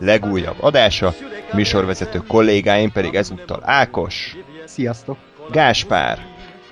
[0.00, 1.14] legújabb adása,
[1.52, 5.18] műsorvezető kollégáim pedig ezúttal Ákos, Sziasztok!
[5.50, 6.18] Gáspár,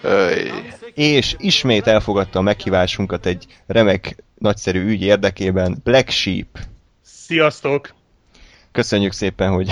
[0.02, 0.50] Öj.
[0.94, 6.58] és ismét elfogadta a meghívásunkat egy remek, nagyszerű ügy érdekében Black Sheep.
[7.02, 7.96] Sziasztok!
[8.78, 9.70] Köszönjük szépen, hogy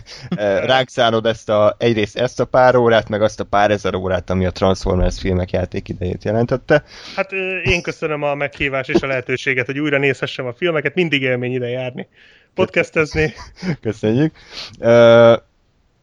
[0.70, 4.30] ránk szánod ezt a, egyrészt ezt a pár órát, meg azt a pár ezer órát,
[4.30, 6.84] ami a Transformers filmek játékidejét jelentette.
[7.16, 7.32] Hát
[7.64, 11.68] én köszönöm a meghívást és a lehetőséget, hogy újra nézhessem a filmeket, mindig élmény ide
[11.68, 12.08] járni.
[12.54, 13.34] Podcastezni.
[13.80, 14.34] Köszönjük.
[14.78, 15.36] Uh,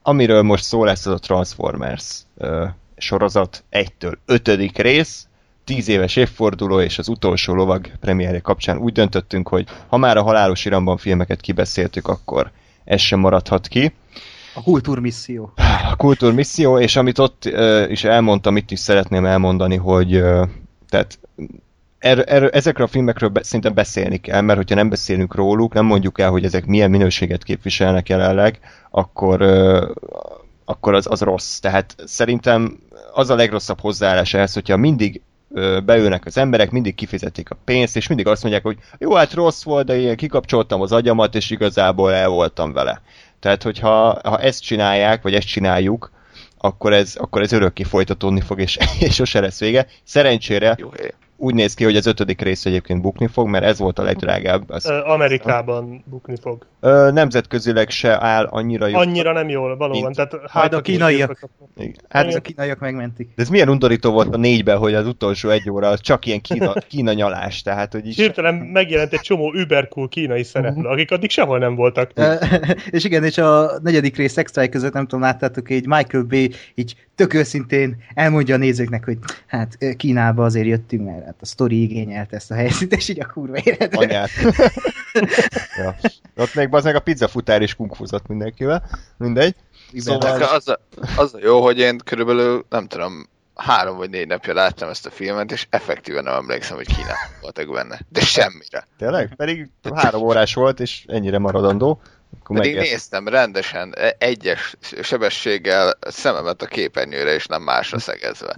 [0.01, 2.67] amiről most szó lesz, az a Transformers uh,
[2.97, 4.77] sorozat 1-től 5.
[4.77, 5.27] rész,
[5.69, 10.23] 10 éves évforduló és az utolsó lovag premierje kapcsán úgy döntöttünk, hogy ha már a
[10.23, 12.51] halálos iramban filmeket kibeszéltük, akkor
[12.83, 13.93] ez sem maradhat ki.
[14.53, 15.53] A kultúrmisszió.
[15.91, 20.47] A kultúrmisszió, és amit ott uh, is elmondtam, itt is szeretném elmondani, hogy uh,
[20.89, 21.19] tehát
[21.99, 25.85] er, er, ezekről a filmekről be, szerintem beszélni kell, mert hogyha nem beszélünk róluk, nem
[25.85, 28.59] mondjuk el, hogy ezek milyen minőséget képviselnek jelenleg,
[28.91, 29.89] akkor, uh,
[30.65, 31.59] akkor az, az rossz.
[31.59, 32.79] Tehát szerintem
[33.13, 35.28] az a legrosszabb hozzáállás ehhez, hogyha mindig ö,
[35.85, 39.63] beülnek az emberek, mindig kifizetik a pénzt, és mindig azt mondják, hogy jó, hát rossz
[39.63, 43.01] volt, de én kikapcsoltam az agyamat, és igazából el voltam vele.
[43.39, 46.11] Tehát, hogyha ha ezt csinálják, vagy ezt csináljuk,
[46.57, 49.87] akkor ez, akkor ez örökké folytatódni fog, és, és sose lesz vége.
[50.03, 50.89] Szerencsére Jó
[51.39, 54.69] úgy néz ki, hogy az ötödik rész egyébként bukni fog, mert ez volt a legdrágább.
[54.69, 56.65] Az, Amerikában bukni fog.
[56.79, 58.97] Ö, nemzetközileg se áll annyira jó.
[58.97, 60.01] Annyira nem jól, valóban.
[60.01, 61.39] Mint- Tehát Majd hátat a kínaiak.
[61.77, 63.27] Hát Hát a kínaiak megmentik.
[63.35, 66.41] de ez milyen undorító volt a négyben, hogy az utolsó egy óra az csak ilyen
[66.41, 68.15] kína, kína nyalás, tehát hogy is...
[68.15, 72.11] hirtelen megjelent egy csomó übercool kínai szereplő, akik addig sehol nem voltak.
[72.89, 76.95] És igen, és a negyedik rész extrai között, nem tudom, láttátok, így Michael Bay így
[77.15, 82.35] tök őszintén elmondja a nézőknek, hogy hát Kínába azért jöttünk, mert hát a sztori igényelte
[82.35, 83.95] ezt a helyszínt, és így a kurva élet.
[83.95, 84.29] anyát.
[85.77, 85.95] ja.
[86.35, 88.89] Ott még az meg a pizzafutár is kunkfuzott mindenkivel.
[89.17, 89.55] Mindegy.
[89.97, 90.79] Szóval az a,
[91.15, 95.09] az a jó, hogy én körülbelül, nem tudom, három vagy négy napja láttam ezt a
[95.09, 97.99] filmet, és effektíven nem emlékszem, hogy Kínában voltak benne.
[98.09, 98.87] De semmire.
[98.97, 99.35] Tényleg?
[99.35, 102.01] Pedig három órás volt, és ennyire maradandó.
[102.39, 102.91] Akkor Pedig megért.
[102.91, 108.55] néztem rendesen, e- egyes sebességgel szememet a képernyőre, és nem másra szegezve.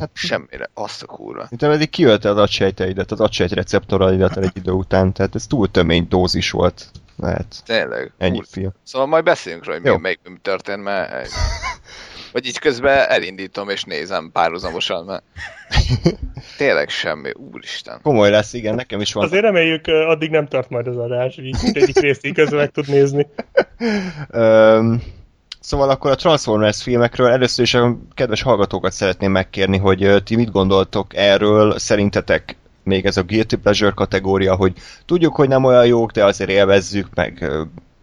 [0.00, 1.46] Hát semmire, azt a kurva.
[1.50, 6.06] Mint eddig kiölte az agysejteidet, az agysejt receptoraidat egy idő után, tehát ez túl tömény
[6.08, 6.90] dózis volt.
[7.16, 7.62] Lehet.
[7.64, 8.12] Tényleg.
[8.18, 8.44] Ennyi Úr.
[8.50, 8.72] film.
[8.82, 11.28] Szóval majd beszéljünk róla, hogy mi, melyik mi történt, mert...
[12.32, 15.22] Vagy így közben elindítom és nézem párhuzamosan, mert
[16.56, 18.00] tényleg semmi, úristen.
[18.02, 19.24] Komoly lesz, igen, nekem is van.
[19.24, 22.70] Azért reméljük, addig nem tart majd az adás, hogy így mindegyik részt így közben meg
[22.70, 23.26] tud nézni.
[25.64, 30.50] szóval akkor a Transformers filmekről először is a kedves hallgatókat szeretném megkérni, hogy ti mit
[30.50, 34.72] gondoltok erről, szerintetek még ez a guilty pleasure kategória, hogy
[35.06, 37.50] tudjuk, hogy nem olyan jók, de azért élvezzük, meg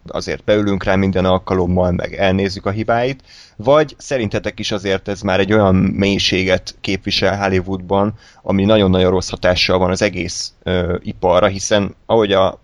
[0.06, 3.22] azért beülünk rá minden alkalommal, meg elnézzük a hibáit,
[3.56, 9.78] vagy szerintetek is azért ez már egy olyan mélységet képvisel Hollywoodban, ami nagyon-nagyon rossz hatással
[9.78, 12.60] van az egész ö, iparra, hiszen ahogy a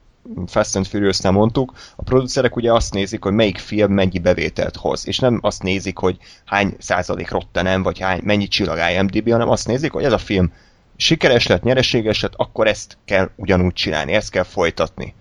[0.46, 5.06] Fast and Furious-nál mondtuk, a producerek ugye azt nézik, hogy melyik film mennyi bevételt hoz,
[5.06, 9.66] és nem azt nézik, hogy hány százalék Rotten vagy hány, mennyi csillag IMDb, hanem azt
[9.66, 10.52] nézik, hogy ez a film
[10.96, 15.14] sikeres lett, nyereséges lett, akkor ezt kell ugyanúgy csinálni, ezt kell folytatni.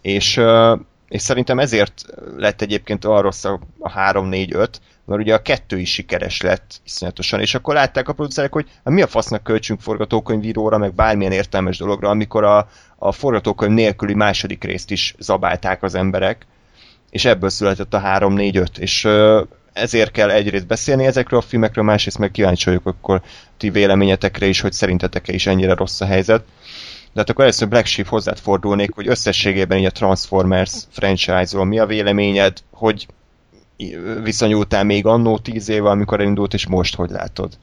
[0.00, 0.40] És,
[1.10, 2.04] és szerintem ezért
[2.36, 6.40] lett egyébként olyan rossz a, a 3, 4, 5, mert ugye a kettő is sikeres
[6.40, 10.94] lett iszonyatosan, és akkor látták a producerek, hogy hát mi a fasznak költsünk forgatókönyvíróra, meg
[10.94, 16.46] bármilyen értelmes dologra, amikor a, a forgatókönyv nélküli második részt is zabálták az emberek,
[17.10, 19.08] és ebből született a 3, 4, 5, és
[19.72, 23.22] ezért kell egyrészt beszélni ezekről a filmekről, másrészt meg kíváncsi vagyok akkor
[23.56, 26.44] ti véleményetekre is, hogy szerintetek-e is ennyire rossz a helyzet.
[27.12, 31.78] De hát akkor először Black Sheep hozzád fordulnék, hogy összességében így a Transformers franchise-ról mi
[31.78, 33.06] a véleményed, hogy
[34.22, 37.58] viszonyultál még annó tíz éve, amikor elindult, és most hogy látod?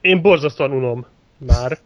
[0.00, 1.06] Én borzasztóan unom
[1.38, 1.78] már.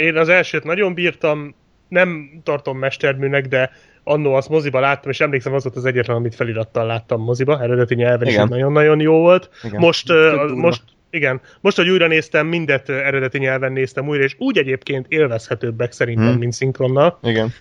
[0.00, 1.54] Én az elsőt nagyon bírtam,
[1.88, 3.70] nem tartom mesterműnek, de
[4.04, 7.94] annó azt moziba láttam, és emlékszem, az volt az egyetlen, amit felirattal láttam moziba, eredeti
[7.94, 8.42] nyelven, Igen.
[8.42, 9.50] ez nagyon-nagyon jó volt.
[9.62, 9.80] Igen.
[9.80, 10.12] Most,
[10.54, 15.92] most, igen, most, hogy újra néztem, mindet eredeti nyelven néztem újra, és úgy egyébként élvezhetőbbek
[15.92, 16.38] szerintem, Hmm.
[16.38, 17.18] mint szinkronnal.
[17.22, 17.52] Igen.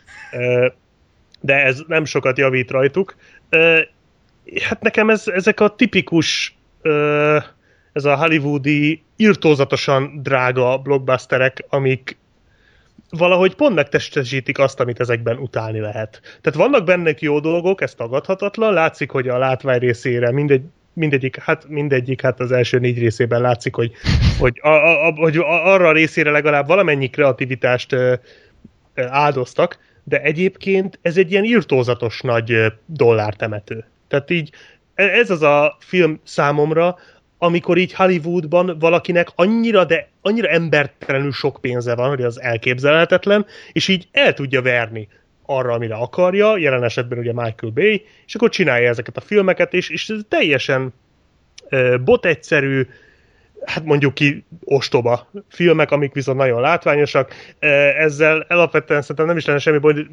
[1.39, 3.15] De ez nem sokat javít rajtuk.
[4.61, 6.57] Hát nekem ez, ezek a tipikus
[7.93, 12.17] ez a hollywoodi irtózatosan drága blockbusterek, amik
[13.09, 16.21] valahogy pont megtestesítik azt, amit ezekben utálni lehet.
[16.41, 20.61] Tehát vannak bennek jó dolgok, ez tagadhatatlan, látszik, hogy a látvány részére mindegy,
[20.97, 23.91] mindegyik, hát mindegyik, hát az első négy részében látszik, hogy,
[24.39, 24.69] hogy, a,
[25.07, 28.13] a, hogy arra a részére legalább valamennyi kreativitást ö,
[28.93, 33.85] ö, áldoztak, de egyébként ez egy ilyen irtózatos nagy dollártemető.
[34.07, 34.49] Tehát így
[34.95, 36.97] e, ez az a film számomra,
[37.37, 43.87] amikor így Hollywoodban valakinek annyira, de annyira embertelenül sok pénze van, hogy az elképzelhetetlen, és
[43.87, 45.07] így el tudja verni
[45.49, 49.89] arra, amire akarja, jelen esetben ugye Michael Bay, és akkor csinálja ezeket a filmeket, és,
[49.89, 50.93] és ez teljesen
[52.03, 52.87] bot egyszerű,
[53.65, 57.33] hát mondjuk ki ostoba filmek, amik viszont nagyon látványosak.
[57.97, 60.05] Ezzel alapvetően szerintem nem is lenne semmi baj,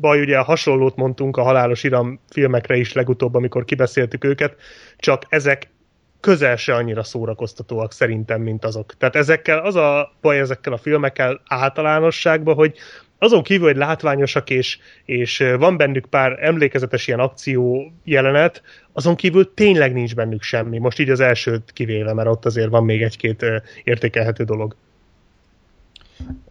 [0.00, 4.56] baj, ugye hasonlót mondtunk a Halálos Iram filmekre is legutóbb, amikor kibeszéltük őket,
[4.98, 5.72] csak ezek
[6.20, 8.94] közel se annyira szórakoztatóak szerintem, mint azok.
[8.96, 12.76] Tehát ezekkel, az a baj ezekkel a filmekkel általánosságban, hogy
[13.24, 18.62] azon kívül, hogy látványosak, és, és van bennük pár emlékezetes ilyen akció jelenet,
[18.92, 20.78] azon kívül tényleg nincs bennük semmi.
[20.78, 23.44] Most így az elsőt kivéve, mert ott azért van még egy-két
[23.84, 24.76] értékelhető dolog.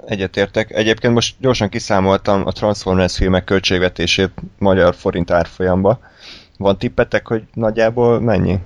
[0.06, 0.72] Egyetértek.
[0.72, 6.00] Egyébként most gyorsan kiszámoltam a Transformers filmek költségvetését magyar forint árfolyamba.
[6.58, 8.58] Van tippetek, hogy nagyjából mennyi?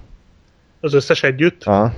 [0.80, 1.64] Az összes együtt?
[1.64, 1.94] Aha.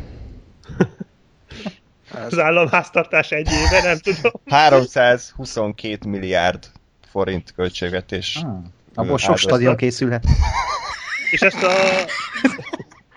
[2.11, 4.31] Az államháztartás egy éve, nem tudom.
[4.45, 6.71] 322 milliárd
[7.11, 8.39] forint költségvetés.
[8.43, 8.57] Ah,
[8.93, 10.23] abból sok stadion készülhet.
[11.31, 11.71] És ezt a...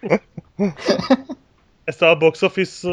[1.84, 2.88] Ezt a box office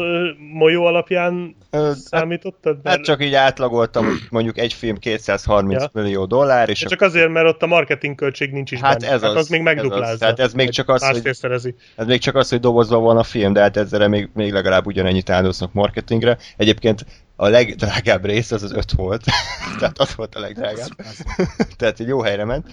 [0.52, 2.78] molyó alapján Ö, számítottad?
[2.82, 2.96] Mert...
[2.96, 5.88] Hát csak így átlagoltam, mondjuk egy film 230 ja.
[5.92, 6.78] millió dollár, és...
[6.78, 9.12] Csak azért, mert ott a marketing költség nincs is hát benne.
[9.12, 10.04] Ez hát az, az még megduplázza.
[10.04, 10.18] Ez az.
[10.18, 13.52] Tehát ez még csak az, hogy, ez még csak az, hogy dobozva van a film,
[13.52, 16.38] de hát ezzel még, még legalább ugyanennyit áldoznak marketingre.
[16.56, 17.06] Egyébként
[17.36, 19.24] a legdrágább rész az az öt volt.
[19.78, 20.90] Tehát az volt a legdrágább.
[21.78, 22.66] Tehát egy jó helyre ment.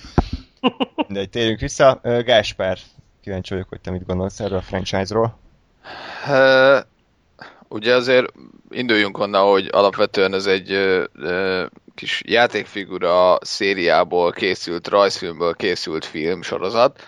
[1.07, 1.99] De térjünk vissza.
[2.25, 2.77] Gáspár,
[3.21, 5.45] kíváncsi vagyok, hogy te mit gondolsz erről a franchise-ról.
[7.67, 8.33] Ugye azért
[8.69, 17.07] induljunk onnan, hogy alapvetően ez egy uh, kis játékfigura szériából készült, rajzfilmből készült film sorozat.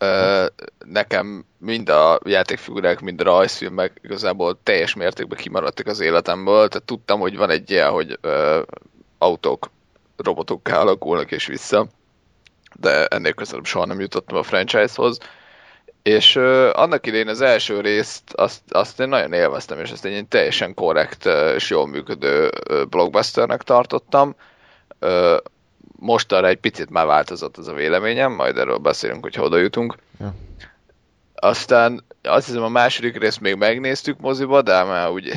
[0.00, 0.46] Uh,
[0.84, 7.20] nekem mind a játékfigurák, mind a rajzfilmek igazából teljes mértékben kimaradtak az életemből, tehát tudtam,
[7.20, 8.62] hogy van egy ilyen, hogy uh,
[9.18, 9.70] autók
[10.16, 11.86] robotokká alakulnak és vissza,
[12.80, 15.18] de ennél közelebb soha nem jutottam a franchise-hoz.
[16.06, 20.26] És uh, annak idején az első részt azt, azt én nagyon élveztem, és ezt egy
[20.28, 21.24] teljesen korrekt
[21.54, 24.34] és jól működő uh, blockbusternek tartottam.
[25.00, 25.36] Uh,
[25.98, 29.96] most arra egy picit már változott az a véleményem, majd erről beszélünk, hogy oda jutunk.
[30.20, 30.34] Ja.
[31.34, 35.32] Aztán azt hiszem a második részt még megnéztük moziba, de már úgy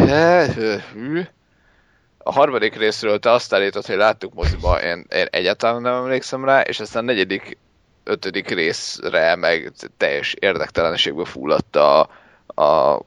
[2.18, 6.62] a harmadik részről te azt állítod, hogy láttuk moziba, én, én egyáltalán nem emlékszem rá,
[6.62, 7.58] és aztán a negyedik
[8.10, 12.00] ötödik részre meg teljes érdektelenségbe fulladt a,
[12.46, 13.02] a,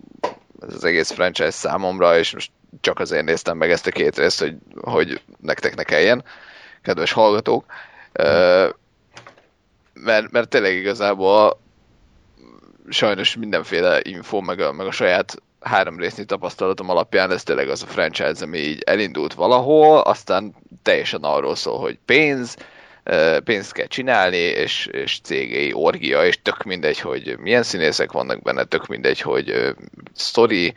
[0.61, 2.51] az egész franchise számomra, és most
[2.81, 6.25] csak azért néztem meg ezt a két részt, hogy, hogy nektek ne kelljen,
[6.83, 7.65] kedves hallgatók.
[9.93, 11.61] Mert, mert tényleg igazából
[12.89, 17.83] sajnos mindenféle info, meg a, meg a saját három résznyi tapasztalatom alapján ez tényleg az
[17.83, 22.57] a franchise, ami így elindult valahol, aztán teljesen arról szól, hogy pénz,
[23.45, 28.65] pénzt kell csinálni, és, és cégei orgia, és tök mindegy, hogy milyen színészek vannak benne,
[28.65, 29.75] tök mindegy, hogy
[30.17, 30.75] story,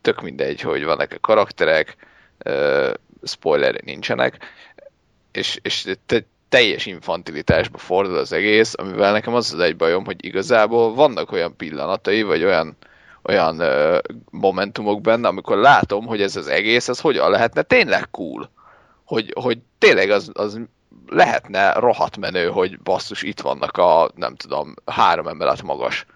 [0.00, 1.96] tök mindegy, hogy vannak-e karakterek,
[3.22, 4.38] spoiler nincsenek,
[5.32, 10.24] és, és te, teljes infantilitásba fordul az egész, amivel nekem az az egy bajom, hogy
[10.24, 12.76] igazából vannak olyan pillanatai, vagy olyan,
[13.22, 13.98] olyan uh,
[14.30, 18.50] momentumok benne, amikor látom, hogy ez az egész, ez hogyan lehetne tényleg cool.
[19.04, 20.60] Hogy, hogy tényleg az, az
[21.06, 26.06] lehetne rohadt menő, hogy basszus, itt vannak a, nem tudom, három emelet magas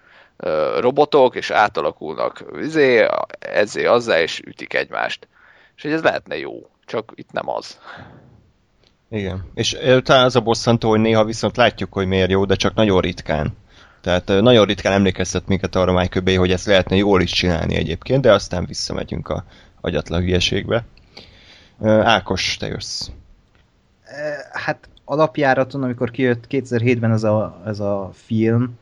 [0.79, 3.05] robotok, és átalakulnak izé,
[3.39, 5.27] ezzé, azzá, és ütik egymást.
[5.75, 7.79] És hogy ez lehetne jó, csak itt nem az.
[9.09, 9.51] Igen.
[9.53, 13.01] És talán az a bosszantó, hogy néha viszont látjuk, hogy miért jó, de csak nagyon
[13.01, 13.57] ritkán.
[14.01, 18.21] Tehát nagyon ritkán emlékeztet minket arra Michael Bay, hogy ezt lehetne jól is csinálni egyébként,
[18.21, 19.43] de aztán visszamegyünk a
[19.81, 20.85] agyatlan hülyeségbe.
[21.83, 23.09] Ákos, te jössz
[24.51, 28.77] hát alapjáraton, amikor kijött 2007-ben ez a, ez a film,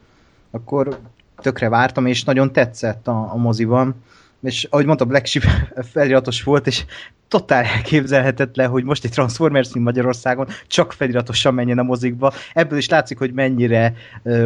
[0.51, 0.99] akkor
[1.41, 3.95] tökre vártam, és nagyon tetszett a, a moziban.
[4.41, 5.45] és ahogy mondta, Black Sheep
[5.93, 6.85] feliratos volt, és
[7.27, 12.33] totál elképzelhetetlen, hogy most egy Transformers film Magyarországon csak feliratosan menjen a mozikba.
[12.53, 13.93] Ebből is látszik, hogy mennyire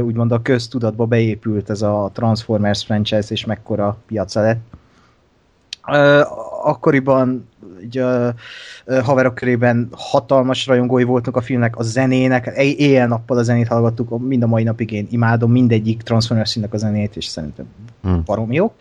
[0.01, 4.61] úgymond a köztudatba beépült ez a Transformers franchise, és mekkora piaca lett.
[6.63, 7.49] Akkoriban
[7.85, 8.33] ugye,
[9.03, 14.47] haverok körében hatalmas rajongói voltunk a filmnek, a zenének, éjjel-nappal a zenét hallgattuk, mind a
[14.47, 17.65] mai napig én imádom mindegyik Transformers a zenét, és szerintem
[18.01, 18.21] hmm.
[18.25, 18.73] barom jó.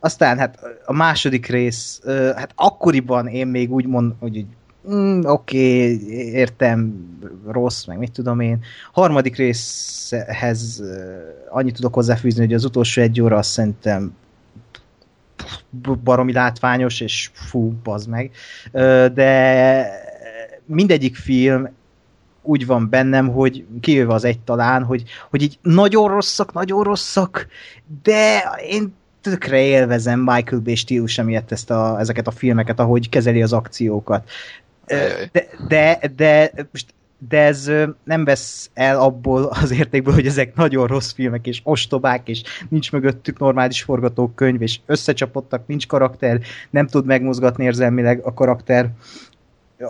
[0.00, 2.02] Aztán hát a második rész,
[2.36, 4.46] hát akkoriban én még úgy mondom, hogy így,
[4.92, 6.94] mm, oké, okay, értem,
[7.46, 8.58] rossz, meg mit tudom én.
[8.92, 10.82] Harmadik részhez
[11.50, 14.14] annyit tudok hozzáfűzni, hogy az utolsó egy óra azt szerintem
[16.04, 18.30] baromi látványos, és fú, bazd meg.
[19.14, 19.86] De
[20.66, 21.68] mindegyik film
[22.42, 27.46] úgy van bennem, hogy kijöve az egy talán, hogy, hogy így nagyon rosszak, nagyon rosszak,
[28.02, 33.42] de én tökre élvezem Michael Bay stílusa miatt ezt a, ezeket a filmeket, ahogy kezeli
[33.42, 34.28] az akciókat.
[34.86, 36.94] De, de, de most
[37.28, 37.70] de ez
[38.04, 42.92] nem vesz el abból az értékből, hogy ezek nagyon rossz filmek, és ostobák, és nincs
[42.92, 46.40] mögöttük normális forgatókönyv, és összecsapottak, nincs karakter,
[46.70, 48.90] nem tud megmozgatni érzelmileg a karakter,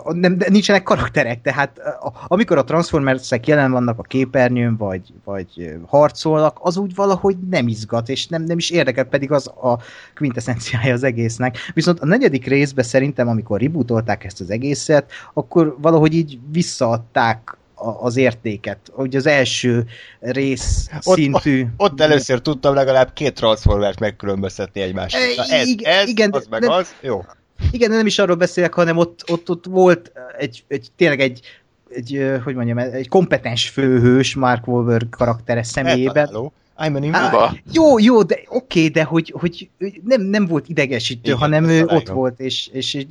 [0.03, 1.81] nem, de nincsenek karakterek, tehát
[2.27, 8.09] amikor a Transformersek jelen vannak a képernyőn, vagy, vagy harcolnak, az úgy valahogy nem izgat,
[8.09, 9.79] és nem, nem is érdekel, pedig az a
[10.15, 11.57] quintessenciája az egésznek.
[11.73, 17.57] Viszont a negyedik részben szerintem, amikor rebootolták ezt az egészet, akkor valahogy így visszaadták
[17.99, 18.79] az értéket.
[18.91, 19.85] Hogy az első
[20.19, 21.61] rész ott, szintű...
[21.61, 25.15] Ott, ott először tudtam legalább két Transformert megkülönböztetni egymást.
[25.15, 25.49] Ez,
[25.83, 27.25] ez, igen, az meg de, az, jó.
[27.71, 31.41] Igen, nem is arról beszélek, hanem ott, ott, ott volt egy, egy, tényleg egy,
[31.89, 36.25] egy, hogy mondjam, egy kompetens főhős Mark Wahlberg karaktere személyében.
[36.25, 36.51] Hello.
[36.77, 39.69] I'm an jó, jó, de oké, okay, de hogy, hogy
[40.03, 43.05] nem, nem volt idegesítő, Igen, hanem ő ott volt, és, és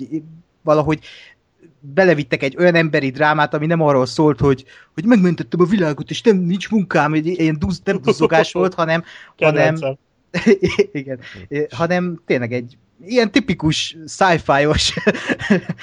[0.63, 0.99] valahogy
[1.81, 6.23] belevittek egy olyan emberi drámát, ami nem arról szólt, hogy, hogy megmentettem a világot, és
[6.23, 9.05] nem nincs munkám, egy ilyen duz, nem duzzogás volt, hanem,
[9.37, 9.77] hanem
[10.93, 11.19] igen,
[11.71, 14.95] hanem tényleg egy ilyen tipikus sci-fi-os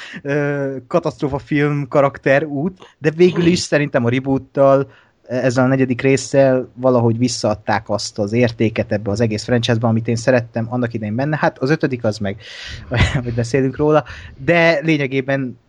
[0.88, 4.92] katasztrófa film karakter út, de végül is szerintem a reboottal
[5.28, 10.16] ezzel a negyedik résszel valahogy visszaadták azt az értéket ebbe az egész franchise-ba, amit én
[10.16, 11.38] szerettem annak idején benne.
[11.38, 12.38] Hát az ötödik az meg,
[13.24, 14.04] hogy beszélünk róla,
[14.38, 15.60] de lényegében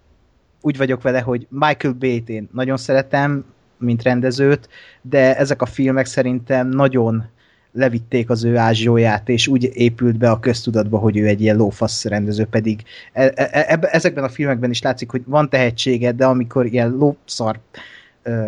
[0.61, 3.45] úgy vagyok vele, hogy Michael Bay-t én nagyon szeretem,
[3.79, 4.69] mint rendezőt,
[5.03, 7.25] de ezek a filmek szerintem nagyon
[7.73, 12.05] levitték az ő ázsióját, és úgy épült be a köztudatba, hogy ő egy ilyen lófasz
[12.05, 16.67] rendező, pedig e- e- e- ezekben a filmekben is látszik, hogy van tehetsége, de amikor
[16.67, 17.59] ilyen lószar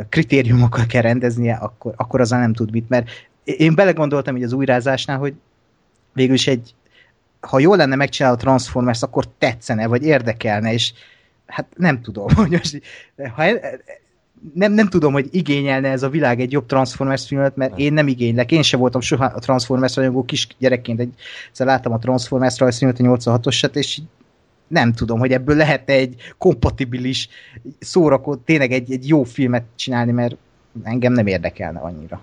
[0.08, 3.08] kritériumokkal kell rendeznie, akkor, akkor azzal nem tud mit, mert
[3.44, 5.34] én belegondoltam így az újrázásnál, hogy
[6.12, 6.74] végül is egy
[7.40, 10.92] ha jól lenne megcsinálni a Transformers, akkor tetszene, vagy érdekelne, és
[11.46, 12.82] hát nem tudom, hogy most,
[13.34, 13.44] ha
[14.52, 18.08] nem, nem tudom, hogy igényelne ez a világ egy jobb Transformers filmet, mert én nem
[18.08, 18.52] igénylek.
[18.52, 21.00] Én sem voltam soha a Transformers rajongó kis gyerekként.
[21.00, 24.00] Egyszer láttam a Transformers rajzfilmet, a 86-osat, és
[24.68, 27.28] nem tudom, hogy ebből lehet egy kompatibilis
[27.78, 30.36] szórakó, tényleg egy, egy jó filmet csinálni, mert
[30.82, 32.20] engem nem érdekelne annyira.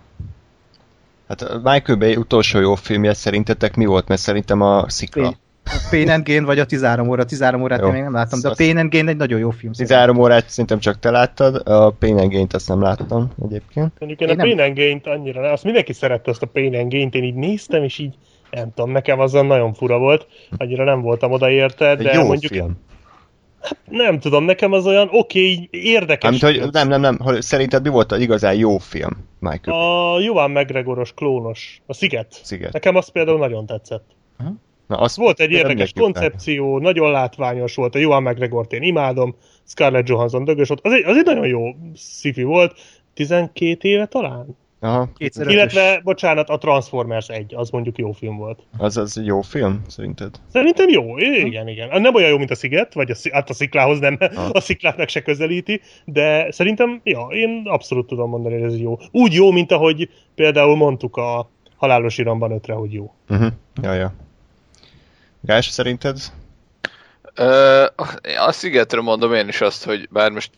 [1.27, 4.07] Hát Michael Bay utolsó jó filmje szerintetek mi volt?
[4.07, 5.37] Mert szerintem a Szikla.
[5.65, 7.25] A Pain and Gain vagy a 13 óra.
[7.25, 7.87] 13 órát jó.
[7.87, 9.71] én még nem láttam, de a Pain and Gain egy nagyon jó film.
[9.73, 13.91] 13 órát szerintem csak te láttad, a Pain and Gain-t azt nem láttam egyébként.
[13.99, 16.91] Mondjuk én, én a Pain and Gain-t annyira, azt mindenki szerette azt a Pain and
[16.91, 18.15] Gain-t, én így néztem, és így
[18.51, 20.27] nem tudom, nekem azon nagyon fura volt,
[20.57, 22.51] annyira nem voltam odaérte, de jó mondjuk...
[22.51, 22.77] Film.
[23.61, 26.39] Hát nem tudom, nekem az olyan oké, okay, érdekes.
[26.39, 29.77] Nem, hogy, nem, nem, nem, hogy szerinted mi volt az igazán jó film, Michael?
[29.77, 32.39] A Johan McGregoros klónos, a Sziget.
[32.43, 32.73] Sziget.
[32.73, 34.05] Nekem az például nagyon tetszett.
[34.39, 34.55] Uh-huh.
[34.91, 36.81] Na, azt volt egy érdekes koncepció, el.
[36.81, 41.17] nagyon látványos volt, a Johan mcgregor én imádom, Scarlett Johansson dögös volt, az egy, az
[41.17, 41.63] egy nagyon jó
[41.95, 42.79] sci volt,
[43.13, 44.57] 12 éve talán?
[44.79, 45.09] Aha.
[45.17, 48.59] Illetve, bocsánat, a Transformers 1, az mondjuk jó film volt.
[48.77, 50.35] Az az jó film, szerinted?
[50.47, 52.01] Szerintem jó, igen, igen.
[52.01, 54.49] Nem olyan jó, mint a Sziget, vagy a, hát a sziklához nem, ha.
[54.59, 58.97] a sziklát meg se közelíti, de szerintem, ja, én abszolút tudom mondani, hogy ez jó.
[59.11, 63.13] Úgy jó, mint ahogy például mondtuk a Halálos Iramban ötre, hogy jó.
[63.29, 63.51] Uh-huh.
[63.81, 64.13] Ja, ja.
[65.41, 66.17] Gás, szerinted?
[67.35, 67.85] Ö,
[68.39, 70.51] a Szigetről mondom én is azt, hogy bár most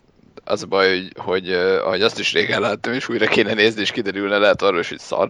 [0.43, 3.91] az a baj, hogy, hogy, hogy azt is régen láttam, és újra kéne nézni, és
[3.91, 5.29] kiderülne, lehet arról is, hogy szar.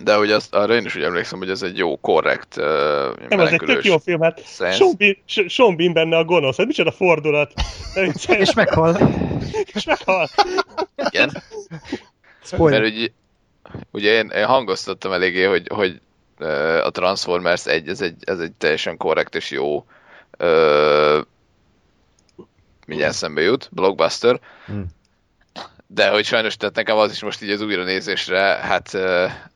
[0.00, 2.64] De hogy azt, arra én is úgy emlékszem, hogy ez egy jó, korrekt uh,
[3.28, 5.16] Nem, az egy tök jó film, hát Sean Bean,
[5.48, 7.52] Sean Bean benne a gonosz, hát micsoda fordulat.
[8.28, 8.98] és meghal.
[9.74, 10.28] és meghal.
[11.10, 11.42] Igen.
[12.42, 12.80] Spoiler.
[12.80, 13.08] Mert ugye,
[13.90, 16.00] ugye én, én hangoztattam eléggé, hogy, hogy
[16.82, 19.86] a Transformers 1, ez egy, ez egy teljesen korrekt és jó
[20.36, 21.20] ö,
[22.86, 24.40] mindjárt szembe jut, blockbuster.
[24.66, 24.86] Hmm.
[25.86, 28.92] De hogy sajnos, tehát nekem az is most így az újra nézésre, hát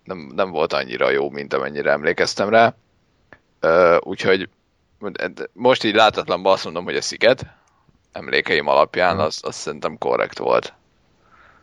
[0.04, 2.74] nem, nem volt annyira jó, mint amennyire emlékeztem rá.
[3.60, 4.48] Ö, úgyhogy
[5.52, 7.46] most így látatlanban azt mondom, hogy a Sziget
[8.12, 10.72] emlékeim alapján az, az szerintem korrekt volt.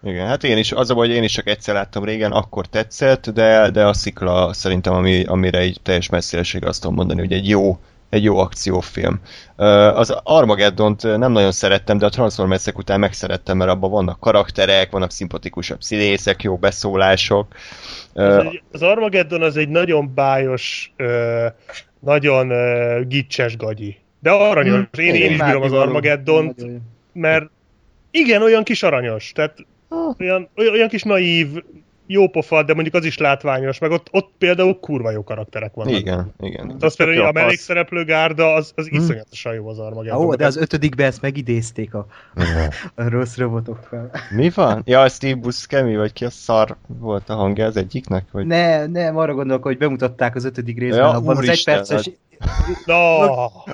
[0.03, 2.65] Igen, hát én is, az a baj, hogy én is csak egyszer láttam régen, akkor
[2.65, 7.33] tetszett, de, de a szikla szerintem, ami, amire egy teljes messzéleség azt tudom mondani, hogy
[7.33, 7.79] egy jó,
[8.09, 9.19] egy jó akciófilm.
[9.93, 15.11] Az Armageddont nem nagyon szerettem, de a transformers után megszerettem, mert abban vannak karakterek, vannak
[15.11, 17.55] szimpatikusabb színészek, jó beszólások.
[18.13, 20.93] Az, egy, az Armageddon az egy nagyon bájos,
[21.99, 22.53] nagyon
[23.07, 23.97] gicses gagyi.
[24.19, 24.75] De aranyos.
[24.91, 25.05] Hmm.
[25.05, 26.65] Én, én is bírom az Armageddont,
[27.13, 27.49] mert
[28.11, 29.31] igen, olyan kis aranyos.
[29.31, 29.53] Tehát
[30.19, 31.47] olyan, olyan, olyan kis naív,
[32.11, 35.99] jó pofa, de mondjuk az is látványos, meg ott, ott például kurva jó karakterek vannak.
[35.99, 36.75] Igen, igen.
[36.79, 38.99] Az például a mellékszereplő gárda, az, az hmm.
[38.99, 40.25] iszonyatosan jó az Armageddon.
[40.25, 42.05] Ó, de az ötödikben ezt megidézték a,
[42.95, 44.11] a rossz robotokkal.
[44.35, 44.81] Mi van?
[44.85, 48.25] Ja, Steve Buscemi, vagy ki a szar volt a hangja az egyiknek?
[48.31, 48.45] Vagy...
[48.45, 52.09] Ne, nem, arra gondolok, hogy bemutatták az ötödik részben, ja, abban az egyperces...
[52.85, 53.21] No.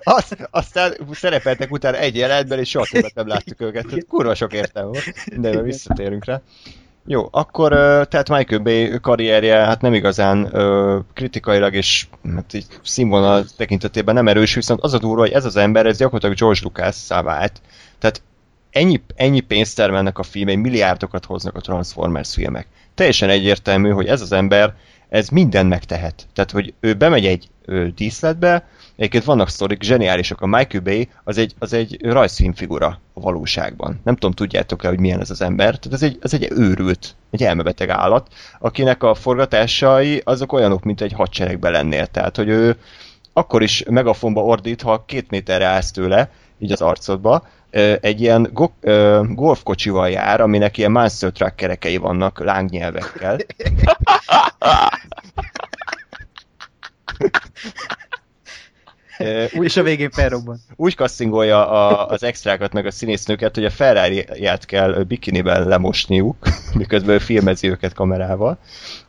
[0.04, 4.06] Azt, aztán szerepeltek utána egy jelentben, és soha többet nem láttuk őket.
[4.08, 5.14] Kurva sok értelme volt.
[5.36, 6.42] De visszatérünk rá.
[7.08, 7.72] Jó, akkor
[8.08, 10.52] tehát Michael Bay karrierje hát nem igazán
[11.14, 15.56] kritikailag és hát így színvonal tekintetében nem erős, viszont az a durva, hogy ez az
[15.56, 17.62] ember, ez gyakorlatilag George lucas vált.
[18.00, 18.22] Tehát
[18.72, 22.68] ennyi, ennyi pénzt termelnek a filmei, milliárdokat hoznak a Transformers filmek.
[22.96, 24.74] Teljesen egyértelmű, hogy ez az ember,
[25.16, 26.28] ez minden megtehet.
[26.34, 30.42] Tehát, hogy ő bemegy egy ő, díszletbe, Egyébként vannak sztorik, zseniálisak.
[30.42, 34.00] A Michael Bay az egy, az egy rajzfilmfigura a valóságban.
[34.04, 35.78] Nem tudom, tudjátok-e, hogy milyen ez az ember.
[35.80, 41.02] Tehát ez egy, ez egy őrült, egy elmebeteg állat, akinek a forgatásai azok olyanok, mint
[41.02, 42.06] egy hadseregben lennél.
[42.06, 42.78] Tehát, hogy ő
[43.34, 46.30] akkor is megafonba ordít, ha két méterre állsz tőle,
[46.60, 47.48] így az arcodba,
[48.02, 48.90] egy ilyen go-
[49.34, 53.38] golfkocsival jár, aminek ilyen monster truck kerekei vannak lángnyelvekkel.
[59.58, 60.60] úgy, és a végén felrobban.
[60.76, 64.26] Úgy kasszingolja a, az extrákat meg a színésznőket, hogy a ferrari
[64.60, 66.38] kell bikiniben lemosniuk,
[66.74, 68.58] miközben filmezi őket kamerával.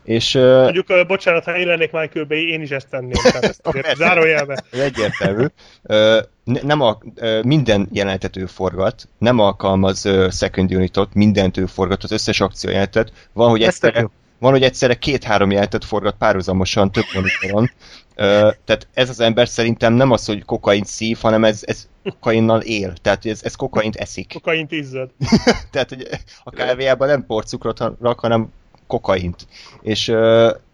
[0.03, 3.11] És, Mondjuk, uh, bocsánat, ha én lennék Michael Bay, én is ezt tenném.
[3.41, 3.61] Ezt
[3.97, 4.63] zárójelbe.
[4.71, 5.45] Egyértelmű.
[5.83, 11.65] Uh, nem a, uh, minden jelenetet ő forgat, nem alkalmaz uh, second unitot, mindent ő
[11.65, 13.11] forgat, az összes akciójelenetet.
[13.33, 17.71] Van, hogy egyszerre, van, hogy egyszerre két-három jelentet forgat párhuzamosan több monitoron,
[18.17, 22.93] tehát ez az ember szerintem nem az, hogy kokain szív, hanem ez, ez kokainnal él.
[23.01, 24.33] Tehát ez, ez kokaint eszik.
[24.33, 25.09] Kokaint izzad.
[25.71, 26.07] tehát hogy
[26.43, 28.51] a kávéjában nem porcukrot rak, hanem
[28.87, 29.47] kokaint.
[29.81, 30.13] És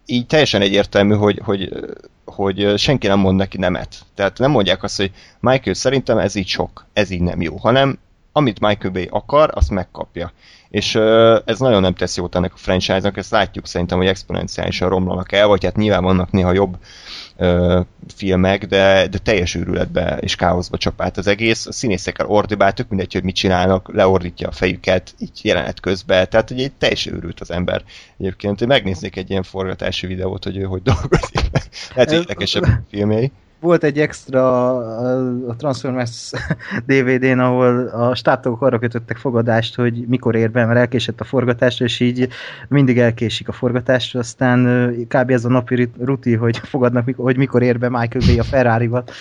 [0.06, 1.68] így teljesen egyértelmű, hogy, hogy,
[2.24, 3.96] hogy senki nem mond neki nemet.
[4.14, 7.98] Tehát nem mondják azt, hogy Michael szerintem ez így sok, ez így nem jó, hanem
[8.32, 10.32] amit Michael Bay akar, azt megkapja.
[10.68, 10.94] És
[11.44, 15.46] ez nagyon nem tesz jót ennek a franchise-nak, ezt látjuk szerintem, hogy exponenciálisan romlanak el,
[15.46, 16.76] vagy hát nyilván vannak néha jobb
[17.36, 17.80] ö,
[18.14, 21.66] filmek, de, de teljes őrületbe és káoszba csapált az egész.
[21.66, 26.48] A színészekkel ordibál, tök mindegy, hogy mit csinálnak, leordítja a fejüket, így jelenet közben, tehát
[26.48, 27.82] hogy egy teljes őrült az ember.
[28.18, 31.50] Egyébként megnéznék egy ilyen forgatási videót, hogy ő hogy dolgozik.
[31.94, 34.76] Lehet, hogy érdekesebb filmjei volt egy extra
[35.48, 36.30] a Transformers
[36.86, 41.80] DVD-n, ahol a státok arra kötöttek fogadást, hogy mikor ér be, mert elkésett a forgatás,
[41.80, 42.28] és így
[42.68, 45.30] mindig elkésik a forgatás, aztán kb.
[45.30, 49.04] ez a napi ruti, hogy fogadnak, hogy mikor ér be Michael Bay a Ferrari-val.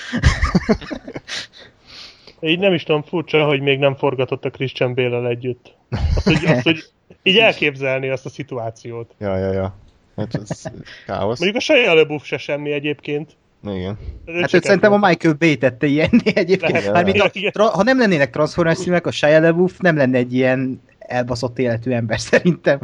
[2.45, 5.75] Így nem is tudom, furcsa, hogy még nem forgatott a Christian bale együtt.
[6.15, 6.83] Azt hogy, azt, hogy
[7.23, 9.15] így elképzelni azt a szituációt.
[9.19, 9.75] Ja, ja, ja.
[10.15, 10.63] Hát ez
[11.05, 11.39] káosz.
[11.39, 13.35] Mondjuk a Shia LaBeouf se semmi egyébként.
[13.65, 13.97] Igen.
[14.41, 16.77] Hát őt szerintem a Michael Bay tette ilyenné egyébként.
[16.77, 20.81] Hát, a, tra- ha nem lennének Transformers filmek, a Shia LaBeouf nem lenne egy ilyen
[20.99, 22.79] elbaszott életű ember szerintem.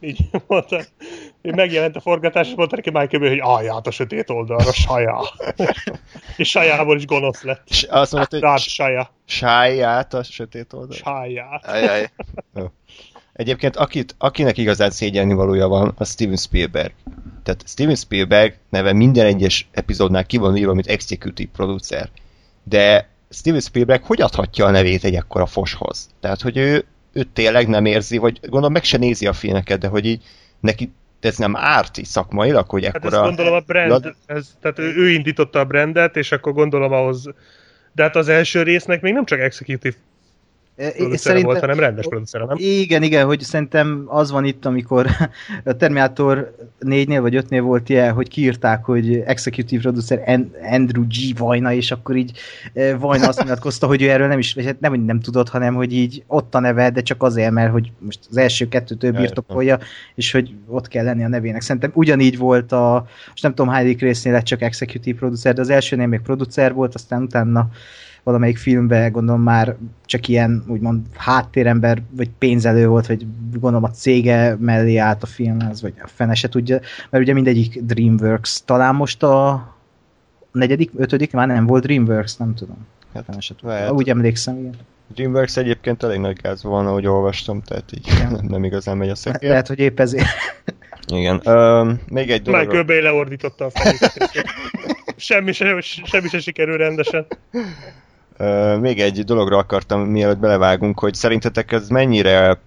[0.00, 0.80] Így mondta.
[1.42, 5.20] Megjelent a forgatás, és mondta neki Michael Bay, hogy állját a sötét oldalra, Saja.
[6.36, 7.62] és Sajából is gonosz lett.
[7.68, 9.10] És azt mondta, hogy Saja.
[9.24, 10.94] Sáját a sötét oldalra.
[10.94, 11.66] Saját.
[11.66, 12.10] Ajaj.
[13.36, 16.92] Egyébként akit, akinek igazán szégyenni valója van, a Steven Spielberg.
[17.42, 22.08] Tehát Steven Spielberg neve minden egyes epizódnál ki van írva, mint executive producer.
[22.62, 26.08] De Steven Spielberg hogy adhatja a nevét egy ekkora foshoz?
[26.20, 29.88] Tehát, hogy ő, ő tényleg nem érzi, vagy gondolom meg se nézi a filmeket, de
[29.88, 30.22] hogy így
[30.60, 33.16] neki ez nem árt így szakmailag, hogy ekkora...
[33.16, 36.92] Hát ezt gondolom a brand, ez, tehát ő, ő indította a brandet, és akkor gondolom
[36.92, 37.30] ahhoz...
[37.92, 39.96] De hát az első résznek még nem csak executive
[40.76, 42.56] producere szerintem- volt, hanem rendes producere, nem?
[42.58, 45.06] Igen, igen, hogy szerintem az van itt, amikor
[45.64, 51.38] a Terminator 4-nél vagy 5-nél volt ilyen, hogy kiírták, hogy executive producer An- Andrew G.
[51.38, 52.38] Vajna, és akkor így
[52.98, 55.74] Vajna azt nyilatkozta, hogy ő erről nem is, vagy hát nem, hogy nem tudott, hanem
[55.74, 59.20] hogy így ott a neve, de csak azért, mert hogy most az első kettőtől Ja,
[59.20, 59.78] birtokolja,
[60.14, 61.60] és hogy ott kell lenni a nevének.
[61.60, 65.70] Szerintem ugyanígy volt a, most nem tudom, hányadik résznél lett csak executive producer, de az
[65.70, 67.68] elsőnél még producer volt, aztán utána
[68.26, 74.56] valamelyik filmben gondolom már csak ilyen úgymond háttérember, vagy pénzelő volt, vagy gondolom a cége
[74.60, 78.60] mellé állt a filmhez, vagy a fene se tudja, mert ugye mindegyik Dreamworks.
[78.64, 79.66] Talán most a
[80.52, 82.86] negyedik, ötödik, már nem volt Dreamworks, nem tudom.
[83.14, 83.68] Hát, Fene se tudja.
[83.74, 83.90] lehet.
[83.90, 84.74] Úgy emlékszem, igen.
[85.14, 88.40] Dreamworks egyébként elég nagy gázban van, ahogy olvastam, tehát így Igen.
[88.48, 89.48] nem igazán megy a Le- szekér.
[89.48, 90.26] Lehet, hogy épp ezért.
[91.12, 91.40] Igen.
[91.44, 92.86] Ö, még egy Michael dolog.
[92.86, 94.44] Bay leordította a fejét.
[95.16, 97.26] semmi, se, semmi se sikerül rendesen.
[98.80, 102.58] Még egy dologra akartam, mielőtt belevágunk, hogy szerintetek ez mennyire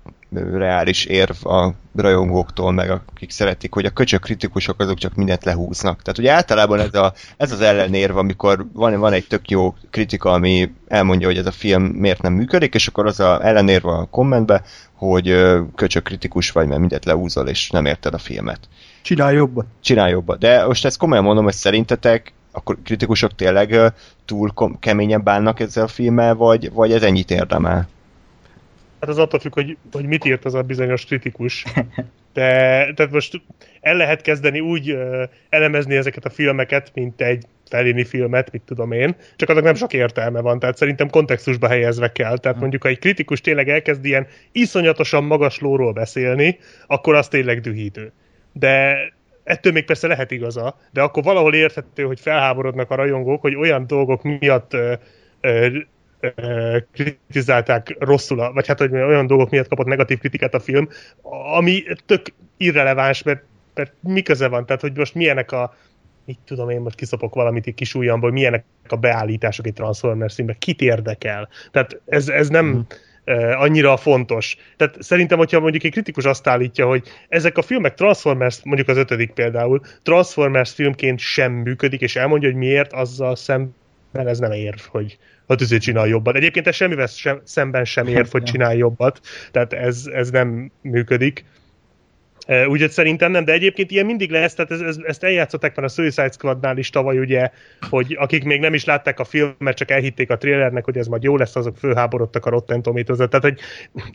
[0.53, 6.01] reális érv a rajongóktól, meg akik szeretik, hogy a köcsök kritikusok azok csak mindent lehúznak.
[6.01, 10.31] Tehát ugye általában ez, a, ez az ellenérv, amikor van, van egy tök jó kritika,
[10.31, 14.05] ami elmondja, hogy ez a film miért nem működik, és akkor az a ellenérv a
[14.05, 15.35] kommentbe, hogy
[15.75, 18.59] köcsök kritikus vagy, mert mindent lehúzol, és nem érted a filmet
[19.01, 19.67] Csinálj jobban.
[19.81, 20.37] csinálj jobban.
[20.39, 23.93] De most ezt komolyan mondom, hogy szerintetek akkor kritikusok tényleg
[24.25, 27.87] túl kom- keményen bánnak ezzel a filmmel, vagy, vagy ez ennyit érdemel?
[28.99, 31.63] Hát az attól függ, hogy, hogy mit írt az a bizonyos kritikus.
[32.33, 32.47] De
[32.93, 33.41] tehát most
[33.81, 38.91] el lehet kezdeni úgy uh, elemezni ezeket a filmeket, mint egy Fellini filmet, mit tudom
[38.91, 42.37] én, csak annak nem sok értelme van, tehát szerintem kontextusba helyezve kell.
[42.37, 47.61] Tehát mondjuk, ha egy kritikus tényleg elkezd ilyen iszonyatosan magas lóról beszélni, akkor az tényleg
[47.61, 48.11] dühítő.
[48.53, 48.97] De
[49.49, 53.87] ettől még persze lehet igaza, de akkor valahol érthető, hogy felháborodnak a rajongók, hogy olyan
[53.87, 54.93] dolgok miatt ö,
[55.41, 55.67] ö,
[56.35, 60.89] ö, kritizálták rosszul, a- vagy hát hogy olyan dolgok miatt kapott negatív kritikát a film,
[61.55, 62.21] ami tök
[62.57, 65.75] irreleváns, mert, mert mi köze van, tehát hogy most milyenek a
[66.25, 70.55] mit tudom én, most kiszopok valamit egy kis ujjamból, milyenek a beállítások egy Transformers filmben,
[70.59, 71.49] kit érdekel.
[71.71, 72.79] Tehát ez, ez nem mm.
[73.53, 74.57] Annyira fontos.
[74.77, 78.97] Tehát szerintem, hogyha mondjuk egy kritikus azt állítja, hogy ezek a filmek Transformers, mondjuk az
[78.97, 84.79] ötödik például, Transformers filmként sem működik, és elmondja, hogy miért, azzal szemben ez nem érv,
[84.79, 86.35] hogy hát ezért csinál jobbat.
[86.35, 89.19] Egyébként ez semmivel sem, szemben sem érv, hogy csinál jobbat,
[89.51, 91.45] tehát ez, ez nem működik.
[92.67, 95.89] Úgyhogy szerintem nem, de egyébként ilyen mindig lesz, tehát ez, ez, ezt eljátszották már a
[95.89, 97.49] Suicide Squadnál is tavaly, ugye,
[97.89, 101.23] hogy akik még nem is látták a filmet, csak elhitték a trailernek, hogy ez majd
[101.23, 103.59] jó lesz, azok fölháborodtak a Rotten tomatoes Tehát, hogy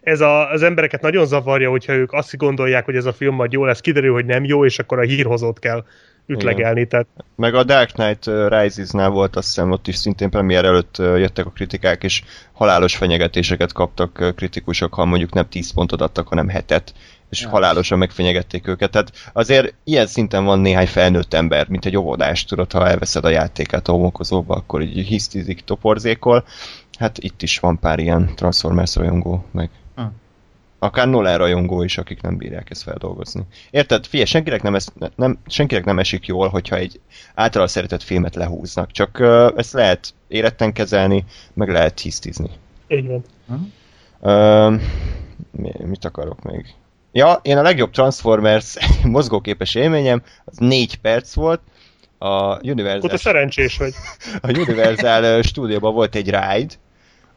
[0.01, 3.53] ez a, az embereket nagyon zavarja, hogyha ők azt gondolják, hogy ez a film majd
[3.53, 5.85] jó lesz, kiderül, hogy nem jó, és akkor a hírhozót kell
[6.27, 6.87] ütlegelni.
[6.87, 11.47] Tehát Meg a Dark Knight Rises-nál volt, azt hiszem, ott is szintén premier előtt jöttek
[11.47, 16.95] a kritikák, és halálos fenyegetéseket kaptak kritikusok, ha mondjuk nem 10 pontot adtak, hanem hetet,
[17.35, 17.49] és Ja.
[17.49, 18.91] halálosan megfenyegették őket.
[18.91, 23.29] Tehát azért ilyen szinten van néhány felnőtt ember, mint egy óvodás, tudod, ha elveszed a
[23.29, 26.45] játékát a homokozóba, akkor így hisztizik, toporzékol.
[26.99, 30.03] Hát itt is van pár ilyen Transformers rajongó, meg Hm.
[30.79, 33.43] akár Nolan rajongó is, akik nem bírják ezt feldolgozni.
[33.71, 34.07] Érted?
[34.07, 37.01] Figyelj, senkinek nem, ez, nem, senkinek nem esik jól, hogyha egy
[37.35, 38.91] általában szeretett filmet lehúznak.
[38.91, 42.51] Csak uh, ezt lehet éretten kezelni, meg lehet hisztizni.
[42.89, 43.25] így van.
[44.21, 44.81] Uh,
[45.51, 46.75] mi- mit akarok még?
[47.17, 51.61] Ja, én a legjobb Transformers mozgóképes élményem, az négy perc volt.
[52.19, 53.95] A Akkor te Universal, szerencsés vagy.
[54.43, 56.75] a Universal stúdióban volt egy ride,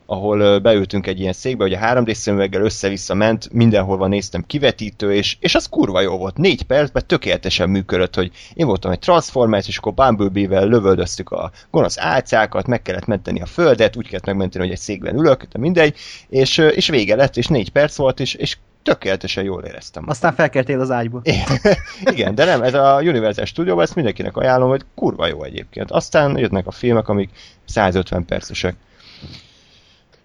[0.06, 5.38] ahol beültünk egy ilyen székbe, hogy a 3D szemüveggel össze-vissza ment, mindenhol néztem kivetítő, és,
[5.40, 6.38] és az kurva jó volt.
[6.38, 11.98] Négy percben tökéletesen működött, hogy én voltam egy Transformers, és akkor Bumblebee-vel lövöldöztük a gonosz
[12.00, 15.96] álcákat, meg kellett menteni a földet, úgy kellett megmenteni, hogy egy székben ülök, de mindegy,
[16.30, 20.04] és, és vége lett, és négy perc volt, és, és tökéletesen jól éreztem.
[20.08, 21.22] Aztán felkeltél az ágyból.
[22.14, 25.92] Igen, de nem, ez a Universal Studio, ezt mindenkinek ajánlom, hogy kurva jó egyébként.
[25.92, 27.30] Aztán jönnek a filmek, amik
[27.66, 28.76] 150 percesek.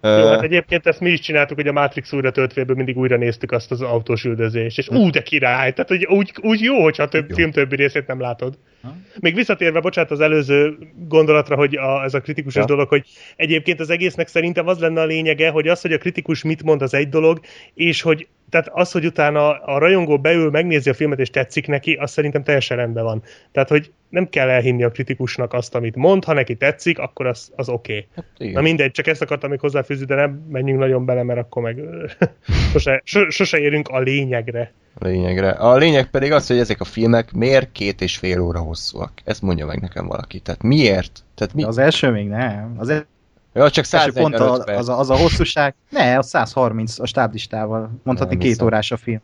[0.01, 3.51] Jó, hát egyébként ezt mi is csináltuk, hogy a Matrix újra töltvéből mindig újra néztük
[3.51, 5.73] azt az autós üldözést, és ú, de király!
[5.73, 7.35] Tehát hogy úgy, úgy jó, hogyha a több, Jó.
[7.35, 8.57] film többi részét nem látod.
[8.81, 8.95] Ha?
[9.19, 12.65] Még visszatérve, bocsánat, az előző gondolatra, hogy a, ez a kritikus Ja.
[12.65, 16.43] dolog, hogy egyébként az egésznek szerintem az lenne a lényege, hogy az, hogy a kritikus
[16.43, 17.39] mit mond, az egy dolog,
[17.73, 21.93] és hogy tehát az, hogy utána a rajongó beül, megnézi a filmet és tetszik neki,
[21.93, 23.23] az szerintem teljesen rendben van.
[23.51, 27.51] Tehát, hogy nem kell elhinni a kritikusnak azt, amit mond, ha neki tetszik, akkor az,
[27.55, 27.93] az oké.
[27.93, 28.07] Okay.
[28.15, 28.53] Hát igen.
[28.53, 31.79] Na mindegy, csak ezt akartam még hozzáfűzni, de nem menjünk nagyon bele, mert akkor meg
[32.71, 34.73] sose, so, sose érünk a lényegre.
[34.99, 35.49] a lényegre.
[35.49, 39.11] A lényeg pedig az, hogy ezek a filmek miért két és fél óra hosszúak.
[39.23, 40.39] Ezt mondja meg nekem valaki.
[40.39, 41.23] Tehát miért?
[41.35, 41.61] Tehát mi?
[41.61, 42.75] De az első még nem.
[42.77, 43.05] Az,
[43.53, 44.77] Ja, csak Első pont 145 a, perc.
[44.79, 45.75] az, a, az a hosszúság.
[45.89, 47.91] Ne, a 130 a stáblistával.
[48.03, 49.21] Mondhatni Nem két órás a film.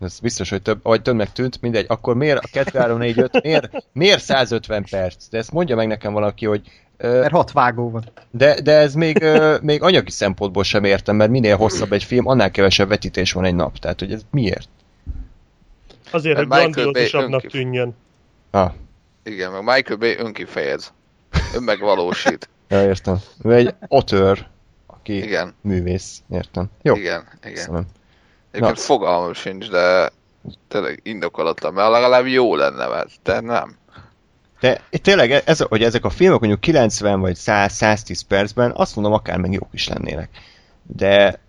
[0.00, 1.84] Ez biztos, hogy több, vagy többnek tűnt, mindegy.
[1.88, 5.28] Akkor miért a 2, 3, 4, 5, miért, miért 150 perc?
[5.28, 6.62] De ezt mondja meg nekem valaki, hogy
[6.98, 8.04] Mert hat vágó van.
[8.30, 9.24] de, de ez még,
[9.62, 13.54] még anyagi szempontból sem értem, mert minél hosszabb egy film, annál kevesebb vetítés van egy
[13.54, 13.78] nap.
[13.78, 14.68] Tehát, hogy ez miért?
[16.10, 17.94] Azért, hogy Mert Bay grandiózusabbnak önkif- tűnjön.
[18.50, 18.72] Ah,
[19.22, 20.92] Igen, meg Michael Bay önkifejez.
[21.54, 22.48] Ön megvalósít.
[22.68, 23.18] Ja, értem.
[23.42, 24.46] Ő egy otör,
[24.86, 26.70] aki Igen, művész, értem.
[26.82, 27.54] Jó, igen, igen.
[27.54, 27.86] köszönöm.
[28.50, 28.82] Egyébként Na.
[28.82, 30.10] fogalmam sincs, de
[30.68, 33.76] tényleg indokolatlan, mert legalább jó lenne, mert de nem.
[34.60, 39.38] De tényleg, ez, hogy ezek a filmek mondjuk 90 vagy 100-110 percben, azt mondom, akár
[39.38, 40.30] meg jók is lennének.
[40.82, 41.40] De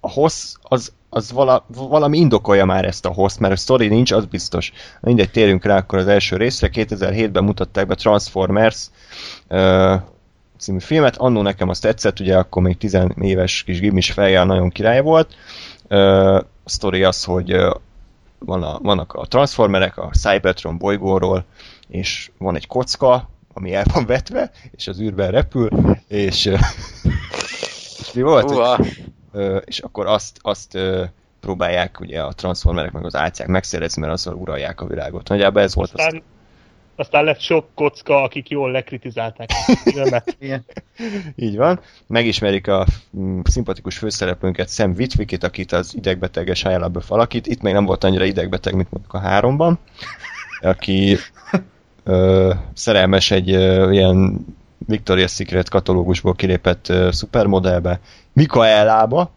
[0.00, 4.12] a hossz, az, az vala, valami indokolja már ezt a hossz, mert a story nincs,
[4.12, 4.72] az biztos.
[5.00, 6.70] Mindegy, térjünk rá akkor az első részre.
[6.72, 8.86] 2007-ben mutatták be Transformers
[9.48, 9.94] uh,
[10.58, 11.16] című filmet.
[11.16, 15.34] Annó nekem azt tetszett, ugye akkor még 10 éves kis gimis fejjel nagyon király volt.
[15.90, 17.74] Uh, a sztori az, hogy uh,
[18.38, 21.44] van a, vannak a Transformerek a Cybertron bolygóról,
[21.88, 25.68] és van egy kocka, ami el van vetve, és az űrben repül,
[26.08, 26.44] és,
[28.00, 28.50] és mi volt?
[28.50, 28.84] hogy- Uha, Ö,
[29.64, 30.78] és akkor azt, azt
[31.44, 35.28] próbálják ugye a transformerek meg az álcák megszerezni, mert azzal uralják a világot.
[35.28, 36.00] Nagyjából ez volt az.
[36.00, 36.22] Aztán,
[36.96, 40.36] aztán lett sok kocka, akik jól lekritizálták a filmet.
[40.40, 40.64] Igen.
[41.36, 41.80] Így van.
[42.06, 47.46] Megismerik a mm, szimpatikus főszereplőnket Sam Witwickit, akit az idegbeteges Shia LaBeouf alakít.
[47.46, 49.78] Itt még nem volt annyira idegbeteg, mint mondjuk a háromban.
[50.60, 51.16] Aki
[52.04, 54.46] ö, szerelmes egy ö, ilyen
[54.88, 58.00] Victoria's Secret katalógusból kilépett ö, szupermodellbe,
[58.34, 59.30] Mikaelába,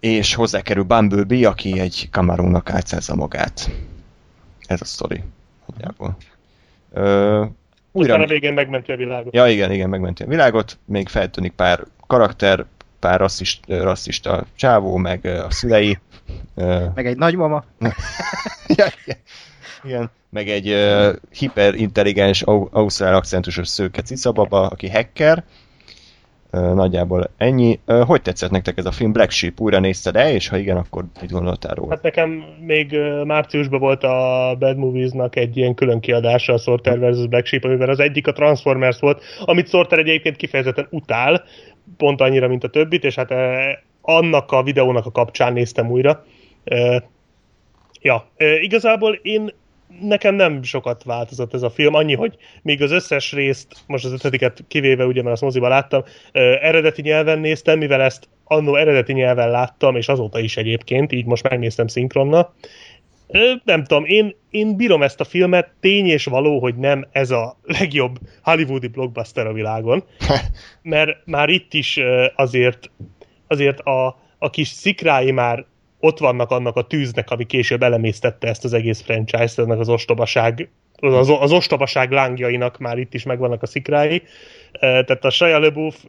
[0.00, 3.70] és hozzákerül Bumblebee, aki egy kamarónak álcázza magát.
[4.66, 5.22] Ez a sztori.
[5.66, 6.16] Nagyjából.
[6.92, 7.44] Ö,
[7.92, 9.34] Aztán a végén megmenti a világot.
[9.34, 12.64] Ja, igen, igen, megmenti a világot, még feltűnik pár karakter,
[12.98, 15.98] pár rasszist, rasszista csávó, meg a szülei.
[16.94, 17.64] Meg egy nagymama.
[18.76, 19.18] ja, igen,
[19.84, 25.44] igen, meg egy uh, hiperintelligens, au- ausztrál akcentusos szőke cicababa, aki hacker.
[26.74, 27.80] Nagyjából ennyi.
[27.86, 29.12] Hogy tetszett nektek ez a film?
[29.12, 31.90] Black Sheep újra nézted el, és ha igen, akkor mit gondoltál róla?
[31.90, 37.26] Hát nekem még márciusban volt a Bad Movies-nak egy ilyen külön kiadása a Sorter vs.
[37.26, 41.44] Black Sheep, amiben az egyik a Transformers volt, amit Sorter egyébként kifejezetten utál,
[41.96, 43.34] pont annyira, mint a többit, és hát
[44.00, 46.24] annak a videónak a kapcsán néztem újra.
[48.00, 48.26] Ja,
[48.60, 49.52] igazából én
[50.00, 54.12] nekem nem sokat változott ez a film, annyi, hogy még az összes részt, most az
[54.12, 56.02] ötödiket kivéve, ugye, mert azt moziba láttam,
[56.60, 61.48] eredeti nyelven néztem, mivel ezt annó eredeti nyelven láttam, és azóta is egyébként, így most
[61.48, 62.54] megnéztem szinkronnal.
[63.28, 67.30] Ö, Nem tudom, én, én bírom ezt a filmet, tény és való, hogy nem ez
[67.30, 70.04] a legjobb hollywoodi blockbuster a világon,
[70.82, 72.00] mert már itt is
[72.36, 72.90] azért,
[73.46, 74.06] azért a,
[74.38, 75.66] a kis szikrái már
[76.06, 80.68] ott vannak annak a tűznek, ami később elemésztette ezt az egész franchise-t, ennek az ostobaság,
[80.96, 84.22] az, az ostobaság lángjainak már itt is megvannak a szikrái.
[84.80, 86.04] Tehát a Shia LaBeouf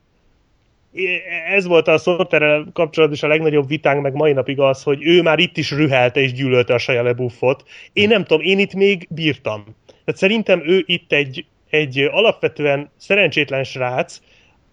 [1.50, 5.22] ez volt a Sorterrel kapcsolatban is a legnagyobb vitánk, meg mai napig az, hogy ő
[5.22, 7.64] már itt is rühelte és gyűlölte a Shia LaBeoufot.
[7.94, 9.64] Én nem tudom, én itt még bírtam.
[9.86, 14.20] Tehát szerintem ő itt egy, egy alapvetően szerencsétlen srác,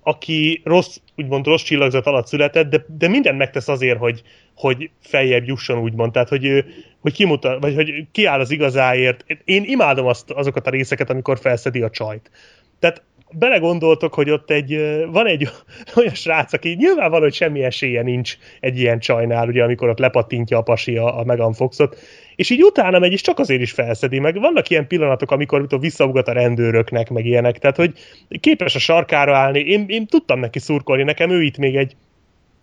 [0.02, 4.22] aki rossz, úgymond rossz csillagzat alatt született, de, de mindent megtesz azért, hogy,
[4.56, 6.12] hogy feljebb jusson, úgymond.
[6.12, 6.64] Tehát, hogy,
[7.00, 9.24] hogy kimutat, vagy hogy kiáll az igazáért.
[9.44, 12.30] Én imádom azt, azokat a részeket, amikor felszedi a csajt.
[12.78, 13.02] Tehát
[13.38, 15.48] belegondoltok, hogy ott egy, van egy
[15.96, 20.58] olyan srác, aki nyilvánvaló, hogy semmi esélye nincs egy ilyen csajnál, ugye, amikor ott lepattintja
[20.58, 21.96] a pasi a, a Megan Foxot,
[22.36, 26.28] és így utána megy, és csak azért is felszedi, meg vannak ilyen pillanatok, amikor visszaugat
[26.28, 27.92] a rendőröknek, meg ilyenek, tehát hogy
[28.40, 31.96] képes a sarkára állni, én, én tudtam neki szurkolni, nekem ő itt még egy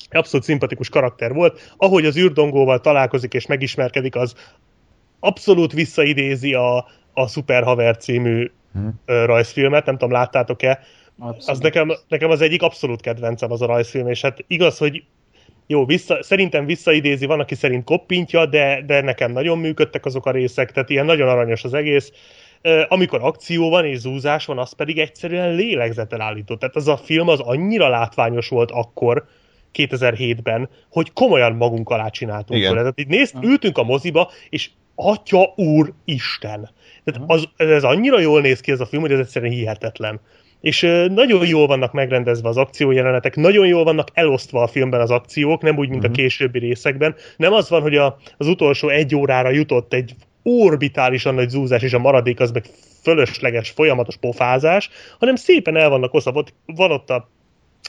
[0.09, 4.35] abszolút szimpatikus karakter volt, ahogy az űrdongóval találkozik és megismerkedik, az
[5.19, 8.51] abszolút visszaidézi a, a Super Haver című
[9.05, 10.79] ö, rajzfilmet, nem tudom, láttátok-e,
[11.19, 11.49] Abszolút.
[11.49, 15.03] az nekem, nekem az egyik abszolút kedvencem az a rajzfilm, és hát igaz, hogy
[15.67, 20.31] jó, vissza, szerintem visszaidézi, van, aki szerint koppintja, de, de nekem nagyon működtek azok a
[20.31, 22.11] részek, tehát ilyen nagyon aranyos az egész.
[22.87, 26.55] Amikor akció van és zúzás van, az pedig egyszerűen lélegzetel állító.
[26.55, 29.25] Tehát az a film az annyira látványos volt akkor,
[29.73, 32.73] 2007-ben, hogy komolyan magunk alá csináltunk Igen.
[32.73, 36.69] Tehát így nézd, ültünk a moziba, és Atya Úr Isten.
[37.03, 40.19] Tehát az, ez annyira jól néz ki ez a film, hogy ez egyszerűen hihetetlen.
[40.61, 45.61] És nagyon jól vannak megrendezve az akciójelenetek, nagyon jól vannak elosztva a filmben az akciók,
[45.61, 47.15] nem úgy, mint a későbbi részekben.
[47.37, 51.93] Nem az van, hogy a, az utolsó egy órára jutott egy orbitálisan nagy zúzás, és
[51.93, 52.65] a maradék az meg
[53.01, 56.43] fölösleges, folyamatos pofázás, hanem szépen el vannak osztva.
[56.65, 57.29] Van ott a,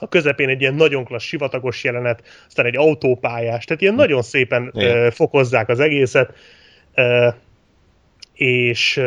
[0.03, 4.71] a közepén egy ilyen nagyon klassz sivatagos jelenet, aztán egy autópályás, tehát ilyen nagyon szépen
[4.75, 5.11] Igen.
[5.11, 6.35] fokozzák az egészet.
[8.35, 9.01] És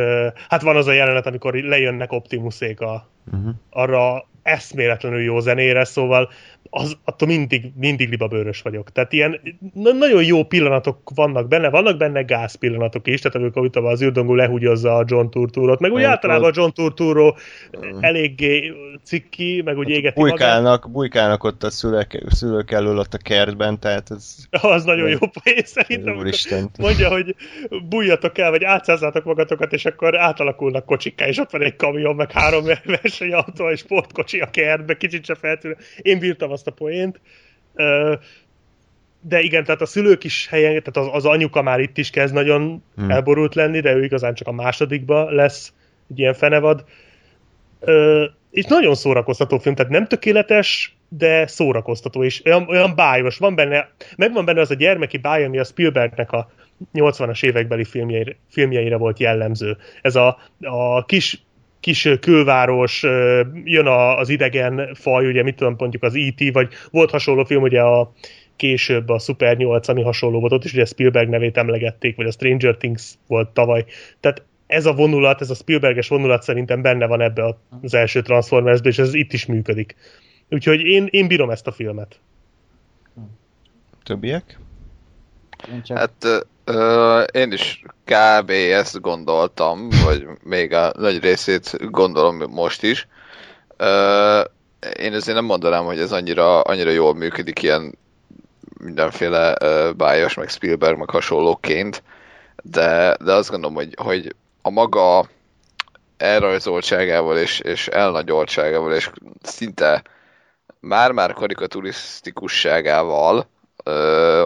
[0.50, 3.54] hát van az a jelenet, amikor lejönnek Optimusék a, Uh-huh.
[3.70, 6.30] arra eszméletlenül jó zenére, szóval
[6.70, 8.92] az, attól mindig, mindig libabőrös vagyok.
[8.92, 9.42] Tehát ilyen
[9.74, 14.02] na- nagyon jó pillanatok vannak benne, vannak benne gáz pillanatok is, tehát amikor itt az
[14.02, 17.34] űrdongó lehúgyozza a John Turturot, meg úgy általában a John Turturro
[18.00, 18.74] eléggé
[19.04, 20.38] cikki, meg úgy égeti magát.
[20.38, 25.18] Bujkálnak, bujkálnak ott a szülők, szülők elől ott a kertben, tehát ez Az nagyon jó
[25.18, 26.32] poén szerintem.
[26.78, 27.36] Mondja, hogy
[27.90, 32.32] bújjatok el, vagy átszázzátok magatokat, és akkor átalakulnak kocsikká, és ott van egy kamion, meg
[32.32, 32.66] három
[33.02, 35.78] versenyautó, és sportkocsi a kertbe, kicsit se feltűnő.
[35.98, 37.20] Én bírtam azt a poént.
[39.22, 42.34] De igen, tehát a szülők is helyen, tehát az, az anyuka már itt is kezd
[42.34, 43.12] nagyon Hmm.
[43.12, 45.74] elborult lenni, de ő igazán csak a másodikba lesz
[46.12, 46.86] egy ilyen fenevad.
[48.52, 53.38] És nagyon szórakoztató film, tehát nem tökéletes, de szórakoztató, és olyan, olyan bájos.
[53.38, 56.50] Van benne, megvan benne az a gyermeki báj, ami a Spielbergnek a
[56.94, 59.78] 80-as évekbeli filmjeire, filmjeire volt jellemző.
[60.02, 61.45] Ez a, a kis
[61.86, 63.02] kis külváros,
[63.64, 67.82] jön az idegen faj, ugye mit tudom, mondjuk az E.T., vagy volt hasonló film, ugye
[67.82, 68.12] a
[68.56, 72.32] később a Super 8, ami hasonló volt, ott is ugye Spielberg nevét emlegették, vagy a
[72.32, 73.86] Stranger Things volt tavaly.
[74.20, 78.90] Tehát ez a vonulat, ez a Spielberges vonulat szerintem benne van ebbe az első Transformersbe,
[78.90, 79.96] és ez itt is működik.
[80.50, 82.20] Úgyhogy én, én bírom ezt a filmet.
[84.04, 84.60] Többiek?
[85.72, 88.50] Én csak Hát ö, én is kb.
[88.50, 93.08] ezt gondoltam, vagy még a nagy részét gondolom most is.
[93.78, 94.42] Ö,
[95.00, 97.98] én azért nem mondanám, hogy ez annyira, annyira jól működik ilyen
[98.80, 102.04] mindenféle ö, bájos, meg Spielberg, meg hasonlóként,
[102.64, 105.26] de, de azt gondolom, hogy, hogy a maga
[106.18, 109.10] elrajzoltságával és, és elnagyoltságával és
[109.42, 110.04] szinte
[110.80, 113.48] már-már karikaturisztikusságával
[113.84, 114.46] ö,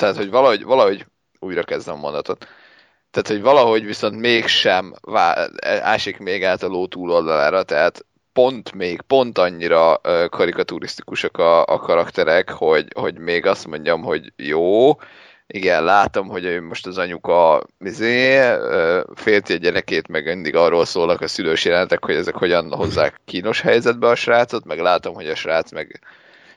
[0.00, 1.06] tehát, hogy valahogy, valahogy
[1.38, 2.46] újra kezdem a mondatot.
[3.10, 9.00] Tehát, hogy valahogy viszont mégsem vá- ásik még át a ló túloldalára, tehát pont még,
[9.00, 14.90] pont annyira karikaturisztikusak a, a karakterek, hogy, hogy még azt mondjam, hogy jó,
[15.46, 18.40] igen, látom, hogy most az anyuka izé,
[19.14, 23.60] félti a gyerekét, meg mindig arról szólnak a szülős jelentek, hogy ezek hogyan hozzák kínos
[23.60, 26.00] helyzetbe a srácot, meg látom, hogy a srác meg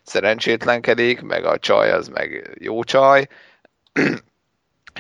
[0.04, 3.28] szerencsétlenkedik, meg a csaj az meg jó csaj,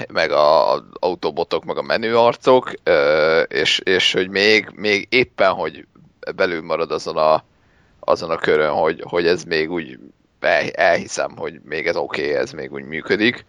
[0.08, 5.52] meg a, a autóbotok, meg a menő arcok, ö, és, és hogy még, még éppen,
[5.52, 5.88] hogy
[6.36, 7.44] belül marad azon a,
[8.00, 10.00] azon a körön, hogy, hogy ez még úgy
[10.40, 13.46] el, elhiszem, hogy még ez oké, okay, ez még úgy működik.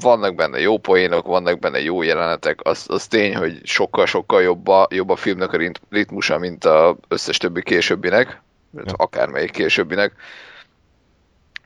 [0.00, 4.86] Vannak benne jó poénok, vannak benne jó jelenetek, az, az tény, hogy sokkal-sokkal jobb a,
[4.90, 8.41] jobb a filmnek a rit- ritmusa, mint az összes többi későbbinek,
[8.74, 8.92] ja.
[8.96, 10.12] akármelyik későbbinek.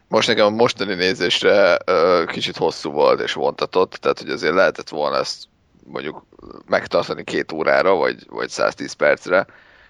[0.08, 4.88] Most nekem a mostani nézésre ö, kicsit hosszú volt és vontatott, tehát hogy azért lehetett
[4.88, 5.44] volna ezt
[5.84, 6.24] mondjuk
[6.66, 9.46] megtartani két órára, vagy, vagy 110 percre,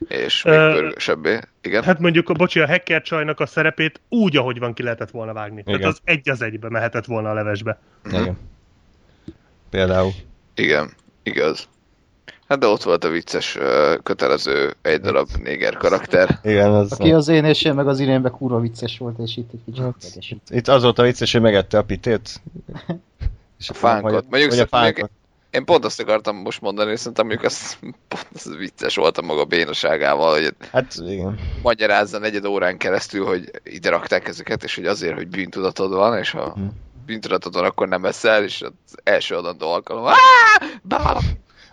[0.09, 1.39] és még pörgősebbé.
[1.63, 1.83] Igen?
[1.83, 5.33] Hát mondjuk, a bocsi, a hacker csajnak a szerepét úgy, ahogy van, ki lehetett volna
[5.33, 5.63] vágni.
[5.67, 5.81] Igen.
[5.81, 7.79] Tehát az egy az egybe mehetett volna a levesbe.
[8.05, 8.39] Igen.
[9.71, 10.11] Például.
[10.55, 10.91] Igen,
[11.23, 11.69] igaz.
[12.49, 13.59] Hát de ott volt a vicces,
[14.03, 16.39] kötelező egy darab néger karakter.
[16.43, 16.93] Igen, az...
[16.93, 19.83] Aki az én és én meg az irénbe kurva vicces volt, és itt egy kicsit
[19.83, 20.41] Hát.
[20.49, 22.31] Itt az volt a vicces, hogy megette a pitét.
[23.59, 24.13] És A fánkot.
[24.13, 25.11] Vagy, Mondjuk vagy a fánkot.
[25.51, 27.77] Én pont azt akartam most mondani, hogy szerintem mondjuk az,
[28.09, 31.39] pont az vicces volt a maga bénaságával, hogy Hát igen.
[31.63, 36.31] magyarázza negyed órán keresztül, hogy ide rakták ezeket, és hogy azért, hogy bűntudatod van, és
[36.31, 36.61] ha Hm.
[37.07, 40.07] bűntudatod van, akkor nem eszel, és az első adandó alkalom.
[40.07, 40.17] Áá!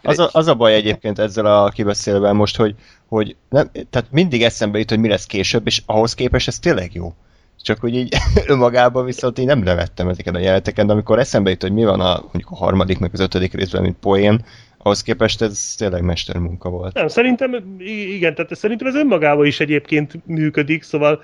[0.04, 2.76] Az a, az a baj egyébként ezzel a kibeszélvel most, hogy,
[3.08, 6.94] hogy nem, tehát mindig eszembe jut, hogy mi lesz később, és ahhoz képest ez tényleg
[6.94, 7.14] jó.
[7.62, 11.62] Csak hogy így önmagában viszont én nem nevettem ezeken a jeleneteken, de amikor eszembe jut,
[11.62, 14.46] hogy mi van a, mondjuk a harmadik, meg az ötödik részben, mint poén,
[14.84, 16.94] ahhoz képest ez tényleg mestermunka volt.
[16.94, 17.76] Nem, szerintem,
[18.16, 21.22] igen, tehát szerintem ez önmagában is egyébként működik, szóval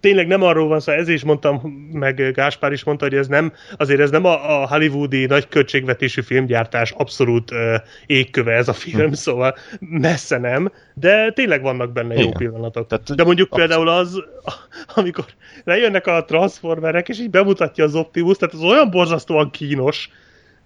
[0.00, 1.56] tényleg nem arról van szó, ez is mondtam,
[1.92, 6.20] meg Gáspár is mondta, hogy ez nem, azért ez nem a, a hollywoodi nagy költségvetésű
[6.20, 7.58] filmgyártás abszolút uh,
[8.06, 12.32] égköve ez a film, szóval messze nem, de tényleg vannak benne jó Igen.
[12.32, 12.86] pillanatok.
[12.86, 13.74] Tehát- de mondjuk abszolút.
[13.74, 14.22] például az,
[14.94, 15.24] amikor
[15.64, 20.10] lejönnek a Transformerek, és így bemutatja az Optimus, tehát az olyan borzasztóan kínos,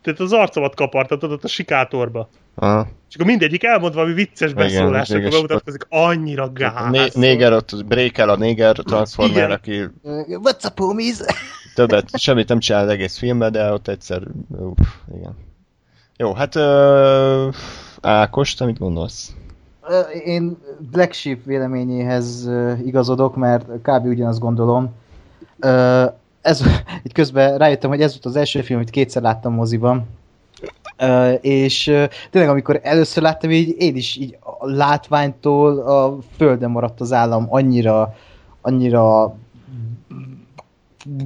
[0.03, 2.29] tehát az arcomat kapartatod ott a sikátorba.
[2.55, 2.87] Aha.
[3.09, 6.91] És akkor mindegyik elmond valami vicces beszólást, akkor bemutatkozik, annyira gáz.
[6.91, 9.85] Né- néger ott, breakel a néger transformer, aki
[10.29, 11.21] What's up, homies?
[11.75, 15.37] többet, semmit nem csinál az egész filmben, de ott egyszer, uff, igen.
[16.17, 17.55] Jó, hát uh,
[18.01, 19.33] Ákos, te mit gondolsz?
[20.25, 20.57] Én
[20.91, 22.51] Black Sheep véleményéhez
[22.85, 24.05] igazodok, mert kb.
[24.05, 24.95] ugyanazt gondolom.
[26.49, 26.63] Ez,
[27.03, 30.07] itt közben rájöttem, hogy ez volt az első film, amit kétszer láttam moziban.
[31.41, 31.85] És
[32.31, 37.47] tényleg, amikor először láttam, így én is így a látványtól a földön maradt az állam
[37.49, 38.15] annyira,
[38.61, 39.37] annyira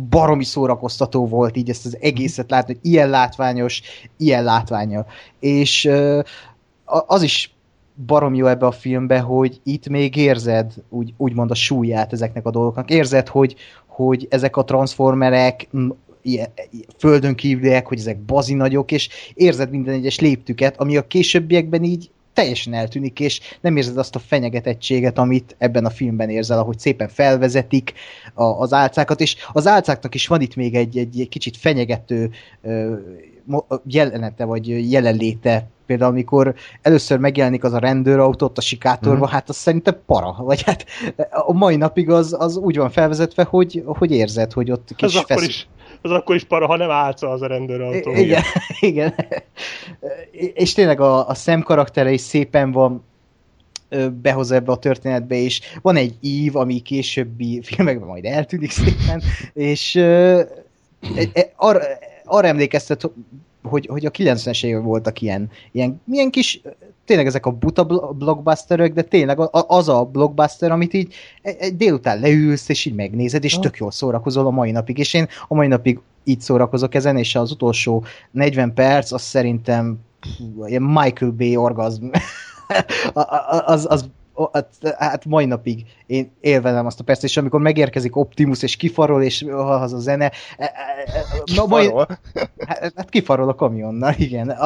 [0.09, 3.83] baromi szórakoztató volt így ezt az egészet látni, hogy ilyen látványos,
[4.17, 5.07] ilyen látványa.
[5.39, 5.91] És
[6.85, 7.55] az is
[8.07, 12.51] barom jó ebbe a filmbe, hogy itt még érzed úgy, úgymond a súlyát ezeknek a
[12.51, 12.91] dolgoknak.
[12.91, 13.55] Érzed, hogy,
[13.95, 15.69] hogy ezek a transformerek
[16.23, 16.49] ilyen,
[16.99, 22.11] földön kívüliek, hogy ezek bazi nagyok, és érzed minden egyes léptüket, ami a későbbiekben így
[22.33, 27.09] teljesen eltűnik, és nem érzed azt a fenyegetettséget, amit ebben a filmben érzel, ahogy szépen
[27.09, 27.93] felvezetik
[28.35, 32.31] a, az álcákat, és az álcáknak is van itt még egy, egy, egy kicsit fenyegető
[33.85, 35.69] jelenete, vagy jelenléte.
[35.87, 39.33] Például amikor először megjelenik az a rendőrautó ott a sikátorban, mm.
[39.33, 40.35] hát az szerintem para.
[40.39, 40.87] Vagy hát
[41.31, 45.23] a mai napig az, az úgy van felvezetve, hogy, hogy érzed, hogy ott kis az
[45.23, 45.67] akkor is
[46.03, 48.13] az akkor is para, ha nem álca az a rendőrautó.
[48.13, 48.43] Igen,
[48.81, 49.15] igen.
[50.55, 53.05] És tényleg a, a szem karaktere is szépen van
[54.23, 59.23] behoz ebbe a történetbe, és van egy ív, ami későbbi filmekben majd eltűnik szépen,
[59.53, 60.41] és uh,
[61.57, 61.81] arra,
[62.25, 63.11] arra emlékeztet,
[63.63, 66.61] hogy, hogy a 90-es évek voltak ilyen, ilyen, ilyen kis,
[67.05, 72.69] tényleg ezek a buta blockbusterök, de tényleg az a blockbuster, amit így egy délután leülsz,
[72.69, 75.99] és így megnézed, és tök jól szórakozol a mai napig, és én a mai napig
[76.25, 79.99] így szórakozok ezen, és az utolsó 40 perc, az szerintem
[80.79, 82.07] Michael Bay orgazm.
[83.65, 84.09] az, az
[84.53, 89.23] hát, hát mai napig én élvezem azt a percet, és amikor megérkezik Optimus, és kifarol,
[89.23, 90.25] és az a zene...
[90.25, 90.73] E, e,
[91.07, 91.69] e, kifarol?
[91.69, 91.91] Mai,
[92.67, 94.57] hát, hát kifarol a kamionnal, igen.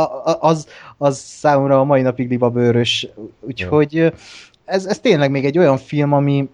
[0.40, 0.66] Az,
[0.96, 3.08] az számomra a mai napig libabőrös.
[3.40, 4.12] Úgyhogy
[4.64, 6.48] ez, ez tényleg még egy olyan film, ami,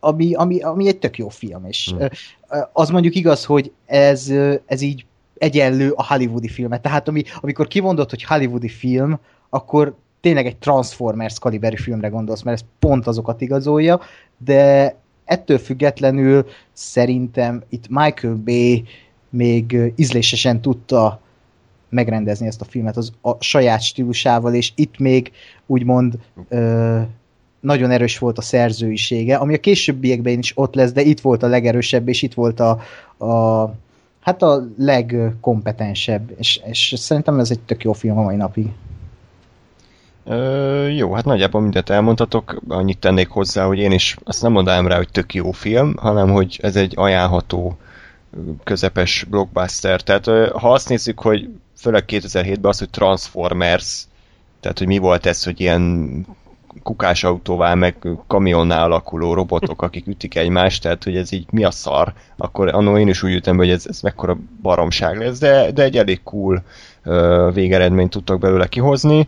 [0.00, 2.08] ami, ami, ami egy tök jó film, és hmm.
[2.72, 4.32] az mondjuk igaz, hogy ez,
[4.66, 5.06] ez így
[5.38, 6.82] egyenlő a hollywoodi filmet.
[6.82, 9.18] Tehát ami, amikor kivondott, hogy hollywoodi film,
[9.50, 14.00] akkor tényleg egy Transformers kaliberű filmre gondolsz, mert ez pont azokat igazolja,
[14.44, 14.94] de
[15.24, 18.84] ettől függetlenül szerintem itt Michael Bay
[19.30, 21.20] még ízlésesen tudta
[21.88, 25.32] megrendezni ezt a filmet az a saját stílusával, és itt még
[25.66, 26.18] úgymond
[26.48, 27.00] ö,
[27.60, 31.48] nagyon erős volt a szerzőisége, ami a későbbiekben is ott lesz, de itt volt a
[31.48, 32.70] legerősebb, és itt volt a,
[33.26, 33.64] a
[34.20, 38.66] hát a legkompetensebb, és, és szerintem ez egy tök jó film a mai napig.
[40.24, 44.86] Ö, jó, hát nagyjából mindent elmondhatok, annyit tennék hozzá, hogy én is azt nem mondanám
[44.86, 47.76] rá, hogy tök jó film, hanem hogy ez egy ajánlható
[48.64, 50.00] közepes blockbuster.
[50.00, 54.04] Tehát ha azt nézzük, hogy főleg 2007-ben az, hogy Transformers,
[54.60, 56.26] tehát hogy mi volt ez, hogy ilyen
[56.82, 57.96] kukás autóvá, meg
[58.26, 62.98] kamionnál alakuló robotok, akik ütik egymást, tehát hogy ez így mi a szar, akkor annól
[62.98, 66.62] én is úgy jöttem, hogy ez, ez mekkora baromság lesz, de, de egy elég cool
[67.52, 69.26] végeredményt tudtak belőle kihozni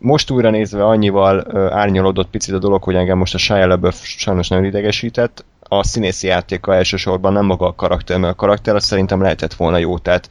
[0.00, 4.48] most újra nézve annyival árnyalódott picit a dolog, hogy engem most a Shia LaBeouf sajnos
[4.48, 5.44] nagyon idegesített.
[5.60, 9.78] A színészi játéka elsősorban nem maga a karakter, mert a karakter az szerintem lehetett volna
[9.78, 10.30] jó, tehát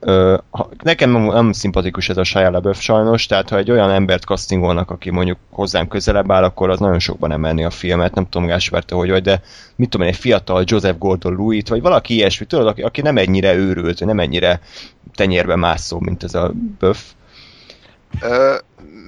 [0.00, 3.90] uh, ha, nekem nem, nem szimpatikus ez a Shia LaBeouf sajnos, tehát ha egy olyan
[3.90, 8.28] embert castingolnak, aki mondjuk hozzám közelebb áll, akkor az nagyon sokban emelni a filmet, nem
[8.28, 9.42] tudom Gáspár, te hogy vagy, de
[9.76, 13.54] mit tudom én, egy fiatal Joseph Gordon-Lewitt, vagy valaki ilyesmi, tudod, aki, aki nem ennyire
[13.54, 14.60] őrült, nem ennyire
[15.14, 16.98] tenyérbe mászó, mint ez a Buff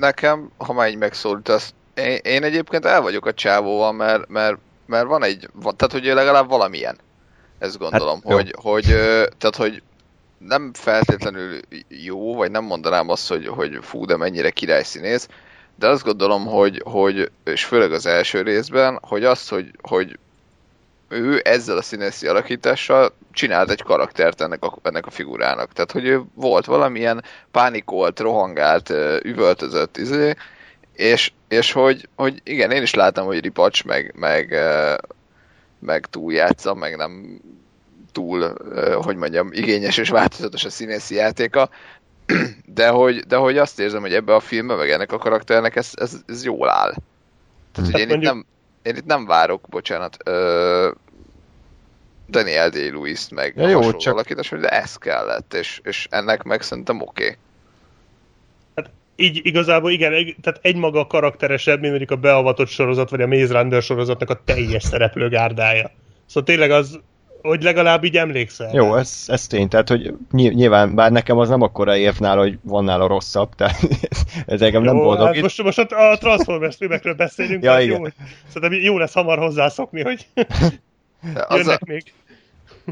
[0.03, 5.07] nekem, ha már így megszólítasz, én, én egyébként el vagyok a csávóval, mert, mert, mert
[5.07, 6.99] van egy, tehát hogy legalább valamilyen.
[7.59, 8.85] Ezt gondolom, hát, hogy, hogy,
[9.39, 9.83] tehát hogy
[10.39, 15.29] nem feltétlenül jó, vagy nem mondanám azt, hogy, hogy fú, de mennyire királyszínész,
[15.79, 20.19] de azt gondolom, hogy, hogy és főleg az első részben, hogy azt, hogy, hogy
[21.13, 25.73] ő ezzel a színészi alakítással csinált egy karaktert ennek a, ennek a figurának.
[25.73, 28.91] Tehát, hogy ő volt valamilyen pánikolt, rohangált,
[29.23, 30.35] üvöltözött, izé,
[30.93, 34.59] és, és hogy, hogy igen, én is láttam, hogy Ripacs meg, meg,
[35.79, 37.41] meg túljátsza, meg nem
[38.13, 38.55] túl,
[39.03, 41.69] hogy mondjam, igényes és változatos a színészi játéka,
[42.75, 45.91] de hogy, de hogy azt érzem, hogy ebbe a filmbe, meg ennek a karakternek ez,
[45.95, 46.95] ez, ez jól áll.
[47.73, 48.47] Tehát, hogy hát én itt nem,
[48.83, 50.91] én itt nem várok, bocsánat, ö,
[52.33, 54.15] Daniel Day-Lewis meg ja, jó, csak...
[54.15, 57.23] alakítás, de ez kellett, és, és ennek meg szerintem oké.
[57.23, 57.37] Okay.
[58.75, 63.27] Hát így igazából igen, tehát egy maga karakteresebb, mint mondjuk a beavatott sorozat, vagy a
[63.27, 65.91] Maze Runner sorozatnak a teljes szereplőgárdája.
[66.27, 67.01] Szóval tényleg az,
[67.43, 68.71] hogy legalább így emlékszel.
[68.73, 72.41] Jó, ez, ez tény, tehát hogy ny- nyilván, bár nekem az nem akkora érv nála,
[72.41, 73.81] hogy van nála rosszabb, tehát
[74.47, 75.27] ez engem nem boldog.
[75.27, 78.01] hát most, most a, a Transformers filmekről beszélünk, Ja, igen.
[78.01, 78.07] jó,
[78.53, 80.27] szerintem jó lesz hamar hozzászokni, hogy
[81.35, 82.13] De Az a, jönnek még.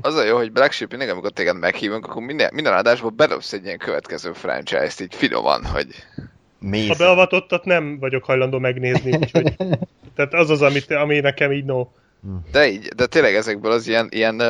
[0.00, 3.52] Az a jó, hogy Black Sheep mindig, amikor téged meghívunk, akkor minden, minden adásban bedobsz
[3.52, 5.86] egy ilyen következő franchise-t, így finoman, hogy
[6.16, 6.22] A
[6.58, 6.96] Mész.
[6.98, 9.56] beavatottat nem vagyok hajlandó megnézni, úgyhogy
[10.16, 11.86] tehát az az, amit, ami nekem így no.
[12.52, 14.42] de így, de tényleg ezekből az ilyen, ilyen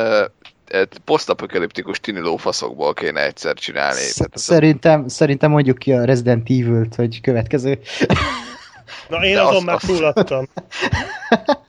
[1.05, 3.99] posztapokaliptikus tini lófaszokból kéne egyszer csinálni.
[4.15, 7.79] Tehát ez a, Szerintem, szerintem mondjuk ki a Resident Evil-t, hogy következő.
[9.09, 10.47] Na én De azon azt- már túladtam.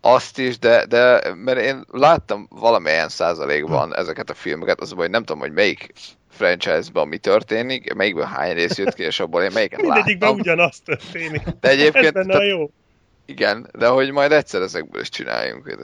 [0.00, 5.10] azt is, de, de mert én láttam valamilyen százalékban ezeket a filmeket, az a hogy
[5.10, 5.92] nem tudom, hogy melyik
[6.28, 10.40] franchise-ban mi történik, melyikben hány rész jött ki, és abból én melyiket Mindegyikben láttam.
[10.40, 11.42] ugyanaz történik.
[11.60, 12.70] De Ez egyébként, benne a tehát, jó.
[13.26, 15.76] igen, de hogy majd egyszer ezekből is csináljunk.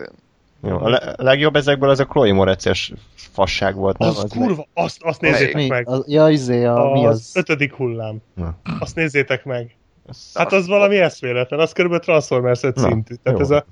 [0.62, 2.92] Jó, a le- legjobb ezekből az a Chloe Moretz-es
[3.32, 4.08] fasság volt, nem?
[4.08, 5.88] Az kurva, azt, azt nézzétek meg.
[5.88, 7.30] A, ja, izé, a, mi Az az?
[7.34, 8.16] ötödik hullám.
[8.34, 8.54] Na.
[8.78, 9.76] Azt nézzétek meg.
[10.06, 13.14] Az- Hát az valami eszméletlen, az körülbelül Transformers 5 Na, szintű.
[13.22, 13.44] Tehát jó.
[13.44, 13.64] ez a...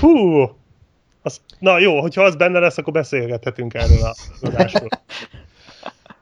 [0.00, 0.50] Hú!
[1.22, 4.88] Az, na jó, hogyha az benne lesz, akkor beszélgethetünk erről a adásról.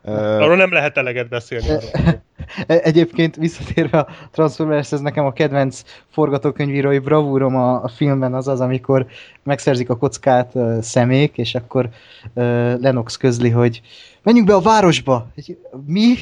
[0.04, 1.68] Arról nem lehet eleget beszélni.
[1.68, 2.22] Arról.
[2.66, 8.48] E- Egyébként visszatérve a Transformers, ez nekem a kedvenc forgatókönyvírói bravúrom a, a filmben az
[8.48, 9.06] az, amikor
[9.42, 11.88] megszerzik a kockát uh, szemék, és akkor
[12.34, 12.44] uh,
[12.80, 13.80] Lennox közli, hogy
[14.22, 15.26] menjünk be a városba.
[15.34, 16.14] Hogy, Mi?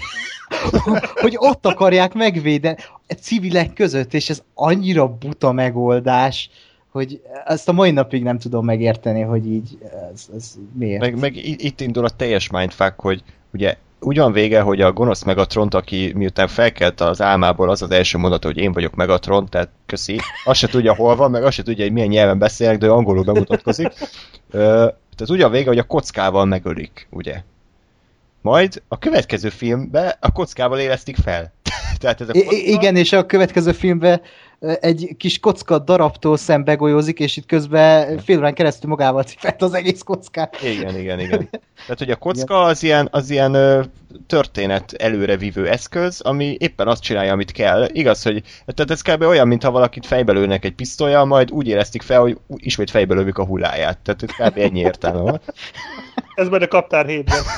[1.22, 2.76] hogy ott akarják megvédeni
[3.08, 6.50] a civilek között, és ez annyira buta megoldás,
[6.92, 9.78] hogy ezt a mai napig nem tudom megérteni, hogy így
[10.12, 11.00] ez, ez miért.
[11.00, 13.22] meg, meg itt indul a teljes mindfuck, hogy
[13.52, 17.90] ugye úgy van vége, hogy a gonosz Megatront, aki miután felkelt az álmából, az az
[17.90, 21.54] első mondat, hogy én vagyok Megatron, tehát köszi, azt se tudja hol van, meg azt
[21.54, 23.92] se tudja, hogy milyen nyelven beszélnek, de ő angolul bemutatkozik.
[24.50, 27.42] Ö, tehát úgy van vége, hogy a kockával megölik, ugye.
[28.40, 31.52] Majd a következő filmben a kockával élesztik fel.
[32.00, 34.24] tehát ez a kocka, I- igen, és a következő filmben ö,
[34.80, 40.02] egy kis kocka darabtól szembegolyózik, és itt közben fél órán keresztül magával cipelt az egész
[40.02, 40.62] kockát.
[40.62, 41.48] Igen, igen, igen.
[41.50, 43.56] Tehát, hogy a kocka az ilyen, az ilyen
[44.26, 47.88] történet előrevívő eszköz, ami éppen azt csinálja, amit kell.
[47.92, 49.22] Igaz, hogy tehát ez kb.
[49.22, 53.38] olyan, mintha valakit fejbe lőnek egy pisztolya, majd úgy éreztik fel, hogy ismét fejbe lövük
[53.38, 53.98] a hulláját.
[53.98, 54.58] Tehát ez kb.
[54.58, 55.40] ennyi értelme van.
[56.34, 57.42] Ez majd a kaptár hétben.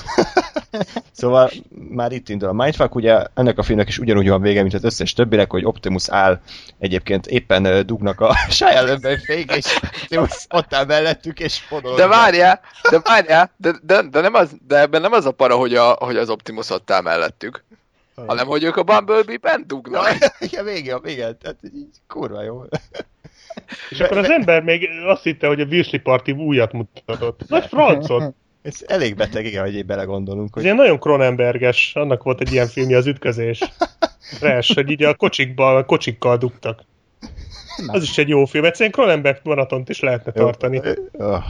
[1.13, 1.51] Szóval
[1.89, 4.85] már itt indul a mindfuck, ugye ennek a filmnek is ugyanúgy van vége, mint az
[4.85, 6.41] összes többinek, hogy Optimus áll,
[6.79, 11.97] egyébként éppen dugnak a LaBeouf fék, és Optimus ott áll mellettük, és fodol.
[11.97, 12.61] De várjál,
[12.91, 15.91] de várjál, de, de, de, nem az, de ebben nem az a para, hogy, a,
[15.91, 17.65] hogy az Optimus ott áll mellettük,
[18.27, 20.09] hanem hogy ők a Bumblebee-ben dugnak.
[20.39, 22.65] Igen, vége, igen, tehát így kurva jó.
[23.91, 27.49] És akkor az ember még azt hitte, hogy a Virsli Party újat mutatott.
[27.49, 28.35] Nagy francot!
[28.65, 32.53] Ez elég beteg, igen, hogy így belegondolunk, Ez hogy ilyen nagyon Cronenberges, annak volt egy
[32.53, 33.61] ilyen filmje, az ütközés.
[34.39, 36.85] Crash, hogy így a kocsikba, a kocsikkal dugtak.
[37.87, 40.81] Az is egy jó film, egyszerűen Cronenberg maratont is lehetne tartani.
[40.85, 41.27] Jó.
[41.27, 41.43] Oh.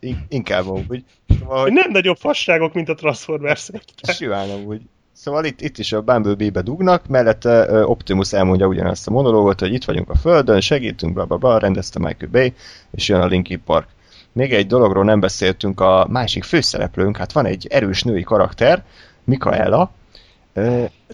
[0.00, 1.04] In- inkább amúgy.
[1.38, 3.70] Szóval, Hogy nem nagyobb fasságok, mint a Transformers.
[4.02, 4.80] simán amúgy.
[5.12, 9.84] Szóval itt, itt is a Bumblebee-be dugnak, mellette Optimus elmondja ugyanazt a monológot, hogy itt
[9.84, 12.52] vagyunk a Földön, segítünk, bla bla bla, rendezte Michael Bay,
[12.90, 13.88] és jön a Linkin Park.
[14.32, 18.84] Még egy dologról nem beszéltünk, a másik főszereplőnk, hát van egy erős női karakter,
[19.24, 19.90] Mikaela,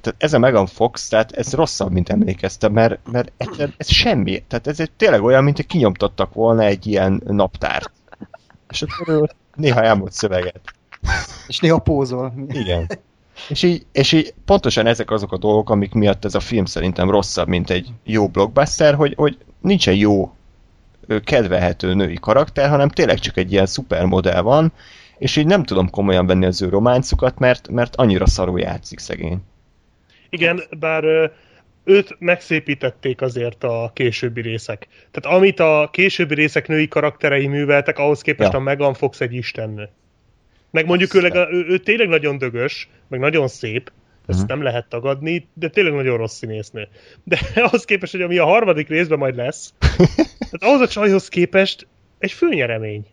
[0.00, 4.44] tehát ez a Megan Fox, tehát ez rosszabb, mint emlékeztem, mert, mert ez, ez semmi.
[4.48, 7.90] Tehát ez egy, tényleg olyan, mint hogy kinyomtattak volna egy ilyen naptárt.
[8.70, 10.60] És akkor néha elmond szöveget.
[11.46, 12.34] És néha pózol.
[12.48, 12.86] Igen.
[13.48, 17.10] És így, és így pontosan ezek azok a dolgok, amik miatt ez a film szerintem
[17.10, 20.32] rosszabb, mint egy jó blockbuster, hogy, hogy nincsen jó
[21.24, 24.72] kedvelhető női karakter, hanem tényleg csak egy ilyen szupermodell van,
[25.18, 29.38] és így nem tudom komolyan venni az ő románcukat, mert, mert annyira szarul játszik szegény.
[30.28, 31.30] Igen, bár
[31.84, 34.88] őt megszépítették azért a későbbi részek.
[35.10, 38.58] Tehát amit a későbbi részek női karakterei műveltek, ahhoz képest Ja.
[38.58, 39.88] a Megan Fox egy istennő.
[40.70, 43.92] Meg mondjuk ő, ő, ő tényleg nagyon dögös, meg nagyon szép,
[44.26, 44.48] ezt Mhm.
[44.48, 46.88] nem lehet tagadni, de tényleg nagyon rossz színésznő.
[47.24, 49.72] De ahhoz képest, hogy ami a harmadik részben majd lesz,
[50.50, 51.86] tehát ahhoz a csajhoz képest
[52.18, 53.06] egy főnyeremény.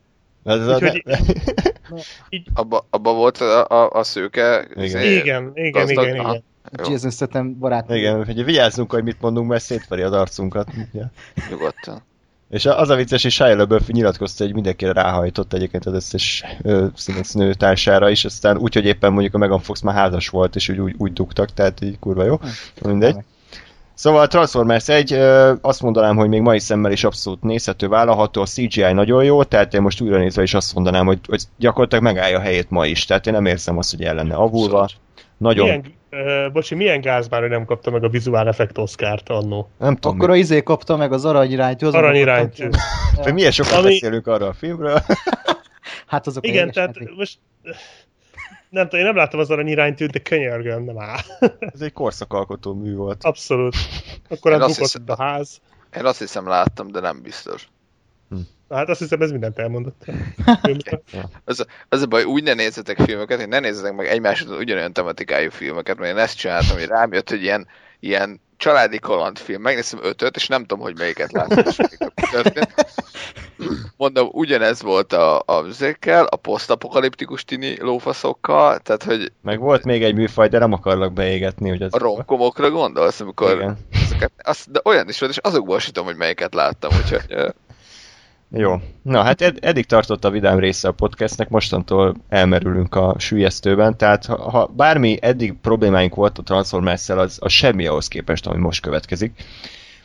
[0.44, 1.18] Ez a, Úgyhogy- ne,
[2.30, 4.68] Így, Abba, abba volt a, a, a szőke.
[4.72, 4.84] Igen.
[4.84, 6.44] izé, igen, igen, gazdag- igen, igen.
[6.86, 6.92] Jó.
[6.92, 7.90] Jason Statham barát.
[7.90, 10.68] igen, hogy vigyázzunk, hogy mit mondunk, mert szétveri az arcunkat.
[10.94, 11.12] Ja.
[11.50, 12.02] Nyugodtan.
[12.52, 16.44] És az a vicces, hogy Shia LaBeouf nyilatkozta, hogy mindenkire ráhajtott egyébként az összes
[16.96, 20.70] színésznő társára is, aztán úgy, hogy éppen mondjuk a Megan Fox már házas volt, és
[20.70, 22.40] úgy, úgy, úgy dugtak, tehát így kurva jó.
[22.82, 23.16] Mindegy.
[23.94, 28.42] Szóval a Transformers 1, ö, azt mondanám, hogy még mai szemmel is abszolút nézhető, vállalható,
[28.42, 32.04] a CGI nagyon jó, tehát én most újra nézve is azt mondanám, hogy, hogy gyakorlatilag
[32.04, 34.90] megállja a helyét ma is, tehát én nem érzem azt, hogy el lenne avulva.
[35.38, 39.30] Nagyon, Milyen, uh, bocsi, milyen gáz már, hogy nem kapta meg a vizuál effekt Oscar-t
[39.30, 39.70] annó?
[39.80, 41.82] nem tudom, Akkor a izé kapta meg az aranyirányt.
[41.82, 42.56] azon Aranyirányt.
[42.60, 42.82] kaptam.
[43.24, 45.02] hogy milyen sokat Ami- beszélünk arról a filmről.
[46.06, 47.38] Hát azok Igen, tehát jeges most
[48.70, 51.18] nem tudom, én nem láttam az aranyiránytűt, de könyörgöm, nem áll.
[51.74, 53.24] Ez egy korszakalkotó mű volt.
[53.24, 53.76] Abszolút.
[54.30, 55.62] Akkor Én az azt bukott hiszem- a ház.
[55.98, 57.68] Én azt hiszem láttam, de nem biztos.
[58.70, 60.06] Hát azt hiszem, ez mindent elmondott.
[61.46, 64.94] Az, az a baj, úgy ne nézzetek filmeket, hogy ne nézzetek meg egymás után ugyanolyan
[64.94, 67.68] tematikájú filmeket, mert én ezt csináltam, hogy rám jött, hogy ilyen,
[68.00, 69.62] ilyen családi kalandfilm.
[69.62, 71.64] Megnéztem ötöt, és nem tudom, hogy melyiket láttam.
[73.98, 80.04] Mondom, ugyanez volt a, a zékkel, a posztapokaliptikus tini lófaszokkal, tehát, hogy Meg volt még
[80.04, 81.94] egy műfaj, de nem akarlak beégetni, hogy az...
[81.94, 83.78] a romkomokra gondolsz, amikor Igen.
[83.92, 87.54] ezeket, azt, de olyan is volt, és azokból sem tudom, hogy melyiket láttam, úgyhogy
[88.54, 88.76] Jó.
[89.02, 94.26] Na, hát ed- eddig tartott a vidám része a podcastnek, mostantól elmerülünk a sülyeztőben, tehát
[94.26, 98.82] ha, ha bármi eddig problémáink volt a transformers az, az semmi ahhoz képest, ami most
[98.82, 99.44] következik.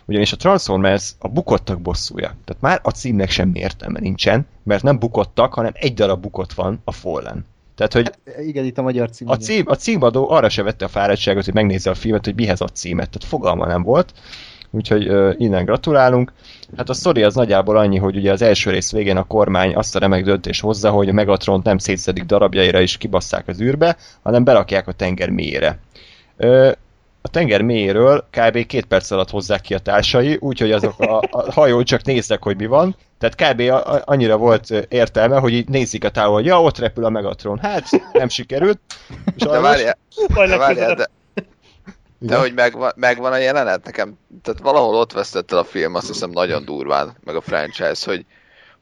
[0.05, 2.35] Ugyanis a Transformers a bukottak bosszúja.
[2.45, 6.81] Tehát már a címnek semmi értelme nincsen, mert nem bukottak, hanem egy darab bukott van,
[6.85, 7.45] a Fallen.
[7.75, 8.11] Tehát, hogy
[8.47, 9.29] Igen, itt a magyar cím.
[9.29, 12.61] a, cím, a címadó arra se vette a fáradtságot, hogy megnézze a filmet, hogy mihez
[12.61, 13.11] ad címet.
[13.11, 14.13] Tehát fogalma nem volt.
[14.77, 16.33] Úgyhogy uh, innen gratulálunk.
[16.77, 19.97] Hát a sztori az nagyjából annyi, hogy ugye az első rész végén a kormány azt
[19.97, 24.45] a remek döntés hozza, hogy a Megatront nem szétszedik darabjaira és kibasszák az űrbe, hanem
[24.45, 25.79] berakják a tenger mélyére.
[26.37, 26.71] Ö,
[27.23, 28.67] a tenger mélyéről kb.
[28.67, 32.57] két perc alatt hozzák ki a társai, úgyhogy azok a, a hajó csak néztek, hogy
[32.57, 32.97] mi van.
[33.19, 33.61] Tehát kb.
[33.61, 37.05] A, a, annyira volt ö, értelme, hogy így nézik a távol, hogy ja, ott repül
[37.05, 37.59] a Megatron.
[37.59, 38.81] Hát nem sikerült.
[39.37, 41.15] És de várjál, de, várjál, legközelebb.
[42.27, 46.07] De, hogy megvan, megvan a jelenet nekem, tehát valahol ott vesztett el a film, azt
[46.07, 48.25] hiszem nagyon durván, meg a franchise, hogy,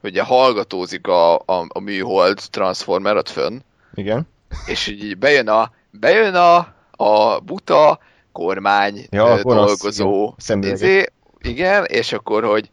[0.00, 3.58] hogy hallgatózik a, a, a műhold Transformer ott fönn,
[3.94, 4.28] Igen.
[4.66, 6.56] és így bejön a, bejön a,
[6.90, 7.98] a buta
[8.32, 10.34] kormány Ja, dolgozó.
[10.60, 11.06] Izé,
[11.38, 12.70] igen, és akkor, hogy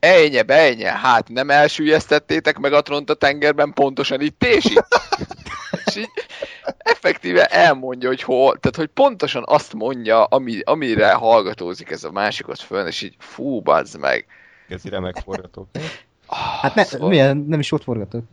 [0.00, 5.00] ejnye, bejnye, hát nem elsüllyesztettétek meg a tront a tengerben pontosan itt és itt.
[5.84, 6.10] És így
[6.78, 12.60] effektíve elmondja, hogy hol, tehát hogy pontosan azt mondja, ami, amire hallgatózik ez a másikot
[12.60, 14.26] fönn, és így fú, bazd meg.
[14.68, 15.68] Ez remek forgatók.
[16.60, 18.24] Hát ne, Szóval- milyen, nem is ott forgatok.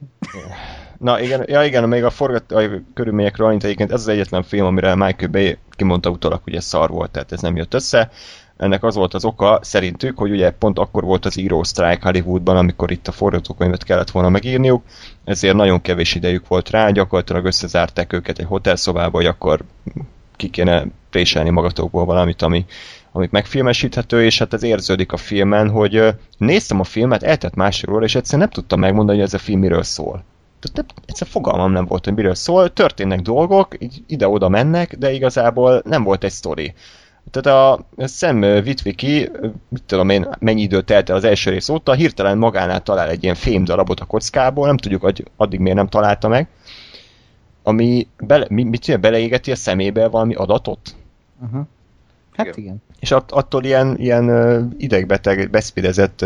[0.97, 4.65] Na igen, ja igen, még a forgat a körülményekről annyit egyébként ez az egyetlen film,
[4.65, 8.11] amire Michael Bay kimondta utólag, hogy ez szar volt, tehát ez nem jött össze.
[8.57, 12.57] Ennek az volt az oka szerintük, hogy ugye pont akkor volt az író sztrájk Hollywoodban,
[12.57, 14.83] amikor itt a forgatókönyvet kellett volna megírniuk,
[15.23, 19.61] ezért nagyon kevés idejük volt rá, gyakorlatilag összezárták őket egy hotelszobába, hogy akkor
[20.35, 22.65] ki kéne préselni magatokból valamit, ami,
[23.11, 26.03] amit megfilmesíthető, és hát ez érződik a filmen, hogy
[26.37, 29.59] néztem a filmet, eltett másfél óra, és egyszerűen nem tudtam megmondani, hogy ez a film
[29.59, 30.23] miről szól.
[30.59, 35.81] Tehát egyszer fogalmam nem volt, hogy miről szól, történnek dolgok, így ide-oda mennek, de igazából
[35.85, 36.73] nem volt egy sztori.
[37.31, 37.59] Tehát
[37.97, 39.29] a Sam Witwicky,
[39.69, 43.23] mit tudom én, mennyi idő telt el az első rész óta, hirtelen magánál talál egy
[43.23, 46.47] ilyen fém darabot a kockából, nem tudjuk, hogy addig miért nem találta meg,
[47.63, 50.95] ami bele, mi, mit csinál, beleégeti a szemébe valami adatot,
[51.43, 51.67] Uh-huh.
[52.35, 52.59] Hát Igen.
[52.59, 52.83] igen.
[52.99, 56.19] és att, attól ilyen, ilyen idegbeteg, beszpidezett,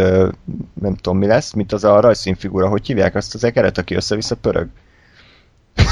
[0.74, 4.36] nem tudom mi lesz, mint az a rajzszínfigura, hogy hívják azt az ekeret, aki össze-vissza
[4.36, 4.68] pörög.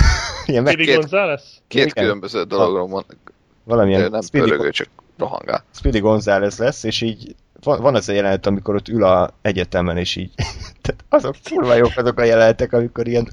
[0.45, 1.08] ilyen meg, két-?
[1.68, 3.05] Két különböző dologról
[3.68, 4.88] valamilyen nem Speedy, pörögő, csak
[5.18, 5.63] rohangál.
[5.72, 9.97] Speedy González lesz, és így van, van az a jelenet, amikor ott ül a egyetemen,
[9.97, 10.32] és így,
[10.82, 13.28] tehát azok kurva jók azok a jelenetek, amikor ilyen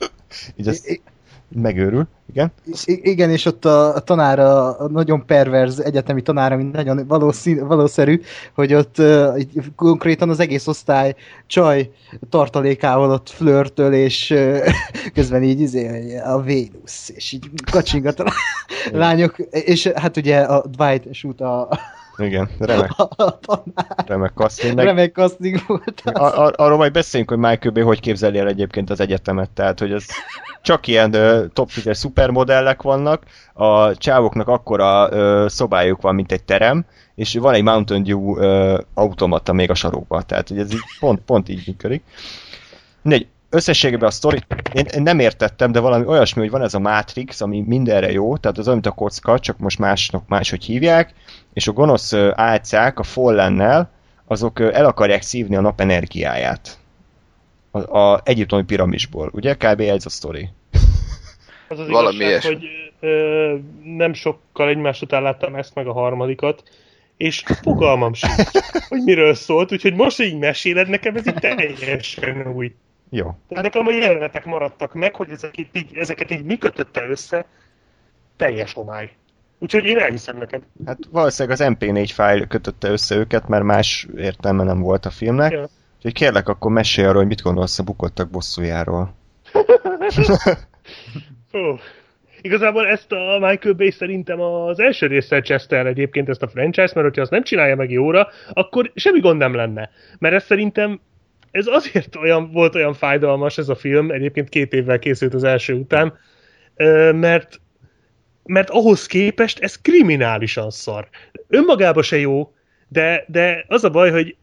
[0.56, 1.02] így az I-
[1.48, 2.52] megőrül, igen.
[2.84, 7.66] I- igen, és ott a, a tanára, a nagyon perverz egyetemi tanára, ami nagyon valószín,
[7.66, 8.20] valószerű,
[8.54, 9.40] hogy ott uh,
[9.76, 11.14] konkrétan az egész osztály
[11.46, 11.90] csaj
[12.30, 14.58] tartalékával ott flörtöl, és uh,
[15.14, 18.32] közben így izé, a Vénusz, és így kacsingat a
[18.92, 21.68] lányok, és hát ugye a Dwight shoot a,
[22.18, 24.04] Igen, remek, a, a tanár.
[24.06, 24.78] remek casting.
[24.78, 26.02] Remek casting volt.
[26.04, 26.20] az.
[26.20, 29.78] a, a, arról majd beszéljünk, hogy Michael Bay hogy képzeli el egyébként az egyetemet, tehát
[29.78, 30.04] hogy ez
[30.62, 36.44] csak ilyen uh, top 10 szupermodellek vannak, a csávoknak akkora uh, szobájuk van, mint egy
[36.44, 40.84] terem, és van egy Mountain Dew uh, automata még a sarokban, tehát hogy ez így
[41.00, 42.02] pont, pont így működik.
[43.02, 43.26] Mindegy,
[43.56, 44.38] összességében a sztori,
[44.72, 48.36] én, én nem értettem, de valami olyasmi, hogy van ez a Matrix, ami mindenre jó,
[48.36, 51.14] tehát az olyan, mint a kocka, csak most másnak máshogy hívják,
[51.52, 53.90] és a gonosz álcák a Fallennel,
[54.26, 56.78] azok el akarják szívni a nap energiáját.
[57.70, 59.30] A, a egyiptomi piramisból.
[59.32, 59.54] Ugye?
[59.54, 59.80] Kb.
[59.80, 60.48] ez a sztori.
[61.68, 62.54] Az az Valami igazság, ilyesmi.
[62.54, 62.66] hogy
[63.00, 66.62] ö, nem sokkal egymás után láttam ezt meg a harmadikat,
[67.16, 68.48] és fogalmam sincs,
[68.88, 72.74] hogy miről szólt, úgyhogy most, hogy így meséled nekem, ez így teljesen új.
[73.10, 73.34] Jó.
[73.48, 77.46] Tehát nekem a jelenetek maradtak meg, hogy ezek így, ezeket így mi kötötte össze,
[78.36, 79.10] teljes homály.
[79.58, 80.62] Úgyhogy én elhiszem neked.
[80.86, 85.52] Hát valószínűleg az MP4 fájl kötötte össze őket, mert más értelme nem volt a filmnek.
[85.52, 85.68] Ja.
[85.96, 89.14] Úgyhogy kérlek, akkor mesélj arról, hogy mit gondolsz a bukottak bosszújáról.
[91.52, 91.78] Ó.
[92.40, 96.92] Igazából ezt a Michael Bay szerintem az első résszel cseszte el egyébként ezt a franchise,
[96.94, 99.90] mert hogyha azt nem csinálja meg jóra, akkor semmi gond nem lenne.
[100.18, 101.00] Mert ez szerintem
[101.56, 105.74] ez azért olyan, volt olyan fájdalmas ez a film, egyébként két évvel készült az első
[105.74, 106.18] után,
[107.14, 107.60] mert
[108.46, 111.08] mert ahhoz képest ez kriminálisan szar.
[111.48, 112.52] Önmagában se jó,
[112.88, 114.36] de, de az a baj, hogy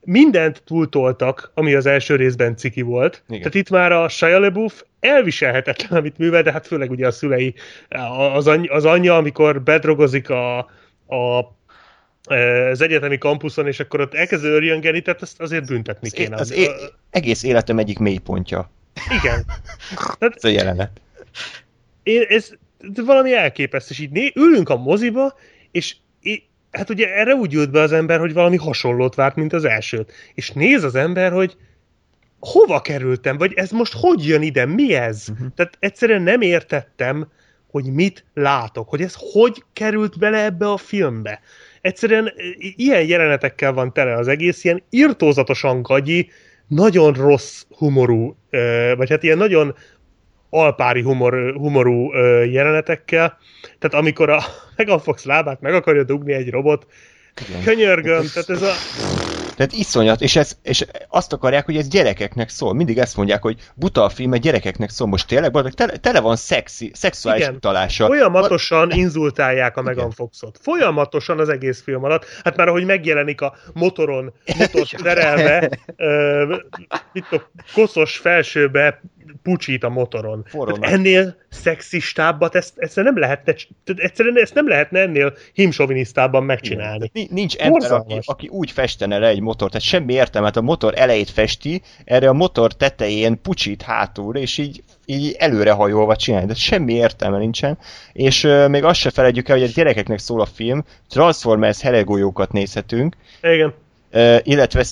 [0.00, 3.22] mindent túltoltak, ami az első részben ciki volt.
[3.28, 3.38] Igen.
[3.38, 7.54] Tehát itt már a Shia LaBeouf elviselhetetlen, amit művel, de hát főleg ugye a szülei,
[8.34, 10.58] az, any, az anyja, amikor bedrogozik a,
[11.06, 11.54] a
[12.70, 16.36] az egyetemi kampuszon, és akkor ott elkezd örjöngeni, tehát ezt azért büntetni Az, kéne.
[16.36, 18.70] az é- egész életem egyik mélypontja.
[19.22, 19.44] Igen.
[20.18, 21.00] Tehát Ez a jelenet.
[22.02, 22.50] én, ez
[23.04, 25.34] valami elképesztő, és így né, ülünk a moziba,
[25.70, 29.52] és é, hát ugye erre úgy jut be az ember, hogy valami hasonlót várt, mint
[29.52, 30.12] az elsőt.
[30.34, 31.56] És néz az ember, hogy
[32.40, 35.24] hova kerültem, vagy ez most hogy jön ide, mi ez?
[35.28, 35.46] Uh-huh.
[35.54, 37.30] Tehát egyszerűen nem értettem,
[37.70, 41.40] hogy mit látok, hogy ez hogy került bele ebbe a filmbe.
[41.84, 46.30] Egyszerűen ilyen jelenetekkel van tele az egész, ilyen irtózatosan gagyi,
[46.66, 48.36] nagyon rossz humorú,
[48.96, 49.74] vagy hát ilyen nagyon
[50.50, 52.14] alpári humor, humorú
[52.44, 53.38] jelenetekkel.
[53.78, 54.42] Tehát amikor a
[54.76, 56.86] Megan Fox lábát meg akarja dugni egy robot,
[57.48, 57.62] Igen.
[57.62, 58.72] könyörgöm, tehát ez a...
[59.56, 62.74] Tehát iszonyat, és, ez, és azt akarják, hogy ez gyerekeknek szól.
[62.74, 65.08] Mindig ezt mondják, hogy buta a film, mert gyerekeknek szól.
[65.08, 67.54] Most tényleg, tele, tele van szexi, szexuális Igen.
[67.54, 68.06] utalása.
[68.06, 70.10] Folyamatosan inzultálják a Megan Igen.
[70.10, 70.58] Foxot.
[70.62, 72.26] Folyamatosan az egész film alatt.
[72.44, 76.56] Hát már ahogy megjelenik a motoron, motort terelve, ö,
[77.12, 79.00] itt a koszos felsőbe
[79.42, 80.46] pucsít a motoron.
[80.80, 83.54] Ennél szexistábbat ezt, ezt nem lehetne,
[83.96, 87.10] egyszerűen ezt nem lehetne ennél himsovinisztábban megcsinálni.
[87.12, 90.60] Ni- Nincs ember, aki, aki úgy festene le egy motort, tehát semmi értelme, hát a
[90.60, 96.54] motor elejét festi, erre a motor tetején pucsít hátul, és így, így előrehajolva csinálni, de
[96.54, 97.78] semmi értelme nincsen,
[98.12, 102.52] és uh, még azt se felejtjük el, hogy a gyerekeknek szól a film, Transformers heregolyókat
[102.52, 103.74] nézhetünk, Igen.
[104.42, 104.84] Illetve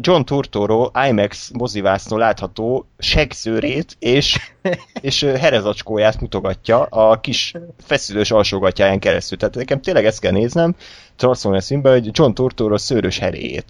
[0.00, 4.38] John Turturro IMAX mozivásznon látható segszőrét és,
[5.00, 9.38] és herezacskóját mutogatja a kis feszülős alsógatjáján keresztül.
[9.38, 10.74] Tehát nekem tényleg ezt kell néznem
[11.16, 13.64] Transformers filmben, hogy John Turturro szőrös heréjét.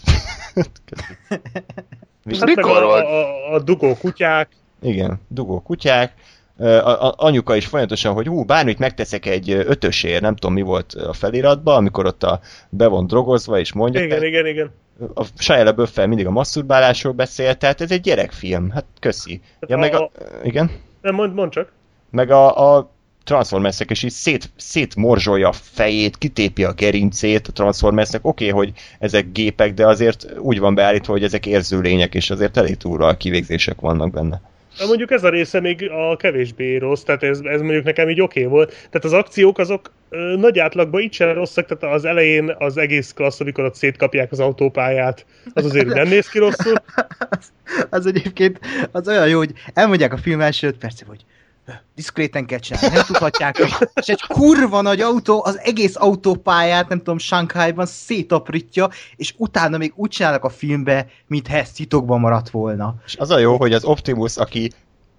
[2.25, 4.49] Mikor a, a, a dugó kutyák,
[4.83, 6.13] Igen, dugó kutyák.
[6.59, 10.93] A, a, anyuka is folyamatosan, hogy hú, bármit megteszek egy ötösért, nem tudom mi volt
[10.93, 14.71] a feliratban, amikor ott a be van drogozva, és mondja, igen, igen, igen.
[15.15, 19.41] a Shia LaBeouf mindig a masturbálásról beszél, tehát ez egy gyerekfilm, hát köszi.
[19.61, 20.11] Ja, meg a,
[20.43, 21.73] igen, Nem, mond, mond csak.
[22.11, 22.91] meg a, a
[23.25, 28.27] Transformersek is így szét, szétmorzsolja a fejét, kitépi a gerincét a Transformersnek.
[28.27, 32.31] Oké, okay, hogy ezek gépek, de azért úgy van beállítva, hogy ezek érző lények, és
[32.31, 34.41] azért elég túlra kivégzések vannak benne.
[34.87, 38.41] Mondjuk ez a része még a kevésbé rossz, tehát ez, ez mondjuk nekem így oké
[38.41, 38.69] okay volt.
[38.71, 43.13] Tehát az akciók azok ö, nagy átlagban így sem rosszak, tehát az elején az egész
[43.13, 46.75] klassz, amikor ott szétkapják az autópályát, az azért nem néz ki rosszul.
[47.31, 47.53] az,
[47.91, 48.61] az egyébként
[48.93, 51.32] az olyan jó, hogy elmondják a film első öt percet, hogy "Ö,
[51.95, 53.59] diszkréten kell csinálni, nem tudhatják,
[53.95, 59.93] és egy kurva nagy autó az egész autópályát, nem tudom, Shanghai-ban szétaprítja, és utána még
[59.97, 62.95] úgy csinálnak a filmbe, mintha ez titokban maradt volna.
[63.07, 64.71] És az a jó, hogy az Optimus, aki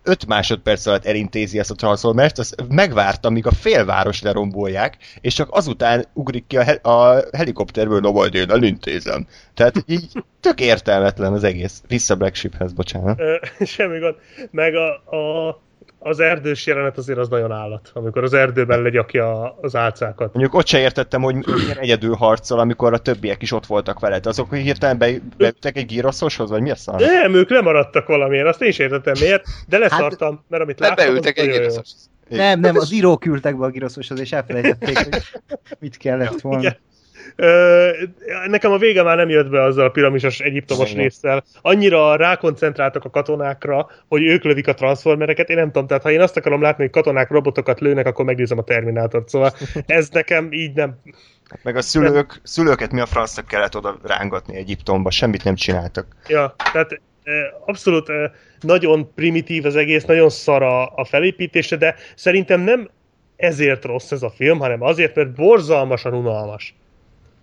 [0.03, 5.47] 5 másodperc alatt elintézi ezt a Transformers-t, az megvárta, míg a félváros lerombolják, és csak
[5.51, 9.27] azután ugrik ki a, he- a helikopterből, no majd én elintézem.
[9.53, 11.81] Tehát így tök értelmetlen az egész.
[11.87, 13.19] Vissza Black Sheephez, bocsánat.
[13.19, 13.35] Ö,
[13.65, 14.15] Semmi gond.
[14.51, 15.61] Meg a, a,
[15.99, 20.33] az erdős jelenet azért az nagyon állat, amikor az erdőben legyakja az álcákat.
[20.33, 24.25] Mondjuk ott se értettem, hogy milyen egyedül harcol, amikor a többiek is ott voltak veled.
[24.25, 26.99] Azok, hogy hirtelen be, beüttek egy gyroszoshoz, vagy mi a szar?
[26.99, 31.37] Nem, ők lemaradtak valamilyen, azt én is értettem miért, de leszartam, mert amit láttam, Lebeültek
[31.37, 31.89] az egy gyroszos.
[32.29, 35.23] Nem, nem, az írók küldtek be a giroszoshoz, és elfelejtették, hogy
[35.79, 36.59] mit kellett volna.
[36.59, 36.77] Igen.
[38.47, 41.43] Nekem a vége már nem jött be azzal a piramisos egyiptomos résszel.
[41.61, 45.49] Annyira rákoncentráltak a katonákra, hogy ők lövik a transformereket.
[45.49, 48.57] Én nem tudom, tehát ha én azt akarom látni, hogy katonák robotokat lőnek, akkor megnézem
[48.57, 49.29] a Terminátort.
[49.29, 49.51] Szóval
[49.85, 50.95] ez nekem így nem...
[51.61, 56.05] Meg a szülők, szülőket mi a francnak kellett oda rángatni Egyiptomba, semmit nem csináltak.
[56.27, 57.33] Ja, tehát eh,
[57.65, 58.11] abszolút
[58.59, 62.89] nagyon primitív az egész, nagyon szar a, a felépítése, de szerintem nem
[63.35, 66.75] ezért rossz ez a film, hanem azért, mert borzalmasan unalmas.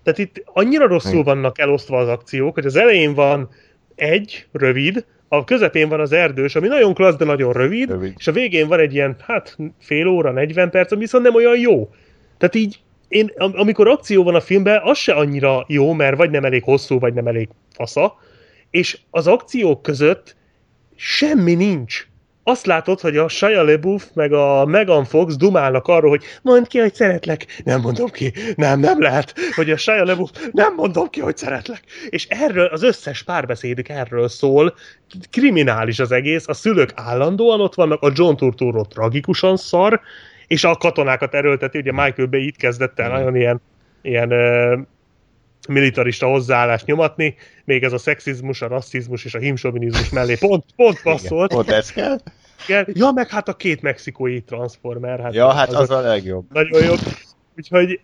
[0.03, 3.49] Tehát itt annyira rosszul vannak elosztva az akciók, hogy az elején van
[3.95, 8.15] egy, rövid, a közepén van az erdős, ami nagyon klassz, de nagyon rövid, Rövid.
[8.19, 11.59] és a végén van egy ilyen, hát fél óra, 40 perc, ami viszont nem olyan
[11.59, 11.91] jó.
[12.39, 16.31] Tehát így, én, am- amikor akció van a filmben, az se annyira jó, mert vagy
[16.31, 18.15] nem elég hosszú, vagy nem elég fasza,
[18.71, 20.37] és az akciók között
[20.97, 22.07] semmi nincs.
[22.51, 26.79] Azt látod, hogy a Shia LaBeouf meg a Megan Fox dumálnak arról, hogy mondd ki,
[26.79, 27.61] hogy szeretlek.
[27.65, 28.33] Nem mondom ki.
[28.55, 29.35] Nem, nem lehet.
[29.55, 31.83] Hogy a Shia LaBeouf, nem mondom ki, hogy szeretlek.
[32.09, 34.75] És erről az összes párbeszédük erről szól.
[35.31, 36.49] Kriminális az egész.
[36.49, 40.01] A szülők állandóan ott vannak, a John Turturro tragikusan szar,
[40.47, 43.61] és a katonákat erőlteti, ugye Michael Bay itt kezdett el nagyon ilyen,
[44.03, 44.33] ilyen
[45.69, 47.35] militarista hozzáállást nyomatni,
[47.65, 51.53] még ez a szexizmus, a rasszizmus és a himsovinizmus mellé pont, pont Igen, passzolt.
[51.53, 52.19] Pont ez kell.
[52.69, 52.87] Igen.
[52.93, 55.21] Ja, meg hát a két mexikói transformer.
[55.21, 56.45] Hát Ja, hát az azok a legjobb.
[56.53, 56.95] Nagyon jó.
[57.57, 58.01] Úgyhogy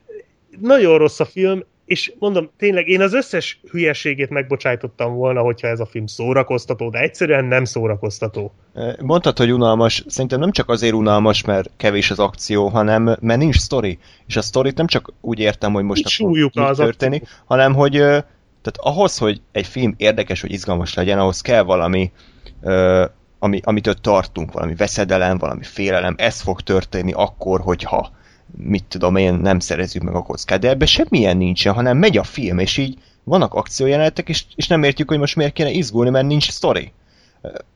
[0.60, 5.80] nagyon rossz a film, és mondom, tényleg én az összes hülyeségét megbocsájtottam volna, hogyha ez
[5.80, 8.52] a film szórakoztató, de egyszerűen nem szórakoztató.
[9.00, 10.04] Mondtad, hogy unalmas.
[10.06, 13.98] Szerintem nem csak azért unalmas, mert kevés az akció, hanem mert nincs sztori.
[14.26, 17.74] És a sztorit nem csak úgy értem, hogy most Nincs akkor mi az történik, hanem
[17.74, 22.12] hogy tehát ahhoz, hogy egy film érdekes vagy izgalmas legyen, ahhoz kell valami,
[22.62, 23.04] ö,
[23.46, 28.10] ami, amitől tartunk, valami veszedelem, valami félelem, ez fog történni akkor, hogyha
[28.56, 30.60] mit tudom én, nem szerezzük meg a kockát.
[30.60, 34.82] De ebben semmilyen nincsen, hanem megy a film, és így vannak akciójelenetek, és, és nem
[34.82, 36.92] értjük, hogy most miért kéne izgulni, mert nincs sztori.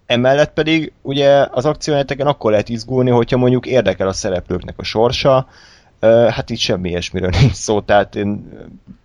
[0.06, 5.48] Emellett pedig ugye az akciójáteken akkor lehet izgulni, hogyha mondjuk érdekel a szereplőknek a sorsa,
[6.08, 8.48] hát itt semmi ilyesmiről nincs szó, tehát én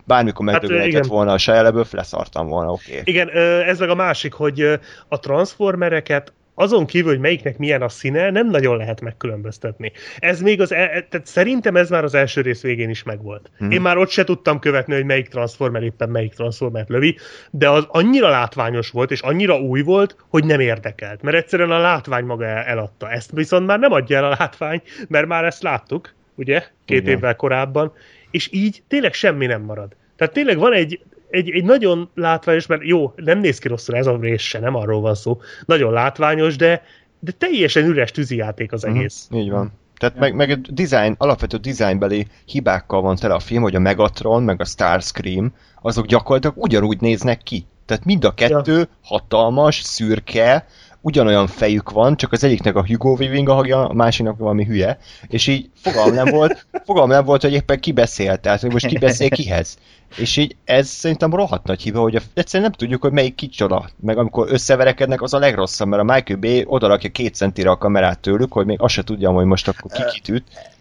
[0.04, 1.08] bármikor Hát, megdögölhetett igen.
[1.08, 2.92] volna a Shia leszartam volna, oké.
[2.92, 3.02] Okay.
[3.14, 3.30] Igen,
[3.68, 8.50] ez meg a másik, hogy a transformereket azon kívül, hogy melyiknek milyen a színe, nem
[8.50, 9.92] nagyon lehet megkülönböztetni.
[10.20, 13.52] Ez még az, el, tehát szerintem ez már az első rész végén is megvolt.
[13.58, 13.72] Hmm.
[13.72, 17.18] Én már ott se tudtam követni, hogy melyik transformer éppen melyik transformert lövi,
[17.52, 21.22] de az annyira látványos volt, és annyira új volt, hogy nem érdekelt.
[21.22, 23.12] Mert egyszerűen a látvány maga el- eladta.
[23.12, 27.18] Ezt viszont már nem adja el a látvány, mert már ezt láttuk, ugye, két Igen.
[27.18, 27.94] évvel korábban,
[28.32, 29.96] és így tényleg semmi nem marad.
[30.16, 31.00] Tehát tényleg van egy,
[31.30, 34.76] egy, egy nagyon látványos, mert jó, nem néz ki rosszul ez a rész se, nem
[34.76, 36.84] arról van szó, nagyon látványos, de,
[37.20, 39.28] de teljesen üres tűzijáték az egész.
[39.30, 39.72] Mhm, Így van.
[39.98, 44.62] Tehát meg, meg design, alapvető designbeli hibákkal van tele a film, hogy a Megatron, meg
[44.62, 47.66] a Starscream, azok gyakorlatilag ugyanúgy néznek ki.
[47.86, 48.88] Tehát mind a kettő ja.
[49.04, 50.66] hatalmas, szürke,
[51.06, 54.98] ugyanolyan fejük van, csak az egyiknek a Hugo Weaving a hangja, a másiknak valami hülye,
[55.28, 58.86] és így fogalm nem volt, fogalm nem volt, hogy éppen ki beszél, tehát hogy most
[58.86, 59.78] ki beszél kihez.
[60.18, 63.90] És így ez szerintem rohadt nagy hiba, hogy egyszerűen nem tudjuk, hogy melyik kicsoda.
[64.00, 68.20] Meg amikor összeverekednek, az a legrosszabb, mert a Michael Bay odarakja két centire a kamerát
[68.20, 70.44] tőlük, hogy még azt se tudjam, hogy most akkor ki kit üt.
[70.54, 70.75] E-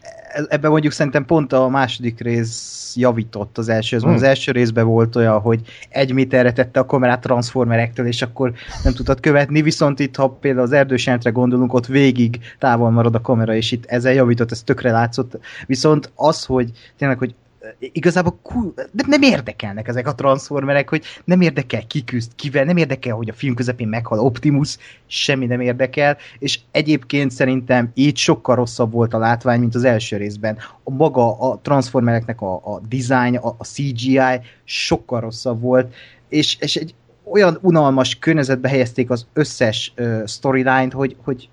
[0.48, 3.98] ebben mondjuk szerintem pont a második rész javított az első.
[3.98, 4.12] Hmm.
[4.12, 8.52] Az első részben volt olyan, hogy egy méterre tette a kamerát transformerektől, és akkor
[8.84, 13.14] nem tudtad követni, viszont itt, ha például az erdős jelentre gondolunk, ott végig távol marad
[13.14, 15.38] a kamera, és itt ezzel javított, ez tökre látszott.
[15.66, 17.34] Viszont az, hogy tényleg, hogy
[17.78, 18.40] igazából
[18.74, 23.28] nem, nem érdekelnek ezek a transformerek, hogy nem érdekel ki küzd kivel, nem érdekel, hogy
[23.28, 29.14] a film közepén meghal Optimus, semmi nem érdekel, és egyébként szerintem így sokkal rosszabb volt
[29.14, 30.58] a látvány, mint az első részben.
[30.84, 35.94] A maga a transformereknek a, a design, a, a CGI sokkal rosszabb volt,
[36.28, 36.94] és, és egy
[37.24, 41.48] olyan unalmas környezetbe helyezték az összes uh, storyline-t, hogy, hogy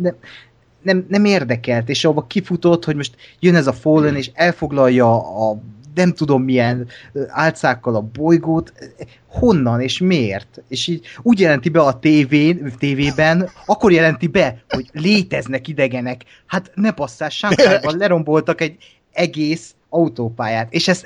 [0.00, 0.14] nem,
[0.82, 5.14] nem, nem érdekelt, és abba kifutott, hogy most jön ez a Fallen, és elfoglalja
[5.48, 5.58] a
[5.94, 6.88] nem tudom milyen
[7.28, 8.72] álcákkal a bolygót,
[9.26, 10.62] honnan és miért?
[10.68, 16.24] És így úgy jelenti be a tévén, tévében, akkor jelenti be, hogy léteznek idegenek.
[16.46, 18.76] Hát ne passzál, Sánkárban leromboltak egy
[19.12, 21.02] egész autópályát, és ez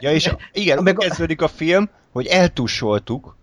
[0.00, 3.36] Ja, és igen, Meg a- kezdődik a film, hogy eltussoltuk,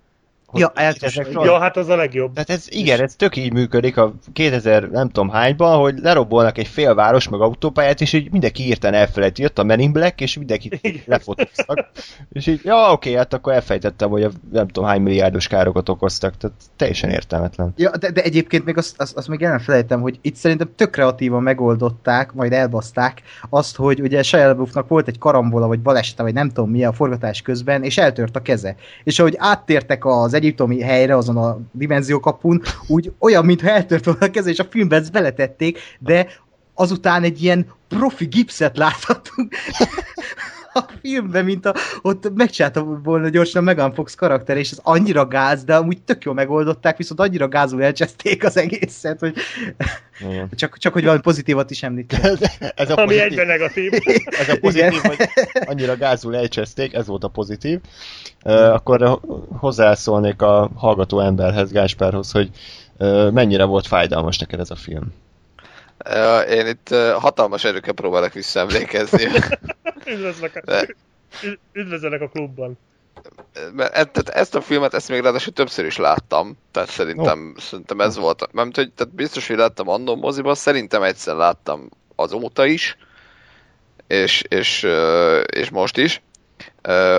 [0.60, 2.34] Ja, rajta- Ja, hát az a legjobb.
[2.34, 6.68] Tehát ez, igen, ez tök így működik a 2000 nem tudom hányban, hogy lerobbolnak egy
[6.68, 11.04] félváros meg autópályát, és így mindenki hirtelen elfelejti, jött a Men in Black, és mindenkit
[11.06, 11.90] lefotóztak.
[12.32, 16.38] és így, ja oké, hát akkor elfejtettem, hogy a nem tudom hány milliárdos károkat okoztak,
[16.38, 17.74] tehát teljesen értelmetlen.
[17.78, 20.70] Ja, de, de egyébként még azt, azt, azt még el nem felejtem, hogy itt szerintem
[20.76, 26.24] tök kreatívan megoldották, majd elbaszták azt, hogy ugye Shia LaBeoufnak volt egy karambola, vagy balesete,
[26.24, 28.76] vagy nem tudom mi a forgatás közben, és eltört a keze.
[29.04, 34.30] És ahogy áttértek az egyiptomi helyre, azon a dimenziókapun, úgy olyan, mintha eltört volna a
[34.30, 36.28] keze, és a filmben ezt beletették, de
[36.74, 39.56] azután egy ilyen profi gipszet láthatunk
[40.76, 45.28] a filmben, mint a, ott megcsinálta volna gyorsan a Megan Fox karakter, és ez annyira
[45.28, 49.36] gáz, de amúgy tök jól megoldották, viszont annyira gázul elcseszték az egészet, hogy
[50.20, 50.50] Igen.
[50.56, 52.24] Csak, csak hogy valami pozitívat is említsek.
[52.76, 53.92] ez a Ami pozitív, egyben negatív.
[54.42, 55.30] ez a pozitív hogy
[55.66, 57.80] annyira gázul elcseszték, ez volt a pozitív.
[58.44, 59.20] Uh, akkor
[59.60, 62.50] hozzászólnék a hallgató emberhez, Gáspárhoz, hogy
[62.98, 65.14] uh, mennyire volt fájdalmas neked ez a film.
[65.98, 66.90] Ö, Én itt
[67.20, 69.24] hatalmas erőkkel próbálok visszaemlékezni.
[70.06, 70.96] Üdvözlök a, De-
[71.44, 72.78] Ü- üdvözöllek a klubban.
[73.74, 77.62] Mert e- tehát ezt a filmet, ezt még ráadásul többször is láttam, tehát szerintem, oh.
[77.62, 82.66] szerintem ez volt, mert hogy tehát biztos, hogy láttam annó moziban, szerintem egyszer láttam azóta
[82.66, 82.98] is,
[84.08, 84.88] és, és,
[85.52, 86.22] és most is,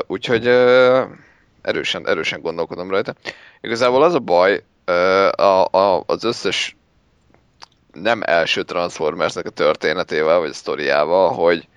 [0.07, 0.47] úgyhogy
[1.63, 3.15] erősen, erősen gondolkodom rajta.
[3.61, 4.63] Igazából az a baj,
[5.37, 6.77] a, az összes
[8.03, 11.69] nem első Transformersnek a történetével, vagy a sztoriával, hogy,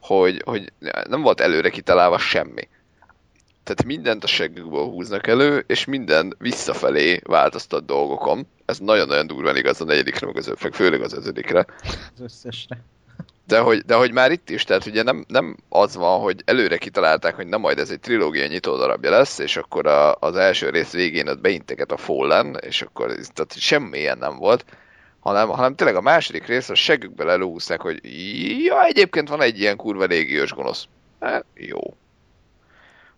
[0.00, 0.72] hogy, hogy
[1.08, 2.68] nem volt előre kitalálva semmi
[3.70, 8.46] tehát mindent a seggükből húznak elő, és minden visszafelé változtat dolgokon.
[8.64, 11.66] Ez nagyon-nagyon durván igaz a negyedikre, meg az öt, meg főleg az ötödikre.
[12.14, 12.84] Az összesre.
[13.46, 16.76] De hogy, de hogy már itt is, tehát ugye nem, nem az van, hogy előre
[16.76, 20.70] kitalálták, hogy na majd ez egy trilógia nyitó darabja lesz, és akkor a, az első
[20.70, 24.64] rész végén ott beinteget a Fallen, és akkor tehát semmi ilyen nem volt,
[25.20, 28.00] hanem, hanem tényleg a második rész a seggükbe előhúzták, hogy
[28.64, 30.84] ja, egyébként van egy ilyen kurva légiós gonosz.
[31.20, 31.78] Hát, jó.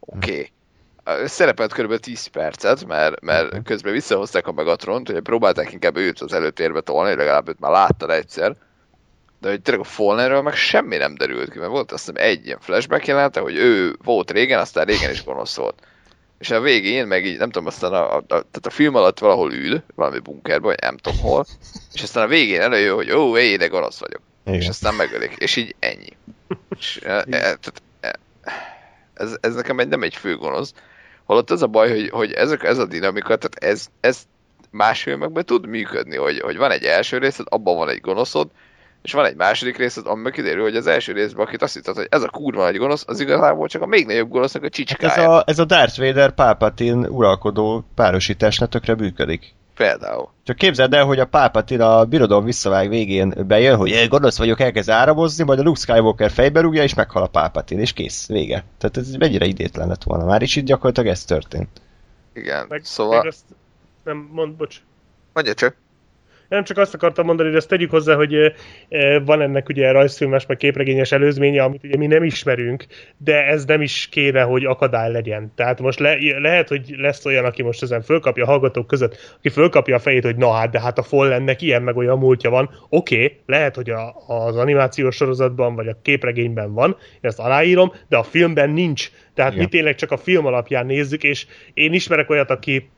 [0.00, 0.30] Oké.
[0.30, 1.26] Okay.
[1.26, 1.96] Szerepelt kb.
[1.96, 7.14] 10 percet, mert, mert közben visszahozták a Megatront, hogy próbálták inkább őt az előtérbe tolni,
[7.14, 8.56] legalább őt már láttad egyszer.
[9.40, 12.46] De hogy tényleg a Fallenről meg semmi nem derült ki, mert volt azt hiszem egy
[12.46, 15.82] ilyen flashback jelenete, hogy ő volt régen, aztán régen is gonosz volt.
[16.42, 19.18] És a végén meg így, nem tudom, aztán a, a, a, tehát a film alatt
[19.18, 21.44] valahol ül, valami bunkerben, vagy nem tudom hol,
[21.92, 24.20] és aztán a végén előjön, hogy ó, éj, de gonosz vagyok.
[24.44, 24.60] Igen.
[24.60, 26.16] És aztán megölik, és így ennyi.
[26.78, 28.18] És, e, e, tehát, e,
[29.14, 30.72] ez, ez nekem egy, nem egy fő gonosz.
[31.24, 34.22] Holott az a baj, hogy, hogy ezek, ez a dinamika, tehát ez, ez
[34.70, 38.50] más filmekben tud működni, hogy, hogy van egy első részed, abban van egy gonoszod,
[39.02, 42.06] és van egy második részed, amiben kiderül, hogy az első részben, akit azt hitted, hogy
[42.10, 45.30] ez a kurva nagy gonosz, az igazából csak a még nagyobb gonosznak a Ez csicskája.
[45.36, 49.54] a, ez a Darth Vader Palpatine uralkodó párosításnak tökre működik.
[49.76, 50.28] Például.
[50.44, 54.60] Csak képzeld el, hogy a Palpatine a birodalom visszavág végén bejön, hogy "Jé, gonosz vagyok,
[54.60, 58.64] elkezd áramozni, majd a Luke Skywalker fejbe rúgja, és meghal a Palpatine, és kész, vége.
[58.78, 61.68] Tehát ez mennyire idétlen lett volna már, és itt gyakorlatilag ez történt.
[62.34, 62.66] Igen.
[62.68, 63.44] Meg, szóval, meg azt,
[64.04, 64.76] nem, mond, bocs.
[65.32, 65.74] mondja csak.
[66.52, 68.54] Nem csak azt akartam mondani, hogy ezt tegyük hozzá, hogy
[69.24, 72.86] van ennek ugye rajzfilmes, meg képregényes előzménye, amit ugye mi nem ismerünk,
[73.16, 75.52] de ez nem is kéne, hogy akadály legyen.
[75.54, 79.48] Tehát most le, lehet, hogy lesz olyan, aki most ezen fölkapja a hallgatók között, aki
[79.48, 82.70] fölkapja a fejét, hogy na hát, de hát a Fallennek ilyen meg olyan múltja van.
[82.88, 87.92] Oké, okay, lehet, hogy a, az animációs sorozatban, vagy a képregényben van, én ezt aláírom,
[88.08, 89.10] de a filmben nincs.
[89.34, 89.64] Tehát Igen.
[89.64, 92.90] mi tényleg csak a film alapján nézzük, és én ismerek olyat, aki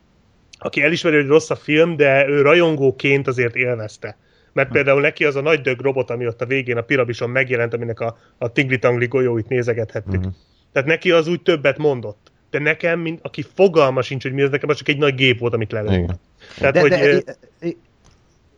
[0.65, 4.17] aki elismeri, hogy rossz a film, de ő rajongóként azért élvezte.
[4.53, 7.75] Mert például neki az a nagy dög robot, ami ott a végén a piramison megjelent,
[7.75, 10.21] aminek a, a tingli-tangli golyóit nézegethettük.
[10.21, 10.29] Mhm.
[10.73, 12.33] Tehát neki az úgy többet mondott.
[12.51, 15.39] De nekem, mint aki fogalma sincs, hogy mi ez, nekem az csak egy nagy gép
[15.39, 16.11] volt, amit lelőtt.
[16.59, 16.91] Tehát, De, hogy...
[16.91, 17.69] de, ö, e, e,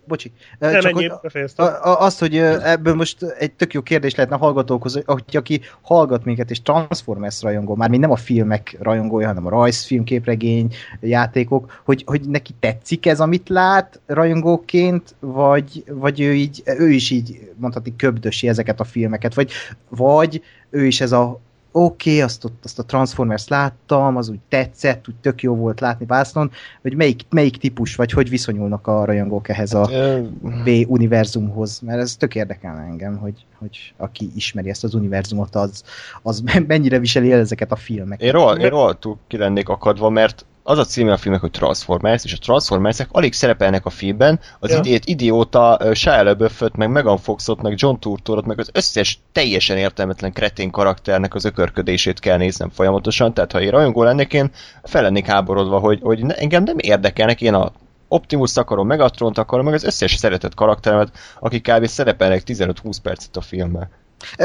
[0.06, 0.32] bocsi.
[0.58, 1.52] Nem csak ennyi, hogy-.
[1.56, 5.60] A, a, azt, hogy ebből most egy tök jó kérdés lehetne a hallgatókhoz, hogy aki
[5.80, 11.80] hallgat minket, és Transformers rajongó, már nem a filmek rajongója, hanem a rajzfilm, képregény, játékok,
[11.84, 17.52] hogy, hogy neki tetszik ez, amit lát rajongóként, vagy, vagy ő, így, ő is így
[17.56, 19.50] mondhatni köbdösi ezeket a filmeket, vagy,
[19.88, 21.40] vagy ő is ez a
[21.76, 25.80] oké, okay, azt, ott- azt a Transformers láttam, az úgy tetszett, úgy tök jó volt
[25.80, 26.50] látni vásznon,
[26.82, 30.20] vagy melyik, melyik típus, vagy hogy viszonyulnak a rajongók ehhez a Ö,
[30.64, 35.82] B univerzumhoz, mert ez tök érdekelne engem, hogy, hogy aki ismeri ezt az univerzumot, az,
[36.22, 38.26] az mennyire viseli el ezeket a filmeket.
[38.26, 42.24] Én, roha, én rohadtul ki lennék akadva, mert az a címe a filmnek, hogy Transformers,
[42.24, 44.78] és a Transformersek alig szerepelnek a filmben, az Ja.
[44.78, 49.76] idét idióta uh, Shia LaBeoufot, meg Megan Foxot, meg John Turturot, meg az összes teljesen
[49.76, 54.50] értelmetlen kretén karakternek az ökörködését kell néznem folyamatosan, tehát ha én rajongó lennék, én
[54.82, 57.72] fel lennék háborodva, hogy, hogy engem nem érdekelnek, én a
[58.08, 61.86] Optimus akarom, Megatront akarom, meg az összes szeretett karakteremet, akik kb.
[61.86, 63.88] szerepelnek 15-20 percet a filmben.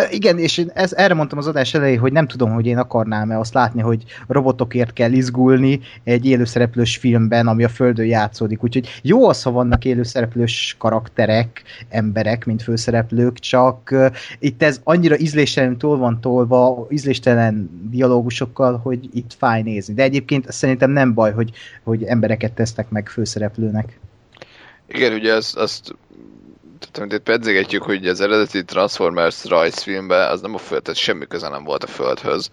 [0.09, 3.39] Igen, és én ez, erre mondtam az adás elején, hogy nem tudom, hogy én akarnám-e
[3.39, 8.63] azt látni, hogy robotokért kell izgulni egy élőszereplős filmben, ami a Földön játszódik.
[8.63, 14.05] Úgyhogy jó az, ha vannak élőszereplős karakterek, emberek, mint főszereplők, csak uh,
[14.39, 19.93] itt ez annyira ízléstelen túl van tolva, ízléstelen dialógusokkal, hogy itt fáj nézni.
[19.93, 21.51] De egyébként szerintem nem baj, hogy,
[21.83, 23.99] hogy embereket tesznek meg főszereplőnek.
[24.87, 25.95] Igen, ugye azt, azt
[26.81, 31.27] tehát amit itt pedzegetjük, hogy az eredeti Transformers rajzfilmben az nem a föld, tehát semmi
[31.27, 32.51] köze nem volt a földhöz,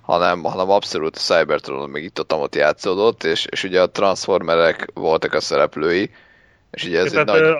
[0.00, 5.34] hanem, hanem abszolút a Cybertron meg itt ott játszódott, és, és ugye a Transformerek voltak
[5.34, 6.10] a szereplői,
[6.70, 7.40] és ugye ez egy Tehát, nagy...
[7.40, 7.56] ö,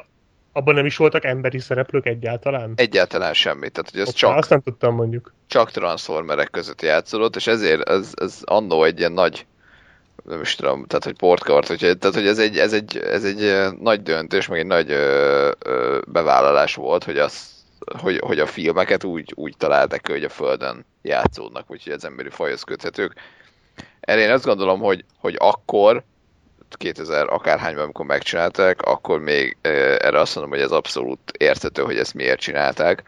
[0.53, 2.73] Abban nem is voltak emberi szereplők egyáltalán?
[2.77, 3.71] Egyáltalán semmi.
[3.71, 5.35] Tehát, hogy ez csak, Azt nem tudtam mondjuk.
[5.47, 9.47] csak transformerek között játszódott, és ezért ez, ez annó egy ilyen nagy
[10.25, 13.71] nem is tudom, tehát hogy portkavart, hogy, tehát hogy ez egy, ez, egy, ez egy
[13.81, 17.51] nagy döntés, meg egy nagy ö, ö, bevállalás volt, hogy, az,
[17.99, 22.63] hogy, hogy a filmeket úgy, úgy találták hogy a Földön játszódnak, úgyhogy az emberi fajhoz
[22.63, 23.15] köthetők.
[24.01, 26.03] Erre én azt gondolom, hogy, hogy akkor,
[26.77, 32.15] 2000 akárhányban, amikor megcsinálták, akkor még erre azt mondom, hogy ez abszolút érthető, hogy ezt
[32.15, 33.03] miért csinálták.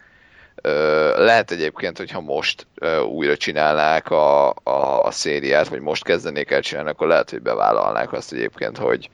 [1.16, 2.66] Lehet egyébként, hogyha most
[3.08, 8.12] újra csinálnák a, a, a szériát, vagy most kezdenék el csinálni, akkor lehet, hogy bevállalnák
[8.12, 9.10] azt egyébként, hogy,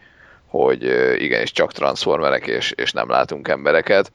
[0.47, 0.83] hogy
[1.23, 4.13] igenis csak transformerek, és, és nem látunk embereket.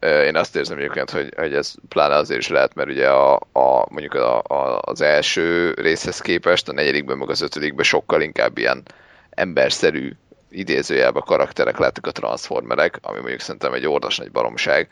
[0.00, 3.86] Én azt érzem egyébként, hogy, hogy ez pláne azért is lehet, mert ugye a, a,
[3.88, 8.82] mondjuk a, a, az első részhez képest, a negyedikben meg az ötödikben sokkal inkább ilyen
[9.30, 10.12] emberszerű
[10.50, 14.88] idézőjelben karakterek lettek a transformerek, ami mondjuk szerintem egy ordas nagy baromság,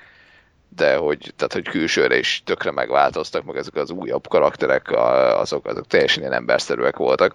[0.69, 4.91] de hogy, tehát, hogy külsőre is tökre megváltoztak, meg ezek az újabb karakterek,
[5.37, 7.35] azok, azok teljesen ilyen emberszerűek voltak.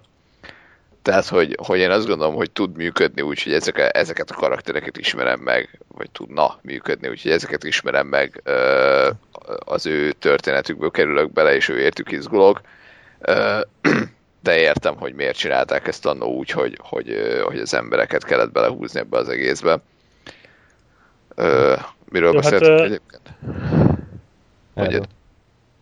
[1.02, 4.96] Tehát, hogy, hogy én azt gondolom, hogy tud működni úgy, hogy ezek, ezeket a karaktereket
[4.96, 8.42] ismerem meg, vagy tudna működni, úgyhogy ezeket ismerem meg,
[9.64, 12.60] az ő történetükből kerülök bele, és ő értük izgulok.
[14.42, 19.00] De értem, hogy miért csinálták ezt annó úgy, hogy, hogy, hogy az embereket kellett belehúzni
[19.00, 19.78] ebbe az egészbe.
[22.10, 23.22] Miről Jó, hát, beszéltünk egyébként?
[24.74, 25.00] Hogy.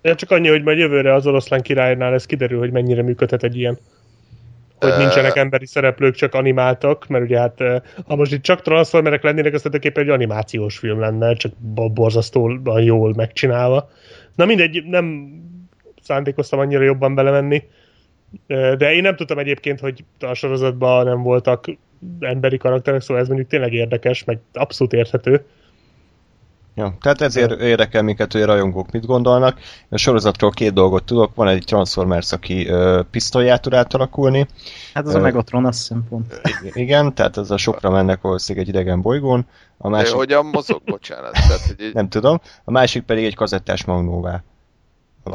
[0.02, 3.56] Ja, csak annyi, hogy majd jövőre az oroszlán királynál ez kiderül, hogy mennyire működhet egy
[3.56, 3.78] ilyen.
[4.78, 7.62] Hogy nincsenek emberi szereplők, csak animáltak, mert ugye hát
[8.06, 12.82] ha most itt csak transformerek lennének, az tulajdonképpen egy animációs film lenne, csak bo- borzasztóan
[12.82, 13.90] jól megcsinálva.
[14.34, 15.32] Na mindegy, nem
[16.02, 17.62] szándékoztam annyira jobban belemenni,
[18.46, 21.64] de én nem tudtam egyébként, hogy a sorozatban nem voltak
[22.20, 25.44] emberi karakterek, szóval ez mondjuk tényleg érdekes, meg abszolút érthető.
[26.78, 29.58] Ja, tehát ezért érdekel minket, hogy a rajongók mit gondolnak.
[29.88, 31.34] A sorozatról két dolgot tudok.
[31.34, 34.46] Van egy Transformers, aki ö, pisztolyát tud átalakulni.
[34.94, 36.40] Hát az a Ö, Megatron, azt hiszem pont.
[36.72, 39.46] Igen, tehát az a sokra mennek valószínűleg egy idegen bolygón.
[39.78, 40.82] A másik, hogyan mozog?
[40.84, 41.32] Bocsánat.
[41.32, 42.40] Tehát, hogy így, nem tudom.
[42.64, 44.42] A másik pedig egy kazettás magnóvá.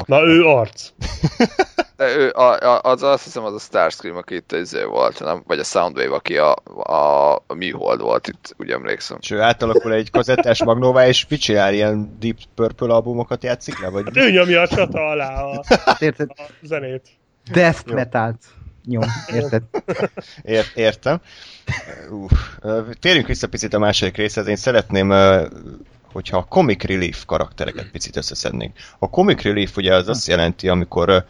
[0.06, 0.90] Na ő arc.
[1.96, 5.42] de ő, a, a, az azt hiszem az a Starscream, aki itt izé volt, nem?
[5.46, 9.16] vagy a Soundwave, aki a, a, a műhold volt itt, úgy emlékszem.
[9.20, 11.74] És ő átalakul egy kazettás magnóvá, és mit csinál?
[11.74, 13.88] Ilyen Deep Purple albumokat játszik le?
[13.88, 16.30] Vagy Hát ő nyomja a csata alá a, Hát érted?
[16.30, 17.08] a zenét.
[17.52, 17.94] Death Jó.
[17.94, 18.38] metalt
[18.86, 19.62] nyom, érted?
[20.42, 21.20] Ér, értem.
[22.10, 22.32] Uf.
[22.60, 24.46] Ö, Térjünk vissza picit a második részhez.
[24.46, 25.46] Én szeretném, ö,
[26.14, 28.76] hogyha a comic relief karaktereket picit összeszednénk.
[28.98, 31.24] A comic relief ugye az azt jelenti, amikor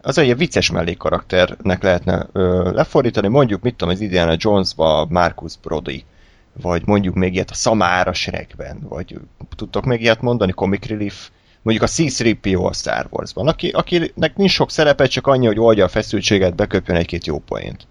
[0.00, 6.04] az egy vicces mellékkarakternek lehetne ö, lefordítani, mondjuk mit tudom, az Indiana Jonesba Marcus Brody,
[6.52, 9.18] vagy mondjuk még ilyet a Samara Shrekben, vagy
[9.56, 11.30] tudtok még ilyet mondani, comic relief,
[11.62, 15.84] mondjuk a C-3PO a Star Warsban, aki, akinek nincs sok szerepe, csak annyi, hogy oldja
[15.84, 17.86] a feszültséget, beköpjön egy-két jó poént.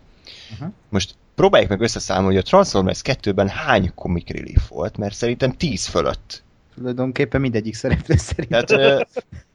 [0.52, 0.74] Uh-huh.
[0.90, 5.86] Most próbáljuk meg összeszámolni, hogy a Transformers 2-ben hány comic relief volt, mert szerintem 10
[5.86, 6.44] fölött.
[6.76, 8.66] Tulajdonképpen mindegyik szereplő szerint.
[8.66, 9.08] Tehát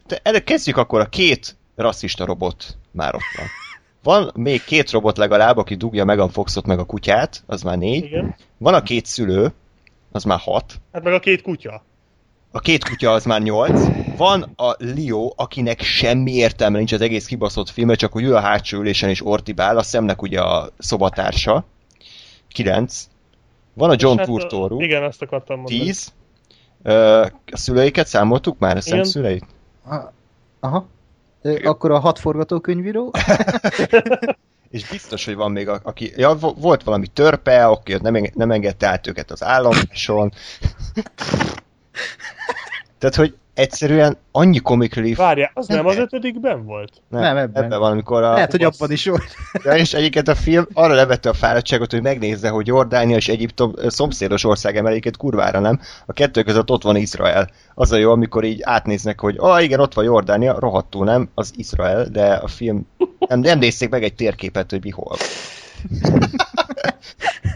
[0.07, 3.47] de erre kezdjük akkor a két rasszista robot már ott van.
[4.03, 8.05] Van még két robot legalább, aki dugja Megan Foxot meg a kutyát, az már négy.
[8.05, 8.35] Igen.
[8.59, 9.53] Van a két szülő,
[10.13, 10.81] az már hat.
[10.93, 11.85] Hát meg a két kutya.
[12.51, 13.81] A két kutya az már nyolc.
[14.17, 18.41] Van a Leo, akinek semmi értelme nincs az egész kibaszott filme, csak hogy ül a
[18.41, 21.65] hátsó ülésen és ortibál, a szemnek ugye a szobatársa.
[22.49, 23.05] Kilenc.
[23.75, 24.81] Van a John És Turturro.
[24.81, 25.79] Igen, azt akartam mondani.
[25.81, 26.13] Tíz.
[26.83, 27.21] Ö,
[27.53, 28.77] A szüleiket számoltuk már?
[28.77, 29.05] A Igen.
[29.05, 29.45] szüleit?
[29.85, 30.05] Ah,
[30.61, 30.87] Aha.
[31.43, 33.11] Ö, Akkor a hat forgatókönyvíró.
[34.71, 36.13] És biztos, hogy van még, a- aki...
[36.17, 40.33] Ja, vo- volt valami törpe, aki nem, enge- nem engedte át őket az állomáson.
[42.99, 45.17] Tehát, hogy egyszerűen annyi comic relief...
[45.17, 45.87] Várjál, az nem, Nem.
[45.87, 46.93] az ötödikben volt?
[47.09, 47.65] Nem, ebben.
[47.65, 48.33] ebben van, amikor a...
[48.33, 49.37] Lehet, hogy abban is volt.
[49.65, 53.73] Ja, és egyébként a film arra levette a fáradtságot, hogy megnézze, hogy Jordánia és Egyiptom
[53.87, 55.81] szomszédos ország emelékét kurvára nem.
[56.07, 57.51] A kettő között ott van Izrael.
[57.75, 61.53] Az a jó, amikor így átnéznek, hogy ah igen, ott van Jordánia, rohadtul nem, az
[61.57, 62.87] Izrael, de a film
[63.19, 65.17] nem, nem nézték meg egy térképet, hogy mi hol.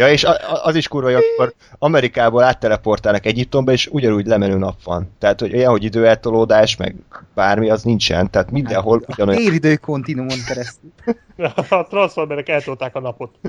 [0.00, 0.26] Ja, és
[0.62, 5.12] az is kurva, hogy akkor Amerikából átteleportálnak Egyiptomba, és ugyanúgy lemenő nap van.
[5.18, 6.94] Tehát, hogy olyan, hogy időeltolódás, meg
[7.34, 8.30] bármi, az nincsen.
[8.30, 9.42] Tehát mindenhol ugyanolyan.
[9.42, 10.90] Téridő kontinuumon keresztül.
[11.68, 13.30] A transformerek eltolták a napot.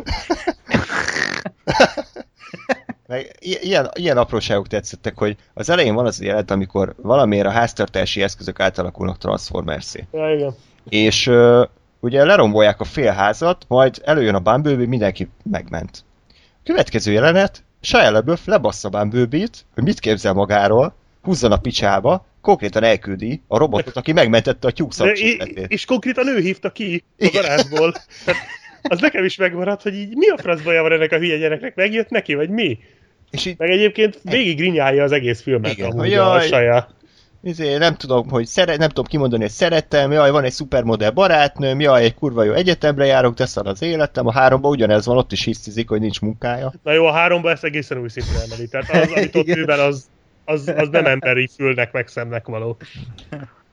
[3.08, 7.52] Meg ilyen, ilyen apróságok tetszettek, hogy az elején van az a jelenet, amikor valamiért a
[7.52, 10.08] háztartási eszközök átalakulnak transformersé.
[10.12, 10.56] Ja, igen.
[10.90, 11.64] És ö,
[12.00, 16.04] ugye lerombolják a félházat, majd előjön a Bumblebee, mindenki megment.
[16.64, 23.42] Következő jelenet, Shia LaBeouf lebassza Bumblebee-t, hogy mit képzel magáról, húzzon a picsába, konkrétan elküldi
[23.48, 24.94] a robotot, aki megmentette a tyúk
[25.68, 27.92] és, konkrétan ő hívta ki a garázsból.
[28.26, 28.42] Tehát
[28.82, 31.76] az nekem is megmaradt, hogy így mi a frasz baja van ennek a hülye gyereknek,
[31.76, 32.80] megjött neki, vagy mi?
[33.32, 36.48] És így Meg egyébként végig grinyálja az egész filmet Igen, amúgy hogy a jaj.
[36.48, 36.90] saja.
[37.44, 41.80] Izé, nem tudom, hogy szeret, nem tudom kimondani, hogy szerettem, jaj, van egy szupermodell barátnőm,
[41.80, 45.32] jaj, egy kurva jó egyetemre járok, de szar az életem, a háromban ugyanez van, ott
[45.32, 46.74] is hisztizik, hogy nincs munkája.
[46.84, 48.68] Na jó, a háromba ezt egészen új szintre emeli.
[48.68, 50.10] Tehát az, amit ott művel, az,
[50.46, 52.78] az, az nem emberi fülnek, meg szemnek való.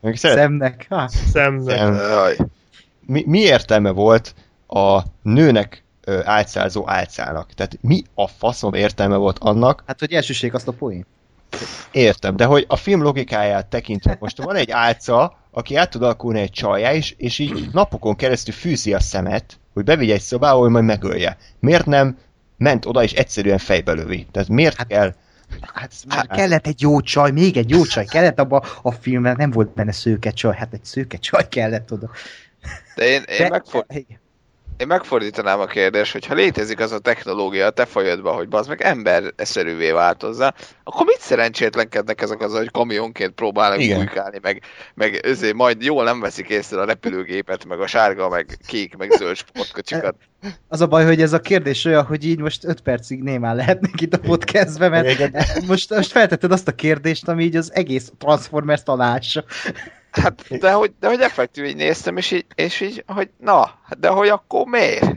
[0.01, 0.87] Még szeret, Szemnek.
[0.89, 1.09] Ha.
[1.09, 1.77] Szemnek.
[1.77, 1.95] Szem.
[1.95, 2.37] Jaj.
[3.07, 4.35] mi, mi értelme volt
[4.67, 5.85] a nőnek
[6.25, 7.53] álcázó álcának?
[7.53, 11.07] Tehát mi a faszom értelme volt annak, Hát, hogy elsőség azt a poén.
[11.91, 16.41] Értem, de hogy a film logikáját tekintve most van egy álca, aki át tud alakulni
[16.41, 20.71] egy csajá is, és így napokon keresztül fűzi a szemet, hogy bevigye egy szobába, hogy
[20.71, 21.37] majd megölje.
[21.61, 22.19] Miért nem
[22.57, 24.27] ment oda és egyszerűen fejbe lövi?
[24.31, 25.15] Tehát miért hát, kell...
[25.75, 29.51] Hát, hát kellett egy jó csaj, még egy jó csaj kellett abba a filmben, nem
[29.51, 32.11] volt benne szőke csaj, hát egy szőke csaj kellett oda.
[32.95, 34.21] De én, én, De- megfor, igen.
[34.79, 38.69] Én megfordítanám a kérdést, hogy ha létezik az a technológia a te fajodban, hogy bazd
[38.69, 43.97] meg emberszerűvé változza, akkor mit szerencsétlenkednek ezek az, hogy kamionként próbálnak Igen.
[43.97, 44.63] bujkálni, meg,
[44.95, 49.11] meg özé, majd jól nem veszik észre a repülőgépet, meg a sárga, meg kék, meg
[49.11, 50.15] zöld sportkocsikat.
[50.69, 54.01] Az a baj, hogy ez a kérdés olyan, hogy így most 5 percig némán lehetnék
[54.01, 58.83] itt a podcastben, mert most, most feltetted azt a kérdést, ami így az egész Transformers
[58.83, 59.45] talása.
[60.11, 64.09] Hát, de hogy, de hogy effektív így néztem, és így, és így, hogy na, de
[64.09, 65.17] hogy akkor miért?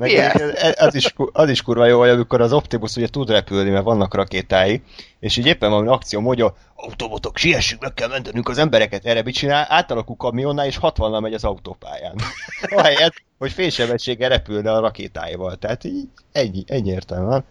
[0.00, 3.70] Meg egyébként az is, az is kurva jó, hogy amikor az Optimus ugye tud repülni,
[3.70, 4.82] mert vannak rakétái,
[5.18, 9.34] és így éppen valami akció mondja, autobotok, siessünk, meg kell mentenünk az embereket, erre mit
[9.34, 12.14] csinál, átalakul kamionnál, és 60 megy az autópályán.
[12.76, 15.56] Ahelyett, hogy félsebességgel repülne a rakétáival.
[15.56, 17.44] Tehát így ennyi, ennyi értelme van.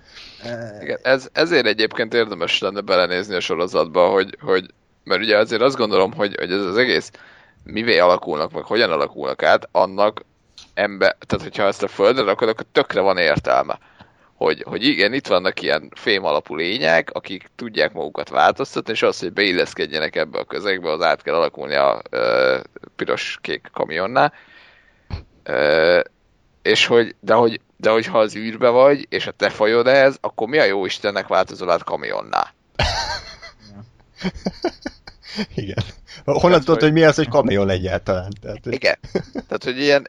[0.82, 4.66] Igen, ez, ezért egyébként érdemes lenne belenézni a sorozatba, hogy, hogy
[5.04, 7.12] mert ugye azért azt gondolom, hogy, hogy ez az egész
[7.64, 10.22] mivé alakulnak, meg hogyan alakulnak át, annak
[10.74, 13.80] ember, tehát hogyha ezt a földre rakod, akkor tökre van értelme.
[14.36, 19.20] Hogy, hogy igen, itt vannak ilyen fém alapú lények, akik tudják magukat változtatni, és az,
[19.20, 22.58] hogy beilleszkedjenek ebbe a közegbe, az át kell alakulni a ö,
[22.96, 24.34] piros-kék kamionnál.
[25.44, 26.00] Ö,
[26.62, 30.18] és hogy, de hogy, de hogy ha az űrbe vagy, és a te fajod ez,
[30.22, 32.54] akkor mi a jó Istennek változol át kamionná?
[35.56, 35.84] Igen.
[36.26, 38.32] Honnan tudod, hogy mi az, hogy kamion egyáltalán?
[38.42, 38.96] Tehát, Igen.
[39.34, 40.08] Tehát, hogy ilyen,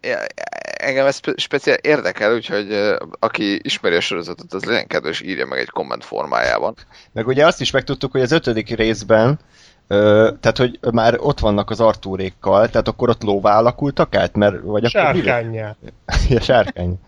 [0.75, 5.59] engem ez spe- speciál érdekel, úgyhogy aki ismeri a sorozatot, az legyen kedves, írja meg
[5.59, 6.75] egy komment formájában.
[7.13, 9.39] Meg ugye azt is megtudtuk, hogy az ötödik részben,
[9.87, 14.61] ö, tehát hogy már ott vannak az Artúrékkal, tehát akkor ott lóvá alakultak át, mert
[14.63, 15.01] vagy akkor?
[15.01, 15.77] Sárkányjá.
[16.29, 16.99] Ja, sárkány.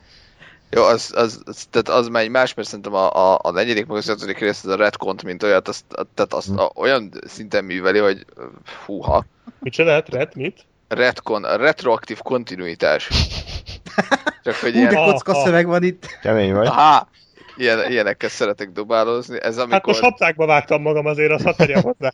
[0.77, 3.87] Jó, az, az, az, tehát az már egy más, mert szerintem a, a, a negyedik,
[3.87, 5.85] meg az ötödik rész, az a retcont, mint olyat, azt,
[6.15, 8.43] tehát azt a, olyan szinten műveli, hogy ö,
[8.87, 9.25] húha.
[9.61, 10.09] Micsoda lehet?
[10.09, 10.65] Ret, mit?
[10.89, 13.09] Retcon, a retroaktív kontinuitás.
[14.45, 16.07] Csak hogy Hú, de ilyen, kocka Ah, szöveg van itt.
[16.23, 16.67] Kemény vagy.
[16.67, 17.09] aha,
[17.57, 19.39] ilyen, ilyenekkel szeretek dobálózni.
[19.43, 19.87] Ez Hát amikor...
[19.87, 22.13] most haptákba vágtam magam azért, azt hadd tegyem hozzá.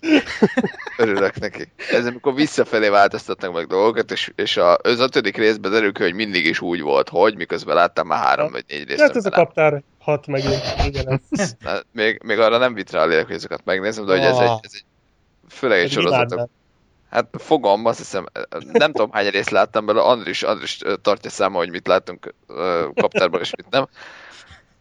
[0.97, 1.73] Örülök neki.
[1.91, 6.15] Ez amikor visszafelé változtatnak meg dolgokat, és, és a, az ötödik részben derül ki, hogy
[6.15, 9.01] mindig is úgy volt, hogy miközben láttam már három vagy négy részt.
[9.01, 10.63] Hát ez a kaptár hat megint.
[10.85, 11.21] Igen,
[11.59, 14.39] Na, még, még arra nem vitt rá a lélek, hogy ezeket megnézem, de hogy ez
[14.39, 14.85] egy, ez egy
[15.49, 16.49] főleg egy sorozatok.
[17.11, 18.27] Hát fogom, azt hiszem,
[18.73, 23.41] nem tudom hány részt láttam belőle, Andris, Andris tartja száma, hogy mit láttunk ö, kaptárban,
[23.41, 23.89] és mit nem.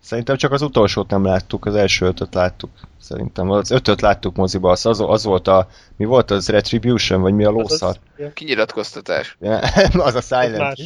[0.02, 2.70] Szerintem csak az utolsót nem láttuk, az első ötöt láttuk.
[3.02, 7.34] Szerintem az ötöt láttuk moziba, az, az, az volt a, mi volt az Retribution, vagy
[7.34, 7.90] mi a lószar?
[7.90, 9.38] Az- ja, Kinyilatkoztatás.
[9.40, 9.58] Ja,
[10.08, 10.78] az a az Silent.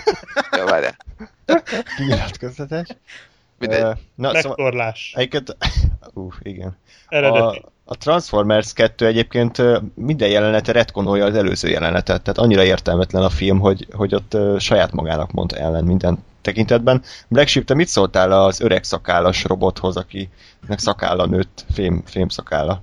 [0.56, 0.96] Ja, várjál.
[1.96, 2.88] kinyilatkoztatás.
[3.58, 3.80] Mindegy.
[4.14, 5.12] Na, szóval, Megtorlás.
[5.16, 5.56] egyébként,
[6.14, 6.76] uh, igen.
[7.08, 7.58] Eredeti.
[7.58, 9.62] A, a Transformers 2 egyébként
[9.94, 14.92] minden jelenete retkonolja az előző jelenetet, tehát annyira értelmetlen a film, hogy, hogy ott saját
[14.92, 17.02] magának mondta ellen minden tekintetben.
[17.28, 22.82] Black Sheep, te mit szóltál az öreg szakállas robothoz, akinek szakálla nőtt, fém, fém szakálla?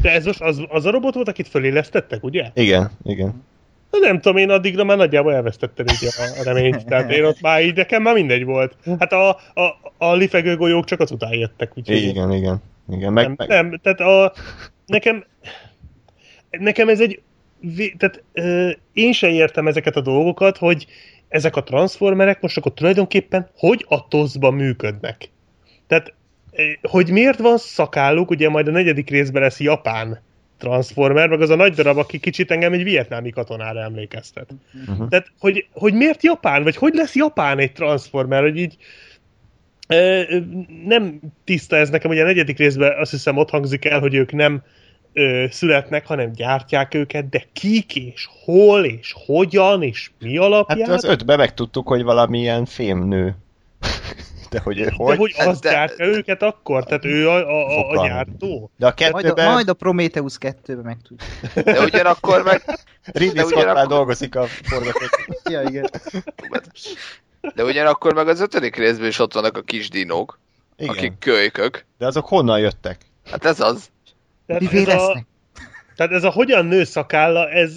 [0.00, 2.50] De ez most az, az a robot volt, akit fölélesztettek, ugye?
[2.54, 3.44] Igen, igen.
[3.92, 6.86] Na nem tudom, én addigra már nagyjából elvesztettem így a a reményt.
[6.86, 8.76] Tehát én ott már így, nekem már mindegy volt.
[8.98, 11.72] Hát a, a, a lifegő golyók csak azután jöttek.
[11.76, 12.62] Úgyhogy Igen, igen.
[12.90, 13.12] igen.
[13.12, 14.32] Meg, nem, meg, nem, tehát a,
[14.86, 15.24] nekem,
[16.50, 17.22] nekem ez egy,
[17.96, 20.86] tehát ö, én sem értem ezeket a dolgokat, hogy
[21.28, 25.30] ezek a transformerek most akkor tulajdonképpen hogy a toszban működnek.
[25.86, 26.14] Tehát,
[26.82, 30.22] hogy miért van szakálluk, ugye majd a negyedik részben lesz japán
[30.62, 34.50] transformer, meg az a nagy darab, aki kicsit engem egy vietnámi katonára emlékeztet.
[34.88, 35.08] uh-huh.
[35.08, 36.62] Tehát, hogy, hogy miért Japán?
[36.62, 38.42] Vagy hogy lesz Japán egy Transformer?
[38.42, 38.76] Hogy így
[39.88, 40.22] Ö,
[40.84, 44.32] nem tiszta ez nekem, ugye a negyedik részben azt hiszem ott hangzik el, hogy ők
[44.32, 44.62] nem
[45.12, 50.88] ö, születnek, hanem gyártják őket, de kik és hol és hogyan és mi alapján.
[50.88, 53.36] Hát az ötbe megtudtuk, hogy valamilyen fémnő.
[54.52, 55.16] De hogy ő de hogy?
[55.18, 56.84] hogy az De- gyártja őket akkor?
[56.84, 58.70] Tehát ő a, a, a, gyártó?
[58.76, 61.20] De a Majd a, kettőben majd a Prometheus 2-ben megtudjuk.
[61.64, 62.62] De ugyanakkor meg,
[63.04, 65.38] Ridley de Scott már ugyanakkor- dolgozik a forgatókönyv.
[65.50, 65.90] Ja, igen.
[67.54, 70.40] de ugyanakkor meg az ötödik részben is ott vannak a kis dinók,
[70.76, 71.84] Igen, akik kölykök.
[71.98, 73.00] de azok honnan jöttek?
[73.30, 73.90] Hát ez az.
[74.46, 75.24] Tehát Mivé ez a,
[75.96, 77.74] tehát ez a hogyan nő szakálla, ez,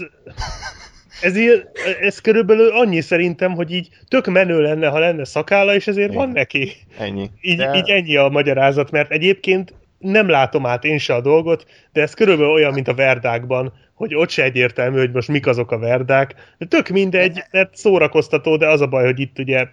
[1.22, 1.70] ez, ilyen,
[2.02, 6.22] ez körülbelül annyi szerintem, hogy így tök menő lenne, ha lenne szakálla, és ezért Igen.
[6.22, 6.72] van neki.
[7.00, 7.30] Ennyi.
[7.42, 11.66] Így, De- így ennyi a magyarázat, mert egyébként nem látom át én se a dolgot,
[11.94, 15.72] de ez körülbelül olyan, mint a verdákban, hogy ott se egyértelmű, hogy most mik azok
[15.72, 16.36] a verdák.
[16.58, 19.68] De tök mindegy, mert szórakoztató, de az a baj, hogy itt ugye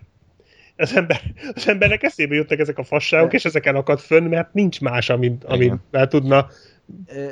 [0.76, 1.20] az, ember,
[1.54, 5.44] az embernek eszébe jutnak ezek a fasságok, és ezeken akad fönn, mert nincs más, amit,
[5.44, 5.74] amit
[6.08, 6.48] tudna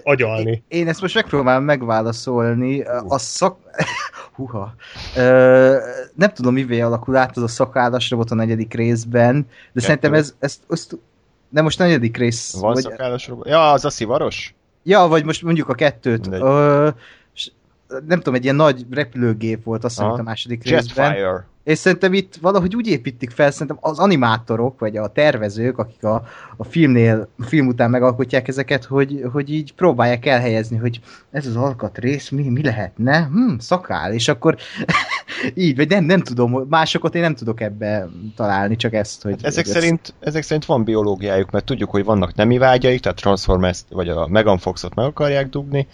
[0.03, 0.63] agyalni.
[0.69, 2.83] Én ezt most megpróbálom megválaszolni.
[3.09, 3.59] A szak...
[4.37, 4.75] Huha.
[5.17, 5.77] Ö,
[6.15, 10.35] nem tudom, mivé alakul át az a szakállas robot a negyedik részben, de szerintem ez,
[10.39, 10.99] ezt, ezt
[11.49, 12.55] de most a negyedik rész.
[12.61, 13.49] Van vagy, szakállas robot?
[13.49, 14.55] Ja, az a szivaros?
[14.83, 16.21] ja, vagy most mondjuk a kettőt.
[16.21, 16.41] Mindegy.
[16.41, 16.89] Ö,
[18.07, 21.07] nem tudom, egy ilyen nagy repülőgép volt azt hiszem a második részben.
[21.07, 21.49] Jetfire.
[21.65, 26.23] És szerintem itt valahogy úgy építik fel, szerintem az animátorok, vagy a tervezők, akik a,
[26.57, 31.01] a filmnél, a film után megalkotják ezeket, hogy, hogy így próbálják elhelyezni, hogy
[31.31, 33.29] ez az alkatrész, mi, mi lehetne?
[33.33, 34.13] Hm, szakál.
[34.13, 34.57] És akkor
[35.55, 39.33] így, vagy nem, nem tudom, másokat én nem tudok ebbe találni, csak ezt, hogy...
[39.33, 43.19] Hát ezek, hogy szerint, ezek szerint van biológiájuk, mert tudjuk, hogy vannak nemi vágyaik, tehát
[43.21, 45.87] Transformers vagy a Megan Foxot meg akarják dugni.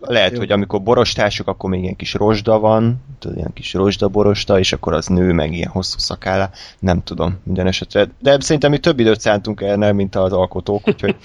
[0.00, 0.38] Lehet, Jó.
[0.38, 4.72] hogy amikor borostásuk, akkor még ilyen kis rozsda van, tudod, ilyen kis rozsda borosta, és
[4.72, 6.50] akkor az nő meg ilyen hosszú szakállá.
[6.78, 8.08] Nem tudom, minden esetre.
[8.18, 11.16] De szerintem mi több időt szántunk erre, mint az alkotók, úgyhogy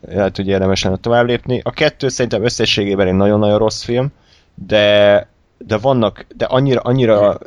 [0.00, 1.60] lehet, hogy érdemes lenne tovább lépni.
[1.64, 4.08] A kettő szerintem összességében egy nagyon-nagyon rossz film,
[4.54, 5.26] de
[5.58, 7.38] de vannak, de annyira, annyira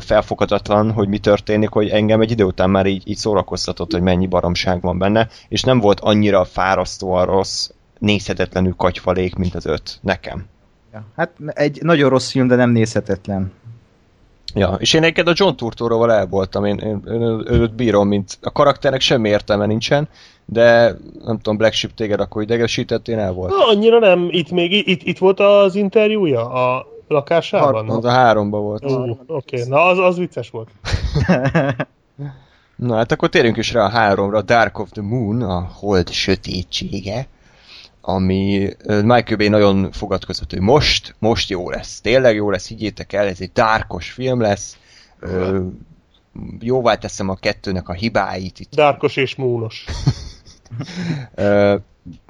[0.00, 4.26] felfoghatatlan, hogy mi történik, hogy engem egy idő után már így, így szórakoztatott, hogy mennyi
[4.26, 10.46] baromság van benne, és nem volt annyira fárasztóan rossz, nézhetetlenül kagyfalék, mint az öt, nekem.
[10.92, 13.52] Ja, hát egy nagyon rossz film, de nem nézhetetlen.
[14.54, 18.38] Ja, és én egyébként a John Turturroval el voltam, én, én, én őt bírom, mint
[18.42, 20.08] a karakternek semmi értelme nincsen,
[20.44, 23.58] de nem tudom, Black Sheep téged akkor idegesített, én el voltam.
[23.58, 27.90] Na, annyira nem, itt még, itt, itt volt az interjúja a lakásában?
[27.90, 28.84] Az a háromba volt.
[28.84, 29.68] Ó, Oké, okay.
[29.68, 30.68] na az, az vicces volt.
[32.76, 37.26] Na hát akkor térjünk is rá a háromra, Dark of the Moon, a hold sötétsége,
[38.00, 43.26] ami Michael Bay nagyon fogadkozott, hogy most, most jó lesz, tényleg jó lesz, higgyétek el,
[43.26, 44.76] ez egy dárkos film lesz,
[45.20, 45.60] ö,
[46.60, 49.84] jóvá teszem a kettőnek a hibáit, itt, Dárkos és múnos.
[51.34, 51.76] ö,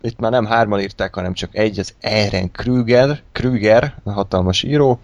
[0.00, 5.00] itt már nem hárman írták, hanem csak egy, az Eren Krüger, Krüger, a hatalmas író,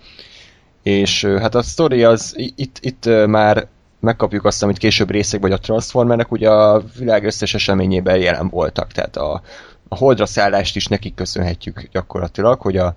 [0.83, 3.69] és hát a sztori az, itt, itt már
[4.01, 8.93] megkapjuk azt, amit később részek vagy a Transformernek, ugye a világ összes eseményében jelen voltak,
[8.93, 9.43] tehát a,
[9.89, 12.97] a holdra szállást is nekik köszönhetjük gyakorlatilag, hogy a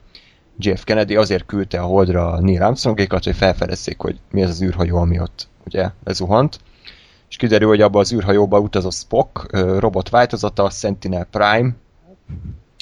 [0.58, 4.98] JF Kennedy azért küldte a holdra Neil Armstrongékat, hogy felfedezzék, hogy mi ez az űrhajó,
[4.98, 6.60] ami ott ugye lezuhant.
[7.30, 11.72] És kiderül, hogy abba az űrhajóba utazó Spock, robot változata, a Sentinel Prime,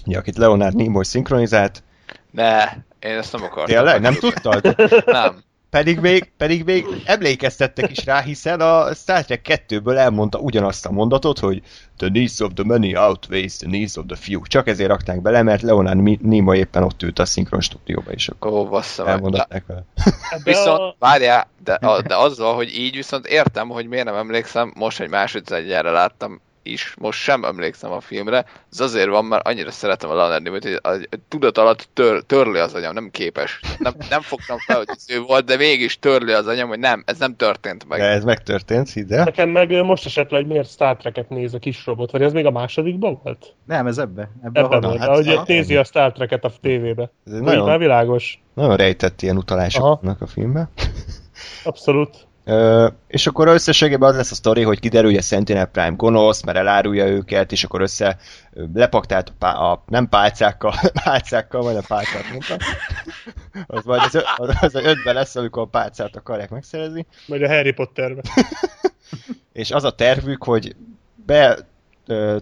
[0.06, 1.84] ugye, akit Leonard Nimoy szinkronizált.
[2.32, 2.64] Ne,
[3.00, 3.76] én ezt nem akartam.
[3.76, 4.02] Tényleg?
[4.02, 4.76] Nem tudtad?
[5.06, 5.44] Nem.
[5.76, 10.92] Pedig még, pedig még emlékeztettek is rá, hiszen a Star Trek 2-ből elmondta ugyanazt a
[10.92, 11.62] mondatot, hogy
[11.98, 14.42] the needs of the many outweighs the needs of the few.
[14.42, 18.28] Csak ezért rakták bele, mert Leonard Mi- Nimoy éppen ott ült a szinkron stúdióba, és
[18.28, 19.84] akkor Ó, bassza elmondatták vele.
[20.44, 20.96] Viszont, a...
[21.00, 25.10] várjál, de, a, de azzal, hogy így viszont értem, hogy miért nem emlékszem, most, hogy
[25.10, 30.14] másodszorjára láttam is, most sem emlékszem a filmre, ez azért van, mert annyira szeretem a
[30.16, 33.60] Leonard Nimoy-t, hogy a, a tudat alatt tör, törli az agyam, nem képes.
[33.80, 37.04] Nem, nem fogtam fel, hogy ez ő volt, de mégis törli az agyam, hogy nem,
[37.06, 38.00] ez nem történt meg.
[38.00, 39.24] De ez megtörtént, hidd el.
[39.24, 42.34] Nekem meg most esett le, hogy miért Star Trek-et néz a kis robot, vagy ez
[42.34, 43.54] még a másodikban volt?
[43.66, 44.30] Nem, ez ebbe.
[44.44, 47.12] Ebbe, Ebben a volt, hát, ahogy ott nézi a Star Trek-et a tévébe.
[47.26, 47.66] Ez Nagyon...
[47.66, 48.42] Már világos.
[48.54, 50.70] nagyon rejtett ilyen utalások a filmben.
[51.64, 52.28] Abszolút.
[52.48, 56.44] Ö, és akkor összességében az lesz a sztori, hogy kiderül, hogy a Sentinel Prime gonosz,
[56.44, 58.18] mert elárulja őket, és akkor össze
[58.74, 60.74] lepaktált a, pá- a nem pálcákkal,
[61.04, 62.58] pálcákkal, majd a pálcát mondtam.
[63.68, 67.06] Az majd az, ö- az, az ötben lesz, amikor a pálcát akarják megszerezni.
[67.28, 68.22] Majd a Harry Potterbe.
[69.54, 70.76] És az a tervük, hogy
[71.26, 71.58] be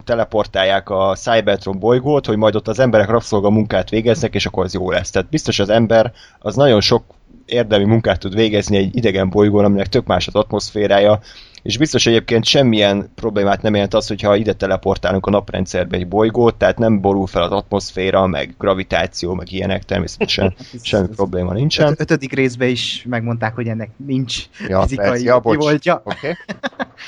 [0.04, 4.74] teleportálják a Cybertron bolygót, hogy majd ott az emberek rabszolga munkát végeznek, és akkor az
[4.74, 5.10] jó lesz.
[5.10, 7.04] Tehát biztos az ember az nagyon sok
[7.46, 11.20] érdemi munkát tud végezni egy idegen bolygón, aminek tök más az atmoszférája,
[11.62, 16.54] És biztos egyébként semmilyen problémát nem jelent az, hogyha ide teleportálunk a naprendszerbe egy bolygót,
[16.54, 21.88] tehát nem borul fel az atmoszféra, meg gravitáció, meg ilyenek, természetesen semmi probléma nincsen.
[21.88, 25.64] Öt, ötödik részben is megmondták, hogy ennek nincs Ja, fizikai persze, ja, bocs.
[25.64, 25.88] Oké.
[26.04, 26.32] Okay.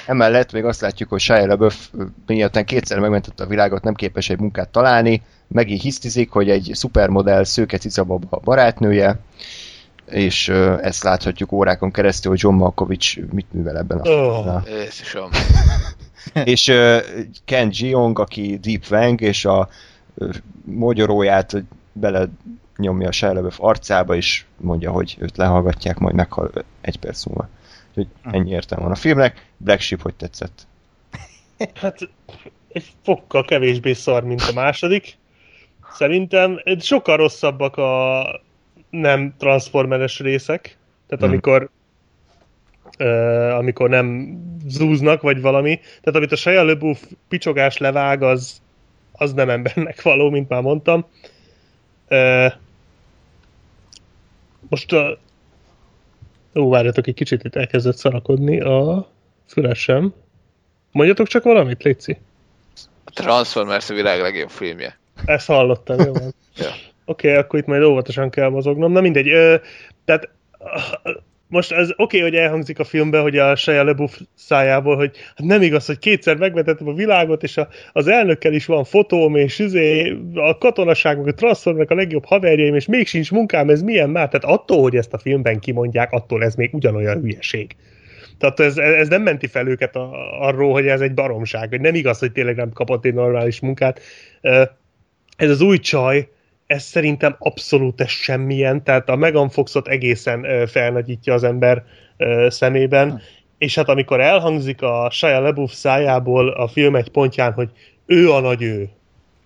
[0.07, 1.91] Emellett még azt látjuk, hogy Shia LaBeouf
[2.27, 7.45] miután kétszer megmentette a világot, nem képes egy munkát találni, megint hisztizik, hogy egy szupermodell
[7.45, 9.21] szőke cicababa a barátnője,
[10.11, 10.49] és
[10.81, 14.63] ezt láthatjuk órákon keresztül, hogy John Malkovich mit művel ebben a Oh.
[14.69, 15.31] Jézusom.
[16.45, 16.73] És
[17.45, 19.69] Ken Jeong, aki Deep Wang, és a
[20.65, 22.29] mogyoróját hogy bele
[22.77, 26.51] nyomja a Shia arcába, és mondja, hogy őt lehallgatják, majd meghal
[26.81, 27.49] egy perc múlva.
[27.89, 29.47] Úgyhogy ennyi értelme van a filmnek.
[29.57, 30.67] Black Sheep hogy tetszett?
[31.75, 31.99] Hát
[32.69, 35.19] egy fokkal kevésbé szar, mint a második.
[35.93, 38.25] Szerintem sokkal rosszabbak a
[39.01, 40.77] nem transformeres részek.
[41.07, 41.33] Tehát Hmm.
[41.33, 41.71] amikor
[42.99, 45.77] uh, amikor nem zúznak, vagy valami.
[45.77, 48.61] Tehát amit a Shia LaBeouf picsogás levág, az,
[49.13, 51.07] az nem embernek való, mint már mondtam.
[52.11, 52.53] Uh,
[54.69, 55.19] most a...
[56.55, 59.09] Ó, várjatok, egy kicsit itt elkezdett szarakodni a
[59.47, 60.15] fülesem.
[60.93, 62.19] Mondjatok csak valamit, Léci.
[63.05, 64.99] A Transformers a világ legjobb filmje.
[65.25, 66.35] Ezt hallottam, jó van.
[66.57, 66.71] Ja.
[67.09, 68.93] Oké, okay, akkor itt majd óvatosan kell mozognom.
[68.93, 69.57] Na mindegy, ö,
[70.05, 70.29] tehát
[71.49, 75.47] most ez oké, okay, hogy elhangzik a filmben, hogy a Shia LaBeouf szájából, hogy hát
[75.47, 79.59] nem igaz, hogy kétszer megvetettem a világot, és a, az elnökkel is van fotóm, és
[79.59, 84.11] izé, a katonaság, meg a Transformernek a legjobb haverjaim, és még sincs munkám, ez milyen
[84.11, 84.29] már?
[84.29, 87.77] Tehát attól, hogy ezt a filmben kimondják, attól ez még ugyanolyan hülyeség.
[88.39, 90.11] Tehát ez, ez nem menti fel őket a,
[90.41, 94.01] arról, hogy ez egy baromság, hogy nem igaz, hogy tényleg nem kapott egy normális munkát.
[95.37, 96.29] Ez az új csaj,
[96.67, 101.85] ez szerintem abszolút ez semmilyen, tehát a Megan Foxot egészen felnagyítja az ember
[102.49, 103.21] szemében,
[103.59, 107.71] és hát amikor elhangzik a Shia LaBeouf szájából a film egy pontján, hogy
[108.07, 108.89] ő a nagy ő,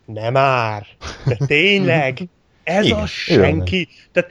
[0.05, 0.86] nem már,
[1.24, 2.28] de tényleg,
[2.62, 3.88] ez Igen, a senki.
[4.12, 4.30] Tehát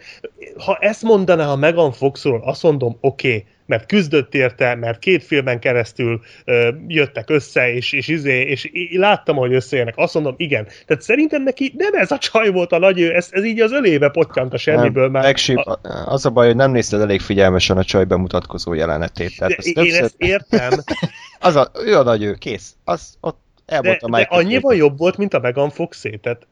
[0.58, 5.24] ha ezt mondaná a Megan Foxról, azt mondom, oké, okay, mert küzdött érte, mert két
[5.24, 9.94] filmen keresztül ö, jöttek össze, és, és, izé, és í- láttam, hogy összejönnek.
[9.98, 10.68] Azt mondom, igen.
[10.86, 13.72] Tehát szerintem neki nem ez a csaj volt a nagy ő, ez, ez így az
[13.72, 15.10] ölébe pottyant a semmiből.
[15.10, 19.38] Már, Black Sheep, az a baj, hogy nem nézted elég figyelmesen a csaj bemutatkozó jelenetét.
[19.38, 20.72] Tehát de azt én többször, ezt értem,
[21.40, 22.76] az a, ő a nagy ő, kész.
[22.84, 26.20] Az, ott el de, a de annyival jobb volt, mint a Megan Foxé.
[26.22, 26.48] Tehát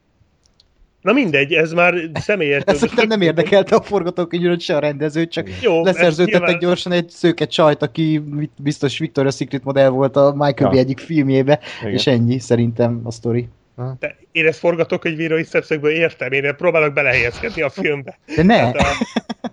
[1.02, 2.62] Na mindegy, ez már személyes.
[2.66, 6.92] Ezt szerintem nem érdekelte a forgatókönyvről se a rendező, csak Jó, leszerződtettek ez nyilván- gyorsan
[6.92, 8.22] egy szőke csajt, aki
[8.62, 10.68] biztos Victoria's Secret modell volt a Michael Ja.
[10.68, 11.92] Bay egyik filmjébe, Igen.
[11.92, 13.48] és ennyi szerintem a sztori.
[13.98, 18.18] De én ezt forgatókönyvírói szemszögből értem, én próbálok belehelyezkedni a filmbe.
[18.36, 18.56] De ne!
[18.56, 18.84] Hát a...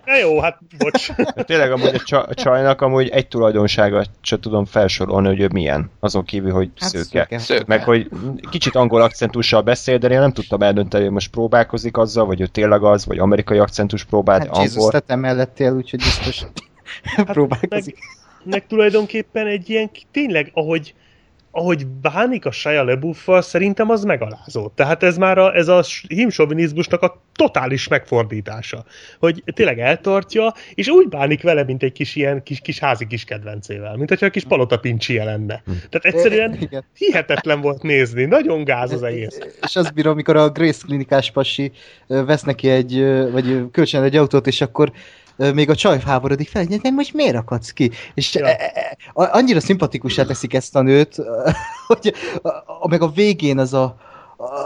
[0.05, 1.11] Na jó, hát bocs.
[1.15, 5.47] De tényleg amúgy a, csa- a csajnak amúgy egy tulajdonsága se tudom felsorolni, hogy ő
[5.53, 5.91] milyen.
[5.99, 7.37] Azon kívül, hogy Hát szőke.
[7.37, 7.63] Szőke.
[7.67, 8.09] Meg hogy
[8.49, 12.45] kicsit angol akcentussal beszél, de én nem tudtam eldönteni, hogy most próbálkozik azzal, vagy ő
[12.45, 14.91] tényleg az, vagy amerikai akcentus próbál, Hát Jézus angol.
[14.91, 16.41] tettem mellettél, úgyhogy biztos
[17.25, 17.97] próbálkozik.
[18.43, 20.93] meg tulajdonképpen egy ilyen, tényleg, ahogy,
[21.55, 24.67] ahogy bánik a Shia LaBeouf-val, szerintem az megalázó.
[24.75, 28.85] Tehát ez már a, ez a himsovinizmusnak a totális megfordítása.
[29.19, 33.23] Hogy tényleg eltartja, és úgy bánik vele, mint egy kis ilyen kis, kis házi kis
[33.23, 33.95] kedvencével.
[33.95, 35.63] Mint hogyha a kis palota pincsie lenne.
[35.65, 36.85] Tehát egyszerűen Igen.
[36.97, 38.25] hihetetlen volt nézni.
[38.25, 39.39] Nagyon gáz az egész.
[39.61, 41.71] És azt bírom, amikor a Grace klinikás pasi
[42.07, 44.91] vesz neki egy, vagy kölcsön egy autót, és akkor
[45.53, 47.91] még a csaj háborodik fel, hogy most miért akadsz ki?
[48.13, 48.47] És Ja.
[48.47, 48.55] ja.
[49.13, 51.15] annyira szimpatikussá teszik ezt a nőt,
[51.87, 52.13] hogy
[52.89, 53.95] meg a végén az a,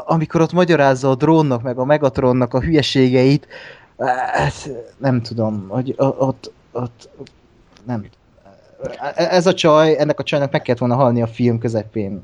[0.05, 3.47] amikor ott magyarázza a drónnak, meg a Megatronnak a hülyeségeit,
[4.31, 7.09] hát nem tudom, hogy ott, ott
[7.85, 8.05] nem
[9.15, 12.23] ez a csaj, ennek a csajnak meg kellett volna halni a film közepén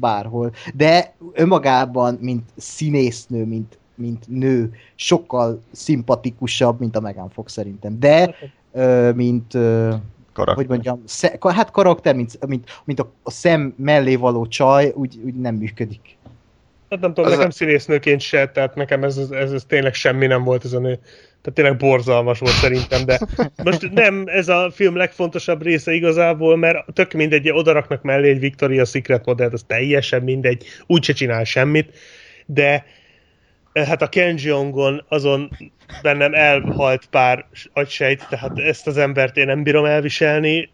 [0.00, 0.52] bárhol.
[0.74, 7.98] De önmagában, mint színésznő, mint, mint nő, sokkal szimpatikusabb, mint a Megan Fox szerintem.
[8.00, 8.34] De,
[8.72, 9.94] ö, mint, ö,
[10.32, 10.56] Karakter.
[10.56, 15.18] hogy mondjam, sze, hát karakter, mint, mint, mint a, a szem mellé való csaj, úgy,
[15.24, 16.16] úgy nem működik.
[16.90, 20.26] Hát nem tudom, Az nekem a- színésznőként se, tehát nekem ez, ez, ez tényleg semmi
[20.26, 20.94] nem volt ez a nő.
[21.42, 23.20] Tehát tényleg borzalmas volt szerintem, de
[23.64, 28.88] most nem ez a film legfontosabb része igazából, mert tök mindegy, odaraknak mellé egy Victoria's
[28.90, 31.96] Secret modellt, az teljesen mindegy, úgyse csinál semmit,
[32.46, 32.84] de
[33.72, 35.50] hát a Ken Jeongon azon
[36.02, 40.70] bennem elhalt pár agysejt, tehát ezt az embert én nem bírom elviselni.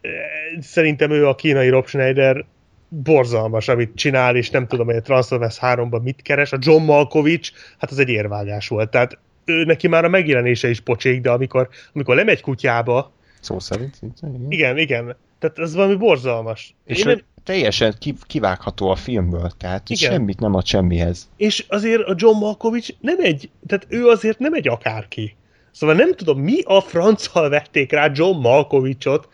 [0.61, 2.45] Szerintem ő a kínai Rob Schneider
[2.89, 6.53] borzalmas, amit csinál, és nem tudom, hogy a Transformers 3-ban mit keres.
[6.53, 8.91] A John Malkovich, hát az egy érvágás volt.
[8.91, 13.99] Tehát ő neki már a megjelenése is pocsék, de amikor, amikor lemegy kutyába, Szó szerint?
[14.21, 14.47] Igen.
[14.49, 16.75] igen, igen, Tehát ez valami borzalmas.
[16.85, 20.11] És Én hogy nem, teljesen ki, kivágható a filmből, tehát Igen.
[20.11, 21.29] semmit nem ad semmihez.
[21.37, 25.37] és azért a John Malkovich nem egy, tehát ő azért nem egy akárki.
[25.71, 29.29] Szóval nem tudom, mi a franccal vették rá John Malkovichot,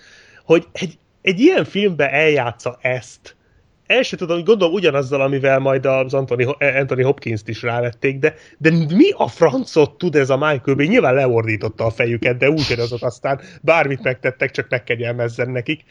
[0.45, 3.37] hogy egy, egy ilyen filmbe eljátsza ezt.
[3.87, 8.35] El sem tudom, hogy gondolom ugyanazzal, amivel majd az Anthony, Anthony Hopkins-t is rávették, de,
[8.59, 10.87] de mi a francot tud ez a Michael Bay?
[10.87, 15.85] Nyilván leordította a fejüket, de úgy, azok aztán bármit megtettek, csak megkegyelmezzen nekik.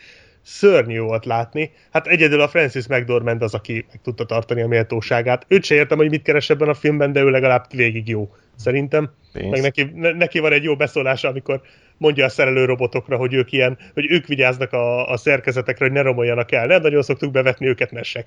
[0.44, 1.72] Szörnyű volt látni.
[1.92, 5.46] Hát egyedül a Francis McDormand az, aki meg tudta tartani a méltóságát.
[5.48, 9.12] Őt se értem, hogy mit keres ebben a filmben, de ő legalább végig jó, szerintem.
[9.34, 9.50] Pénz.
[9.50, 11.62] Meg neki, ne, neki van egy jó beszólása, amikor
[11.98, 16.02] mondja a szerelő robotokra, hogy ők ilyen, hogy ők vigyáznak a, a szerkezetekre, hogy ne
[16.02, 16.66] romoljanak el.
[16.66, 18.10] Nem nagyon szoktuk bevetni őket, mert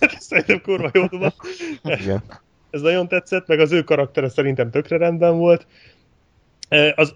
[0.00, 1.34] ez Szerintem kurva jó van.
[1.82, 2.22] Igen.
[2.70, 5.66] Ez nagyon tetszett, meg az ő karaktere szerintem tökre rendben volt.
[6.94, 7.14] Az,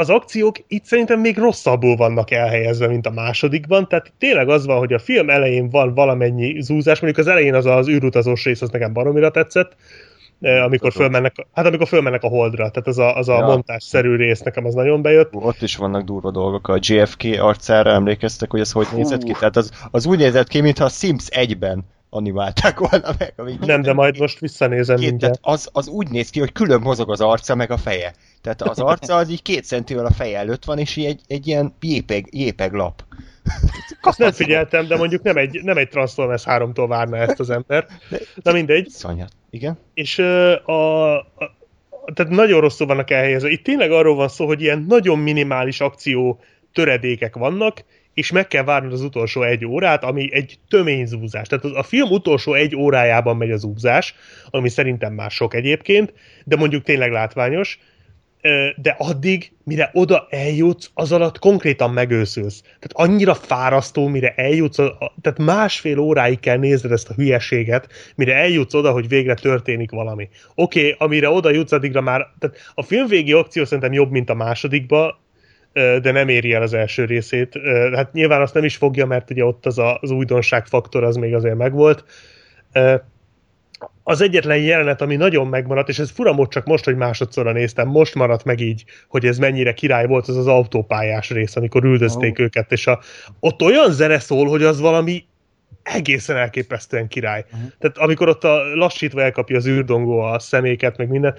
[0.00, 4.78] az akciók itt szerintem még rosszabbul vannak elhelyezve, mint a másodikban, tehát tényleg az van,
[4.78, 8.70] hogy a film elején van valamennyi zúzás, mondjuk az elején az az űrutazós rész, az
[8.70, 9.76] nekem baromira tetszett,
[10.40, 13.46] e, amikor fölmennek, hát amikor fölmennek a holdra, tehát az a, az a Ja.
[13.46, 15.34] montásszerű rész nekem az nagyon bejött.
[15.34, 16.68] Ott is vannak durva dolgok.
[16.68, 19.32] A JFK arcára emlékeztek, hogy ez hogy nézett ki?
[19.32, 23.32] Tehát az, az úgy nézett ki, mintha a Sims 1-ben animálták volna meg.
[23.36, 25.38] Ami Nem, de majd most visszanézem Két, mindjárt.
[25.42, 28.14] az, az úgy néz ki, hogy külön mozog az arca meg a feje.
[28.40, 31.46] Tehát az arca az így két centivel a feje előtt van, és így egy, egy
[31.46, 33.04] ilyen jépeg, jépeg lap.
[34.00, 37.86] Azt nem figyeltem, de mondjuk nem egy, nem egy Transformers 3-tól várna ezt az ember.
[38.42, 38.88] Na mindegy.
[38.88, 39.32] Szanyat.
[39.50, 39.78] Igen?
[39.94, 41.26] És a, a,
[42.14, 43.48] tehát nagyon rosszul vannak elhelyezve.
[43.48, 46.40] Itt tényleg arról van szó, hogy ilyen nagyon minimális akció
[46.72, 47.84] töredékek vannak,
[48.14, 51.48] és meg kell várnod az utolsó egy órát, ami egy tömény zúzás.
[51.48, 54.14] Tehát az, a film utolsó egy órájában megy az zúzás,
[54.50, 56.12] ami szerintem már sok egyébként,
[56.44, 57.78] de mondjuk tényleg látványos,
[58.76, 62.60] de addig, mire oda eljutsz, az alatt konkrétan megőszülsz.
[62.60, 64.76] Tehát annyira fárasztó, mire eljutsz,
[65.20, 70.28] tehát másfél óráig kell nézned ezt a hülyeséget, mire eljutsz oda, hogy végre történik valami.
[70.54, 74.30] Oké, okay, amire oda jutsz, addigra már, tehát a film végi akció szerintem jobb, mint
[74.30, 75.20] a másodikba,
[75.72, 77.58] de nem éri el az első részét.
[77.94, 81.16] Hát nyilván azt nem is fogja, mert ugye ott az, a, az újdonság faktor az
[81.16, 82.04] még azért megvolt.
[84.02, 87.88] Az egyetlen jelenet, ami nagyon megmaradt, és ez fura most csak most, hogy másodszorra néztem,
[87.88, 92.38] most maradt meg így, hogy ez mennyire király volt, az az autópályás rész, amikor üldözték
[92.38, 92.44] oh.
[92.44, 93.00] őket, és a,
[93.40, 95.24] ott olyan zene szól, hogy az valami
[95.82, 97.44] egészen elképesztően király.
[97.52, 97.70] Uh-huh.
[97.78, 101.34] Tehát amikor ott a lassítva elkapja az űrdongó a szeméket, meg minden,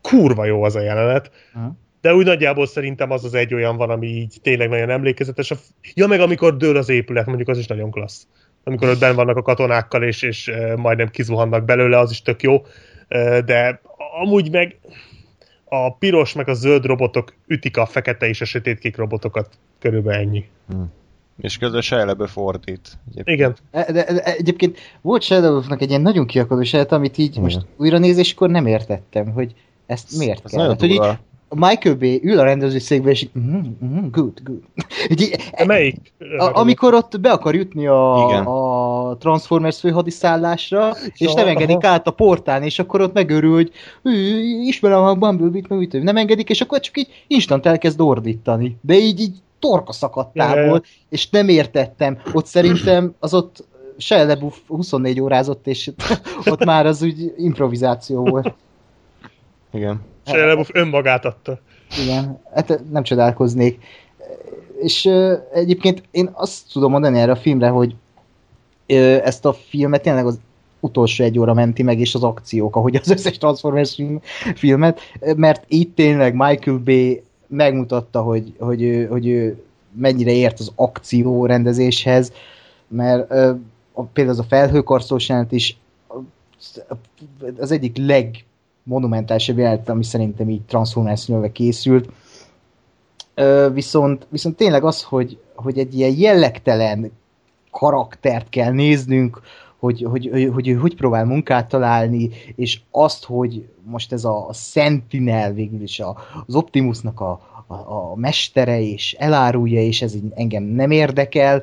[0.00, 1.30] kurva jó az a jelenet.
[1.54, 1.72] Uh-huh.
[2.00, 5.52] De úgy nagyjából szerintem az az egy olyan van, ami így tényleg nagyon emlékezetes.
[5.94, 8.26] Ja, meg amikor dől az épület, mondjuk az is nagyon klassz.
[8.64, 12.62] Amikor ott benn vannak a katonákkal, és, és majdnem kizuhannak belőle, az is tök jó.
[13.44, 13.80] De
[14.22, 14.78] amúgy meg
[15.64, 19.48] a piros meg a zöld robotok ütik a fekete és a sötétkék robotokat.
[19.78, 20.44] Körülbelül ennyi.
[21.40, 22.98] És közben Shia fordít.
[23.10, 23.38] Egyébként.
[23.38, 23.56] Igen.
[23.70, 27.42] De, de, de egyébként volt Shadow egy ilyen nagyon kiakadó jelenet, amit így Igen.
[27.42, 29.54] most újra nézéskor nem értettem, hogy
[29.86, 30.60] ezt miért Ez kell.
[30.60, 31.18] nagyon hogy így.
[31.48, 34.60] Michael Bay ül a rendezőszékbe, és így, mm, mm, good, good.
[35.20, 36.12] Így, De melyik?
[36.38, 38.44] a, amikor ott be akar jutni a, Igen.
[38.44, 41.88] a Transformers főhadiszállásra, és Ja, nem engedik aha.
[41.88, 43.72] át a portán, és akkor ott megörül, hogy
[44.02, 48.76] "Ű, ismerem a Bumblebee-t, meg úgy, nem engedik, és akkor csak így instant elkezd ordítani.
[48.80, 49.92] De így, így torka
[50.32, 50.80] ja, ja.
[51.08, 52.18] és nem értettem.
[52.32, 53.64] Ott szerintem az ott
[53.96, 55.90] Shia LaBeouf 24 órázott, és
[56.50, 58.54] ott már az úgy improvizáció volt.
[59.72, 60.00] Igen.
[60.26, 61.60] Shia önmagát adta.
[62.02, 63.78] Igen, hát nem csodálkoznék.
[64.80, 65.10] És
[65.52, 67.94] egyébként én azt tudom mondani erre a filmre, hogy
[69.22, 70.38] ezt a filmet tényleg az
[70.80, 74.20] utolsó egy óra menti meg, és az akciók, ahogy az összes Transformers film,
[74.54, 75.00] filmet,
[75.36, 81.46] mert itt tényleg Michael Bay megmutatta, hogy, hogy, ő, hogy ő mennyire ért az akció
[81.46, 82.32] rendezéshez,
[82.88, 83.26] mert
[84.12, 85.76] például az a felhőkarszós jelent is
[87.58, 87.96] az egyik
[88.84, 92.08] legmonumentálisabb jelenet, ami szerintem így Transformers nyelve készült.
[93.34, 97.10] Ö, viszont, viszont tényleg az, hogy, hogy egy ilyen jellegtelen
[97.70, 99.40] karaktert kell néznünk,
[99.78, 105.52] hogy hogy, hogy, hogy hogy próbál munkát találni, és azt, hogy most ez a Sentinel
[105.52, 106.16] végül is a,
[106.46, 107.30] az Optimusnak a,
[107.66, 111.62] a, a mestere, és elárulja, és ez így engem nem érdekel,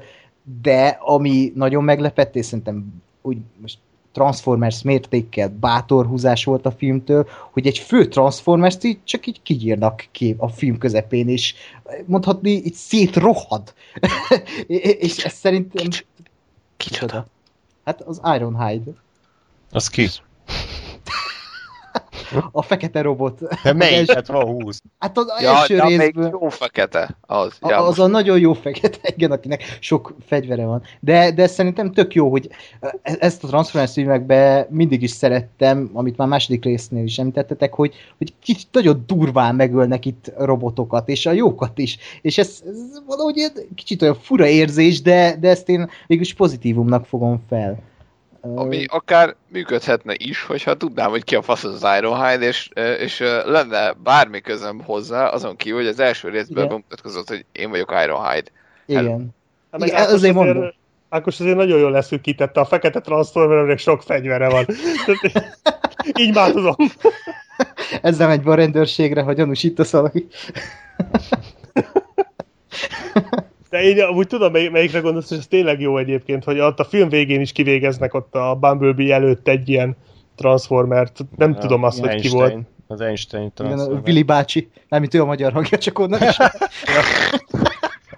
[0.62, 3.78] de ami nagyon meglepett, és szerintem úgy most
[4.12, 10.08] Transformers mértékkel bátor húzás volt a filmtől, hogy egy fő Transformers-t így csak így kiírnak
[10.12, 11.54] ki a film közepén, és
[12.06, 13.74] mondhatni, így szétrohad.
[14.68, 15.88] és ez szerintem...
[16.78, 17.26] Kicsoda?
[17.86, 18.92] Hát az Ironhide.
[19.72, 20.08] Az ki?
[22.52, 23.40] a fekete robot.
[23.40, 23.98] De Az melyik?
[23.98, 24.82] első- Hát van 20.
[25.00, 26.30] Hát az Ja, első de még részből...
[26.42, 27.18] jó fekete.
[27.22, 27.58] Az.
[27.60, 30.82] A, Ja, az most- a nagyon jó fekete, igen, akinek sok fegyvere van.
[31.00, 32.50] De, de szerintem tök jó, hogy
[32.80, 37.94] e- ezt a Transformers filmekben mindig is szerettem, amit már második résznél is említettetek, hogy,
[38.18, 41.98] hogy kicsit nagyon durván megölnek itt robotokat, és a jókat is.
[42.22, 47.42] És ez, ez valahogy kicsit olyan fura érzés, de, de ezt én mégis pozitívumnak fogom
[47.50, 47.80] fel.
[48.42, 52.70] Ami akár működhetne is, hogyha tudnám, hogy ki a fasz az Ironhide, és,
[53.00, 56.68] és lenne bármi közöm hozzá, azon kívül, hogy az első részben Igen.
[56.68, 58.52] bemutatkozott, hogy én vagyok Ironhide.
[58.86, 59.30] Igen.
[59.72, 60.74] Hát meg Igen, Ákos azért mondom.
[61.10, 64.66] Ákos azért nagyon jól leszűkítette, a fekete Transformernek sok fegyvere van.
[66.20, 66.76] Így már tudom.
[68.02, 70.28] Ezzel megy be a rendőrségre, ha gyanúsítasz valaki.
[73.72, 76.84] De én amúgy tudom, mely, melyikre gondolsz, és ez tényleg jó egyébként, hogy ott a
[76.84, 79.96] film végén is kivégeznek ott a Bumblebee előtt egy ilyen
[80.36, 81.20] Transformert.
[81.36, 82.58] Nem tudom azt, hogy ki volt.
[82.88, 84.02] Az Einstein Igen, a Transformer.
[84.06, 86.38] Willy bácsi, nem mint ő a magyar hangja, csak onnan is.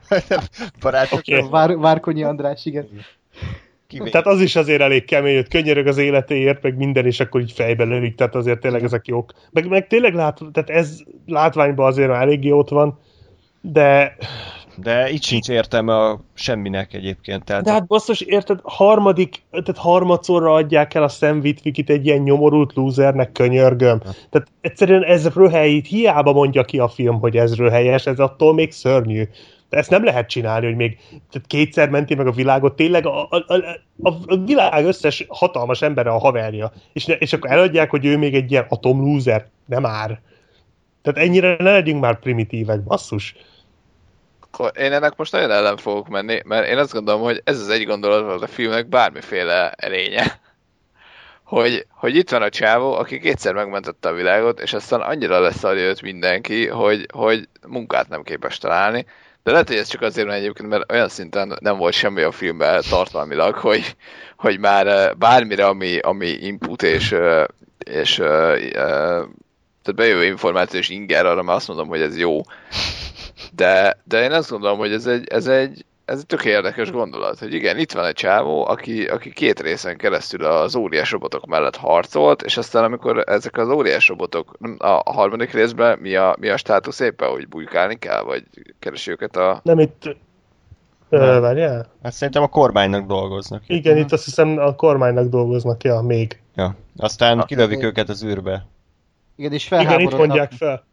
[0.81, 1.49] Barátok, okay.
[1.49, 2.87] Vár, Várkonyi András, igen.
[3.87, 7.51] Tehát az is azért elég kemény, hogy könyörög az életéért, meg minden, és akkor így
[7.51, 9.33] fejbe lövik, tehát azért tényleg ezek jók.
[9.51, 12.99] Meg, meg tényleg lát, tehát ez látványban azért már eléggé ott van,
[13.61, 14.15] de,
[14.75, 17.43] De itt sincs értelme a semminek egyébként.
[17.43, 22.21] Tehát de hát basszus, érted, harmadik, tehát harmadszorra adják el a Sam Witwikit egy ilyen
[22.21, 23.99] nyomorult lúzernek, könyörgöm.
[23.99, 28.71] Tehát egyszerűen ez röhelyít, hiába mondja ki a film, hogy ez röhelyes, ez attól még
[28.71, 29.23] szörnyű.
[29.69, 33.27] De ezt nem lehet csinálni, hogy még tehát kétszer menti meg a világot, tényleg a,
[33.29, 33.55] a, a,
[34.01, 36.71] a, a világ összes hatalmas embere a haverja.
[36.93, 39.47] És, ne, és akkor eladják, hogy ő még egy ilyen atomlúzer.
[39.65, 40.21] Nem már.
[41.01, 43.35] Tehát ennyire ne legyünk már primitívek, basszus.
[44.53, 47.69] Akkor én ennek most nagyon ellen fogok menni, mert én azt gondolom, hogy ez az
[47.69, 50.39] egy gondolat volt a filmnek bármiféle erénye.
[51.43, 55.83] Hogy, hogy itt van a csávó, aki kétszer megmentette a világot, és aztán annyira leszarja
[55.83, 59.05] őt mindenki, hogy, hogy munkát nem képes találni.
[59.43, 62.31] De lehet, hogy ez csak azért van egyébként, mert olyan szinten nem volt semmi a
[62.31, 63.95] filmben tartalmilag, hogy,
[64.37, 67.43] hogy már eh, bármire, ami, ami input és, eh,
[67.77, 68.71] és eh, eh,
[69.83, 72.41] tehát bejövő információ és inger, arra már azt mondom, hogy ez jó.
[73.51, 77.39] De, de én azt gondolom, hogy ez egy, ez egy, ez egy tök érdekes gondolat,
[77.39, 81.75] hogy igen, itt van egy csávó, aki, aki két részen keresztül az óriás robotok mellett
[81.75, 86.57] harcolt, és aztán amikor ezek az óriás robotok a harmadik részben mi a, mi a
[86.57, 88.43] státusz éppen, hogy bujkálni kell, vagy
[88.79, 89.59] keresi őket a...
[89.63, 90.15] Nem itt...
[91.09, 91.87] Ö, várjál?
[92.03, 93.63] hát szerintem a kormánynak dolgoznak.
[93.67, 96.41] Igen, itt azt hiszem a kormánynak dolgoznak, ja, még.
[96.55, 96.75] Ja.
[96.97, 97.45] Aztán Na.
[97.45, 98.65] kilövik őket az űrbe.
[99.35, 100.27] Igen, és Igen, itt felháborodnak.
[100.27, 100.83] mondják fel.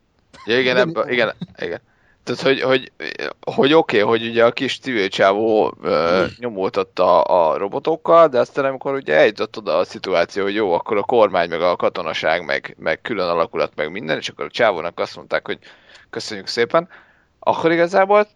[0.47, 1.81] Ja, igen, ebbe, igen, igen.
[2.24, 2.92] Tehát, hogy, hogy,
[3.40, 8.64] hogy oké, okay, hogy ugye a kis civil csávó ö, nyomultatta a robotokkal, de aztán
[8.64, 12.76] amikor ugye eljutott oda a szituáció, hogy jó, akkor a kormány, meg a katonaság, meg,
[12.78, 15.59] meg külön alakulat, meg minden, és akkor a csávónak azt mondták, hogy
[16.10, 16.88] köszönjük szépen,
[17.38, 18.26] akkor igazából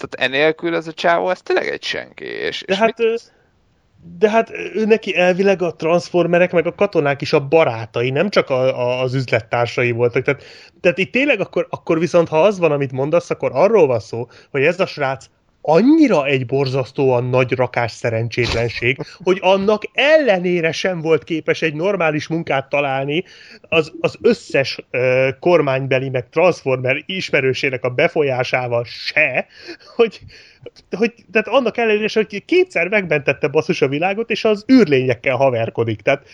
[0.00, 2.24] tehát, enélkül ez a csávó, ez tényleg egy senki.
[2.24, 3.14] És, De és hát, ö,
[4.02, 8.50] de hát ő neki elvileg a transformerek meg a katonák is a barátai, nem csak
[8.50, 10.22] a, a, az üzlettársai voltak.
[10.22, 10.42] Tehát,
[10.80, 14.28] tehát itt tényleg akkor, akkor viszont, ha az van, amit mondasz, akkor arról van szó,
[14.50, 15.26] hogy ez a srác
[15.62, 22.68] annyira egy borzasztóan nagy rakás szerencsétlenség, hogy annak ellenére sem volt képes egy normális munkát
[22.68, 23.24] találni
[23.68, 29.46] az, az összes ö, kormánybeli meg transformer ismerősének a befolyásával se,
[29.96, 30.20] hogy,
[30.90, 36.00] hogy tehát annak ellenére, hogy kétszer megmentette basszus a világot, és az űrlényekkel haverkodik.
[36.00, 36.26] Tehát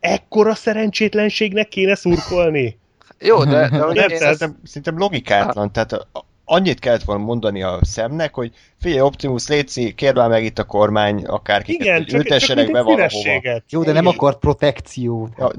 [0.00, 2.78] ekkora szerencsétlenségnek kéne szurkolni.
[3.18, 5.72] Jó, de, de Nem, én ezt, Szerintem, szerintem logikátlan.
[5.72, 6.06] Tehát
[6.50, 10.64] annyit kellett volna mondani a szemnek, hogy figyelj Optimus, Léci, kérd már meg itt a
[10.64, 13.62] kormány, akárkiket, Igen, hogy csak, csak ültessenek mint be valahova.
[13.68, 15.32] Jó, de nem akart protekciót.
[15.38, 15.50] Ja,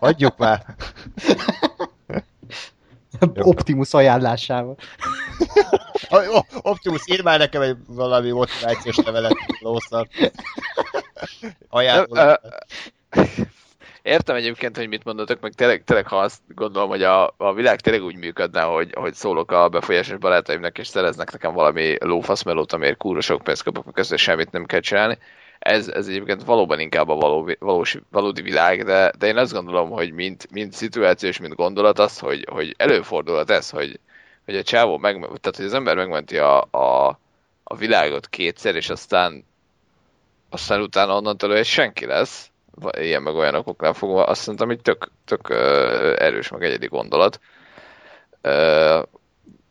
[0.00, 0.64] Hagyjuk már.
[3.34, 4.76] Optimus ajánlásával.
[6.62, 10.08] Optimus, írd már nekem egy valami motivációs levelet, lószak.
[11.68, 12.34] Ajánlom.
[14.02, 17.80] Értem egyébként, hogy mit mondatok, meg tényleg, tényleg ha azt gondolom, hogy a, a világ
[17.80, 22.96] tényleg úgy működne, hogy, hogy szólok a befolyásos barátaimnak, és szereznek nekem valami lófaszmelót, amiért
[22.96, 25.18] kúra sok pénzt kapok, közben semmit nem kell csinálni.
[25.58, 29.90] Ez, ez egyébként valóban inkább a való, valós, valódi világ, de, de én azt gondolom,
[29.90, 34.00] hogy mint, mint szituáció és mint gondolat az, hogy, hogy előfordulhat ez, hogy,
[34.44, 37.18] hogy a csávó meg, tehát hogy az ember megmenti a, a,
[37.64, 39.44] a világot kétszer, és aztán
[40.50, 42.51] aztán utána onnantól ő egy senki lesz,
[42.98, 45.50] ilyen meg olyan okoknál fogva, azt szerintem egy tök, tök
[46.18, 47.40] erős, meg egyedi gondolat.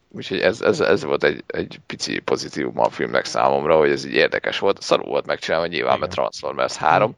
[0.10, 4.14] Úgyhogy ez, ez, ez volt egy, egy pici pozitívum a filmnek számomra, hogy ez így
[4.14, 4.82] érdekes volt.
[4.82, 7.16] Szarú volt megcsinálni, nyilván, mert Transformers 3.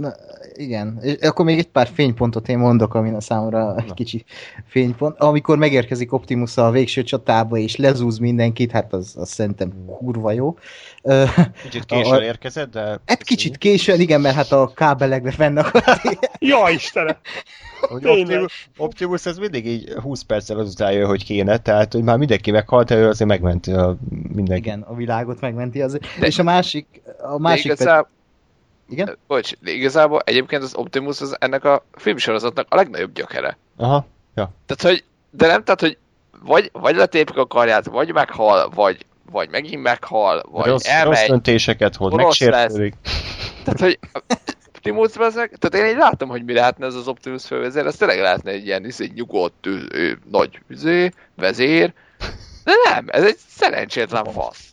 [0.00, 0.12] Na,
[0.52, 4.24] igen, és akkor még egy pár fénypontot én mondok, ami a számomra egy kicsi
[4.66, 5.18] fénypont.
[5.18, 10.54] Amikor megérkezik Optimus a végső csatába, és lezúz mindenkit, hát az, az szerintem kurva jó.
[11.62, 13.00] Kicsit A- későn érkezett, de...
[13.06, 16.18] Hát kicsit későn, igen, mert hát a kábelekbe fennakadt.
[16.38, 17.16] Ja, Istenem!
[17.80, 18.06] Hogy.
[18.06, 22.50] Optimus, Optimus ez mindig így 20 perccel azután jön, hogy kéne, tehát hogy már mindenki
[22.50, 23.96] meghalt, ő azért megmenti a
[24.32, 24.62] mindenki.
[24.62, 25.98] igen, a világot megmenti az.
[26.20, 28.06] És a másik, a De másik pedig,
[28.90, 29.18] igen?
[29.26, 33.58] bocs, de igazából egyébként az Optimus az ennek a filmsorozatnak a legnagyobb gyökere.
[33.76, 34.50] Aha, ja.
[34.66, 35.98] Tehát, hogy, de nem, tehát, hogy
[36.42, 41.28] vagy, vagy letépik a karját, vagy meghal, vagy, vagy megint meghal, vagy rossz, rossz elmegy.
[41.28, 42.94] döntéseket hoz, Rossz megsértődik.
[43.64, 43.98] Tehát, hogy
[44.66, 48.20] Optimus vezek, tehát én így látom, hogy mi lehetne ez az Optimus fővezér, ez tényleg
[48.20, 51.92] lehetne egy ilyen izé, nyugodt, ő, ő, nagy izé, vezér,
[52.64, 54.68] de nem, ez egy szerencsétlen fasz.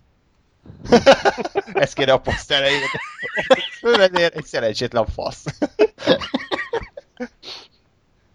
[1.73, 2.85] Ezt kéne a poszt elejére.
[3.79, 5.43] Fővezér egy szerencsétlen fasz.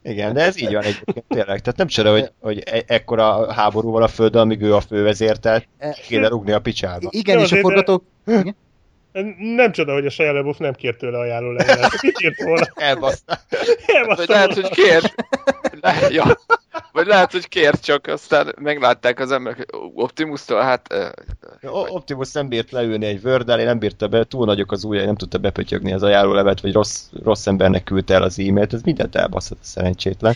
[0.02, 1.60] Igen, de ez így van egyébként tényleg.
[1.60, 5.36] Tehát nem csoda, hogy, hogy e- ekkora háború van a földön, amíg ő a fővezér,
[5.36, 5.68] tehát
[6.06, 7.08] kéne rugni a picsába.
[7.10, 8.04] Igen, Jó, és a de- forgatók...
[8.26, 8.56] Igen?
[9.38, 12.02] Nem csoda, hogy a Shia LaBeouf nem kért tőle ajánló levelet.
[12.02, 12.66] Mit írt volna?
[12.74, 13.38] Elbaszta.
[13.48, 15.14] Vagy Elbasztam lehet, hogy kért,
[15.80, 16.38] le, ja.
[16.92, 21.06] Vagy lehet, hogy kért, csak aztán meglátták az emberek Optimus-tól, hát ö,
[21.62, 25.04] O- Optimus nem bírt leülni egy word elé, nem bírta be, túl nagyok az ujjai,
[25.04, 29.16] nem tudta bepötyögni az ajánlólevet, vagy rossz, rossz embernek küldte el az e-mailt, ez mindent
[29.16, 30.34] elbaszott a szerencsétlen.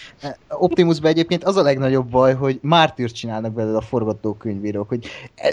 [0.48, 5.06] Optimusban egyébként az a legnagyobb baj, hogy mártűrt csinálnak belőle a forgatókönyvírók, hogy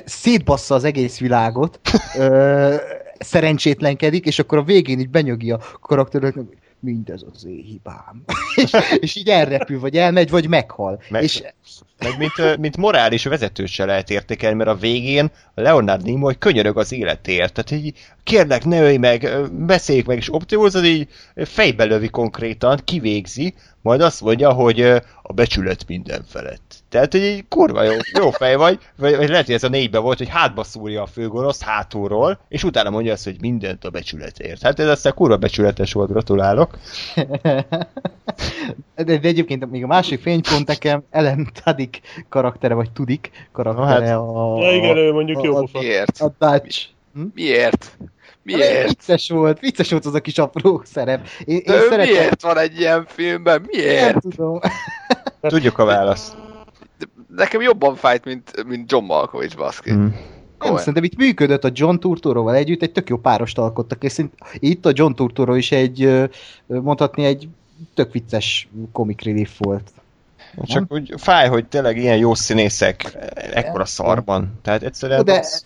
[0.06, 1.80] szétbassza az egész világot,
[2.18, 2.76] ö,
[3.20, 6.46] szerencsétlenkedik, és akkor a végén így benyögi a karakteröknek,
[6.84, 8.24] mindez az én hibám.
[8.56, 11.02] és, és így elrepül, vagy elmegy, vagy meghal.
[11.10, 11.44] Meg- És
[12.00, 16.92] Meg mint, mint morális vezetőt se lehet értékelni, mert a végén Leonard Nimoy könyörög az
[16.92, 17.54] életért.
[17.54, 22.80] Tehát így kérlek, ne ölj meg, beszéljük meg, és Optimus az így fejbe lövi konkrétan,
[22.84, 23.54] kivégzi,
[23.84, 24.82] majd azt mondja, hogy
[25.22, 26.76] a becsület minden felett.
[26.90, 29.98] Tehát, hogy egy kurva jó, jó fej vagy, vagy, vagy lehet, hogy ez a négybe
[30.00, 34.62] volt, hogy hátba szúrja a főgonoszt hátulról, és utána mondja azt, hogy mindent a becsületért.
[34.62, 36.78] Hát ez aztán kurva becsületes volt, gratulálok.
[38.96, 42.00] de, de egyébként még a másik fénypont nekem Ellen Tudyk
[42.30, 46.20] karaktere, vagy Tudik karaktere hát- a, Ja, igen, ő mondjuk a- jó a- miért?
[46.20, 46.86] a Dutch.
[47.34, 47.98] Miért?
[48.44, 48.88] Miért?
[48.88, 51.28] Vicces volt, vicces volt az a kis apró szerep.
[51.46, 53.62] Én, én szeretem, miért van egy ilyen filmben?
[53.62, 54.18] nem Miért?
[54.22, 54.60] tudom.
[55.42, 56.36] Tudjuk a választ.
[57.36, 59.92] Nekem jobban fájt, mint, mint John Malkovich, baszki.
[59.92, 60.08] Mm.
[60.60, 64.20] Nem, szerintem itt működött a John Turturroval együtt, egy tök jó párost alkottak, és
[64.54, 66.30] itt a John Turturro is egy,
[66.68, 67.48] mondhatni egy
[67.94, 69.92] tök vicces comic relief volt.
[70.64, 73.18] Csak úgy fáj, hogy tényleg ilyen jó színészek
[73.54, 74.60] ekkora szarban.
[74.62, 75.26] Tehát egyszerűen...
[75.26, 75.66] De az-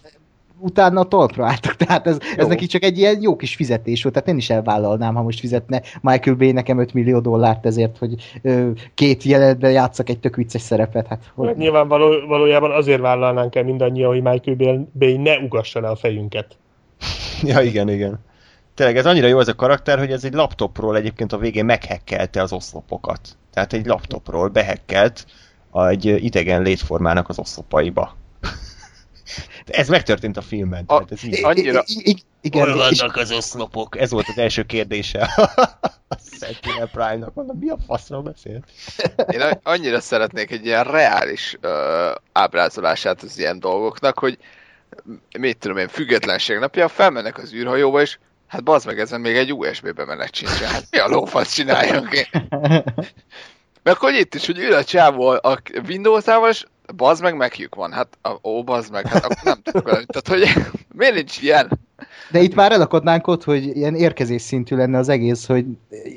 [0.60, 2.48] utána a talpra álltak, tehát ez, ez Jó.
[2.48, 5.82] neki csak egy ilyen jó kis fizetés volt, tehát én is elvállalnám, ha most fizetne
[6.02, 10.62] Michael Bay nekem 5 millió dollárt ezért, hogy ö, két jelenetben játszak egy tök vicces
[10.62, 11.08] szerepet.
[11.08, 11.48] Hát, hogy...
[11.48, 15.96] Hát Nyilván való, valójában azért vállalnánk el mindannyian, hogy Michael Bay- ne ugassa le a
[15.96, 16.58] fejünket.
[17.44, 18.20] Ja, igen, igen.
[18.74, 22.42] Tényleg ez annyira jó ez a karakter, hogy ez egy laptopról egyébként a végén meghekkelte
[22.42, 23.20] az oszlopokat.
[23.54, 25.26] Tehát egy laptopról behekkelt
[25.70, 28.16] a, egy idegen létformának az oszlopaiba.
[29.68, 30.84] Ez megtörtént a filmben.
[30.88, 31.44] A- Tehát ez így.
[31.44, 34.00] Annyira- I- I- igen, Hol és, vannak az oszlopok?
[34.00, 35.22] Ez volt az első kérdése
[36.08, 37.34] a Sentinel Prime-nak.
[37.34, 38.60] Mondom, mi a faszról beszél?
[39.32, 44.38] Én annyira szeretnék egy ilyen reális ö, ábrázolását az ilyen dolgoknak, hogy
[45.40, 48.18] mit tudom én, függetlenség napja, felmennek az űrhajóba, és
[48.48, 50.68] hát bazd meg ezen még egy USB bemenet sincsen.
[50.68, 52.44] Hát mi a lófasz csináljunk én?
[53.84, 55.58] Meg hogy itt is, hogy ül a csávó a
[55.88, 56.64] Windows-ával, és
[56.96, 57.92] bazd meg, meghjuk van.
[57.92, 60.04] Hát, a- ó, bazd meg, hát akkor nem tudok vele.
[60.06, 60.64] Tehát, hogy
[60.98, 61.80] miért nincs ilyen?
[62.32, 65.66] De itt már elakadnánk ott, hogy ilyen érkezés szintű lenne az egész, hogy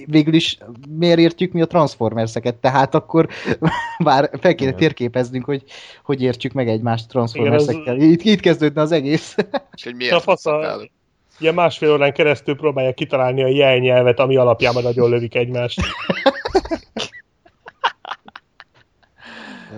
[0.06, 0.58] végül is
[0.98, 3.28] miért értjük mi a Transformers-eket, tehát akkor
[3.98, 4.80] már fel kéne Igen.
[4.80, 5.64] térképeznünk, hogy
[6.04, 7.96] hogy értjük meg egymást Igen, Transformers-ekkel.
[7.96, 9.34] Itt, itt kezdődne az egész.
[9.76, 10.12] És hogy miért?
[11.38, 15.80] Ilyen másfél órán keresztül próbálja kitalálni a jelnyelvet, ami alapjában nagyon lövik egymást.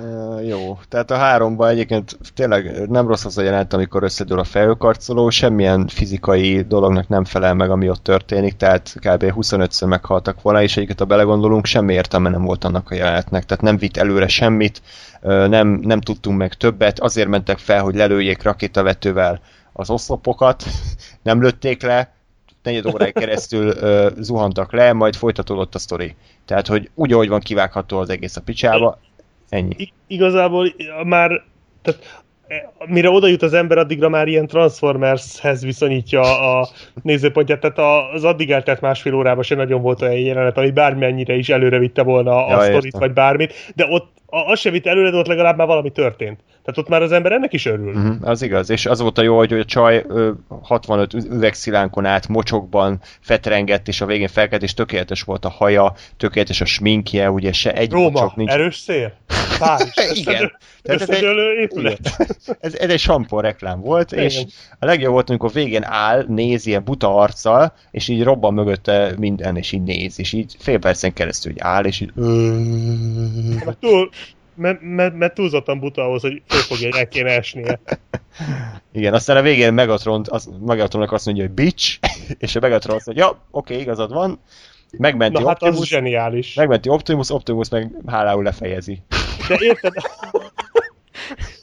[0.01, 4.45] Uh, jó, tehát a háromban egyébként tényleg nem rossz az a jelenet, amikor összedől a
[4.45, 9.33] felhőkarcoló, semmilyen fizikai dolognak nem felel meg, ami ott történik, tehát kb.
[9.37, 13.63] 25-ször meghaltak volna, és egyiket, ha belegondolunk, semmi értelme nem volt annak a jelenetnek, tehát
[13.63, 14.83] nem vitt előre semmit,
[15.21, 19.41] nem, nem tudtunk meg többet, azért mentek fel, hogy lelőjék rakétavetővel
[19.73, 20.65] az oszlopokat,
[21.23, 22.13] nem lőtték le,
[22.63, 26.17] negyed óráig keresztül ö, zuhantak le, majd folytatódott a sztori.
[26.45, 28.99] Tehát, hogy úgy, ahogy van kivágható az egész a picsába,
[29.53, 29.75] ennyi.
[29.77, 30.75] I- igazából
[31.05, 31.43] már
[31.83, 32.23] tehát
[32.87, 36.21] mire oda jut az ember, addigra már ilyen Transformershez viszonyítja
[36.61, 36.69] a
[37.03, 41.49] nézőpontját, tehát az addig eltelt másfél órában se nagyon volt olyan jelenet, ami bármennyire is
[41.49, 45.17] előre vitte volna a Ja, sztorit, vagy bármit, de ott az se vitt előre, de
[45.17, 46.41] ott legalább már valami történt.
[46.65, 47.89] Tehát ott már az ember ennek is örül.
[47.95, 50.31] Uh-huh, az igaz, és az volt a jó, hogy a csaj ö,
[50.63, 55.93] 65 ü- üvegszilánkon át mocsokban fetrengett, és a végén felkelt, és tökéletes volt a haja,
[56.17, 58.51] tökéletes a sminkje, ugye se egy Róma, mocsok nincs.
[58.51, 59.13] erős szél,
[59.59, 60.53] Párizs, Igen.
[60.83, 61.25] Tehát ez egy-
[61.61, 61.99] épület.
[62.61, 64.25] Ez, ez egy sampon reklám volt, Igen.
[64.25, 64.43] és
[64.79, 69.57] a legjobb volt, amikor végén áll, néz ilyen buta arccal, és így robban mögötte minden,
[69.57, 72.13] és így néz, és így fél percen keresztül így áll, és így...
[73.81, 74.11] Túl,
[74.63, 77.81] mert, mert, mert túlzottan buta ahhoz, hogy fölfogja, hogy el kéne esnie.
[78.93, 81.99] Igen, aztán a végén Megatron, az, Megatronnak azt mondja, hogy bitch,
[82.39, 84.41] és a Megatron azt mondja, ja, oké, igazad van,
[84.99, 86.55] megmenti Na hát az Optimus, zseniális.
[86.55, 89.03] megmenti Optimus, Optimus meg hálául lefejezi.
[89.49, 89.93] De érted?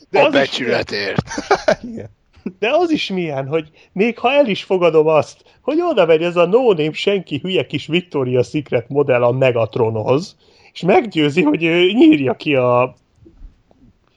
[0.10, 1.22] De A az, is, becsületért.
[1.82, 2.10] Igen.
[2.60, 6.36] de az is milyen, hogy még ha el is fogadom azt, hogy oda megy ez
[6.36, 10.36] a no senki hülye kis Victoria Secret modell a Megatronhoz,
[10.80, 12.82] és meggyőzi, hogy ő nyírja ki a,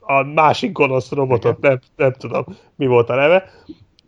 [0.00, 2.44] a másik gonosz robotot, nem, nem tudom,
[2.76, 3.50] mi volt a neve.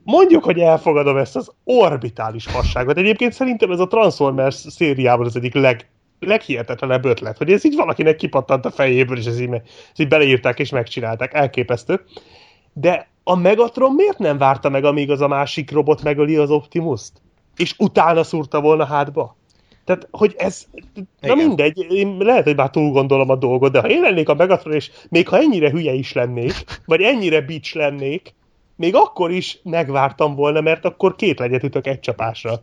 [0.02, 2.96] Mondjuk, hogy elfogadom ezt az orbitális fasságot.
[2.96, 5.88] Egyébként szerintem ez a Transformers szériában az egyik leg,
[6.20, 10.58] leghihetetlenebb ötlet, hogy ez így valakinek kipattant a fejéből, és ez így, ezt így beleírták
[10.58, 11.34] és megcsinálták.
[11.34, 12.00] Elképesztő.
[12.72, 17.12] De a Megatron miért nem várta meg, amíg az a másik robot megöli az Optimus-t?
[17.56, 19.36] És utána szúrta volna hátba?
[19.84, 20.66] Tehát, hogy ez...
[20.94, 21.36] Na Igen.
[21.36, 24.74] mindegy, én lehet, hogy már túl gondolom a dolgot, de ha én lennék a Megatron,
[24.74, 26.52] és még ha ennyire hülye is lennék,
[26.84, 28.34] vagy ennyire bics lennék,
[28.76, 32.60] még akkor is megvártam volna, mert akkor két legyet ütök egy csapásra.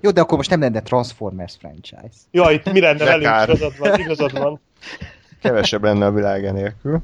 [0.00, 2.18] Jó, de akkor most nem lenne Transformers franchise.
[2.30, 3.42] Ja, itt mi lenne velünk?
[3.42, 4.60] Igazad van, igazad van.
[5.42, 6.98] Kevesebb lenne a világ enélkül.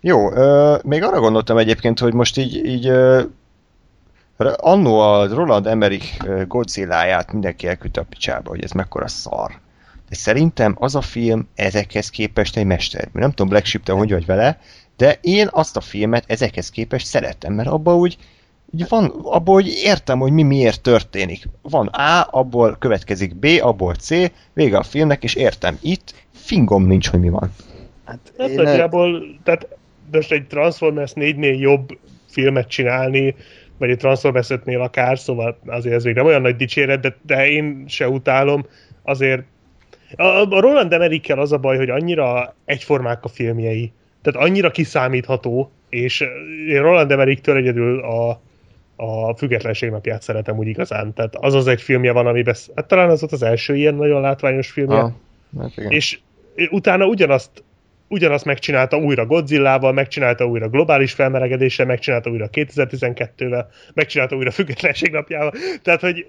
[0.00, 3.22] Jó, ö, még arra gondoltam egyébként, hogy most így, így ö,
[4.46, 9.50] annó a Roland Emmerich ö, Godzilla-ját mindenki elküldte a picsába, hogy ez mekkora szar.
[10.08, 13.20] De szerintem az a film ezekhez képest egy mestermű.
[13.20, 14.60] Nem tudom, Black Sheep, te hogy vagy vele,
[14.96, 18.16] de én azt a filmet ezekhez képest szeretem, mert abban úgy,
[18.72, 21.48] úgy van, abból úgy értem, hogy mi miért történik.
[21.62, 24.08] Van A, abból következik B, abból C,
[24.52, 25.78] vége a filmnek, és értem.
[25.80, 27.54] Itt fingom nincs, hogy mi van.
[28.04, 29.68] Hát, Hát én, nagyjából, tehát
[30.12, 33.34] most egy Transformers 4-nél jobb filmet csinálni,
[33.78, 37.48] vagy egy Transformers 5-nél akár, szóval azért ez még nem olyan nagy dicséret, de, de
[37.48, 38.66] én se utálom,
[39.02, 39.42] azért
[40.16, 43.92] a, a Roland Emmerich-kel az a baj, hogy annyira egyformák a filmjei,
[44.22, 46.20] tehát annyira kiszámítható, és
[46.68, 48.40] én Roland Emmerich-től egyedül a,
[48.96, 51.14] a függetlenség napját szeretem úgy igazán.
[51.14, 54.20] Tehát az az egy filmje van, amiben, hát talán az volt az első ilyen nagyon
[54.20, 55.12] látványos filmje, Ah,
[55.58, 55.90] hát igen.
[55.90, 56.18] és
[56.70, 57.64] utána ugyanazt
[58.08, 63.64] ugyanazt megcsinálta újra Godzilla-val, megcsinálta újra globális felmelegedéssel, megcsinálta újra 2012-vel,
[63.94, 65.52] megcsinálta újra függetlenség napjával.
[65.82, 66.26] Tehát, hogy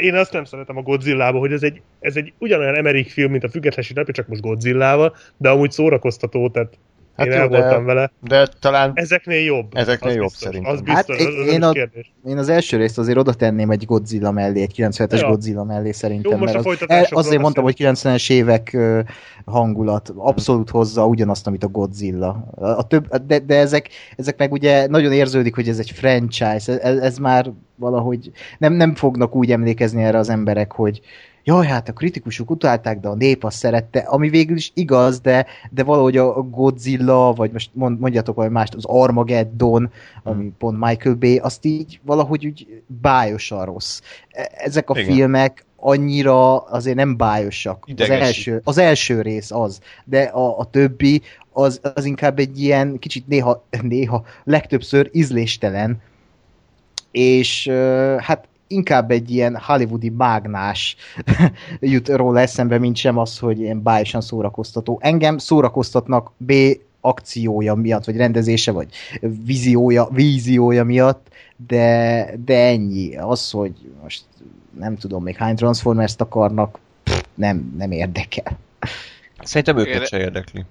[0.00, 3.44] én azt nem szeretem a Godzilla-ba, hogy ez egy, ez egy ugyanolyan Emmerich film, mint
[3.44, 6.78] a függetlenség napja, csak most Godzilla-val, de amúgy szórakoztató, tehát
[7.16, 8.10] Hát én jó, el de- voltam vele.
[8.20, 9.66] De talán Ezeknél jobb.
[9.76, 10.72] Ezeknél Az jobb biztos, szerintem.
[10.72, 12.12] Az biztos, Hát az, az én a- kérdés.
[12.26, 15.28] én az első részt azért oda tenném egy Godzilla mellé, egy 97-es Ja.
[15.28, 16.30] Godzilla mellé szerintem.
[16.30, 17.96] Jó, most mert a az, folytatásokról azért mondtam, hogy beszélünk.
[17.98, 18.76] 90-es évek
[19.44, 22.46] hangulat, abszolút hozza ugyanazt, amit a Godzilla.
[22.54, 26.80] A, a több, de, de ezek, ezek meg ugye nagyon érződik, hogy ez egy franchise,
[26.80, 31.00] ez, ez már valahogy nem, nem fognak úgy emlékezni erre az emberek, hogy
[31.44, 35.46] jaj, hát a kritikusok utálták, de a nép azt szerette, ami végül is igaz, de,
[35.70, 39.90] de valahogy a Godzilla, vagy most mond, mondjatok valami mást, az Armageddon,
[40.22, 44.00] ami pont Michael Bay, azt így valahogy úgy bájosan rossz.
[44.30, 45.12] E- Ezek a Igen.
[45.12, 47.88] filmek annyira azért nem bájosak.
[47.96, 51.22] Az első, az első rész az, de a, a többi
[51.52, 56.02] az, az inkább egy ilyen kicsit néha, néha legtöbbször ízléstelen,
[57.10, 57.68] és
[58.18, 60.96] hát inkább egy ilyen hollywoodi mágnás
[61.80, 64.98] jut róla eszembe, mint sem az, hogy ilyen bájosan szórakoztató.
[65.02, 66.52] Engem szórakoztatnak B
[67.00, 68.88] akciója miatt, vagy rendezése, vagy
[69.44, 71.26] víziója, víziója miatt,
[71.66, 73.16] de, de ennyi.
[73.16, 73.72] Az, hogy
[74.02, 74.24] most
[74.78, 78.58] nem tudom még hány Transformers-t akarnak, pff, nem, nem érdekel.
[79.42, 80.06] szerintem őket Igen.
[80.06, 80.64] se érdekli.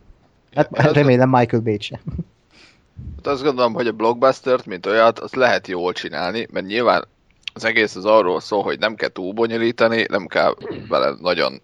[0.55, 1.99] Hát Én azt- remélem Michael Bay sem.
[3.15, 7.07] Hát azt gondolom, hogy a blockbustert, mint olyat, azt lehet jól csinálni, mert nyilván
[7.53, 10.55] az egész az arról szól, hogy nem kell túl bonyolítani, nem kell
[10.87, 11.61] vele nagyon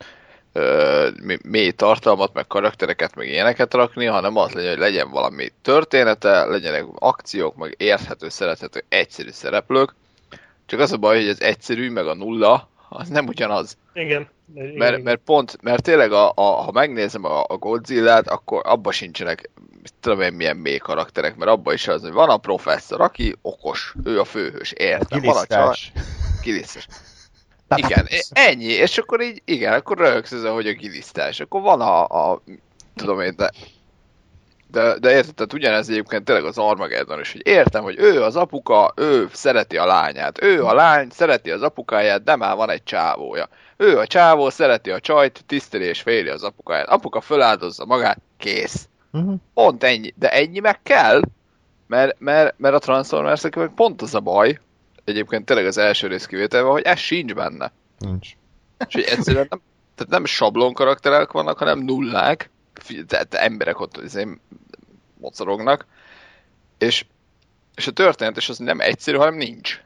[0.54, 1.08] ö,
[1.44, 6.86] mély tartalmat, meg karaktereket, meg ilyeneket rakni, hanem az legyen, hogy legyen valami története, legyenek
[6.96, 9.96] akciók, meg érthető, szerethető, egyszerű szereplők.
[10.66, 13.78] Csak az a baj, hogy az egyszerű, meg a nulla, az nem ugyanaz.
[13.94, 14.28] Igen.
[14.56, 15.02] Igen, Mert, igen.
[15.02, 19.50] mert pont, mert tényleg, a, a, ha megnézem a, a Godzilla-t, akkor abba sincsenek
[20.00, 23.96] tudom én, milyen mély karakterek, mert abban is az, hogy van a professzor, aki okos,
[24.04, 25.76] ő a főhős, értem, van a csaj.
[27.76, 31.40] Igen, e- ennyi, és akkor így, igen, akkor röhögsz ezen, hogy a gilisztás.
[31.40, 32.42] Akkor van a, a
[32.96, 33.52] tudom én, de
[34.72, 38.36] de, de érted, tehát ugyanez egyébként tényleg az Armageddon is, hogy értem, hogy ő az
[38.36, 42.84] apuka, ő szereti a lányát, ő a lány szereti az apukáját, de már van egy
[42.84, 43.50] csávója.
[43.78, 46.88] Ő a csávó szereti a csajt, tiszteli és féli az apukáját.
[46.88, 48.88] Apuka föláldozza magát, kész.
[49.12, 49.34] Mhm.
[49.54, 50.14] Pont ennyi.
[50.16, 51.22] De ennyi meg kell,
[51.88, 54.60] mert, mert, mert a transformers meg pont az a baj,
[55.06, 57.72] egyébként tényleg az első rész kivételve, hogy ez sincs benne.
[57.98, 58.30] Nincs.
[58.88, 59.62] És hogy egyszerűen nem,
[59.96, 62.50] tehát nem sablon karakterek vannak, hanem nullák,
[63.08, 64.28] tehát emberek ott izé
[65.18, 65.86] mocorognak,
[66.78, 67.06] és,
[67.76, 69.82] és a történetes az nem egyszerű, hanem nincs.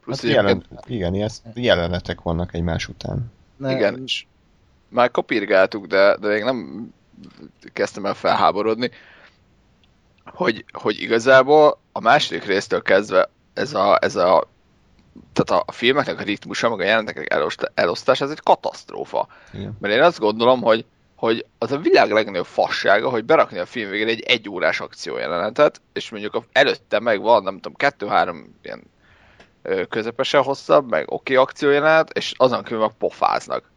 [0.00, 3.32] Plusz Hát jelen, igen, ilyen jelenetek vannak egymás után.
[3.56, 4.26] Ne- igen, és
[4.88, 6.88] már kopirgáltuk, de, de még nem
[7.72, 8.90] kezdtem el felháborodni,
[10.24, 14.48] hogy, hogy igazából a második résztől kezdve ez a, ez a
[15.32, 19.28] tehát a, a filmeknek a ritmusa, meg a jelenteknek elosztás, elosztás, ez egy katasztrófa.
[19.52, 19.76] Igen.
[19.80, 20.84] Mert én azt gondolom, hogy,
[21.14, 26.10] hogy az a világ legnagyobb fassága, hogy berakni a film végére egy egyórás akciójelenetet, és
[26.10, 28.82] mondjuk előtte meg van, nem tudom, kettő-három ilyen
[29.88, 33.70] közepesen hosszabb, meg oké okay, akciójelenet, és azon kívül meg pofáznak.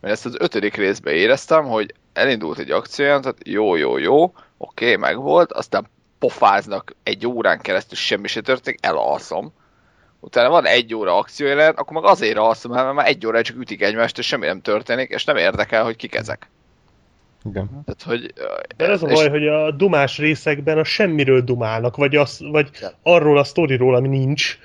[0.00, 4.96] Mert ezt az ötödik részben éreztem, hogy elindult egy akciójelenet, jó, jó, jó, oké, okay,
[4.96, 9.52] megvolt, aztán pofáznak egy órán keresztül, semmi se történik, elalszom.
[10.20, 13.82] Utána van egy óra akciójelenet, akkor meg azért alszom mert már egy óra csak ütik
[13.82, 16.50] egymást, és semmi nem történik, és nem érdekel, hogy kik ezek.
[17.44, 17.68] Igen.
[17.84, 18.32] Tehát, hogy...
[18.76, 22.70] De ez a és- baj, hogy a dumás részekben a semmiről dumálnak, vagy, az, vagy
[23.02, 24.58] arról a sztoriról, ami nincs.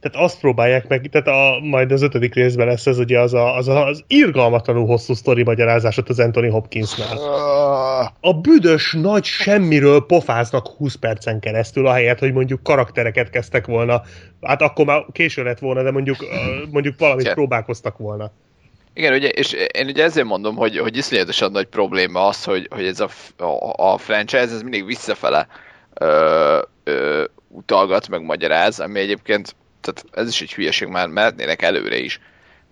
[0.00, 3.56] Tehát azt próbálják meg, tehát a, majd az ötödik részben lesz ez ugye az a,
[3.56, 7.18] az, a, az irgalmatlanul hosszú sztori magyarázásot az Anthony Hopkinsnál.
[8.20, 14.02] A büdös nagy semmiről pofáznak 20 percen keresztül, ahelyett, hogy mondjuk karaktereket kezdtek volna.
[14.42, 16.16] Hát akkor már késő lett volna, de mondjuk,
[16.70, 17.34] mondjuk valamit Igen.
[17.34, 18.30] próbálkoztak volna.
[18.96, 22.86] Igen, ugye, és én ugye ezért mondom, hogy, hogy iszonyatosan nagy probléma az, hogy, hogy
[22.86, 23.08] ez a,
[23.44, 25.46] a, a franchise ez mindig visszafele
[25.94, 31.98] ö, ö, utalgat, meg magyaráz, ami egyébként, tehát ez is egy hülyeség, már mehetnének előre
[31.98, 32.20] is.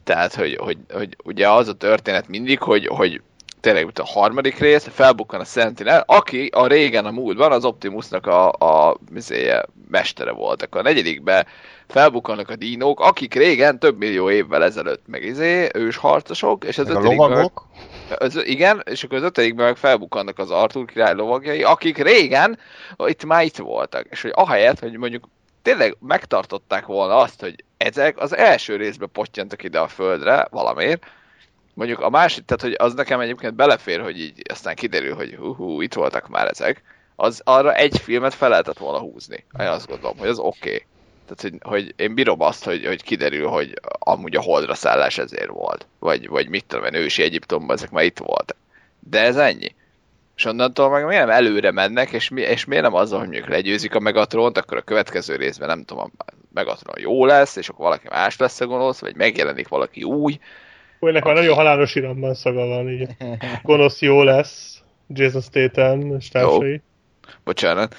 [0.05, 3.21] Tehát, hogy, hogy, hogy ugye az a történet mindig, hogy, hogy
[3.65, 8.27] tényleg mint a harmadik rész, felbukkan a Sentinel, aki a régen a múltban az Optimusnak
[8.27, 10.62] a, a mizéje, mestere volt.
[10.62, 11.47] Akkor a negyedikben
[11.89, 16.86] felbukkannak a dinók, akik régen több millió évvel ezelőtt meg izé, ős harcosok, és az
[16.86, 17.66] Meg a ötödikben lovagok.
[18.19, 22.59] az, igen, és akkor az ötödikben meg felbukkannak az Arthur király lovagjai, akik régen
[23.07, 24.07] itt már itt voltak.
[24.11, 25.28] És hogy ahelyett, hogy mondjuk
[25.62, 31.07] tényleg megtartották volna azt, hogy ezek az első részben pottyantak ide a földre valamiért,
[31.75, 35.55] mondjuk a másik, tehát hogy az nekem egyébként belefér, hogy így aztán kiderül, hogy hú,
[35.55, 36.83] hú itt voltak már ezek,
[37.17, 39.45] az arra egy filmet fel lehetett volna húzni.
[39.59, 40.69] Én azt gondolom, hogy az oké.
[40.69, 40.87] Okay.
[41.27, 45.49] Tehát, hogy, hogy én bírom azt, hogy, hogy kiderül, hogy amúgy a holdra szállás ezért
[45.49, 45.87] volt.
[45.99, 48.57] Vagy, vagy mit tudom én, ősi Egyiptomban ezek már itt voltak.
[49.01, 49.75] De ez ennyi.
[50.37, 53.49] És onnantól meg miért nem előre mennek, és, mi, és miért nem azzal, hogy mondjuk
[53.49, 57.85] legyőzik a Megatront, akkor a következő részben nem tudom, a Megatron jó lesz, és akkor
[57.85, 60.39] valaki más lesz a gonosz, vagy megjelenik valaki új.
[61.05, 63.09] Ó, ennek már nagyon halálos iramban szaga van, így.
[63.63, 66.83] Gonosz jó lesz, Jason Statham és társai.
[67.45, 67.95] Bocsánat.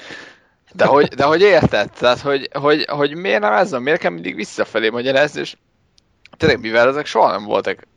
[0.74, 1.92] De hogy, de hogy érted?
[1.92, 3.82] Tehát, hogy, hogy, hogy miért nem ez van?
[3.82, 5.56] Miért kell mindig visszafelé magyarázni, és
[6.38, 7.88] tényleg, mivel ezek soha nem voltak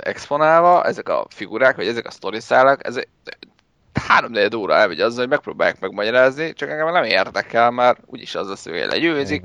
[0.00, 3.08] exponálva, ezek a figurák, vagy ezek a sztoriszálak, ezek
[3.92, 8.48] három negyed óra elmegy azzal, hogy megpróbálják megmagyarázni, csak engem nem érdekel, mert úgyis az
[8.48, 9.44] lesz, hogy legyőzik,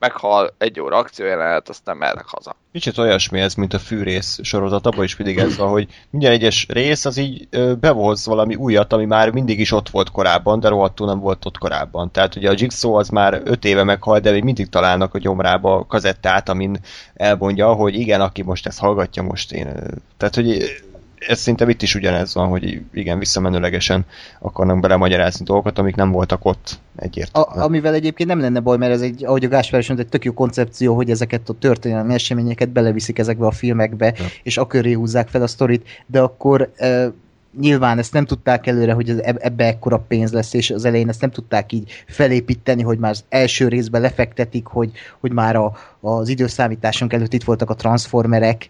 [0.00, 2.56] meghal egy óra akciójelenet, aztán mehetek haza.
[2.72, 6.66] Kicsit olyasmi ez, mint a fűrész sorozat, abban is mindig ez van, hogy minden egyes
[6.68, 10.68] rész az így ö, behoz valami újat, ami már mindig is ott volt korábban, de
[10.68, 12.10] rohadtul nem volt ott korábban.
[12.10, 15.74] Tehát ugye a Jigsaw az már öt éve meghalt, de még mindig találnak a gyomrába
[15.74, 16.80] a kazettát, amin
[17.14, 19.68] elmondja, hogy igen, aki most ezt hallgatja, most én...
[20.16, 20.80] Tehát, hogy
[21.28, 24.06] ez szerintem itt is ugyanez van, hogy igen, visszamenőlegesen
[24.38, 27.58] akarnak belemagyarázni dolgokat, amik nem voltak ott egyértelműen.
[27.58, 30.10] A, amivel egyébként nem lenne baj, mert ez egy, ahogy a Gáspár is mondta, egy
[30.10, 34.24] tök jó koncepció, hogy ezeket a történelmi eseményeket beleviszik ezekbe a filmekbe, Ja.
[34.42, 37.12] és a köré húzzák fel a sztorit, de akkor e,
[37.60, 41.30] nyilván ezt nem tudták előre, hogy ebbe ekkora pénz lesz, és az elején ezt nem
[41.30, 44.90] tudták így felépíteni, hogy már az első részben lefektetik, hogy,
[45.20, 48.68] hogy már a, az időszámításunk előtt itt voltak a transformerek,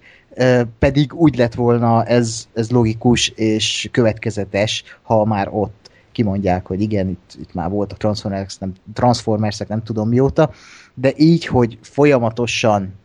[0.78, 7.08] pedig úgy lett volna ez, ez logikus és következetes, ha már ott kimondják, hogy igen,
[7.08, 10.50] itt, itt már voltak Transformers, nem, Transformersek, nem tudom mióta,
[10.94, 12.98] de így, hogy folyamatosan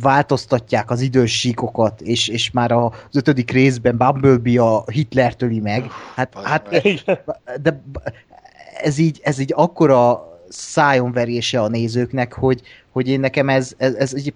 [0.00, 5.90] változtatják az idős síkokat, és, és már az ötödik részben Bumblebee a Hitler töli meg.
[6.14, 6.68] Hát, hát
[7.62, 7.82] de
[8.82, 12.62] ez így, ez így akkora szájonverése a nézőknek, hogy,
[12.92, 14.34] hogy én nekem ez, ez, ez egy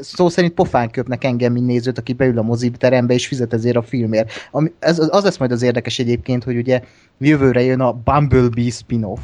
[0.00, 3.82] szó szerint pofán köpnek engem, mint nézőt, aki beül a moziterembe és fizet ezért a
[3.82, 4.30] filmért.
[4.50, 6.82] Ami, ez, az lesz majd az érdekes egyébként, hogy ugye
[7.18, 9.20] jövőre jön a Bumblebee spin-off,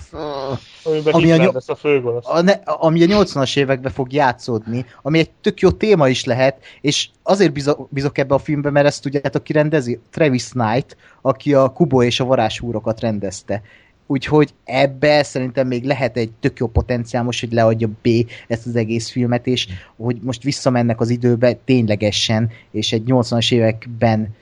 [0.84, 2.28] Amiben Ami a lesz a főgonosz.
[2.28, 6.58] a ne, ami a 80-as években fog játszódni, ami egy tök jó téma is lehet,
[6.80, 10.00] és azért bizok, bizok ebbe a filmbe, mert ezt tudjátok, ki rendezi?
[10.10, 13.62] Travis Knight, aki a Kubo és a varázsúrokat rendezte.
[14.10, 18.08] Úgyhogy ebbe szerintem még lehet egy tök jó potenciál most, hogy leadja B
[18.46, 19.66] ezt az egész filmet, és
[19.96, 24.34] hogy most visszamennek az időbe ténylegesen, és egy 80-as években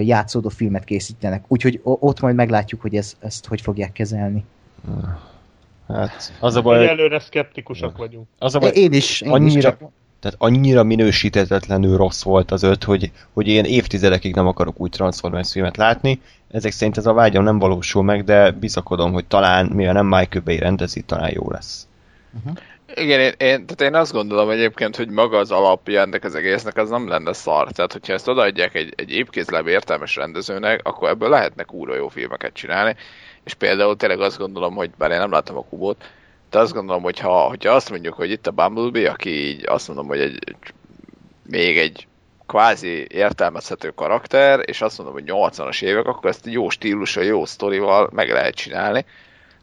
[0.00, 1.44] játszódó filmet készítenek.
[1.48, 4.44] Úgyhogy ott majd meglátjuk, hogy ez, ezt hogy fogják kezelni.
[5.88, 8.26] Hát, az a Baj, Egyelőre szkeptikusak vagyunk.
[8.38, 9.90] az a baj, Én is, én is annyira, csak
[10.20, 15.52] tehát annyira minősítetetlenül rossz volt az öt, hogy, hogy én évtizedekig nem akarok új Transformers
[15.52, 16.20] filmet látni.
[16.50, 20.44] Ezek szerint ez a vágyam nem valósul meg, de bizakodom, hogy talán, mivel nem Michael
[20.44, 21.86] Bay rendezi, talán jó lesz.
[22.94, 26.76] Igen, én, én, tehát én azt gondolom egyébként, hogy maga az alapja ennek az egésznek
[26.76, 27.70] az nem lenne szar.
[27.72, 32.52] Tehát, hogyha ezt odaadják egy, egy épkézlebb értelmes rendezőnek, akkor ebből lehetnek kurva jó filmeket
[32.52, 32.96] csinálni.
[33.44, 36.04] És például tényleg azt gondolom, hogy bár én nem láttam a kubot,
[36.50, 39.86] de azt gondolom, hogy ha, hogyha azt mondjuk, hogy itt a Bumblebee, aki így azt
[39.88, 40.54] mondom, hogy egy,
[41.42, 42.06] még egy
[42.46, 48.10] kvázi értelmezhető karakter, és azt mondom, hogy 80-as évek, akkor ezt jó stílussal, jó sztorival
[48.12, 49.04] meg lehet csinálni.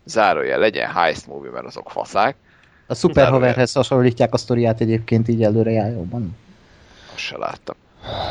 [0.03, 2.35] Zárójel legyen heist movie, mert azok faszák.
[2.87, 6.37] A szuperhaverhez hasonlítják a sztoriát egyébként így előre járjóban.
[7.13, 7.75] Azt se láttam.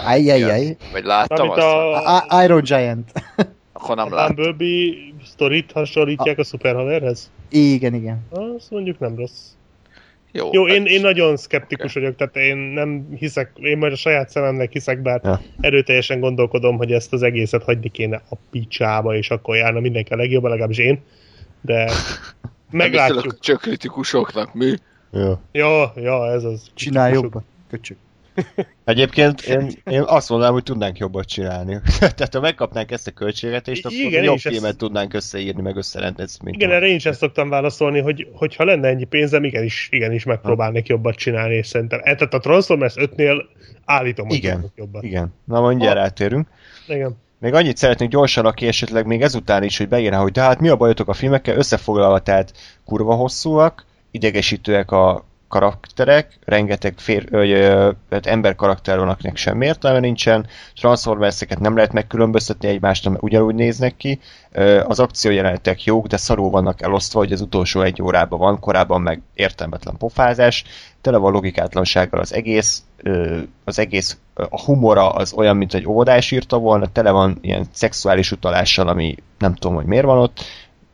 [0.06, 0.76] Ajjajjaj.
[0.93, 3.12] Vagy láttam Amit azt, a, A- Iron Giant.
[3.85, 4.35] Akkor nem a láttam.
[4.35, 4.94] Bumblebee
[5.24, 7.31] sztorit hasonlítják a szuperhaverhez?
[7.51, 8.27] Igen, igen.
[8.31, 9.40] Az mondjuk nem rossz.
[10.32, 13.97] Jó, Jó, hát én, én nagyon szkeptikus vagyok, tehát én nem hiszek, én majd a
[13.97, 15.40] saját szememnek hiszek, bár Ja.
[15.61, 20.16] erőteljesen gondolkodom, hogy ezt az egészet hagyni kéne a picsába, és akkor járna mindenki a
[20.16, 21.01] legjobban, legalábbis én.
[21.61, 21.90] De
[22.70, 23.40] meglátjuk.
[23.40, 24.74] Csak kritikusoknak mi?
[25.12, 25.39] Jó.
[25.52, 26.70] Ja, ja, ez az.
[26.74, 27.44] Csinálj jobban.
[27.70, 27.97] Köcsög.
[28.85, 31.81] Egyébként én, én azt mondanám, hogy tudnánk jobbat csinálni.
[31.98, 36.39] Tehát ha megkapnánk ezt a költségvetést, akkor Igen, jobb filmet ezt- tudnánk összeírni, meg összerendezni.
[36.44, 40.24] mint Igen, erre én is ezt szoktam válaszolni, hogy hogyha lenne ennyi pénzem, igenis, igenis
[40.24, 41.98] megpróbálnék jobbat csinálni, és szerintem.
[42.02, 43.44] E, Tehát a Transformers 5-nél
[43.85, 44.73] állítom, hogy Igen.
[44.77, 45.02] jobbat.
[45.02, 45.35] Igen.
[45.44, 46.48] Na mindjárt rátérünk.
[46.89, 47.16] Igen.
[47.39, 50.69] Még annyit szeretnék gyorsan, aki esetleg még ezután is, hogy beírná, hogy de hát mi
[50.69, 52.52] a bajotok a filmekkel, összefoglalva, tehát
[52.85, 59.98] kurva hosszúak, idegesítőek a karakterek, rengeteg fér, ö, tehát ember karakter van, akinek semmi értelme
[60.00, 64.20] nincsen, transformerseket nem lehet megkülönböztetni egymástól, mert ugyanúgy néznek ki,
[64.56, 69.00] Ö, az akciójelenetek jók, de szarul vannak elosztva, hogy az utolsó egy órában van, korábban
[69.00, 70.64] meg értelmetlen pofázás,
[71.00, 76.30] tele van logikátlansággal az egész, ö, az egész, a humora az olyan, mint egy óvodás
[76.30, 80.40] írta volna, tele van ilyen szexuális utalással, ami nem tudom, hogy miért van ott,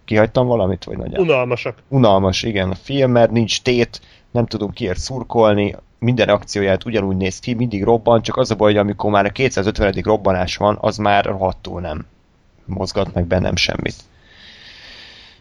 [0.04, 1.26] kihagytam valamit, vagy nagyjából?
[1.26, 1.78] Unalmasak.
[1.88, 4.00] unalmas, igen, a film, mert nincs tét,
[4.30, 8.70] nem tudunk kiért szurkolni, minden akcióját ugyanúgy néz ki, mindig robban, csak az a baj,
[8.72, 9.92] hogy amikor már a 250.
[9.92, 12.06] robbanás van, az már rohadtul nem
[12.64, 13.94] mozgat meg bennem semmit.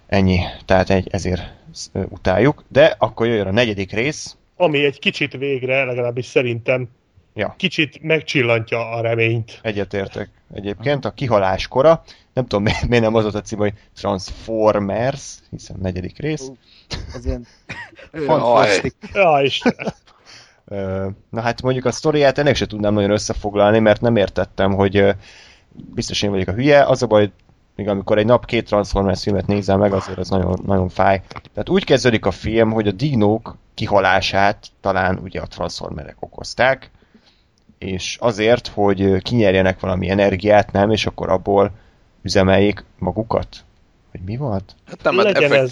[0.07, 1.41] Ennyi, tehát egy, ezért
[1.93, 6.87] utáljuk, de akkor jöjjön a negyedik rész, Ami egy kicsit végre, legalábbis szerintem,
[7.33, 7.53] Ja.
[7.57, 9.59] kicsit megcsillantja a reményt.
[9.61, 12.03] egyetértek egyébként, a kihalás kora,
[12.33, 16.51] nem tudom mi- miért nem az volt a cím, hogy Transformers, hiszen negyedik rész,
[17.15, 17.47] Ez ilyen
[18.27, 18.95] fantasztik.
[19.13, 19.93] Ja, Isten.
[21.29, 25.15] Na hát mondjuk a sztoriát ennek se tudnám nagyon összefoglalni, mert nem értettem, hogy
[25.71, 27.31] biztos én vagyok a hülye, az a baj,
[27.75, 31.21] még amikor egy nap két Transformers filmet nézel meg, azért az nagyon, nagyon fáj.
[31.53, 36.91] Tehát úgy kezdődik a film, hogy a dinók kihalását talán ugye a Transformerek okozták,
[37.77, 41.71] és azért, hogy kinyerjenek valami energiát, nem, és akkor abból
[42.21, 43.47] üzemeljék magukat.
[44.11, 44.75] Hogy mi volt?
[44.85, 45.71] Hát nem, hát ez.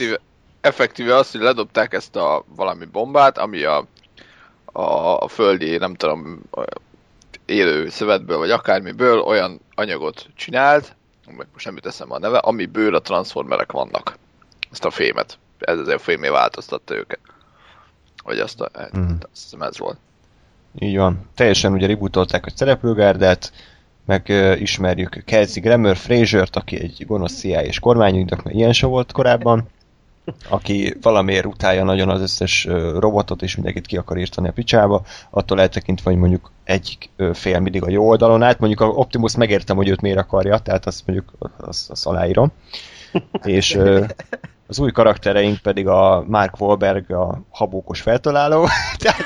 [0.62, 3.86] Effektíve, az, hogy ledobták ezt a valami bombát, ami a,
[4.66, 6.42] a, a földi, nem tudom,
[7.46, 10.96] élő szövetből, vagy akármiből olyan anyagot csinált,
[11.38, 14.18] meg most nem jut eszembe a neve, amiből a transformerek vannak.
[14.72, 15.38] Ezt a fémet.
[15.60, 17.20] Ez azért a fémé változtatta őket.
[18.24, 19.02] Vagy azt a, Mhm.
[19.10, 19.98] azt hiszem ez volt.
[20.80, 21.30] Így van.
[21.36, 23.52] Teljesen ugye rebootolták a szereplőgárdát,
[24.06, 28.86] meg uh, ismerjük Kelsey Grammer Fraser-t, aki egy gonosz CIA és kormányügynök, mert ilyen se
[28.86, 29.68] volt korábban,
[30.50, 32.68] aki valamiért utálja nagyon az összes
[33.00, 37.84] robotot, és mindenkit ki akar írtani a picsába, attól eltekintve, hogy mondjuk egyik fél mindig
[37.84, 41.52] a jó oldalon állt, mondjuk a Optimus megértem, hogy őt miért akarja, tehát azt mondjuk
[41.58, 42.52] azt, azt aláírom.
[43.44, 43.80] és
[44.68, 48.68] az új karaktereink pedig a Mark Wahlberg, a habókos feltaláló,
[49.04, 49.22] tehát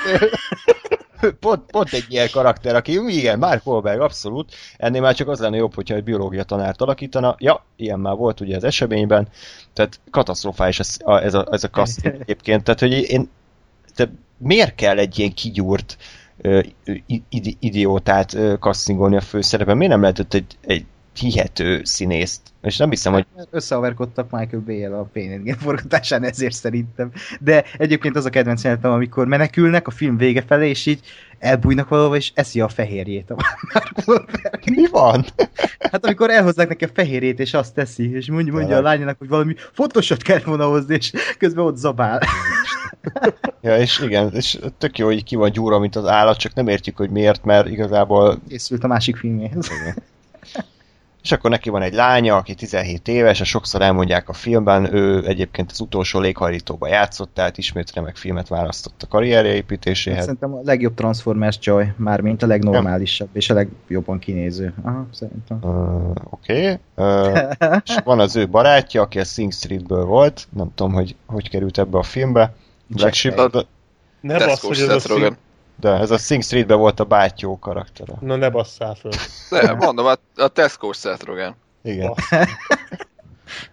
[1.40, 4.54] pont, pont egy ilyen karakter, aki igen, Mark Wahlberg, abszolút.
[4.78, 7.36] Ennél már csak az lenne jobb, hogyha egy biológia tanárt alakítana.
[7.40, 9.28] Ja, ilyen már volt ugye az eseményben.
[9.74, 12.64] Tehát katasztrofális ez a, ez a, ez a casting egyébként.
[12.64, 13.30] Tehát, hogy én,
[13.96, 15.98] te miért kell egy ilyen kigyúrt
[17.60, 19.78] idiótát ö, castingolni a főszerepben?
[19.78, 22.42] Miért nem lehetett egy, egy hihető színészt?
[22.62, 27.12] És nem hiszem, hogy Összeaverkodtak Michael Bay-el a Pain forgatásán, ezért szerintem.
[27.40, 31.00] De egyébként az a kedvenc jelenetem, amikor menekülnek a film vége felé, és így
[31.40, 33.36] elbújnak valahova, és eszi a fehérjét a
[34.76, 35.26] mi van?
[35.80, 39.28] Hát amikor elhozzák neki a fehérjét, és azt teszi, és mondja, mondja a lányának, hogy
[39.28, 42.22] valami fontosat kell volna hozni, és közben ott zabál.
[43.62, 46.68] Ja, és igen, és tök jó, hogy ki van gyúra, mint az állat, csak nem
[46.68, 49.72] értjük, hogy miért, mert igazából Készült a másik filmjéhez.
[51.24, 55.26] És akkor neki van egy lánya, aki 17 éves, és sokszor elmondják a filmben, ő
[55.26, 60.20] egyébként az utolsó léghajlítóban játszott, tehát ismét remek filmet választott a karrierje építéséhez.
[60.20, 64.74] Szerintem a legjobb Transformers Joy, mármint a legnormálisabb, és a legjobban kinéző.
[64.84, 65.58] Aha, szerintem.
[65.62, 66.72] Uh, Oké.
[66.72, 66.78] Okay.
[66.96, 71.50] Uh, és van az ő barátja, aki a Sing Streetből volt, nem tudom, hogy hogy
[71.50, 72.54] került ebbe a filmbe.
[72.88, 73.66] Black Sheep,
[74.22, 75.38] Ne bassz, hogy ez a szín...
[75.82, 78.14] de ez a Sing Streetben volt a bátyó karaktere.
[78.20, 79.12] Na ne basszál föl.
[79.50, 81.56] De mondom, a, a Tesco Seth Rogen.
[81.84, 82.14] Igen.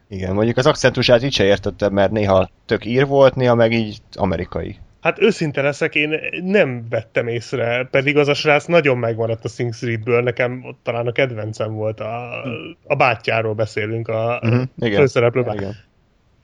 [0.09, 3.99] Igen, mondjuk az akcentusát így se értettem, mert néha tök ír volt, néha meg így
[4.15, 4.79] amerikai.
[5.01, 9.75] Hát őszinte leszek, én nem vettem észre, pedig az a srác nagyon megmaradt a Sing
[9.75, 12.43] Streetből, nekem ott talán a kedvencem volt, a,
[12.87, 14.99] a bátyjáról beszélünk, a Mhm, igen.
[15.01, 15.77] főszereplő bá- Igen.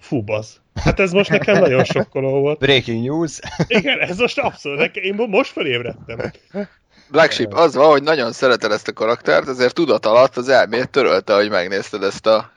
[0.04, 0.60] Fú, basz.
[0.74, 2.58] Hát ez most nekem nagyon sokkoló volt.
[2.58, 3.38] Breaking news.
[3.66, 6.32] Igen, ez most abszolút, nekem- én mo- most felébredtem.
[7.10, 10.90] Black Sheep az van, hogy nagyon szereted ezt a karaktert, ezért tudat alatt az elmét
[10.90, 12.52] törölte, hogy megnézted ezt a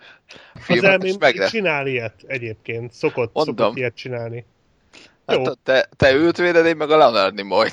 [0.54, 1.48] Az filmet, és elmém megre...
[1.48, 3.56] csinál ilyet egyébként, szokott, Mondom.
[3.58, 4.46] szokott ilyet csinálni.
[5.28, 5.44] Jó.
[5.46, 7.72] Hát te, te őt véded, én meg a Leonardni majd.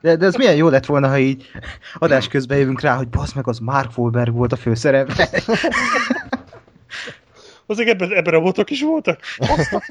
[0.00, 1.46] De, de ez milyen jó lett volna, ha így
[1.98, 5.12] adás közben jövünk rá, hogy basz meg, az Mark Wahlberg volt a főszerep.
[7.66, 9.20] Azok ebben, ebben a botok is voltak?
[9.38, 9.82] Azt a.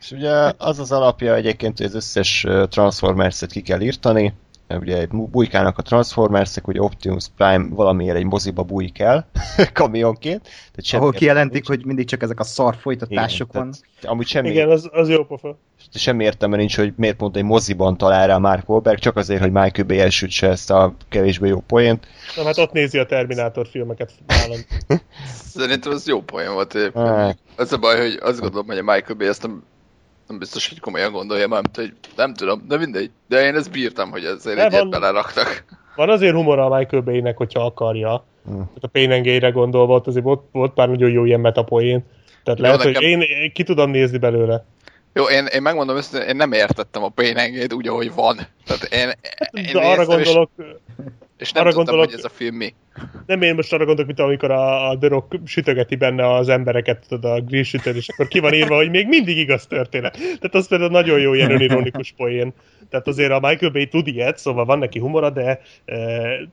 [0.00, 4.34] És ugye az az alapja egyébként, hogy az összes Transformers-et ki kell írtani.
[4.68, 9.28] Ugye bujkának a Transformers-ek, ugye Optimus Prime valamiért egy moziba bújik el,
[9.72, 10.42] kamionként.
[10.42, 11.66] Tehát semmi Ahol kijelentik, nincs.
[11.66, 13.78] hogy mindig csak ezek a szar folytatások Igen, vannak.
[14.00, 15.58] tehát Amúgy semmi, Igen, az, az jó pofa.
[15.94, 19.52] semmi értelme nincs, hogy miért pont egy moziban talál rá Mark Wahlberg, csak azért, hogy
[19.52, 22.06] Michael Bay elsütse ezt a kevésbé jó poént.
[22.36, 24.58] Na hát ott nézi a Terminátor filmeket nálam.
[25.54, 26.90] Szerintem ez jó poén volt.
[26.94, 27.38] Hát.
[27.56, 29.62] Az a baj, hogy azt gondolom, hogy a Michael Bay ezt nem,
[30.28, 33.10] nem biztos, hogy komolyan gondolja, mert hogy nem tudom, de mindegy.
[33.28, 35.64] De én ezt bírtam, hogy ezzel De egyet van- beleraktak.
[35.96, 38.24] Van azért humor a Michael Bay-nek, hogyha akarja.
[38.44, 38.52] Hm.
[38.52, 42.04] Tehát a Pain gondolva, ott azért volt, volt pár nagyon jó ilyen metapoén.
[42.44, 44.64] Tehát Jó, lehet, hogy nekem- én, én ki tudom nézni belőle.
[45.12, 47.36] Jó, én, én megmondom őszintén, én nem értettem a Pain
[47.72, 48.36] úgy, ahogy van.
[48.66, 49.12] Tehát én,
[49.64, 50.64] én De arra néztem, gondolok, és,
[51.38, 52.74] és nem arra tudtam, gondolok- hogy ez a film mi.
[53.26, 57.06] nem én most arra gondolok, mint amikor a, a The Rock sütögeti benne az embereket,
[57.08, 60.12] tudod, a grill sütőn, és akkor ki van írva, hogy még mindig igaz történet.
[60.12, 62.52] Tehát az például nagyon jó ilyen önironikus poén.
[62.90, 65.60] Tehát azért a Michael Bay tud ilyet, szóval van neki humora, de e,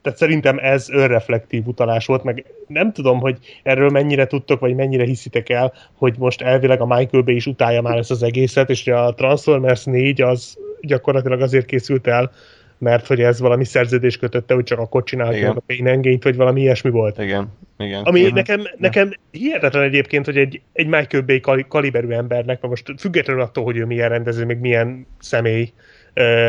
[0.01, 5.03] tehát szerintem ez önreflektív utalás volt, meg nem tudom, hogy erről mennyire tudtok, vagy mennyire
[5.03, 8.87] hiszitek el, hogy most elvileg a Michael Bay is utálja már ezt az egészet, és
[8.87, 12.31] a Transformers 4 az gyakorlatilag azért készült el,
[12.77, 15.97] mert hogy ez valami szerződés kötötte, hogy csak akkor csinálhatják Igen.
[15.97, 17.17] a Gain-t, vagy valami ilyesmi volt.
[17.17, 17.47] Igen,
[17.77, 18.03] igen.
[18.03, 18.33] Ami Mhm.
[18.33, 23.41] nekem, nekem hihetetlen egyébként, hogy egy, egy Michael Bay kali, kaliberű embernek, na most függetlenül
[23.41, 25.71] attól, hogy ő milyen rendező, meg milyen személy,
[26.15, 26.45] uh,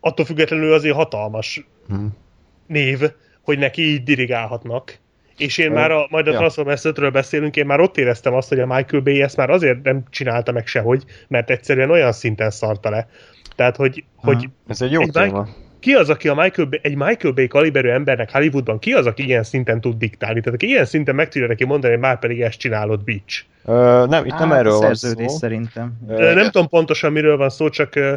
[0.00, 2.04] attól függetlenül azért hatalmas Mhm.
[2.66, 3.00] név,
[3.42, 4.98] hogy neki így dirigálhatnak.
[5.36, 6.36] És én már, a, majd a ja.
[6.36, 9.82] Transformers 5-ről beszélünk, én már ott éreztem azt, hogy a Michael Bay ezt már azért
[9.82, 13.08] nem csinálta meg sehogy, mert egyszerűen olyan szinten szarta le.
[13.54, 15.46] Tehát, hogy, hogy Ez egy jó Egy téma.
[15.80, 19.24] ki az, aki a Michael Bay, egy Michael Bay kaliberű embernek Hollywoodban, ki az, aki
[19.24, 20.40] ilyen szinten tud diktálni?
[20.40, 23.42] Tehát aki ilyen szinten meg tudja neki mondani, hogy már pedig ezt csinálod, bitch.
[23.64, 25.28] Ö, nem, itt nem Hát, erről a van szó.
[25.28, 25.92] szerintem.
[26.08, 28.14] Ö, Ö, nem tudom pontosan miről van szó, csak, ö,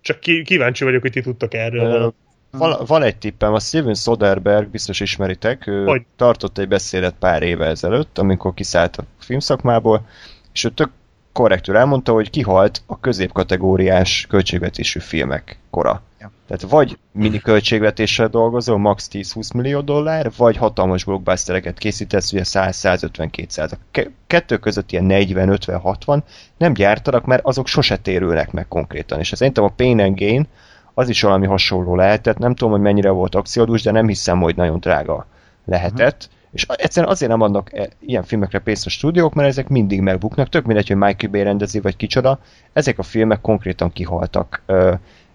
[0.00, 2.14] csak kíváncsi vagyok, hogy ti tudtok Ö, erről.
[2.50, 6.02] Van, van egy tippem, a Steven Soderbergh, biztos ismeritek, ő Hogy?
[6.16, 10.06] tartott egy beszédet pár éve ezelőtt, amikor kiszállt a filmszakmából,
[10.52, 10.90] és ő tök
[11.36, 16.02] korrektül elmondta, hogy kihalt a középkategóriás költségvetésű filmek kora.
[16.20, 16.30] Ja.
[16.46, 23.72] Tehát vagy mini költségvetéssel dolgozol, max 10-20 millió dollár, vagy hatalmas blockbustereket készítesz, ugye 100-150-200.
[23.72, 26.22] A ke- kettő között ilyen 40-50-60
[26.56, 29.18] nem gyártanak, mert azok sose térülnek meg konkrétan.
[29.18, 30.46] És szerintem a Pain and Gain
[30.94, 32.38] az is valami hasonló lehetett.
[32.38, 35.26] Nem tudom, hogy mennyire volt akciódús, de nem hiszem, hogy nagyon drága
[35.64, 36.28] lehetett.
[36.56, 40.48] És egyszerűen azért nem adnak e- ilyen filmekre pénzt a stúdiók, mert ezek mindig megbuknak,
[40.48, 42.38] tök mindegy, hogy Michael Bay rendezi, vagy kicsoda,
[42.72, 44.62] ezek a filmek konkrétan kihaltak.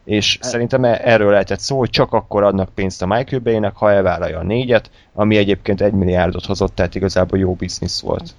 [0.03, 3.75] És E- szerintem e- erről lehetett szó, hogy csak akkor adnak pénzt a Michael Bay-nek,
[3.75, 8.33] ha elvállalja a négyet, ami egyébként egy milliárdot hozott, tehát igazából jó biznisz volt.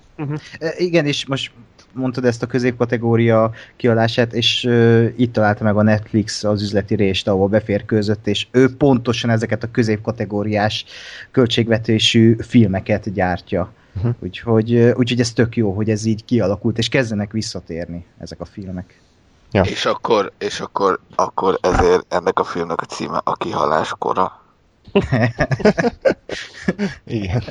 [0.58, 1.52] E, Igen, és most
[1.92, 7.28] mondtad ezt a középkategória kiadását, és uh, itt találta meg a Netflix az üzleti rést,
[7.28, 10.84] ahol beférkőzött, és ő pontosan ezeket a középkategóriás
[11.30, 13.72] költségvetésű filmeket gyártja.
[13.96, 14.14] Uh-huh.
[14.18, 19.00] Úgyhogy, úgyhogy ez tök jó, hogy ez így kialakult, és kezdenek visszatérni ezek a filmek.
[19.50, 19.62] Ja.
[19.62, 24.42] És akkor, és akkor, akkor ezért ennek a filmnek a címe a kihalás kora.
[27.06, 27.42] Igen.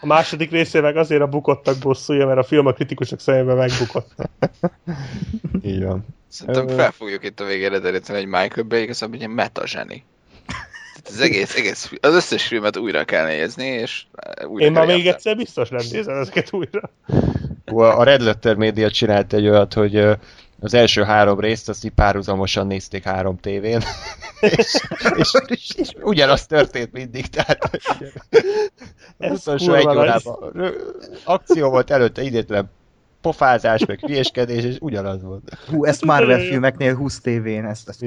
[0.00, 4.14] A második részé meg azért a bukottak bosszúja, mert a film a kritikusok szemében megbukott.
[5.62, 6.06] Így van.
[6.28, 9.66] Szerintem Ö- fel fogjuk itt a végére deríteni, hogy Michael Bay igazából egy ilyen meta
[9.66, 10.04] zseni.
[10.92, 14.04] Tehát az egész, egész, az összes filmet újra kell nézni, és
[14.48, 15.14] újra Én már még játszani.
[15.14, 16.90] egyszer biztos nem nézem ezeket újra.
[17.96, 20.04] A Red Letter Media csinált egy olyat, hogy
[20.60, 23.82] az első három részt azt így párhuzamosan nézték három tévén,
[24.40, 24.82] és,
[25.16, 27.70] és, és, és ugyanaz történt mindig, tehát
[29.18, 30.52] Ez az utolsó egy órában
[31.24, 32.70] akció volt előtte idétlen
[33.20, 35.58] pofázás, meg hülyeskedés, és ugyanaz volt.
[35.68, 38.04] Hú, ezt Marvel filmeknél 20 tévén, ezt, ezt.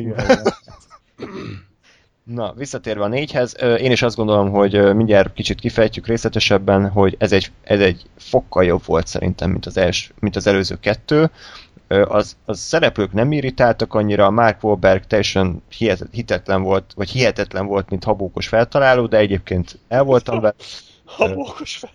[2.24, 7.32] Na, visszatérve a négyhez, én is azt gondolom, hogy mindjárt kicsit kifejtjük részletesebben, hogy ez
[7.32, 11.30] egy, ez egy fokkal jobb volt szerintem, mint az, els, mint az előző kettő.
[11.92, 15.64] Az, az szereplők nem irritáltak annyira, Mark Wahlberg teljesen
[16.12, 20.54] hitetlen volt, vagy hihetetlen volt, mint habókos feltaláló, de egyébként el voltam vele.
[21.18, 21.92] Habókos fel.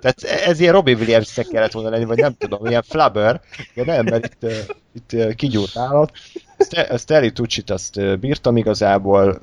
[0.00, 3.40] Tehát ez ilyen Robbie williams kellett volna lenni, vagy nem tudom, ilyen flubber,
[3.74, 4.52] de nem, mert itt,
[4.92, 6.12] itt kigyúrt állat.
[6.88, 9.40] A Stanley Tucci-t azt bírtam igazából,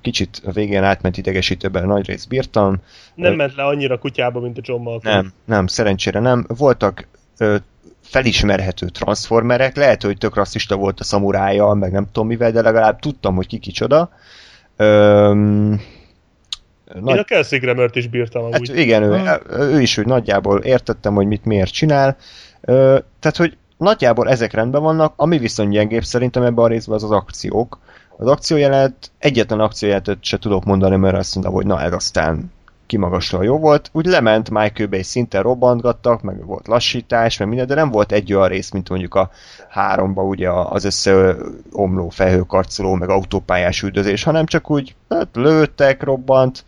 [0.00, 2.76] kicsit a végén átment idegesítőben, nagy rész bírtam.
[3.14, 5.16] Nem ment le annyira kutyába, mint a John Malkovich.
[5.16, 6.44] Nem, nem, szerencsére nem.
[6.48, 7.08] Voltak
[8.02, 12.98] felismerhető transformerek, lehet, hogy tök rasszista volt a szamurája, meg nem tudom mivel, de legalább
[12.98, 14.10] tudtam, hogy ki kicsoda.
[14.76, 15.80] Öm,
[17.06, 18.68] Én a Kelsey Grammer-t is bírtam amúgy.
[18.68, 22.16] Hát igen, ő, ő is, hogy nagyjából értettem, hogy mit miért csinál.
[22.60, 27.04] Ö, tehát, hogy nagyjából ezek rendben vannak, ami viszont gyengébb szerintem ebben a részben az
[27.04, 27.78] az akciók.
[28.16, 32.52] Az akciójelenet, egyetlen akciójelenetet se tudok mondani, mert azt mondom, hogy na ez aztán
[32.90, 33.90] kimagaslóan jó volt.
[33.92, 38.34] Úgy lement Michael Bay szinten robbantgattak, meg volt lassítás, meg minden, de nem volt egy
[38.34, 39.30] olyan rész, mint mondjuk a
[39.68, 46.64] háromba ugye az összeomló felhőkarcoló, meg autópályás üldözés, hanem csak úgy hát, lőttek, robbant,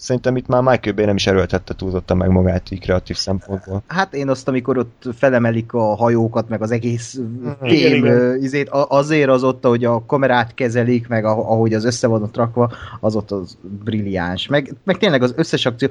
[0.00, 3.82] Szerintem itt már Michael Bay nem is erőltette túlzottan meg magát így kreatív szempontból.
[3.86, 7.20] Hát én azt, amikor ott felemelik a hajókat, meg az egész
[7.62, 12.36] ö, izét, azért az ott, hogy a kamerát kezelik, meg ahogy az össze van ott
[12.36, 14.48] rakva, az ott az brilliáns.
[14.48, 15.88] Meg, meg tényleg az összes akció.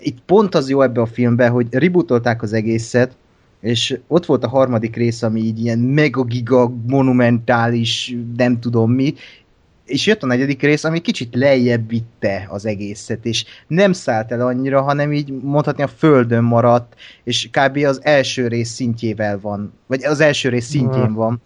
[0.00, 3.16] Itt pont az jó ebbe a filmbe, hogy rebootolták az egészet,
[3.60, 9.14] és ott volt a harmadik rész, ami így ilyen megagiga, monumentális, nem tudom mi,
[9.90, 14.40] és jött a negyedik rész, ami kicsit lejjebb vitte az egészet, és nem szállt el
[14.40, 16.94] annyira, hanem így mondhatni a földön maradt,
[17.24, 17.76] és kb.
[17.76, 21.42] az első rész szintjével van, vagy az első rész szintjén van.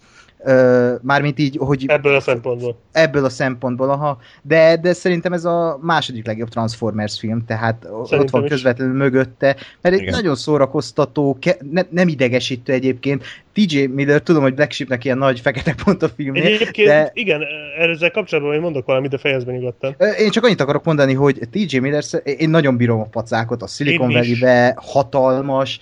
[0.46, 2.76] Ö, mármint így, hogy Ebből a szempontból.
[2.92, 8.18] ebből a szempontból, aha, de, de szerintem ez a második legjobb Transformers film, tehát Szerintem
[8.20, 8.50] ott van is.
[8.50, 10.14] közvetlenül mögötte, mert egy Igen.
[10.14, 13.24] nagyon szórakoztató, ke- ne, nem idegesítő egyébként.
[13.54, 17.42] TJ Miller, tudom, hogy Black Sheepnek ilyen nagy fekete pont a filmnél, Egyébként, de igen,
[17.78, 19.96] ezzel kapcsolatban én mondok valamit, de fejezd be nyugodtan.
[20.18, 22.02] Én csak annyit akarok mondani, hogy TJ Miller,
[22.38, 24.12] én nagyon bírom a pacákot, a Silicon.
[24.12, 25.80] Valley-be hatalmas,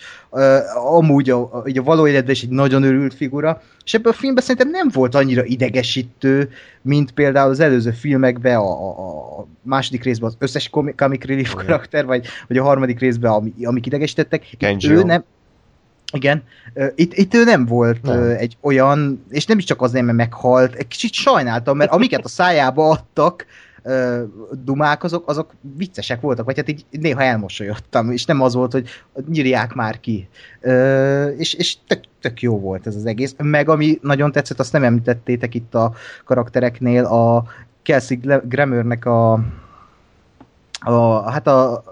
[0.74, 4.16] amúgy a, a, így a való életben is egy nagyon örült figura, és ebben a
[4.16, 6.50] filmben szerintem nem volt annyira idegesítő,
[6.82, 12.04] mint például az előző filmekben, a, a, a második részben az összes comic, relief karakter,
[12.04, 14.46] vagy, vagy a harmadik részben, ami, amik idegesítettek.
[14.88, 15.24] Ő nem,
[16.12, 16.42] igen,
[16.94, 18.22] itt, itt ő nem volt Nem.
[18.22, 22.28] egy olyan, és nem is csak azért, mert meghalt, egy kicsit sajnáltam, mert amiket a
[22.28, 23.46] szájába adtak,
[24.64, 28.88] dumák, azok, azok viccesek voltak, vagy hát így néha elmosolyodtam, és nem az volt, hogy
[29.28, 30.28] nyírják már ki.
[30.60, 33.34] Ö, és és tök, tök jó volt ez az egész.
[33.38, 35.94] Meg ami nagyon tetszett, azt nem említettétek itt a
[36.24, 37.44] karaktereknél, a
[37.82, 39.44] Kelsey Grammernek a
[40.84, 41.82] a, hát a, a,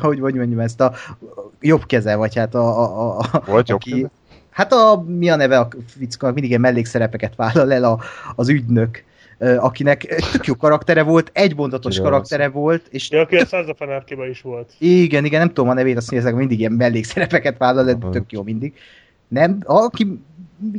[0.00, 0.92] hogy, hogy mondjam ezt, a
[1.60, 4.10] jobb keze, vagy hát a, a, a Volt jobb keze?
[4.50, 7.98] Hát a, mi a neve a fickának, mindig ilyen mellékszerepeket vállal el a,
[8.34, 9.04] az ügynök,
[9.38, 13.66] akinek tök jó karaktere volt, egy mondatos Kiről karaktere volt, és Ja, aki a Sons
[14.30, 14.72] is volt.
[14.78, 18.42] igen, igen, nem tudom a nevét, azt nézek, mindig ilyen mellékszerepeket vállal, de tök jó
[18.42, 18.74] mindig.
[19.28, 20.20] Nem, aki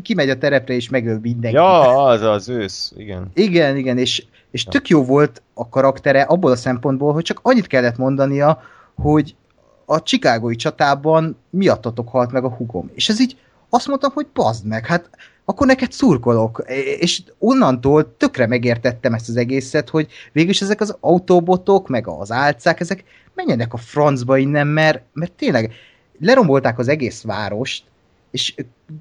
[0.02, 1.60] kimegy a terepre és megöl mindenkit.
[1.60, 3.32] Ja, az az ősz, igen.
[3.34, 4.72] Igen, igen, és, és Ja.
[4.72, 8.62] tök jó volt a karaktere abból a szempontból, hogy csak annyit kellett mondania,
[8.96, 9.36] hogy
[9.86, 12.92] a Chicagói csatában miattatok halt meg a hugom.
[12.94, 13.38] És ez így
[13.70, 15.10] azt mondtam, hogy bazd meg, hát
[15.46, 16.64] akkor neked szurkolok.
[17.00, 22.80] És onnantól tökre megértettem ezt az egészet, hogy végülis ezek az autóbotok, meg az álcák,
[22.80, 23.04] ezek
[23.34, 25.74] menjenek a francba innen, mert, mert tényleg
[26.20, 27.84] lerombolták az egész várost,
[28.36, 28.56] és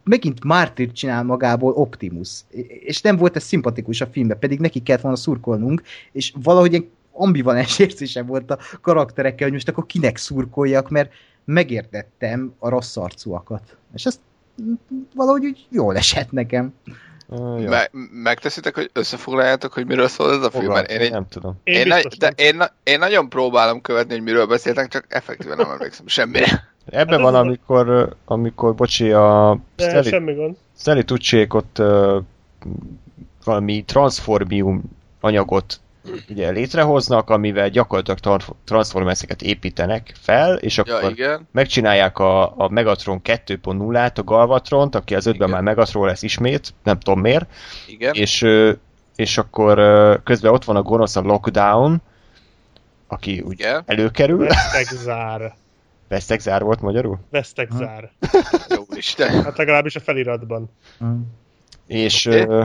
[0.05, 2.41] megint Mártír csinál magából Optimus.
[2.85, 5.83] És nem volt ez szimpatikus a filmben, pedig neki kellett volna szurkolnunk,
[6.13, 11.13] és valahogy ilyen ambivalens érzésem volt a karakterekkel, hogy most akkor kinek szurkoljak, mert
[11.45, 13.77] megértettem a rossz arcúakat.
[13.95, 14.21] És ezt
[15.15, 16.75] valahogy úgy jól esett nekem.
[17.29, 17.69] Uh.
[17.69, 20.73] Me- megteszitek, hogy összefoglaljátok, hogy miről szól ez a film?
[20.73, 21.61] Mert Én, egy, nem tudom.
[21.65, 25.07] Én, én, nagy, biztos de én, na- én nagyon próbálom követni, hogy miről beszéltek, csak
[25.09, 26.74] effektíven nem emlékszem semmire.
[26.87, 30.57] Ebben Hát van, amikor, amikor, bocsi, a De Stanley, semmi gond.
[30.79, 32.23] Stanley Tucciék ott uh,
[33.45, 34.83] valami transformium
[35.21, 35.81] anyagot
[36.31, 41.49] ugye létrehoznak, amivel gyakorlatilag transformerseket építenek fel, és akkor Ja, igen.
[41.51, 45.63] megcsinálják a, a Megatron 2.0-át, a Galvatront, aki az ötben Igen.
[45.65, 47.47] már Megatron lesz ismét, nem tudom miért,
[47.87, 48.15] Igen.
[48.15, 48.47] és,
[49.17, 49.75] és akkor
[50.25, 52.03] közben ott van a gonosz a Lockdown,
[53.07, 53.83] aki úgy Igen.
[53.87, 55.55] előkerül, Vesztek zár.
[56.15, 58.11] Vesztek zár volt magyarul, Vesztek zár.
[58.77, 59.43] Jó Isten.
[59.45, 60.71] Hát legalábbis a feliratban.
[61.05, 61.21] Mm.
[61.87, 62.45] és, Oké.
[62.49, 62.65] ö,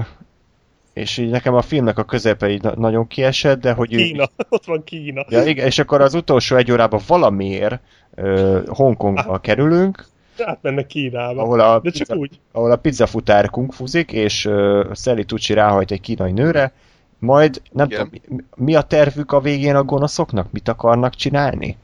[0.94, 4.30] és így nekem a filmnek a közepe így na- nagyon kiesett, de hogy ő- Kína.
[4.50, 5.26] Ott van Kína.
[5.30, 7.80] Ja, igen, és akkor az utolsó egy órában valamiért
[8.18, 10.06] uh, Hongkongba kerülünk,
[10.40, 11.42] Átmennek Kínába.
[11.42, 12.40] ahol a, De csak pizza, úgy.
[12.52, 16.72] ahol a pizzafutár kungfuzik, és uh, Sally Tucci ráhajt egy kínai nőre,
[17.20, 18.10] majd nem Igen.
[18.10, 20.52] tudom, mi- mi a tervük a végén a gonoszoknak?
[20.52, 21.78] Mit akarnak csinálni?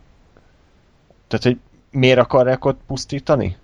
[1.37, 1.57] Tehát, hogy
[1.99, 3.57] miért akarják ott pusztítani?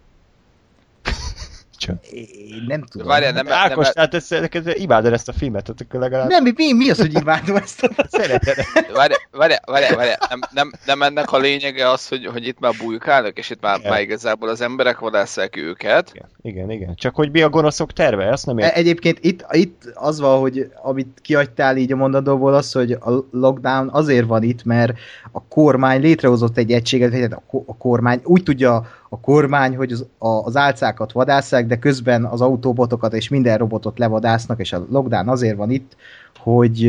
[1.81, 2.05] Csak.
[2.07, 3.07] Én nem tudom.
[3.07, 6.29] Várjál, nem, nem, Ákos, nem, tehát ezt, neked imádod ezt a filmet, tehát akkor legalább
[6.29, 7.89] Nem, mi, mi az, hogy imádom ezt a...
[8.17, 8.55] szereted.
[8.93, 9.19] várjál,
[9.65, 10.17] várjál, várjál.
[10.29, 13.77] Nem, nem, nem ennek a lényege az, hogy, hogy itt már bujkálnak, és itt már,
[13.79, 13.91] Igen.
[13.91, 16.11] már igazából az emberek vadásszák őket.
[16.13, 16.95] Igen, igen, igen.
[16.95, 18.79] Csak hogy mi a gonoszok terve, azt nem E- értem.
[18.79, 23.89] Egyébként itt, itt az van, hogy amit kiadtál így a mondandóból, az, hogy a lockdown
[23.91, 24.93] azért van itt, mert
[25.31, 30.55] a kormány létrehozott egy egységet, a kormány, úgy tudja a kormány, hogy az, a, az
[30.55, 35.69] álcákat vadásszák, de közben az autóbotokat és minden robotot levadásznak, és a lockdown azért van
[35.69, 35.95] itt,
[36.38, 36.88] hogy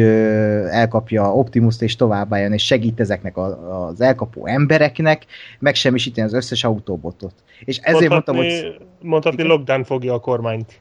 [0.71, 5.27] elkapja Optimus-t és továbbálljon, és segít ezeknek a, az elkapó embereknek
[5.59, 7.35] megsemmisíteni az összes autóbotot.
[7.65, 8.45] És ezért mondtam, hogy...
[8.45, 9.57] mondhatni, mondhatni Igen.
[9.57, 10.81] lockdown fogja a kormányt.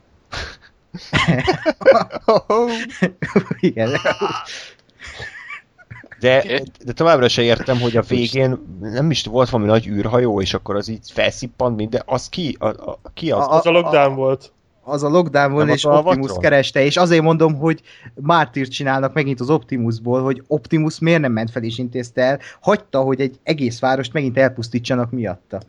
[3.60, 3.90] Igen.
[6.22, 6.62] De, Oké.
[6.84, 10.76] de továbbra se értem, hogy a végén nem is volt valami nagy űrhajó, és akkor
[10.76, 12.02] az így felszippant minden.
[12.06, 12.56] Az ki?
[12.60, 13.46] A, a, ki az?
[13.46, 14.52] A- Az a lockdown volt.
[14.84, 15.98] az a lockdown volt, Nem és a?
[15.98, 17.80] Optimus kereste, és azért mondom, hogy
[18.14, 23.00] mártírt csinálnak megint az Optimusból, hogy Optimus miért nem ment fel és intézte el, hagyta,
[23.00, 25.60] hogy egy egész várost megint elpusztítsanak miatta.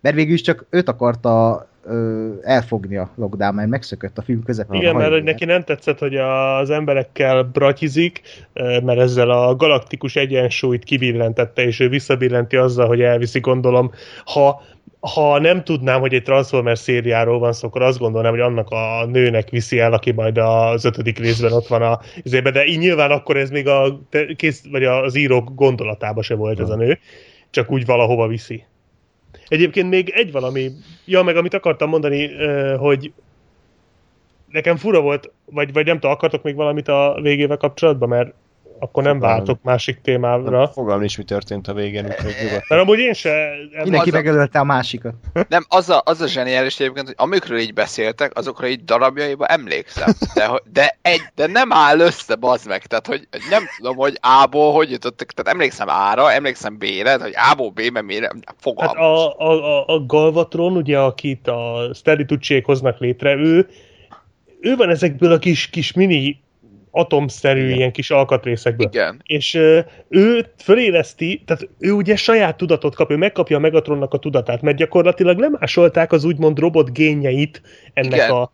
[0.00, 4.80] Mert végül is csak őt akarta ö, elfogni a lockdown, mert megszökött a film közepén.
[4.80, 8.20] Igen, mert hogy neki nem tetszett, hogy az emberekkel bratyizik,
[8.52, 13.90] eh, mert ezzel a galaktikus egyensúlyt kibillentette, és ő visszabillenti azzal, hogy elviszi, gondolom,
[14.24, 14.62] ha
[15.00, 19.06] ha nem tudnám, hogy egy Transformers szériáról van szó, akkor azt gondolnám, hogy annak a
[19.06, 23.10] nőnek viszi el, aki majd az ötödik részben ott van a izébe, de így nyilván
[23.10, 24.00] akkor ez még a,
[24.36, 26.98] kész, vagy az írók gondolatába se volt ez a nő,
[27.50, 28.64] csak úgy valahova viszi.
[29.48, 30.70] Egyébként még egy valami,
[31.04, 32.30] ja, meg amit akartam mondani,
[32.76, 33.12] hogy
[34.48, 38.34] nekem fura volt, vagy, vagy nem tudom, akartok még valamit a végével kapcsolatban, mert
[38.78, 39.36] akkor nem Fogalmam.
[39.36, 40.68] váltok másik témára.
[40.68, 42.68] Fogalm is, mi történt a végén, úgyhogy nyugodt.
[42.68, 43.48] Mert amúgy én se...
[43.82, 45.14] Mindenki az a- megölte a másikat.
[45.48, 50.12] Nem, az a, az a zseniális egyébként, hogy amikről így beszéltek, azokra így darabjaiba emlékszem.
[50.34, 52.86] De, de, egy, de nem áll össze, bazd meg.
[52.86, 55.32] Tehát, hogy nem tudom, hogy A-ból hogy jutottak.
[55.32, 58.96] Tehát emlékszem A-ra, emlékszem B-re, hogy A-ból B-be mire, Hát fogalmam.
[59.02, 62.26] a, a, a, a Galvatron, ugye, akit a Stanley
[62.62, 63.68] hoznak létre, ő,
[64.60, 66.44] ő van ezekből a kis, kis mini
[66.96, 67.76] atomszerű Igen.
[67.76, 68.86] ilyen kis alkatrészekből.
[68.86, 69.22] Igen.
[69.24, 74.18] És ö, ő föléleszti, tehát ő ugye saját tudatot kap, ő megkapja a Megatronnak a
[74.18, 77.62] tudatát, mert gyakorlatilag lemásolták az úgymond robot génjeit
[77.92, 78.30] ennek Igen.
[78.30, 78.52] a...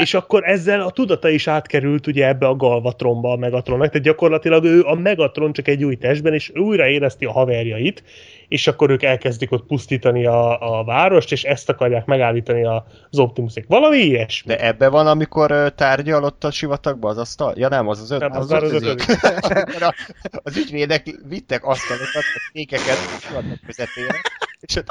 [0.00, 4.64] És akkor ezzel a tudata is átkerült ugye ebbe a Galvatronba a Megatronnak, tehát gyakorlatilag
[4.64, 8.02] ő a Megatron csak egy új testben, és ő újra érezti a haverjait,
[8.48, 12.64] és akkor ők elkezdik ott pusztítani a, a várost, és ezt akarják megállítani
[13.10, 13.64] az Optimusék.
[13.68, 14.54] Valami ilyesmi.
[14.54, 17.54] De ebbe van, amikor tárgyal ott a sivatagban az asztal?
[17.56, 18.20] Ja nem, az az öt.
[18.20, 19.02] Nem, az már az ötödik.
[19.08, 19.22] ötödik.
[19.56, 19.94] Amikor a-
[20.42, 24.20] az ügyvédek vittek asztalokat, a fékeket a sivatag közepére,
[24.60, 24.86] és ott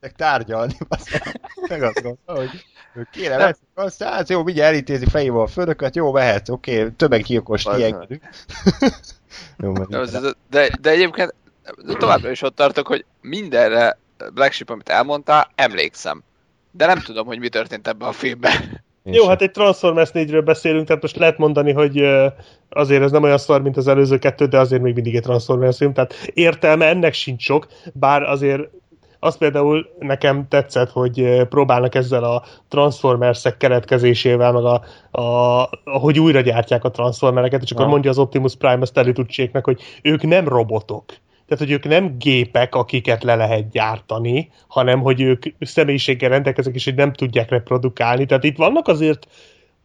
[0.00, 0.76] elkezdtek tárgyalni.
[1.68, 2.50] Meg azt mondta, hogy
[3.12, 7.76] kéne veszik azt, hát jó, mindjárt elintézi fejével a fölöket, jó, mehet, oké, tömeggyilkost Az-
[7.76, 8.22] kiengedünk.
[9.58, 10.20] jó, De,
[10.50, 11.34] de, de egyébként
[11.98, 13.98] továbbra is ott tartok, hogy mindenre
[14.34, 16.22] Black Sheep, amit elmondtál, emlékszem.
[16.70, 18.82] De nem tudom, hogy mi történt ebben a filmben.
[19.02, 19.28] Én Jó, sem.
[19.28, 22.04] hát egy Transformers 4-ről beszélünk, tehát most lehet mondani, hogy
[22.68, 25.76] azért ez nem olyan szar, mint az előző kettő, de azért még mindig egy Transformers
[25.76, 28.62] film, tehát értelme ennek sincs sok, bár azért
[29.20, 34.82] az például nekem tetszett, hogy próbálnak ezzel a Transformersek keletkezésével, meg a,
[35.20, 37.90] a, ahogy újra gyártják a Transformereket, és akkor Ja.
[37.90, 41.04] mondja az Optimus Prime azt elitudtséknek, hogy ők nem robotok.
[41.46, 46.84] Tehát, hogy ők nem gépek, akiket le lehet gyártani, hanem hogy ők személyiséggel rendelkeznek, és
[46.84, 48.26] hogy nem tudják reprodukálni.
[48.26, 49.26] Tehát itt vannak azért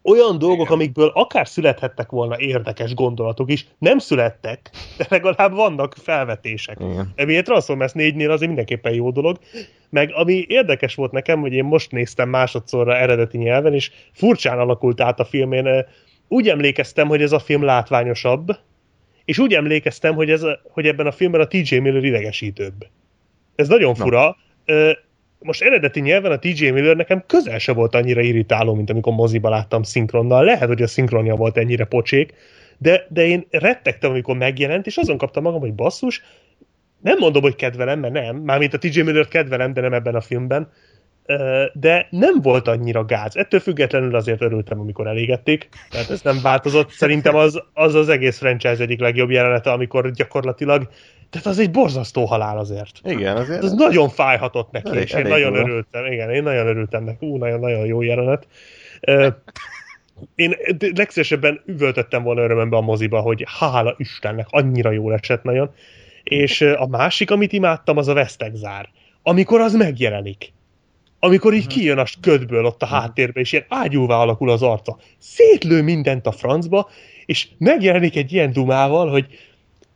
[0.06, 6.78] olyan dolgok, amikből akár születhettek volna érdekes gondolatok is, nem születtek, de legalább vannak felvetések.
[6.80, 7.14] Igen.
[7.16, 9.40] Egy Transformers 4-nél azért mindenképpen jó dolog.
[9.90, 15.02] Meg ami érdekes volt nekem, hogy én most néztem másodszorra eredeti nyelven, és furcsán alakult
[15.02, 15.52] át a film.
[15.52, 15.86] Én
[16.28, 18.58] úgy emlékeztem, hogy ez a film látványosabb,
[19.26, 22.88] és úgy emlékeztem, hogy, ez a, hogy ebben a filmben a TJ Miller idegesítőbb.
[23.56, 24.38] Ez nagyon fura.
[24.66, 24.92] Ö,
[25.46, 29.50] Most eredeti nyelven a TJ Miller nekem közel se volt annyira irritáló, mint amikor moziba
[29.50, 30.44] láttam szinkronnal.
[30.44, 32.34] Lehet, hogy a szinkronja volt ennyire pocsék,
[32.78, 36.24] de, de én rettegtem, amikor megjelent, és azon kaptam magam, hogy basszus,
[37.02, 40.22] nem mondom, hogy kedvelem, mert nem, mármint a TJ Miller-t kedvelem, de nem ebben a
[40.22, 40.70] filmben,
[41.74, 43.36] de nem volt annyira gáz.
[43.36, 46.90] Ettől függetlenül azért örültem, amikor elégették, tehát ez nem változott.
[46.90, 50.90] Szerintem az az, az egész franchise egyik legjobb jelenete, amikor gyakorlatilag,
[51.30, 53.00] tehát az egy borzasztó halál azért.
[53.04, 53.64] Igen, azért.
[53.64, 55.68] Ez nagyon fájhatott neki, Elég- és én elég nagyon durva.
[55.68, 56.06] örültem.
[56.06, 57.26] Igen, én nagyon örültem neki.
[57.26, 58.48] Ú, nagyon-nagyon jó jelenet.
[60.36, 60.56] Én
[60.96, 65.72] legszívesebben üvöltöttem volna örömembe a moziba, hogy hála Istennek, annyira jól esett nagyon.
[66.24, 68.90] És a másik, amit imádtam, az a Vesztegzár.
[69.24, 70.54] Amikor az megjelenik.
[71.20, 74.98] Amikor így kijön a ködből ott a háttérbe, és ilyen ágyúvá alakul az arca.
[75.18, 76.90] Szétlő mindent a francba,
[77.26, 79.26] és megjelenik egy ilyen dumával, hogy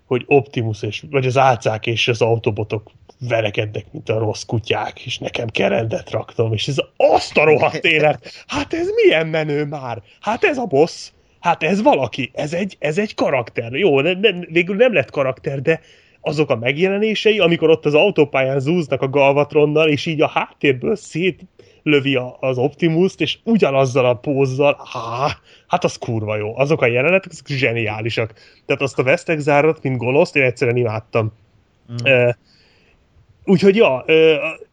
[0.09, 5.17] hogy Optimus és, vagy az álcák és az autobotok verekednek, mint a rossz kutyák, és
[5.17, 10.01] nekem kell rendet raknom, és ez azt a rohadt élet, hát ez milyen menő már,
[10.21, 14.31] hát ez a boss, hát ez valaki, ez egy, ez egy karakter, jó, ne, ne,
[14.31, 15.81] végül nem lett karakter, de
[16.21, 21.41] azok a megjelenései, amikor ott az autópályán zúznak a Galvatronnal, és így a háttérből szét
[21.83, 25.37] lövi a, az Optimus-t, és ugyanazzal a pózzal, há,
[25.67, 26.57] hát az kurva jó.
[26.57, 28.33] Azok a jelenetek, azok zseniálisak.
[28.65, 31.33] Tehát azt a Vesztegzárat, mint goloszt, én egyszerűen imádtam.
[31.91, 32.11] Mm.
[32.11, 32.33] Uh,
[33.45, 34.13] úgyhogy ja, uh,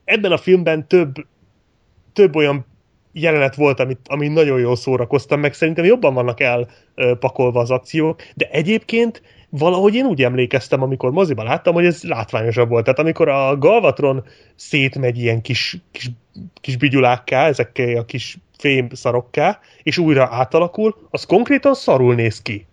[0.04, 1.14] ebben a filmben több,
[2.12, 2.66] több olyan
[3.12, 8.48] jelenet volt, amit, amit nagyon jól szórakoztam, meg szerintem jobban vannak elpakolva az akciók, de
[8.50, 12.84] egyébként valahogy én úgy emlékeztem, amikor moziban láttam, hogy ez látványosabb volt.
[12.84, 14.24] Tehát amikor a Galvatron
[14.54, 16.10] szétmegy ilyen kis, kis,
[16.60, 22.66] kis bigyulákká, ezekkel a kis fém szarokká, és újra átalakul, az konkrétan szarul néz ki.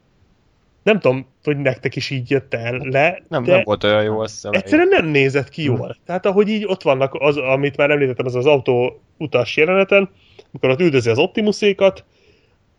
[0.83, 4.51] Nem tudom, hogy nektek is így jött el le, Nem, nem volt olyan jó, hiszem.
[4.53, 5.97] egyszerűen nem nézett ki jól.
[6.05, 10.09] Tehát ahogy így ott vannak, az, amit már említettem, az az autó utas jeleneten,
[10.51, 12.03] amikor ott üldözi az Optimusékat,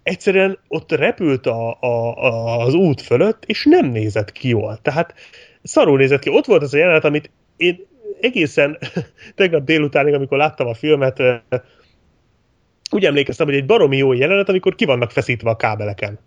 [0.05, 4.79] egyszerűen ott repült a, a, a, az út fölött, és nem nézett ki jól.
[4.83, 5.15] Tehát
[5.63, 6.31] szarul nézett ki.
[6.31, 7.87] Ott volt az a jelenet, amit én
[8.21, 8.79] egészen
[9.35, 11.23] tegnap délutánig, amikor láttam a filmet,
[12.91, 16.19] úgy emlékeztem, hogy egy baromi jó jelenet, amikor ki vannak feszítve a kábeleken.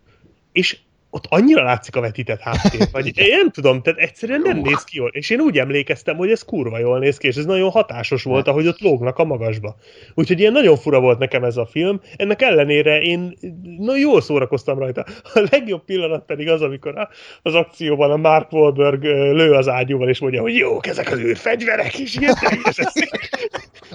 [0.51, 0.77] És
[1.09, 4.97] ott annyira látszik a vetített háttér, vagy én nem tudom, tehát egyszerűen nem néz ki
[4.97, 5.09] jól.
[5.09, 8.47] És én úgy emlékeztem, hogy ez kurva jól néz ki, és ez nagyon hatásos volt,
[8.47, 9.75] ahogy ott lógnak a magasba.
[10.13, 12.01] Úgyhogy ilyen nagyon fura volt nekem ez a film.
[12.15, 13.37] Ennek ellenére én
[13.77, 15.05] na, jól szórakoztam rajta.
[15.33, 17.09] A legjobb pillanat pedig az, amikor a,
[17.41, 21.99] az akcióban a Mark Wahlberg lő az ágyúval, és mondja, hogy jók ezek az űrfegyverek
[21.99, 22.85] is, ilyen teljesen.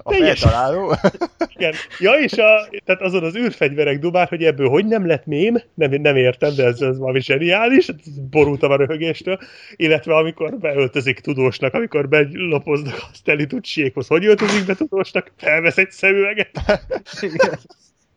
[0.02, 0.94] A feltaláló.
[1.56, 1.74] Igen.
[1.98, 5.90] Ja, és a, tehát azon az űrfegyverek dubár, hogy ebből hogy nem lett mém, nem,
[5.90, 7.90] nem értem, de ez, ez valami zseniális,
[8.30, 9.38] borultam a röhögéstől,
[9.76, 15.90] illetve amikor beöltözik tudósnak, amikor belopoznak a Steli Tucsiékhoz, hogy öltözik be tudósnak, felvesz egy
[15.90, 16.50] szemüveget,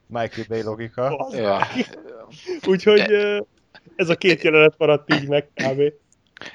[0.08, 1.30] Michael Bay logika.
[1.32, 1.68] Ja.
[2.68, 3.40] úgyhogy ö,
[3.96, 5.82] ez a két jelenet maradt így meg kb.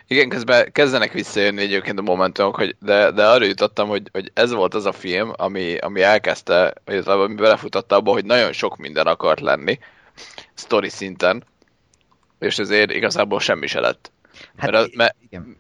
[0.07, 4.53] Igen, közben kezdenek visszajönni egyébként a momentumok, hogy de, de arra jutottam, hogy, hogy ez
[4.53, 9.07] volt az a film, ami, ami elkezdte, illetve ami belefutatta abba, hogy nagyon sok minden
[9.07, 9.79] akart lenni,
[10.55, 11.45] story szinten,
[12.41, 14.13] és ezért igazából semmi se lett.
[14.57, 15.57] Hát, Mert, mert, igen.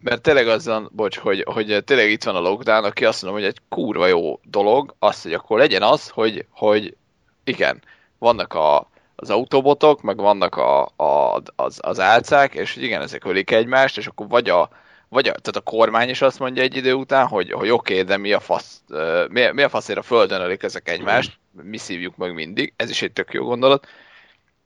[0.00, 3.40] mert tényleg az van, bocs, hogy, hogy tényleg itt van a lockdown, aki azt mondom,
[3.40, 6.96] hogy egy kurva jó dolog, az, hogy akkor legyen az, hogy, hogy
[7.44, 7.82] igen,
[8.18, 13.50] vannak a, az autobotok, meg vannak a, a, az, az álcák, és igen, ezek ölik
[13.50, 14.68] egymást, és akkor vagy a,
[15.08, 18.04] vagy a, tehát a kormány is azt mondja egy idő után, hogy, hogy oké, okay,
[18.04, 18.82] de mi a fasz,
[19.28, 23.02] mi, mi a faszért a földön ölik ezek egymást, mi szívjuk meg mindig, ez is
[23.02, 23.86] egy tök jó gondolat,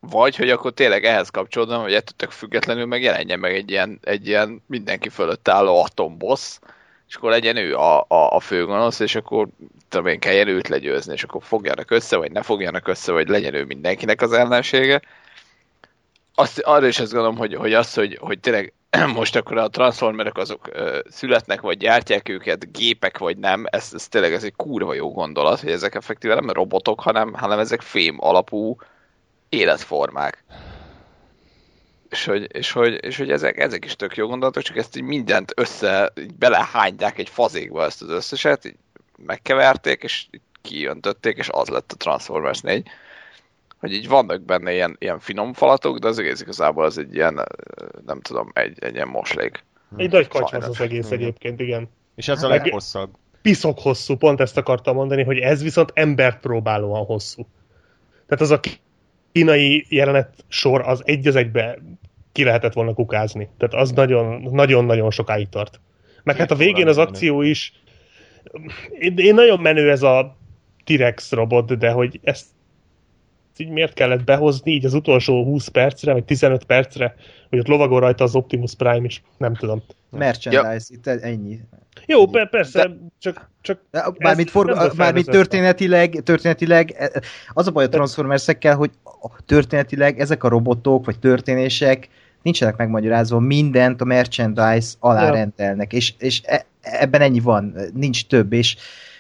[0.01, 4.63] vagy hogy akkor tényleg ehhez kapcsolódom, hogy ettől függetlenül megjelenjen meg egy ilyen, egy ilyen
[4.67, 6.59] mindenki fölött álló atombossz,
[7.09, 9.49] és akkor legyen ő a, a, a főgonosz, és akkor
[9.89, 13.55] tudom én, kelljen őt legyőzni, és akkor fogjanak össze, vagy ne fogjanak össze, vagy legyen
[13.55, 15.03] ő mindenkinek az ellensége.
[16.35, 18.73] Azt, arra is azt gondolom, hogy, hogy az, hogy, hogy tényleg
[19.15, 24.09] most akkor a transformerek azok ö, születnek, vagy gyártják őket, gépek vagy nem, ez, ez
[24.09, 28.17] tényleg ez egy kurva jó gondolat, hogy ezek effektíve nem robotok, hanem, hanem ezek fém
[28.21, 28.77] alapú
[29.49, 30.45] életformák.
[32.09, 35.03] És hogy, és hogy, és hogy ezek, ezek is tök jó gondolatok, csak ezt így
[35.03, 38.77] mindent össze, így belehányják egy fazékba ezt az összeset, így
[39.17, 42.89] megkeverték, és így kijöntötték, és az lett a Transformers 4
[43.79, 47.45] hogy így vannak benne ilyen, ilyen finom falatok, de az egész igazából az egy ilyen,
[48.07, 49.65] nem tudom, egy, egy ilyen moslék.
[49.97, 51.89] Egy nagy kacsmasz az egész egyébként, igen.
[52.15, 53.11] És ez a Meg- leghosszabb.
[53.43, 57.47] Piszok hosszú, pont ezt akartam mondani, hogy ez viszont embert próbálóan hosszú.
[58.27, 58.61] Tehát az a
[59.37, 61.79] kínai jelenet sor az egy az egybe
[62.33, 63.49] ki lehetett volna kukázni.
[63.59, 65.81] Tehát az nagyon- nagyon-nagyon sokáig tart.
[66.23, 67.73] Meg hát a végén az akció is
[68.99, 70.37] én, én nagyon menő ez a
[70.85, 72.47] T-Rex robot, de hogy ezt
[73.57, 77.15] így miért kellett behozni így az utolsó 20 percre, vagy 15 percre,
[77.49, 79.83] hogy ott lovagol rajta az Optimus Prime is, nem tudom.
[80.11, 81.61] Merchandise, itt ennyi.
[82.07, 85.33] Jó, per- persze, csak, csak De Ez Mármint, nem for, felvezetve.
[85.33, 88.91] történetileg, történetileg, e- az a baj a Transformersekkel, hogy
[89.47, 92.09] történetileg ezek a robotok, vagy történések
[92.43, 95.31] nincsenek megmagyarázva, mindent a merchandise alá Ja.
[95.33, 98.77] rendelnek, és, és e- ebben ennyi van, nincs több, és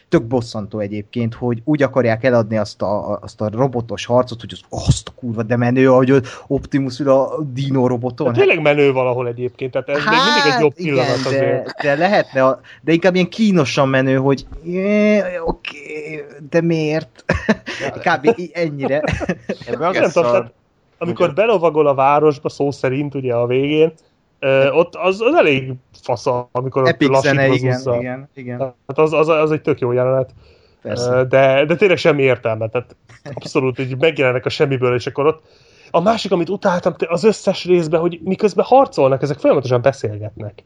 [0.08, 4.86] tök bosszantó egyébként, hogy úgy akarják eladni azt a, azt a robotos harcot, hogy az
[4.86, 6.12] azt a kurva, de menő, ahogy
[6.46, 8.32] Optimus ül a Dino roboton.
[8.32, 11.64] de tényleg menő valahol egyébként, tehát ez még mindig egy jobb pillanat Hát, igen, azért.
[11.64, 17.24] de, de lehetne, a, de inkább ilyen kínosan menő, hogy "Jé, oké, de miért?
[18.04, 18.38] Kb.
[18.38, 19.02] í- ennyire.
[19.66, 20.46] Ebben az Nem tudom,
[20.98, 23.92] amikor belovagol a városba, szó szerint ugye a végén,
[24.46, 27.96] ö, ott az, az elég fasza, amikor ott Epic zene, lassítva igen, zúzza.
[27.96, 30.30] igen, igen, Tehát az, az, az egy tök jó jelenet,
[30.82, 31.24] persze.
[31.24, 32.96] De, de tényleg semmi értelme, tehát
[33.34, 35.42] abszolút így megjelennek a semmiből, és akkor ott
[35.90, 40.64] a másik, amit utáltam az összes részben, hogy miközben harcolnak, ezek folyamatosan beszélgetnek.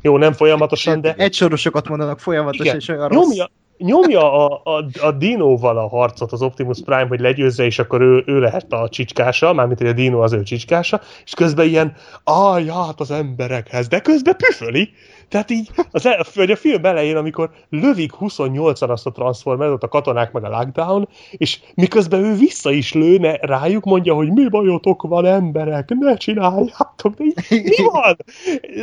[0.00, 2.76] Jó, nem folyamatosan, de Egy sorosokat mondanak folyamatosan, igen.
[2.76, 3.26] és olyan rossz.
[3.28, 8.00] nyomja, nyomja a, a, a Dinóval a harcot az Optimus Prime, hogy legyőzze, és akkor
[8.00, 11.94] ő, ő lehet a csicskása, mármint hogy a Dino az ő csicskása, és közben ilyen,
[12.24, 14.90] állj át az emberekhez, de közben püföli.
[15.28, 19.88] Tehát így, az el, vagy a film elején, amikor lövik 28-an azt a Transformert, a
[19.88, 25.02] katonák meg a lockdown, és miközben ő vissza is lőne rájuk, mondja, hogy mi bajotok
[25.02, 28.16] van emberek, ne csináljátok, de így, mi van?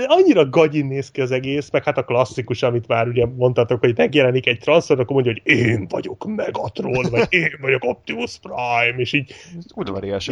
[0.07, 3.93] Annyira gagyin néz ki az egész, meg hát a klasszikus, amit már ugye mondtatok, hogy
[3.97, 9.13] megjelenik egy transfer, akkor mondja, hogy én vagyok Megatron, vagy én vagyok Optimus Prime, és
[9.13, 9.35] így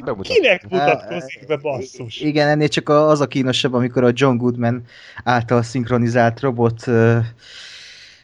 [0.06, 0.40] bemutatják.
[0.40, 2.22] kinek mutatkozik be basszus?
[2.22, 4.84] Igen, ennél csak az a kínosabb, amikor a John Goodman
[5.24, 5.64] által
[6.04, 7.18] szinkronizált robot ö,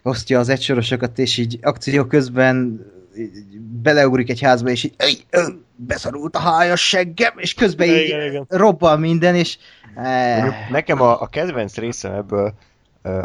[0.03, 2.85] osztja az egysorosokat, és így akció közben
[3.17, 8.03] így beleugrik egy házba, és így "Ej, ö, beszarult a hájas seggem, és közben így
[8.03, 8.45] Igen, igen.
[8.49, 9.57] robban minden, és
[9.95, 12.53] eh, Nekem a, a kedvenc részem ebből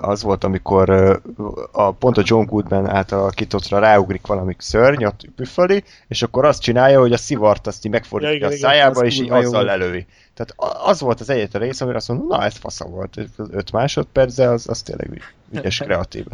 [0.00, 0.91] az volt, amikor
[1.73, 6.62] a, pont a John Goodman által alakítottra ráugrik valami szörny, ott püföli, és akkor azt
[6.62, 9.26] csinálja, hogy a szivart azt így megfordítja Ja, igen, a igen, szájába, az és így
[9.26, 10.07] jó azzal lelövi.
[10.34, 10.54] Tehát
[10.84, 14.34] az volt az egyetlen rész, amire azt mondom, na ez fasza volt, Ez 5 másodperc,
[14.34, 16.26] de az, az tényleg ügy- ügyes, kreatív.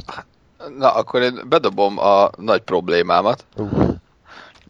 [0.78, 3.94] Na, akkor én bedobom a nagy problémámat, Uh,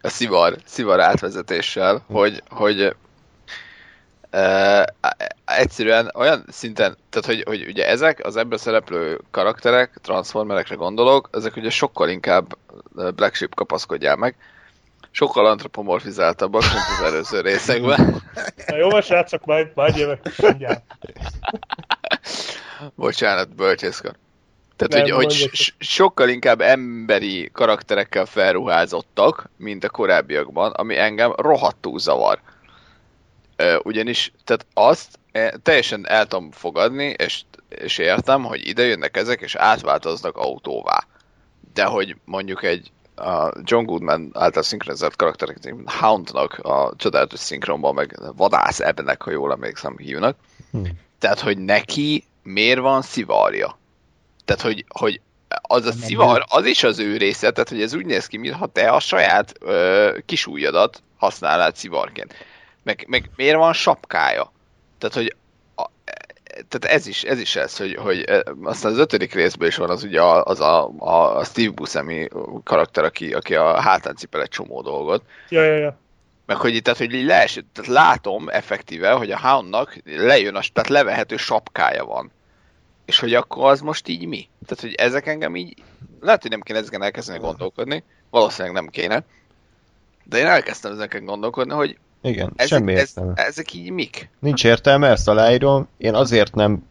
[0.02, 2.96] a szivar, szivar átvezetéssel, hogy, hogy
[4.30, 4.94] e,
[5.44, 11.56] egyszerűen olyan szinten, tehát hogy, hogy ugye ezek az ebben szereplő karakterek, transformerekre gondolok, ezek
[11.56, 12.56] ugye sokkal inkább
[12.96, 14.36] ö, Black Sheep kapaszkodjál meg,
[15.10, 18.22] sokkal antropomorfizáltabbak, mint az előző részekben.
[18.66, 20.20] Na jó, van, srácok, majd, majd jövök.
[20.36, 20.82] Mindjárt.
[22.94, 24.14] Bocsánat, bölcsészkar.
[24.76, 31.98] Tehát, Nem, hogy, hogy sokkal inkább emberi karakterekkel felruházottak, mint a korábbiakban, ami engem rohadtul
[31.98, 32.40] zavar.
[33.82, 39.40] Ugyanis, tehát azt eh, teljesen el tudom fogadni, és, és értem, hogy ide jönnek ezek,
[39.40, 41.06] és átváltoznak autóvá.
[41.74, 48.18] De hogy mondjuk egy a John Goodman által szinkronizált karakterek, Houndnak a csodálatos szinkronban, meg
[48.36, 50.36] Vadász Ebnek, ha jól emlékszem, hívnak.
[51.18, 53.78] Tehát, hogy neki miért van szivarja?
[54.44, 58.06] Tehát, hogy, hogy az a szivar, az is az ő része, tehát, hogy ez úgy
[58.06, 62.34] néz ki, mintha te a saját ö, kisúlyadat használnád szivarként.
[62.82, 64.52] Meg, meg miért van sapkája?
[64.98, 65.36] Tehát, hogy
[66.68, 69.90] tehát ez is, ez is ez, hogy, hogy e, aztán az ötödik részből is van
[69.90, 72.28] az ugye a- az a, a Steve Buscemi
[72.64, 75.98] karakter, aki, aki a hátán cipel egy csomó dolgot, Ja, ja, ja.
[76.46, 81.36] meg hogy, tehát, hogy leesett, tehát látom effektíve, hogy a Houndnak lejön, a, tehát levehető
[81.36, 82.30] sapkája van.
[83.04, 84.48] És hogy akkor az most így mi?
[84.66, 85.74] Tehát, hogy ezek engem így,
[86.20, 89.24] lehet, hogy nem kéne ezeken elkezdeni gondolkodni, valószínűleg nem kéne,
[90.24, 93.32] de én elkezdtem ezeken gondolkodni, hogy Igen, ezek, semmi ez, értelme.
[93.34, 94.30] ezek így mik?
[94.38, 95.88] Nincs értelme, ezt aláírom.
[95.98, 96.82] Én azért nem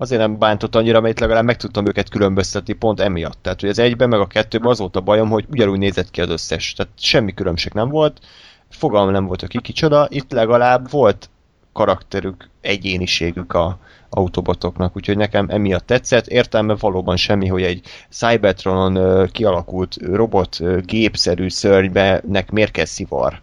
[0.00, 3.38] azért nem bántott annyira, mert legalább meg tudtam őket különböztetni pont emiatt.
[3.42, 6.20] Tehát, hogy az egyben meg a kettőben az volt a bajom, hogy ugyanúgy nézett ki
[6.20, 6.72] az összes.
[6.72, 8.20] Tehát semmi különbség nem volt.
[8.68, 10.06] Fogalma nem volt, hogy ki kicsoda.
[10.10, 11.30] Itt legalább volt
[11.72, 13.78] karakterük, egyéniségük a
[14.10, 16.26] autobotoknak, úgyhogy nekem emiatt tetszett.
[16.26, 23.40] Értelme valóban semmi, hogy egy Cybertronon kialakult robot gépszerű szörnybenek miért kell szivar.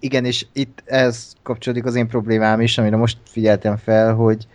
[0.00, 4.46] Igen, és itt ez kapcsolódik az én problémám is, amire most figyeltem fel, hogy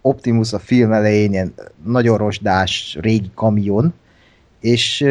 [0.00, 3.94] Optimus a film elején ilyen nagyon rozsdás régi kamion,
[4.60, 5.04] és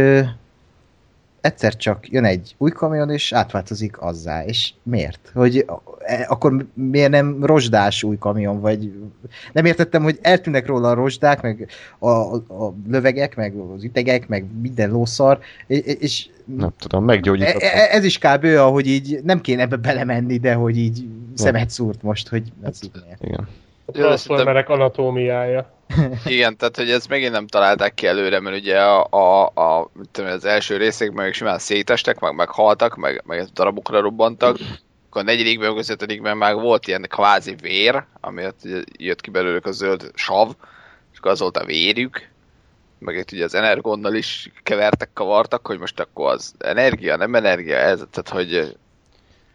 [1.43, 4.45] egyszer csak jön egy új kamion, és átváltozik azzá.
[4.45, 5.31] És miért?
[5.33, 5.65] Hogy
[5.99, 8.93] e, akkor miért nem rozsdás új kamion, vagy
[9.53, 14.27] nem értettem, hogy eltűnnek róla a rozsdák, meg a, a, a lövegek, meg az ütegek,
[14.27, 17.59] meg minden lószar, és, Nem tudom, E- meggyógyítottam.
[17.61, 18.43] e- ez is kb.
[18.43, 22.91] ahogy így nem kéne ebbe belemenni, de hogy így szemet szúrt most, hogy ez így
[23.03, 23.23] miért.
[23.23, 23.47] Igen.
[23.85, 25.71] A Transformerek anatómiája.
[26.25, 30.29] Igen, tehát hogy ezt megint nem találták ki előre, mert ugye a, a, a tudom,
[30.29, 34.57] az első részekben még simán szétestek, meg meghaltak, meg, meg darabokra robbantak,
[35.09, 35.89] akkor a negyedikben, meg az
[36.37, 38.53] már volt ilyen kvázi vér, ugye
[38.97, 40.51] jött ki belőlük a zöld sav,
[41.11, 42.29] és akkor az volt a vérük,
[42.99, 47.75] meg itt ugye az energonnal is kevertek, kavartak, hogy most akkor az energia, nem energia,
[47.75, 48.77] ez, tehát hogy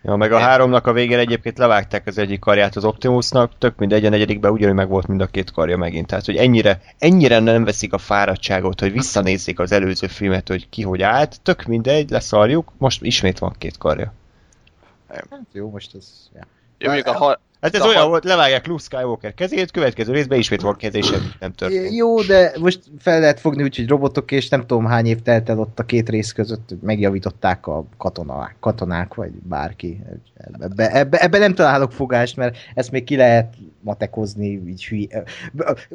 [0.03, 4.05] Ja, meg a háromnak a végén egyébként levágták az egyik karját az Optimusnak, tök mindegy,
[4.05, 6.07] a negyedikben ugyanúgy meg volt mind a két karja megint.
[6.07, 10.83] Tehát, hogy ennyire, ennyire nem veszik a fáradtságot, hogy visszanézzék az előző filmet, hogy ki
[10.83, 14.13] hogy állt, tök mindegy, leszarjuk, most ismét van két karja.
[15.09, 16.29] Hát jó, most ez...
[16.35, 16.47] Ja.
[16.79, 20.13] jó, mondjuk a, ha, Hát ez De olyan ha- volt, levágják Luke Skywalker kezét, következő
[20.13, 21.95] részben ismét van keze, és semmi nem történt.
[21.95, 25.49] Jó, de most fel lehet fogni úgy, hogy robotok, és nem tudom hány év telt
[25.49, 30.03] el ott a két rész között, hogy megjavították a katonák, katonák vagy bárki.
[30.61, 33.55] Ebbe, ebbe, ebbe nem találok fogást, mert ezt még ki lehet
[33.89, 35.23] matekozni, így hülye.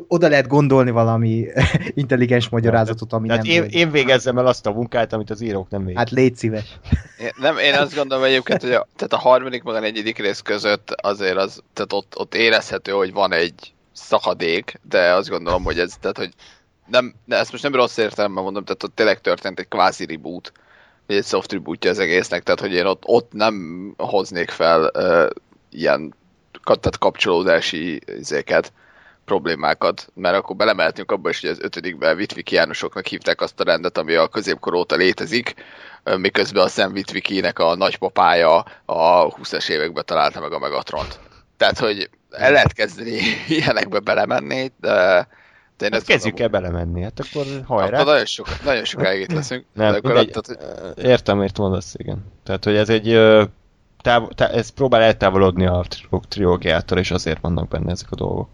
[0.08, 1.48] Oda lehet gondolni valami
[2.02, 3.52] intelligens magyarázatot, ami Tehát nem...
[3.52, 3.74] én, volt.
[3.74, 5.98] én végezzem el azt a munkát, amit az írók nem végzik.
[5.98, 6.80] Hát légy szíves.
[7.20, 10.40] Én, nem, én azt gondolom egyébként, hogy a, tehát a harmadik meg a negyedik rész
[10.40, 15.80] között azért az, tehát ott, ott érezhető, hogy van egy szakadék, de azt gondolom, hogy
[15.80, 16.30] ez, tehát hogy
[16.88, 20.52] nem, de ezt most nem rossz értelemben mondom, tehát ott tényleg történt egy kvázi reboot,
[21.08, 25.30] vagy egy soft rebootja az egésznek, tehát hogy én ott, ott nem hoznék fel uh,
[25.70, 26.14] ilyen
[26.64, 28.74] tehát kapcsolódási izéket,
[29.26, 34.14] problémákat, mert akkor belemeltünk abba is, hogy az ötödikben Vitvikiánusoknak hívták azt a rendet, ami
[34.16, 35.54] a középkor óta létezik,
[36.18, 41.20] miközben a Sam Witwikinek a nagypapája a 20-es években találta meg a Megatront.
[41.58, 45.28] Tehát, hogy el lehet kezdeni ilyenekbe belemenni, de,
[45.78, 48.04] de én Hát kezdjük el belemenni, hát akkor Akkor hajrá.
[48.04, 49.66] nagyon, sok, nagyon sokáig itt leszünk.
[49.74, 52.26] Nem, akkor mindegy, tehát, hogy- értem, miért mondasz, igen.
[52.44, 53.20] Tehát, hogy ez egy
[54.04, 58.48] táv, tá, ez próbál eltávolodni a tri- trilógiától, és azért vannak benne ezek a dolgok.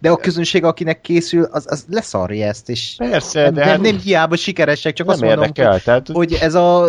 [0.00, 3.80] De a közönség, akinek készül, az, az leszarja ezt, és Persze, nem, de nem, hát
[3.80, 5.72] nem hiába sikeresek, csak nem azt mondom, érdekel.
[5.72, 6.84] hogy, tehát, hogy ez a,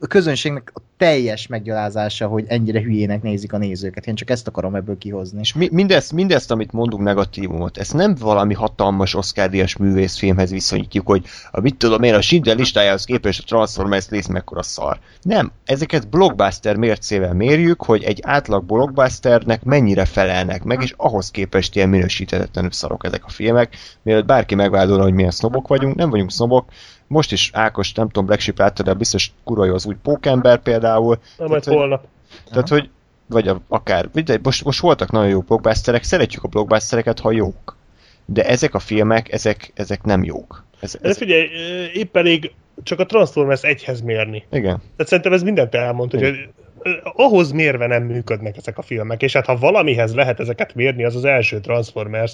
[0.00, 4.06] a közönségnek a teljes meggyalázása, hogy ennyire hülyének nézik a nézőket.
[4.06, 5.40] Én csak ezt akarom ebből kihozni.
[5.40, 11.24] És mi, mindezt, mindezt, amit mondunk negatívumot, ezt nem valami hatalmas Oscar-díjas művészfilmhez viszonyítjuk, hogy
[11.50, 14.98] a mit tudom én, a Schindler listájához képest a Transformers rész mekkora szar.
[15.22, 21.76] Nem, ezeket blockbuster mércével mérjük, hogy egy átlag blockbusternek mennyire felelnek meg, és ahhoz képest
[21.76, 23.76] ilyen minősíthetetlenül szarok ezek a filmek.
[24.02, 26.68] Mielőtt bárki megvádolna, hogy milyen sznobok vagyunk, nem vagyunk sznobok,
[27.06, 31.18] most is Ákos, nem tudom, Black Sheep látta, de biztos kurva az új Pókember például.
[31.38, 32.06] Na, majd hogy- holnap.
[32.50, 32.88] Tehát, hogy
[33.26, 37.76] vagy a, akár, mindegy, most, most voltak nagyon jó blockbusterek, szeretjük a blockbustereket, ha jók.
[38.26, 40.64] De ezek a filmek, ezek, ezek nem jók.
[40.80, 42.52] Ez, De ez, figyelj, ö, épp elég
[42.82, 44.44] csak a Transformers egyhez mérni.
[44.50, 44.76] igen.
[44.96, 46.48] Tehát szerintem ez mindent elmond, hogy
[47.02, 51.16] ahhoz mérve nem működnek ezek a filmek, és hát ha valamihez lehet ezeket mérni, az
[51.16, 52.32] az első Transformers.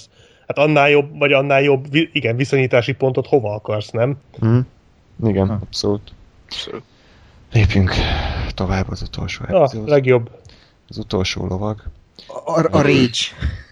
[0.51, 4.17] Hát annál jobb, vagy annál jobb, igen, viszonyítási pontot hova akarsz, nem?
[4.41, 4.59] Hm.
[5.25, 5.59] Igen, Ha.
[5.62, 6.12] abszolút.
[6.47, 6.83] abszolút.
[7.53, 7.95] Lépjünk
[8.55, 9.89] tovább az utolsó A epizód.
[9.89, 10.31] legjobb.
[10.89, 11.83] Az utolsó lovag.
[12.45, 13.19] A, a Rage.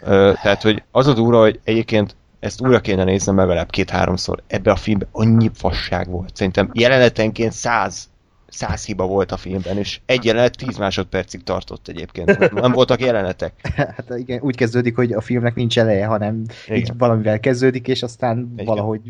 [0.02, 4.42] Ö, tehát, hogy az a durva, hogy egyébként ezt újra kéne néznem legalább két-háromszor.
[4.46, 6.36] Ebbe a filmben annyi fasság volt.
[6.36, 8.08] Szerintem jelenetenként száz,
[8.48, 12.52] száz hiba volt a filmben, és egy jelenet 10 másodpercig tartott egyébként.
[12.52, 13.52] Nem voltak jelenetek.
[13.96, 16.78] Hát igen, úgy kezdődik, hogy a filmnek nincs eleje, hanem Igen.
[16.78, 18.66] így valamivel kezdődik, és aztán Igen.
[18.66, 19.00] valahogy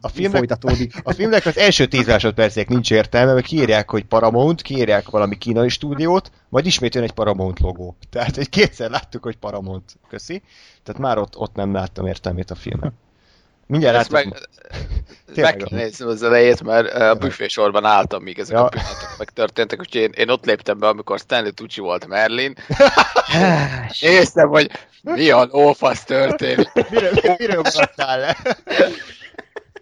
[0.00, 0.94] a filmnek, folytatódik.
[1.04, 5.68] a filmnek az első 10 másodpercek nincs értelme, mert kiírják, hogy Paramount, kiírják valami kínai
[5.68, 7.96] stúdiót, majd ismét jön egy Paramount logó.
[8.10, 9.98] Tehát egy kétszer láttuk, hogy Paramount.
[10.08, 10.42] Köszi.
[10.82, 12.92] Tehát már ott, ott nem láttam értelmét a filmnek.
[13.66, 14.28] Mindjárt Ezt látom.
[14.30, 14.40] meg,
[15.44, 18.64] meg kell nézni az elejét, mert a büfésorban álltam, míg ezek Ja.
[18.64, 22.54] a pillanatok megtörténtek, úgyhogy én, én ott léptem be, amikor Stanley Tucci volt Merlin.
[24.00, 24.70] Néztem, hogy
[25.02, 26.72] mi a lófasz történik.
[26.90, 28.36] Miről, miről maradtál le?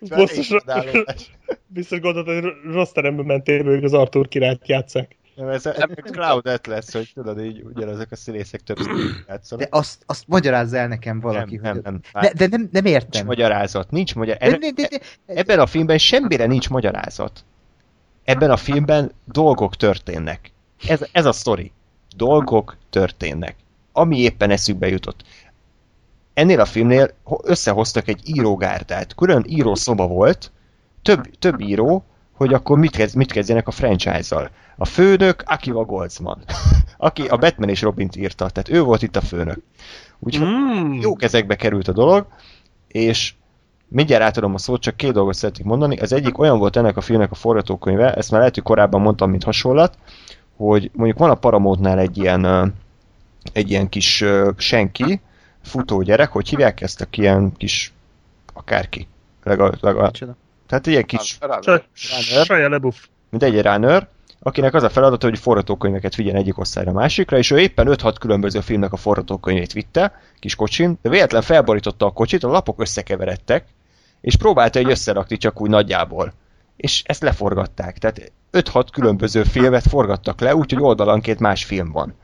[0.01, 1.31] Biztos, Csodálkozás.
[1.67, 5.17] biztos gondolod, hogy rossz teremben mentél, hogy az Arthur királyt játszák.
[5.41, 8.77] Nem, ez, ez Cloud lesz, hogy tudod, így ugyanazok a színészek több
[9.29, 9.65] játszanak.
[9.69, 11.57] De azt, azt magyarázza el nekem valaki.
[11.57, 12.23] nem, hogy- nem, nem.
[12.23, 13.27] De, de nem, nem Nincs értem.
[13.27, 14.37] magyarázat, nincs magyar...
[14.37, 17.45] De, de, de, de, Ebben a filmben semmire nincs magyarázat.
[18.25, 20.53] Ebben a filmben dolgok történnek.
[20.89, 21.73] Ez, ez a sztori.
[22.17, 23.57] Dolgok történnek.
[23.93, 25.23] Ami éppen eszükbe jutott.
[26.35, 29.15] Ennél a filmnél ho- összehoztak egy írógárdát.
[29.15, 30.53] Külön írószoba volt,
[31.03, 32.05] több, több író,
[32.41, 34.51] hogy akkor mit, kezd, mit kezdjenek a franchise-zal.
[34.77, 36.43] A főnök Akiva Goldsman,
[36.97, 39.63] aki a Batman és Robint írta, tehát ő volt itt a főnök.
[40.19, 40.93] Úgyhogy Mm.
[40.93, 42.27] jó kezekbe került a dolog,
[42.89, 43.35] és
[43.89, 45.97] mindjárt átadom a szót, csak két dolgot szeretnék mondani.
[45.97, 49.31] Az egyik olyan volt ennek a filmnek a forgatókönyve, ezt már lehet, hogy korábban mondtam,
[49.31, 49.99] mint hasonlat,
[50.57, 52.75] hogy mondjuk van a Paramountnál egy ilyen,
[53.53, 54.25] egy ilyen kis
[54.57, 55.21] senki,
[55.63, 57.93] futó gyerek, hogy hívják ezt a ilyen kis
[58.53, 59.09] akárki.
[59.43, 60.37] Legal, legal, Micsoda?
[60.71, 61.39] Tehát egy ilyen kis,
[62.45, 62.97] Saja lebuff.
[63.31, 64.09] mint egy runner,
[64.43, 68.15] akinek az a feladata, hogy forgatókönyveket vigyen egyik osztályra a másikra, és ő éppen 5-6
[68.21, 73.65] különböző filmnek a forgatókönyvét vitte, kis kocsin, de véletlen felborította a kocsit, a lapok összekeveredtek,
[74.21, 76.33] és próbálta egy összerakni csak úgy nagyjából.
[76.77, 77.99] És ezt leforgatták.
[77.99, 82.15] Tehát 5-6 különböző filmet forgattak le, úgyhogy oldalanként más film van.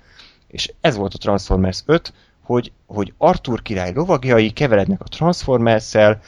[0.49, 6.21] És ez volt a Transformers 5, hogy, hogy Arthur király lovagjai keverednek a Transformers-szel,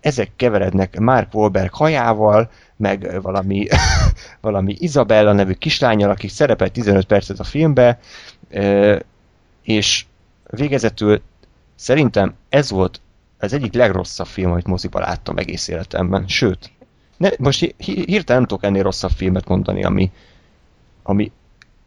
[0.00, 3.66] ezek keverednek Mark Wahlberg hajával, meg valami,
[4.40, 7.98] valami Isabella nevű kislányjal, aki szerepel 15 percet a filmbe,
[9.62, 10.04] és
[10.50, 11.22] végezetül
[11.74, 13.00] szerintem ez volt
[13.38, 16.28] az egyik legrosszabb film, amit moziba láttam egész életemben.
[16.28, 16.70] Sőt,
[17.16, 20.10] ne, most hi- hi- hirtelen nem tudok ennél rosszabb filmet mondani, ami,
[21.02, 21.32] ami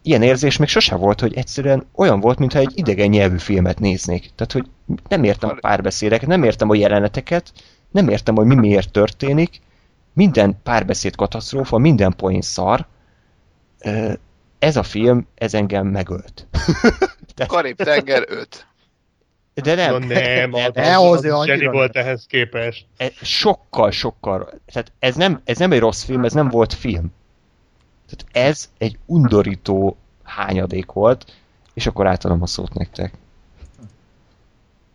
[0.01, 4.31] ilyen érzés még sose volt, hogy egyszerűen olyan volt, mintha egy idegen nyelvű filmet néznék.
[4.35, 4.65] Tehát, hogy
[5.07, 7.51] nem értem a párbeszédeket, nem értem a jeleneteket,
[7.91, 9.61] nem értem, hogy mi miért történik,
[10.13, 12.85] minden párbeszéd katasztrófa, minden poén szar.
[14.59, 16.47] Ez a film, ez engem megölt.
[17.47, 18.67] Karib-tenger 5.
[19.53, 21.71] De nem, No, nem, az, Ne az, hozzá az annyira nem.
[21.71, 22.85] volt ehhez képest.
[23.21, 27.13] sokkal, sokkal, tehát ez nem, ez nem egy rossz film, ez nem volt film.
[28.11, 31.25] Tehát ez egy undorító hányadék volt,
[31.73, 33.13] és akkor átadom a szót nektek.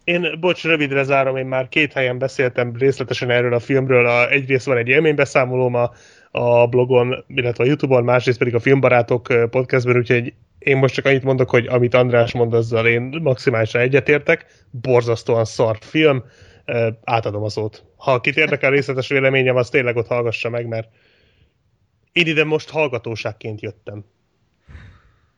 [0.04, 4.06] Én, bocs, rövidre zárom, én már két helyen beszéltem részletesen erről a filmről.
[4.06, 5.90] A, egyrészt van egy élménybeszámolóm a,
[6.30, 11.22] a blogon, illetve a Youtube-on, másrészt pedig a Filmbarátok podcastben, úgyhogy én most csak annyit
[11.22, 14.46] mondok, hogy amit András mond, azzal én maximálisan egyetértek.
[14.70, 16.24] Borzasztóan szar film.
[17.04, 17.84] Átadom a szót.
[17.96, 20.88] Ha kit érdekel részletes véleményem, az tényleg ott hallgassa meg, mert
[22.16, 24.04] én ide most hallgatóságként jöttem.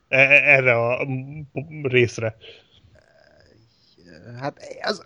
[0.07, 1.07] E- e- Erre a
[1.81, 2.35] részre.
[4.39, 5.01] Hát az,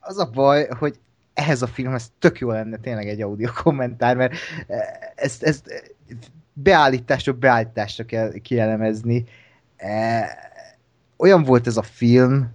[0.00, 0.98] az a baj, hogy
[1.34, 4.34] ehhez a filmhez tök jó lenne tényleg egy audio kommentár, mert
[5.14, 5.94] ezt, ezt
[6.52, 9.24] beállításra beállításra kell kielemezni.
[9.76, 10.28] E,
[11.16, 12.52] Olyan volt ez a film,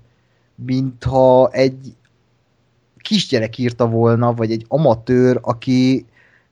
[0.55, 1.95] mintha egy
[2.97, 6.05] kisgyerek írta volna, vagy egy amatőr, aki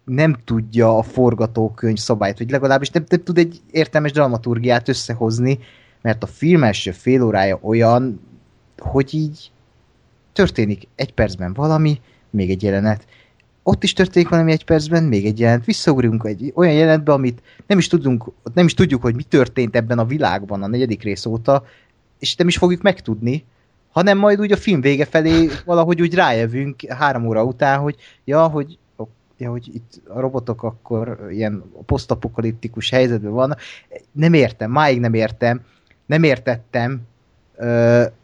[0.06, 5.60] nem tudja a forgatókönyv szabályt, vagy legalábbis nem, nem tud egy értelmes dramaturgiát összehozni,
[6.02, 8.20] mert a film első fél órája olyan,
[8.78, 9.52] hogy így
[10.34, 13.06] történik egy percben valami, még egy jelenet,
[13.64, 17.78] ott is történik valami egy percben, még egy jelenet, visszaugrunk egy olyan jelenetbe, amit nem
[17.78, 21.66] is, tudunk, nem is tudjuk, hogy mi történt ebben a világban a negyedik rész óta,
[22.20, 23.46] és nem is fogjuk megtudni,
[23.92, 28.48] hanem majd úgy a film vége felé valahogy úgy rájövünk három óra után, hogy ja,
[28.48, 28.78] hogy
[29.38, 33.60] ja, hogy itt a robotok akkor ilyen posztapokaliptikus helyzetben vannak.
[34.12, 35.62] Nem értem, máig nem értem,
[36.06, 37.02] nem értettem,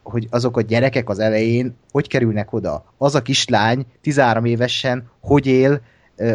[0.03, 2.83] hogy azok a gyerekek az elején hogy kerülnek oda.
[2.97, 5.81] Az a kislány 13 évesen hogy él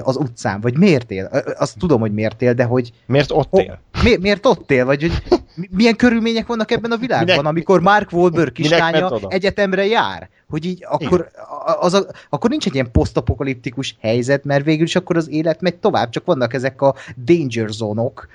[0.03, 1.25] az utcán, vagy miért él?
[1.59, 3.81] Azt tudom, hogy miért él, de hogy Miért ott él?
[4.03, 5.23] mi, miért ott él, vagy hogy
[5.55, 10.29] mi- milyen körülmények vannak ebben a világban, Minek- amikor Mark Wahlberg kislánya egyetemre jár?
[10.51, 11.31] Hogy így akkor,
[11.67, 15.61] a- az a, akkor nincs egy ilyen posztapokaliptikus helyzet, mert végül is akkor az élet
[15.61, 18.29] megy tovább, csak vannak ezek a danger zónok,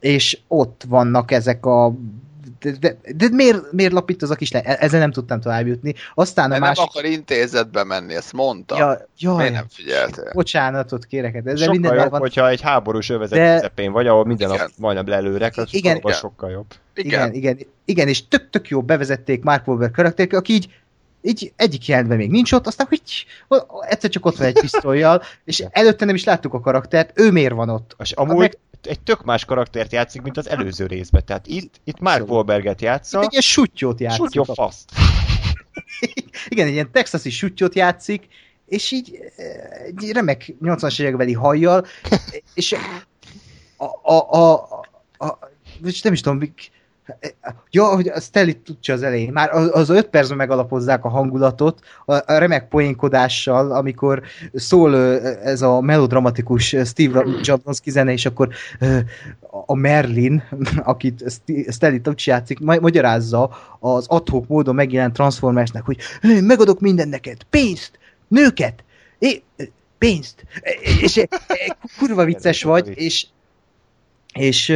[0.00, 1.94] és ott vannak ezek a
[2.60, 4.62] de, de, de miért, miért lapít az a kislány?
[4.66, 5.94] E- Ezzel nem tudtam tovább jutni.
[6.14, 6.84] Aztán a De nem másik...
[6.84, 8.76] akar intézetbe menni, ezt mondta.
[8.78, 10.30] Ja, jaj, Miért nem figyeltél?
[10.34, 12.20] bocsánatot kérek, hát ezzel Sokkal minden jobb, van.
[12.20, 14.60] hogyha egy háborús övezet De- közepén vagy, ahol minden Igen.
[14.60, 15.96] nap majdnem lelőrek, az Igen.
[15.96, 16.12] Igen.
[16.12, 16.66] sokkal jobb.
[16.94, 20.68] Igen, igen, igen, és tök, tök jó bevezették Mark Wahlberg karakterét, aki így,
[21.22, 23.02] így egyik jelentben még nincs ott, aztán hogy
[23.80, 27.54] egyszer csak ott van egy pisztolyjal, és előtte nem is láttuk a karaktert, ő miért
[27.54, 27.96] van ott?
[27.98, 31.24] És amúgy meg- egy tök más karaktert játszik, mint az előző részben.
[31.24, 34.24] Tehát itt, itt Mark Wahlberget játsza, Egy ilyen sutyót játszik.
[34.30, 34.90] súlyó faszt.
[36.48, 38.26] Igen, egy ilyen texasi sutyót játszik,
[38.66, 39.46] és így eh,
[39.86, 41.86] egy remek 80-as évekbeli hajjal,
[42.54, 42.72] és
[43.76, 44.80] a, a, a, a,
[45.26, 45.38] a
[45.80, 46.38] most nem is tudom,
[47.70, 49.32] Ja, hogy a Stanley tudja az elején.
[49.32, 54.22] Már az, az öt percben megalapozzák a hangulatot, a, a remek poénkodással, amikor
[54.54, 54.96] szól
[55.42, 58.48] ez a melodramatikus Steve Jobs zene, és akkor
[59.66, 60.42] a Merlin,
[60.84, 66.80] akit St- Stanley Tucci játszik, ma- magyarázza az adhok módon megjelent Transformersnek, hogy "Hé, megadok
[66.80, 68.84] minden neked, pénzt, nőket,
[69.18, 69.42] é,
[69.98, 70.44] pénzt,
[71.00, 73.26] és e, e, kurva vicces vagy, és
[74.32, 74.72] és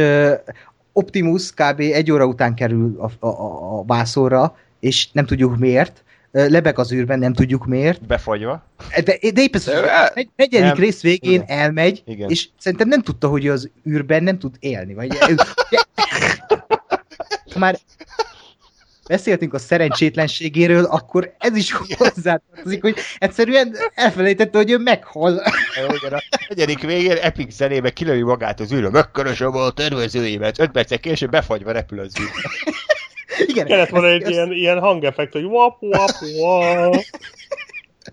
[0.93, 1.79] Optimus kb.
[1.79, 6.03] egy óra után kerül a, a, a, a vászorra, és nem tudjuk miért.
[6.31, 8.05] Lebeg az űrben, nem tudjuk miért.
[8.05, 8.63] Befagyva.
[9.03, 10.77] De, de épp ez el- egy- negyedik Nem.
[10.77, 11.45] rész végén Igen.
[11.47, 12.29] elmegy, Igen.
[12.29, 14.93] és szerintem nem tudta, hogy az űrben nem tud élni.
[14.93, 15.17] Vagy,
[17.55, 17.79] már
[19.07, 25.41] beszéltünk a szerencsétlenségéről, akkor ez is hozzátartozik, hogy egyszerűen elfelejtette, hogy ő meghal.
[25.95, 30.99] Igen, a negyedik végén Epic zenébe kilövi magát az űrre, megkeresem a tervezőimet, öt percek
[30.99, 32.29] később befagyva repül az űr.
[33.45, 36.09] Igen, Kellett volna egy ezt- ilyen, ilyen hangeffekt, hogy wap, wap,
[36.39, 36.95] wap.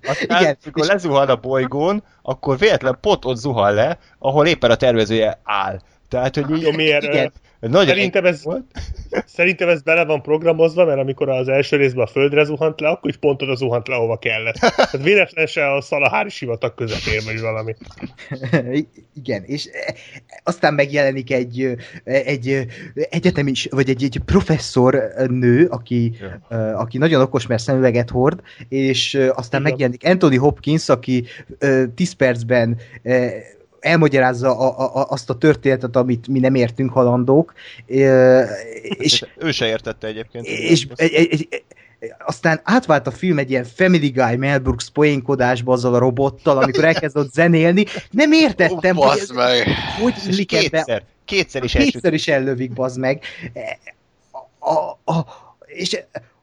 [0.09, 4.71] Aztán, Igen, amikor és- lezuhan a bolygón, akkor véletlen pont ott zuhan le, ahol éppen
[4.71, 5.81] a tervezője áll.
[6.09, 6.63] Tehát, hogy így...
[6.63, 7.03] Jó, miért?
[7.03, 7.33] Igen.
[7.61, 8.65] Nagyon Szerintem ez, volt.
[9.37, 13.11] szerintem ez bele van programozva, mert amikor az első részben a földre zuhant le, akkor
[13.11, 14.55] is pont oda zuhant le, ahova kellett.
[14.55, 17.75] Tehát véletlen se a szalahári sivatag közepén, vagy valami.
[19.15, 19.95] Igen, és eh,
[20.43, 26.13] aztán megjelenik egy, egy egyetemis, vagy egy, egy professzor nő, aki,
[26.51, 26.79] Ja.
[26.79, 29.63] aki nagyon okos, mert szemüveget hord, és aztán Igen.
[29.63, 31.25] megjelenik Anthony Hopkins, aki
[31.59, 33.33] eh, 10 percben eh,
[33.81, 37.55] elmagyarázza a, a, azt a történetet, amit mi nem értünk halandók,
[38.81, 40.47] és Ő se értette egyébként.
[40.47, 41.65] és egy, egy, egy,
[42.19, 46.85] aztán átvált a film egy ilyen Family Guy Mel Brooks poénkodásba azzal a robottal, amikor
[46.85, 47.85] elkezdett zenélni.
[48.11, 49.69] Nem értettem, Ó, hogy, meg.
[50.01, 50.69] hogy illik ebbe.
[50.69, 51.73] kétszer, kétszer is.
[51.73, 53.23] Kétszer is ellövik, bazd meg.
[54.59, 55.27] A, a, a,
[55.67, 56.01] és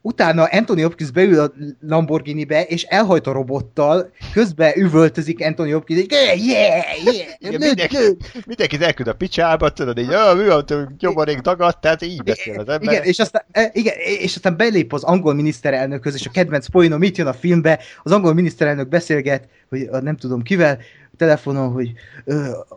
[0.08, 6.12] utána Anthony Hopkins beül a Lamborghini-be, és elhajt a robottal, közben üvöltözik Anthony Hopkins, hogy
[6.12, 7.06] yeah, yeah,
[7.40, 8.18] yeah, mindenki, lőd.
[8.46, 12.70] mindenki elküld a picsába, tudod, így, ah, mi van, nyomorék dagadt, tehát így beszél az
[12.70, 12.94] ember.
[12.94, 17.00] Igen, és aztán, e, igen, és aztán belép az angol miniszterelnökhöz, és a kedvenc poénom
[17.00, 20.78] mit jön a filmbe, az angol miniszterelnök beszélget, hogy nem tudom kivel,
[21.18, 21.92] telefonon, hogy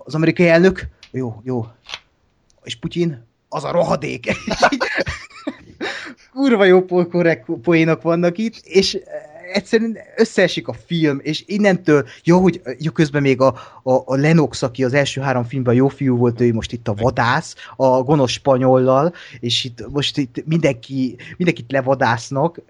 [0.04, 1.66] az amerikai elnök, jó, jó,
[2.62, 4.26] és Putyin, az a rohadék.
[6.32, 6.84] Kurva jó
[7.62, 8.98] poénok vannak itt, és
[9.52, 14.62] egyszerűen összeesik a film, és innentől, jó, hogy jó, közben még a, a, a Lennox,
[14.62, 18.30] aki az első három filmben jó fiú volt, ő most itt a vadász, a gonosz
[18.30, 22.60] spanyollal, és itt most itt mindenki, mindenkit levadásznak.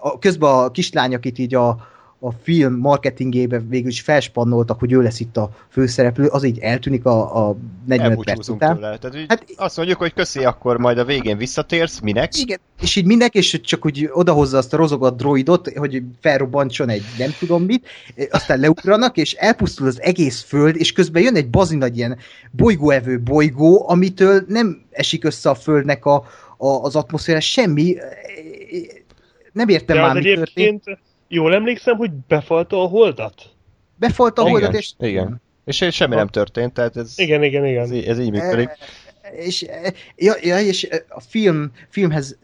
[0.00, 1.86] A- Közben a kislány, akit így a,
[2.24, 7.04] a film marketingébe végül is felspannoltak, hogy ő lesz itt a főszereplő, az így eltűnik
[7.04, 8.74] a, a 45 perc után.
[8.74, 8.98] tőle.
[8.98, 12.38] Tehát, hogy Hát- azt mondjuk, hogy köszi, akkor majd a végén visszatérsz, minek?
[12.38, 17.02] Igen, és így mindenki, és csak úgy odahozza azt a rozogat droidot, hogy felrobbantson egy
[17.18, 17.86] nem tudom mit,
[18.30, 22.18] aztán leugranak, és elpusztul az egész föld, és közben jön egy bazinagy ilyen
[22.50, 26.14] bolygóevő bolygó, amitől nem esik össze a földnek a,
[26.56, 27.96] a, az atmoszféra, semmi.
[29.52, 30.84] Nem értem De már, mi történt.
[31.32, 33.42] Jól emlékszem, hogy befalta a holdat?
[33.96, 34.92] Befalt a Igen, holdat, és...
[34.98, 35.40] igen.
[35.64, 37.82] És semmi nem történt, tehát ez, Igen, igen, igen.
[37.82, 38.68] ez, ez így működik.
[39.36, 39.66] és,
[40.16, 42.38] ja, ja, és a film, filmhez,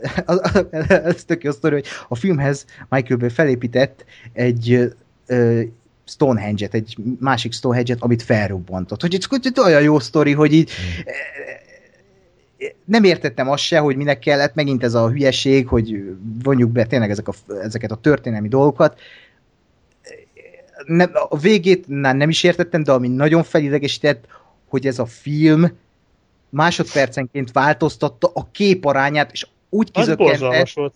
[0.89, 4.93] ez tök jó sztori, hogy a filmhez Michael Bay felépített egy
[5.27, 5.61] ö,
[6.05, 9.01] Stonehenge-et, egy másik Stonehenge-et, amit felrobbantott.
[9.01, 10.71] Hogy ez ez olyan jó sztori, hogy így
[12.85, 17.11] nem értettem azt se, hogy minek kellett, megint ez a hülyeség, hogy vonjuk be tényleg
[17.11, 19.01] ezek a, ezeket a történelmi dolgokat.
[20.87, 24.25] Nem, a végét nem, nem is értettem, de ami nagyon felidegesített,
[24.69, 25.73] hogy ez a film
[26.49, 30.93] másodpercenként változtatta a képarányát, és úgy kizökkentett.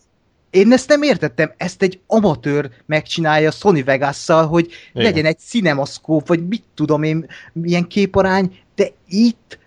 [0.51, 5.05] Én ezt nem értettem, ezt egy amatőr megcsinálja Sony Vegas-szal, hogy Igen.
[5.05, 9.59] legyen egy cinemaszkóp, vagy mit tudom én, milyen képarány, de itt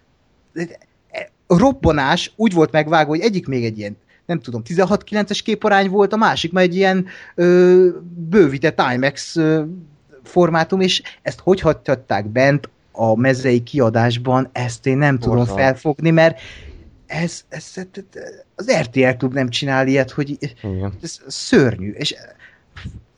[1.47, 6.13] a robbanás úgy volt megvágva, hogy egyik még egy ilyen nem tudom, 16-9-es képarány volt,
[6.13, 7.87] a másik már egy ilyen ö,
[8.29, 9.63] bővített IMAX ö,
[10.23, 15.63] formátum, és ezt hogy hagyhatták bent a mezei kiadásban, ezt én nem tudom Borzalmas.
[15.63, 16.39] felfogni, mert
[17.07, 17.85] ez, ez, ez,
[18.55, 20.93] az RTL klub nem csinál ilyet, hogy Igen.
[21.01, 22.15] ez szörnyű, és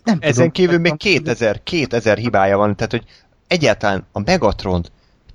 [0.04, 3.04] nem Ezen tudom, kívül még nem- 2000, 2000 hibája van, tehát hogy
[3.48, 4.86] egyáltalán a Megatron,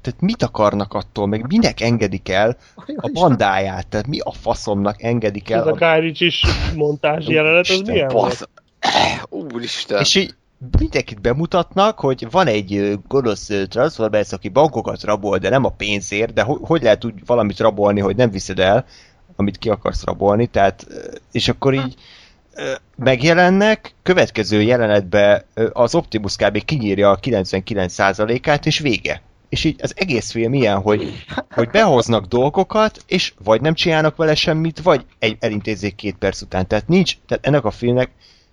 [0.03, 2.57] tehát mit akarnak attól, meg minek engedik el
[2.97, 7.69] a bandáját, tehát mi a faszomnak engedik Ez el a a Guy Ritchie-s montázs jelenet,
[7.69, 8.09] az milyen?
[8.09, 8.49] Basz...
[9.29, 10.01] Úristen.
[10.01, 10.35] És így
[10.79, 16.43] mindenkit bemutatnak, hogy van egy gonosz Transformers, aki bankokat rabol, de nem a pénzért, de
[16.43, 18.85] ho- hogy lehet úgy valamit rabolni, hogy nem viszed el,
[19.37, 20.87] amit ki akarsz rabolni, tehát,
[21.33, 21.95] és akkor így
[22.97, 26.65] megjelennek, következő jelenetben az Optimus kb.
[26.65, 29.23] kinyírja a 99%-át, és vége.
[29.53, 34.35] És így az egész film ilyen, hogy, hogy behoznak dolgokat, és vagy nem csinálnak vele
[34.35, 36.67] semmit, vagy egy, elintézzék két perc után.
[36.67, 38.11] Tehát nincs, tehát ennek a filmnek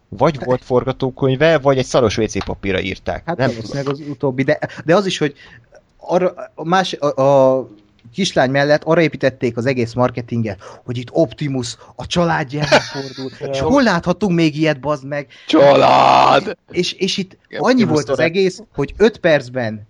[0.09, 3.23] vagy volt forgatókönyve, vagy egy szaros WC papírra írták.
[3.25, 5.33] Hát nem valószínűleg az utóbbi, de, de az is, hogy
[5.97, 7.67] arra, a, más, a, a
[8.13, 12.63] kislány mellett arra építették az egész marketinget, hogy itt Optimus a családja
[12.93, 13.51] fordul.
[13.51, 15.27] És hol láthatunk még ilyet, bazd meg?
[15.47, 16.57] Család!
[16.71, 19.88] És, és itt Igen, annyi Optimus volt az egész, hogy 5 percben "Ó,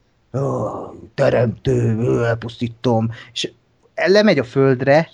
[1.15, 3.51] teremtő, elpusztítom, és
[3.95, 5.09] lemegy a földre,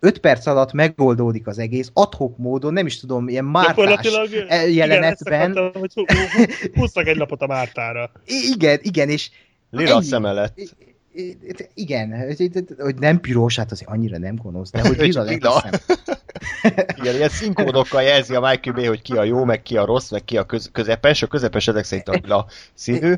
[0.00, 4.08] 5 perc alatt megoldódik az egész, adhok módon, nem is tudom, ilyen mártás
[4.68, 5.50] jelenetben.
[5.50, 8.10] Igen, akartam, hogy húztak egy lapot a Mártára.
[8.54, 9.30] Igen, igen, és
[9.70, 10.04] Lila a ennyi.
[10.04, 10.58] szeme lett.
[11.74, 12.34] Igen,
[12.78, 15.82] hogy- nem piros, hát azért annyira nem gonosz, de hogy lila lett.
[17.00, 20.24] Igen, ilyen színkódokkal jelzi a Bay, hogy ki a jó, meg ki a rossz, meg
[20.24, 21.22] ki a köz- közepes.
[21.22, 23.14] A közepes ezek szerint a lila színű.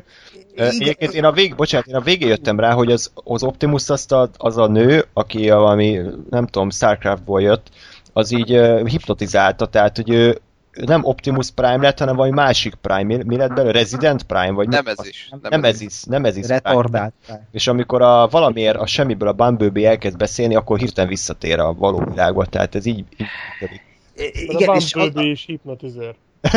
[0.55, 4.11] Egyébként én a vég, bocsánat, én a végén jöttem rá, hogy az, az Optimus azt
[4.11, 7.69] a, az a nő, aki a valami, nem tudom, Starcraftból jött,
[8.13, 10.39] az így uh, hipnotizálta, tehát hogy ő
[10.75, 13.03] nem Optimus Prime lett, hanem valami másik Prime.
[13.03, 13.71] Mi, mi lett belőle?
[13.71, 14.51] Resident Prime?
[14.51, 15.27] Vagy Nem ez is.
[15.31, 16.45] Nem, nem ez is, nem ez is.
[16.45, 16.61] Prime.
[16.63, 17.13] Retardált.
[17.51, 22.03] És amikor a valamiért a semmiből a Bumblebee elkezd beszélni, akkor hirtelen visszatér a való
[22.09, 26.15] világba, tehát ez így, így Igen, a és a, Bumblebee is hipnotizőr.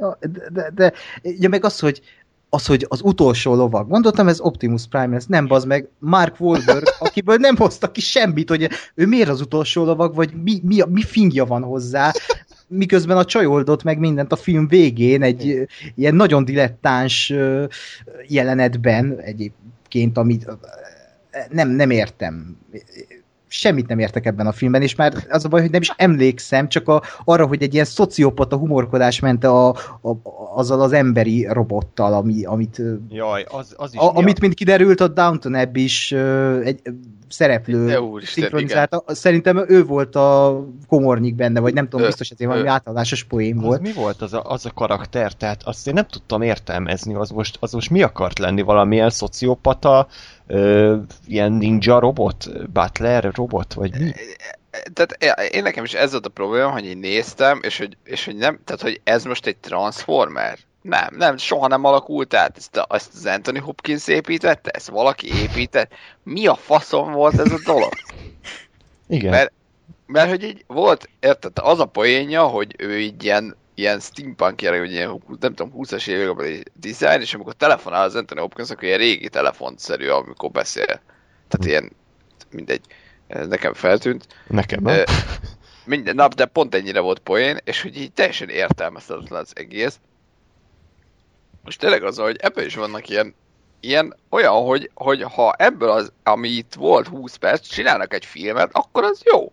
[0.00, 2.02] Ja, de, de, de, ja, meg az, hogy
[2.48, 3.88] az, hogy az utolsó lovag.
[3.88, 5.26] Gondoltam, ez Optimus Prime lesz.
[5.26, 9.84] Nem, bazd meg, Mark Wahlberg, akiből nem hoztak ki semmit, hogy ő miért az utolsó
[9.84, 12.12] lovag, vagy mi, mi, mi fingja van hozzá,
[12.68, 15.62] miközben a csaj oldott meg mindent a film végén, egy ö,
[15.94, 17.64] ilyen nagyon dilettáns ö,
[18.26, 20.52] jelenetben egyébként, amit ö,
[21.50, 22.58] nem, nem értem.
[23.48, 26.68] Semmit nem értek ebben a filmben, és már az a baj, hogy nem is emlékszem,
[26.68, 30.16] csak a, arra, hogy egy ilyen szociopata humorkodás ment a, a,
[30.54, 35.00] azzal az emberi robottal, ami, amit, Jaj, az, az is a, mi amit, mint kiderült,
[35.00, 36.12] a Downton Abbey is
[36.62, 36.80] egy
[37.28, 39.04] szereplő szinkronizálta.
[39.06, 42.70] Szerintem ő volt a komornyik benne, vagy nem tudom, biztos ezért valami ő.
[42.70, 43.80] általános poén Az volt.
[43.80, 45.32] mi volt az a, az a karakter?
[45.32, 48.62] Tehát azt én nem tudtam értelmezni, az most, az most mi akart lenni?
[48.62, 50.06] Valamilyen szociopata,
[50.46, 54.12] ö, ilyen ninja robot, butler robot, vagy mi?
[54.92, 58.36] Tehát én nekem is ez volt a probléma, hogy én néztem, és hogy, és hogy
[58.36, 60.58] nem, tehát hogy ez most egy Transformer?
[60.82, 62.56] Nem, nem, soha nem alakult át.
[62.56, 65.92] Ezt, a, ezt az Anthony Hopkins építette, ezt valaki épített.
[66.22, 67.92] Mi a faszom volt ez a dolog?
[69.08, 69.30] Igen.
[69.30, 69.52] Mert,
[70.06, 74.82] mert hogy így volt, érted, az a poénja, hogy ő így ilyen, ilyen steampunk jellegű,
[74.82, 78.84] hogy ilyen, nem tudom, 20-as években egy design, és amikor telefonál az Anthony Hopkins, akkor
[78.84, 81.00] ilyen régi telefonszerű, amikor beszél.
[81.48, 81.92] Tehát ilyen,
[82.50, 82.80] mindegy,
[83.26, 84.26] ez nekem feltűnt.
[84.46, 85.04] Nekem nem.
[85.84, 89.98] minden nap, de pont ennyire volt poén, és hogy így teljesen értelmezhetetlen az egész.
[91.64, 93.34] Most tényleg az, hogy ebből is vannak ilyen,
[93.80, 98.70] ilyen olyan, hogy, hogy ha ebből az, ami itt volt 20 perc, csinálnak egy filmet,
[98.72, 99.52] akkor az jó.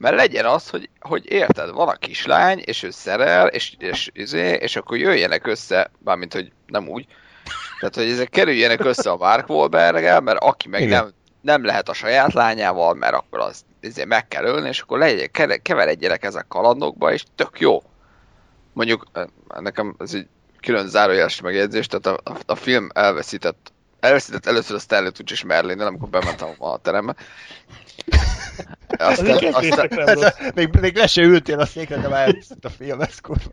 [0.00, 4.32] Mert legyen az, hogy, hogy érted, van a kislány, és ő szerel, és, és, és,
[4.58, 7.06] és akkor jöjjenek össze, bármint, hogy nem úgy,
[7.80, 11.02] tehát, hogy ezek kerüljenek össze a Mark wahlberg mert aki meg Igen.
[11.02, 14.98] nem, nem lehet a saját lányával, mert akkor az ezért meg kell ölni, és akkor
[14.98, 17.82] legyen, keveredjenek ezek kalandokba, és tök jó.
[18.72, 19.24] Mondjuk, eh,
[19.60, 20.26] nekem ez egy
[20.60, 25.44] külön zárójeles megjegyzés, tehát a, a, a film elveszített, elveszített először a Stanley Tucci és
[25.44, 27.14] Merlin, amikor bementem a terembe.
[28.98, 30.32] Az Aztán, egy aztán, rossz.
[30.54, 33.50] még, még le se ültél a székre, de már elviszett a film, ez kurva.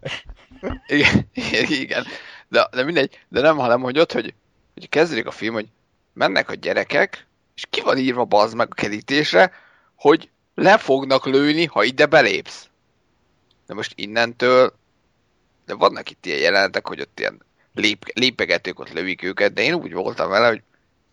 [0.87, 1.29] Igen,
[1.83, 2.05] igen.
[2.47, 4.33] De, de mindegy, de nem, hanem hogy ott, hogy,
[4.73, 5.67] hogy kezdődik a film, hogy
[6.13, 9.51] mennek a gyerekek, és ki van írva bazd meg a kerítésre,
[9.95, 12.67] hogy le fognak lőni, ha ide belépsz.
[13.67, 14.73] De most innentől,
[15.65, 17.41] de vannak itt ilyen jelenetek, hogy ott ilyen
[17.73, 20.61] lép, lépegetők ott lövik őket, de én úgy voltam vele, hogy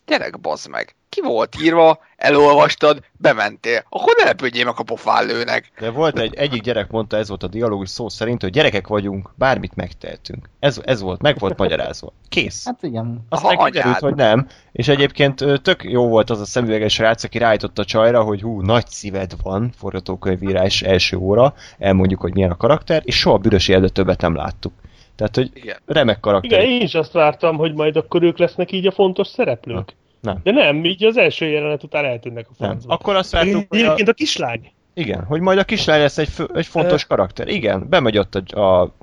[0.06, 3.84] gyerek bazd meg, ki volt írva, elolvastad, bementél.
[3.88, 5.72] Akkor ne lepődjél meg, a pofán lőnek.
[5.78, 9.30] De volt egy, egyik gyerek mondta, ez volt a dialógus szó szerint, hogy gyerekek vagyunk,
[9.34, 10.50] bármit megtehetünk.
[10.58, 12.12] Ez, ez volt, meg volt magyarázva.
[12.28, 12.64] Kész.
[12.64, 13.26] Hát igen.
[13.28, 14.46] Aztán Ha kiderült, hogy nem.
[14.72, 18.60] És egyébként tök jó volt az a szemüveges rác, aki rájtott a csajra, hogy hú,
[18.60, 23.92] nagy szíved van, forgatókönyvírás első óra, elmondjuk, hogy milyen a karakter, és soha büdös életet
[23.92, 24.72] többet nem láttuk.
[25.16, 25.76] Tehát, hogy Igen.
[25.86, 26.60] remek karakter.
[26.60, 29.94] Igen, én is azt vártam, hogy majd akkor ők lesznek így a fontos szereplők.
[30.24, 30.40] Nem.
[30.42, 32.94] De nem, így az első jelenet után eltűnnek a francba.
[32.94, 34.72] Akkor azt vártuk, hogy a, Egyébként a kislány.
[34.94, 37.48] igen, hogy majd a kislány lesz egy, fő, egy fontos karakter.
[37.48, 38.94] Igen, bemegy ott a, a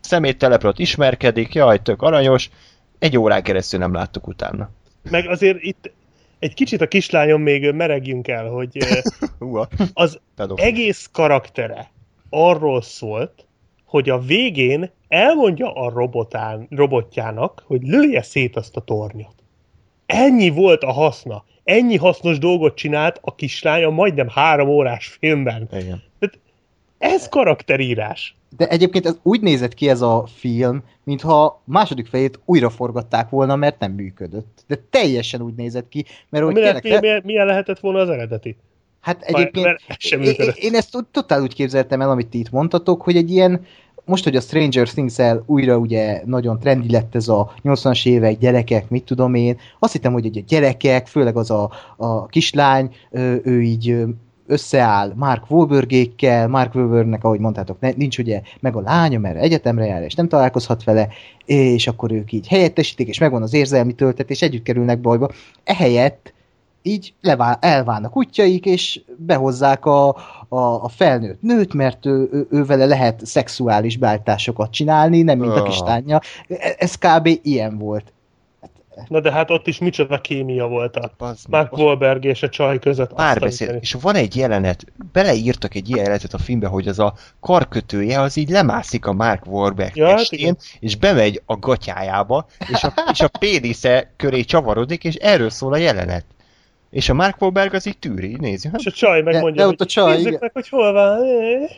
[0.00, 2.50] szeméttelepre, ott ismerkedik, jaj, tök aranyos,
[2.98, 4.70] egy órán keresztül nem láttuk utána.
[5.10, 5.92] Meg azért itt
[6.38, 8.78] egy kicsit a kislányon még meregjünk el, hogy
[9.92, 10.20] az
[10.54, 11.90] egész karaktere
[12.30, 13.46] arról szólt,
[13.84, 19.41] hogy a végén elmondja a robotán, robotjának, hogy lője szét azt a tornyot.
[20.12, 21.44] Ennyi volt a haszna.
[21.64, 25.68] Ennyi hasznos dolgot csinált a kislány a majdnem három órás filmben.
[25.72, 26.02] Igen.
[26.98, 28.36] Ez karakterírás.
[28.56, 33.56] De egyébként ez úgy nézett ki ez a film, mintha második fejét újra forgatták volna,
[33.56, 34.64] mert nem működött.
[34.66, 37.00] De teljesen úgy nézett ki, mert hogy Milyen, tényleg...
[37.00, 38.56] milyen, milyen lehetett volna az eredeti?
[39.00, 42.50] Hát Mert egyébként ez sem én, én ezt totál úgy képzeltem el, amit ti itt
[42.50, 43.66] mondtatok, hogy egy ilyen,
[44.04, 48.88] most, hogy a Stranger Things-el újra ugye nagyon trendi lett ez a 80-as évek, gyerekek,
[48.88, 54.04] mit tudom én, azt hittem, hogy ugye gyerekek, főleg az a, a kislány, ő, így
[54.46, 60.02] összeáll Mark Wahlbergékkel, Mark Wahlbergnek, ahogy mondtátok, nincs ugye meg a lánya, mert egyetemre jár,
[60.02, 61.08] és nem találkozhat vele,
[61.44, 65.30] és akkor ők így helyettesítik, és megvan az érzelmi töltet, és együtt kerülnek bajba.
[65.64, 66.32] Ehelyett
[66.82, 70.08] így levál, elválnak útjaik, és behozzák a,
[70.48, 75.52] a, a felnőtt nőt, mert ő, ő, ő vele lehet szexuális beállításokat csinálni, nem mint
[75.52, 75.68] a Ah.
[75.68, 76.20] kislánya.
[76.48, 77.38] E- Ez kb.
[77.42, 78.12] ilyen volt.
[79.08, 82.48] Na de hát ott is micsoda kémia volt a Bazd meg, Mark Wahlberg és a
[82.48, 83.12] csaj között.
[83.12, 88.20] párbeszéd, és van egy jelenet, beleírtak egy ilyen jelenetet a filmbe, hogy az a karkötője
[88.20, 90.56] az így lemászik a Mark Wahlberg Ja, hát testén, igen.
[90.80, 95.76] és bemegy a gatyájába, és a, és a pénisze köré csavarodik, és erről szól a
[95.76, 96.24] jelenet.
[96.92, 99.62] És a Mark Wahlberg az így tűri, így nézi, hát, És a csaj De- megmondja,
[99.62, 100.38] de ott hogy a csaj, nézzük igen.
[100.42, 101.18] meg, hogy hol van.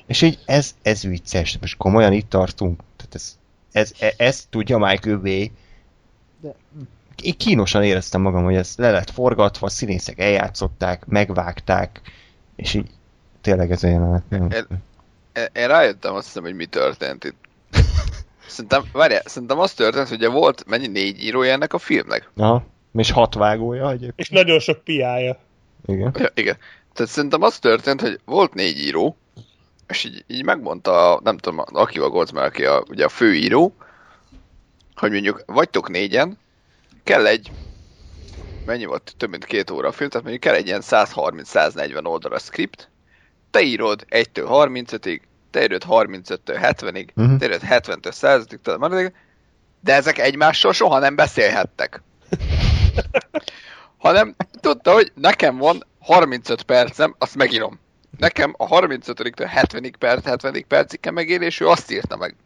[0.06, 3.36] és így ez, ez vicces, most komolyan itt tartunk, tehát ez,
[3.72, 5.52] ez, ez, ez tudja Michael Bay.
[6.40, 6.54] De-
[7.22, 12.00] Én kínosan éreztem magam, hogy ez le lett forgatva, a színészek eljátszották, megvágták,
[12.56, 12.90] és így
[13.40, 14.22] tényleg ez a jelenet.
[14.28, 14.42] Nem.
[14.50, 14.66] Én-
[15.52, 17.36] Én- rájöttem, azt hiszem, hogy mi történt itt.
[18.46, 22.30] Szerintem, várjál, szerintem az történt, hogy volt mennyi négy írója ennek a filmnek?
[22.36, 22.64] Aha.
[22.94, 24.18] És hat vágója egyébként.
[24.18, 25.38] És nagyon sok piája.
[25.86, 26.14] Igen.
[26.18, 26.56] Ja, igen.
[26.92, 29.16] Tehát szerintem az történt, hogy volt négy író,
[29.88, 33.74] és így, így megmondta, nem tudom, Akiva Goldsman, aki a, ugye a főíró,
[34.94, 36.38] hogy mondjuk vagytok négyen,
[37.04, 37.50] kell egy,
[38.66, 42.42] mennyi volt, több mint két óra a film, tehát mondjuk kell egy ilyen 130-140 oldalas
[42.42, 42.90] script,
[43.50, 47.36] te írod 1-től 35-ig, te írod 35-től 70-ig, Mhm.
[47.36, 49.12] te írod 70-től 100-ig, tehát maradék,
[49.80, 52.02] de ezek egymással soha nem beszélhettek.
[53.96, 57.78] Hanem tudta, hogy nekem van 35 percem, azt megírom.
[58.18, 62.36] Nekem a 35-től 70 perc, 70 percig kell megírni, és ő azt írta meg.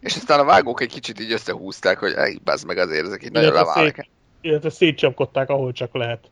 [0.00, 3.32] És aztán a vágók egy kicsit így összehúzták, hogy ej, bazd meg azért, ezek így
[3.32, 3.94] nagyon leválnak.
[3.94, 4.08] szét,
[4.40, 6.30] illetve szétcsapkodták, ahol csak lehet.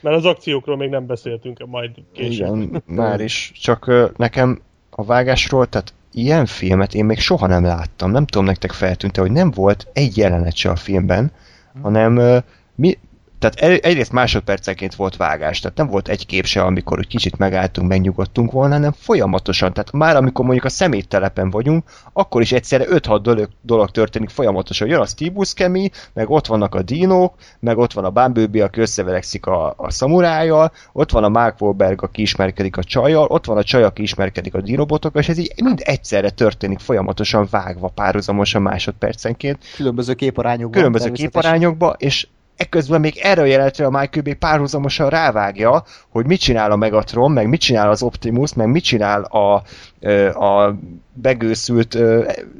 [0.00, 2.56] Mert az akciókról még nem beszéltünk, majd később.
[2.56, 3.52] Igen, már is.
[3.54, 4.60] Csak nekem
[4.90, 8.10] a vágásról, tehát ilyen filmet én még soha nem láttam.
[8.10, 11.32] Nem tudom, nektek feltűnte, hogy nem volt egy jelenet se a filmben,
[11.82, 12.42] hanem
[12.74, 12.94] mi,
[13.50, 17.88] tehát egyrészt másodpercenként volt vágás, tehát nem volt egy kép se, amikor úgy kicsit megálltunk,
[17.88, 23.18] megnyugodtunk volna, hanem folyamatosan, tehát már amikor mondjuk a szeméttelepen vagyunk, akkor is egyszerre 5-6
[23.22, 24.88] dolog, dolog történik folyamatosan.
[24.88, 28.80] Jön a Steve Buscemi, meg ott vannak a dinók, meg ott van a Bumblebee, aki
[28.80, 33.56] összevelekszik a, a szamurájjal, ott van a Mark Wahlberg, aki ismerkedik a csajjal, ott van
[33.56, 38.62] a csaj, aki ismerkedik a dinobotokkal, és ez így mind egyszerre történik folyamatosan vágva párhuzamosan
[38.62, 40.72] másodpercenként Különböző képarányokban.
[40.72, 41.42] különböző természetesen.
[41.42, 42.26] képarányokba, és
[42.56, 47.30] ekközben még erre a jelenetre a Michael Bay párhuzamosan rávágja, hogy mit csinál a Megatron,
[47.32, 49.54] meg mit csinál az Optimus, meg mit csinál a,
[50.44, 50.76] a
[51.12, 51.98] begőszült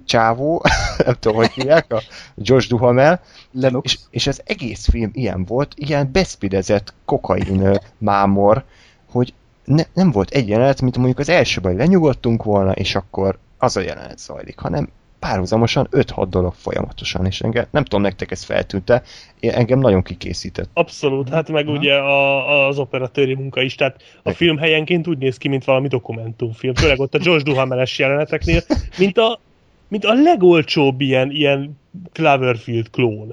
[0.04, 0.62] csávó,
[1.04, 2.02] nem tudom, hogy hívják, a
[2.36, 3.20] Josh Duhamel,
[3.52, 3.92] Lennox.
[3.92, 8.64] és, és az egész film ilyen volt, ilyen beszpidezett kokain mámor,
[9.10, 13.38] hogy ne, nem volt egy jelenet, mint mondjuk az elsőben, hogy lenyugodtunk volna, és akkor
[13.58, 14.88] az a jelenet zajlik, hanem
[15.24, 19.02] párhuzamosan 5-6 dolog folyamatosan, és engem, nem tudom, nektek ez feltűnte,
[19.40, 20.68] engem nagyon kikészített.
[20.72, 21.76] Abszolút, hát meg Aha.
[21.76, 25.88] ugye a, az operatőri munka is, tehát a film helyenként úgy néz ki, mint valami
[25.88, 28.60] dokumentumfilm, főleg ott a Josh Duhameles jeleneteknél,
[28.98, 29.40] mint a,
[29.88, 31.78] mint a legolcsóbb ilyen, ilyen
[32.12, 33.28] Cloverfield klón.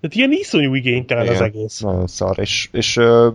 [0.00, 1.44] Tehát ilyen iszonyú igénytelen az Igen.
[1.44, 1.80] egész.
[1.80, 3.28] Nagyon szar, és, és ö,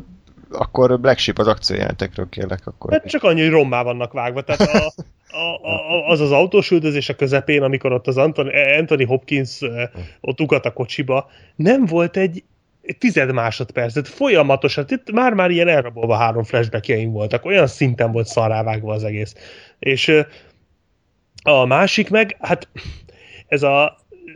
[0.51, 2.91] akkor Black Sheep az akciójelentekről kérlek, akkor...
[2.91, 4.41] Hát csak annyi, hogy rommá vannak vágva.
[4.41, 4.93] Tehát a,
[5.31, 9.59] a, a, az az autós üldözés a közepén, amikor ott az Anthony, Anthony Hopkins
[10.21, 12.43] ott ugat a kocsiba, nem volt egy
[12.97, 18.93] tized másodperc, tehát folyamatosan, itt már-már ilyen elrabolva három flashbackjeim voltak, olyan szinten volt szarrávágva
[18.93, 19.35] az egész.
[19.79, 20.13] És
[21.43, 22.67] a másik meg, hát
[23.47, 23.85] ez a,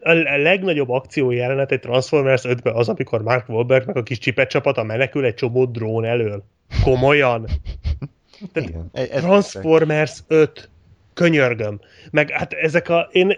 [0.02, 4.50] a legnagyobb akció jelenet egy Transformers 5-ben az, amikor Mark Wahlberg meg a kis csipet
[4.50, 6.44] csapata menekül egy csomó drón elől.
[6.84, 7.46] Komolyan.
[8.54, 10.70] Tehát Igen, ez- Transformers 5.
[11.14, 11.80] Könyörgöm.
[12.11, 13.09] Meg hát ezek a...
[13.11, 13.33] Én,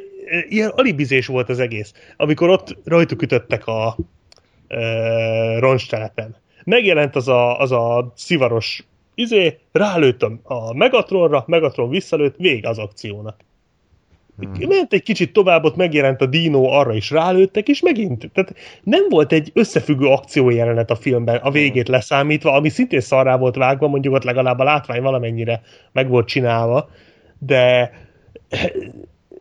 [0.49, 1.93] ilyen alibizés volt az egész.
[2.17, 3.97] Amikor ott rajtuk ütöttek a
[4.67, 6.35] e, roncstelepen.
[6.63, 8.83] Megjelent az a, az a szivaros
[9.15, 13.35] izé, rálőtt a, a Megatronra, Megatron visszalőtt, vég az akciónak.
[14.39, 14.67] Hmm.
[14.67, 18.29] Ment egy kicsit tovább, ott megjelent a Dino, arra is rálőttek, és megint.
[18.33, 23.55] Tehát nem volt egy összefüggő akciójelenet a filmben, a végét leszámítva, ami szintén szarrá volt
[23.55, 26.89] vágva, mondjuk ott legalább a látvány valamennyire meg volt csinálva,
[27.45, 27.91] de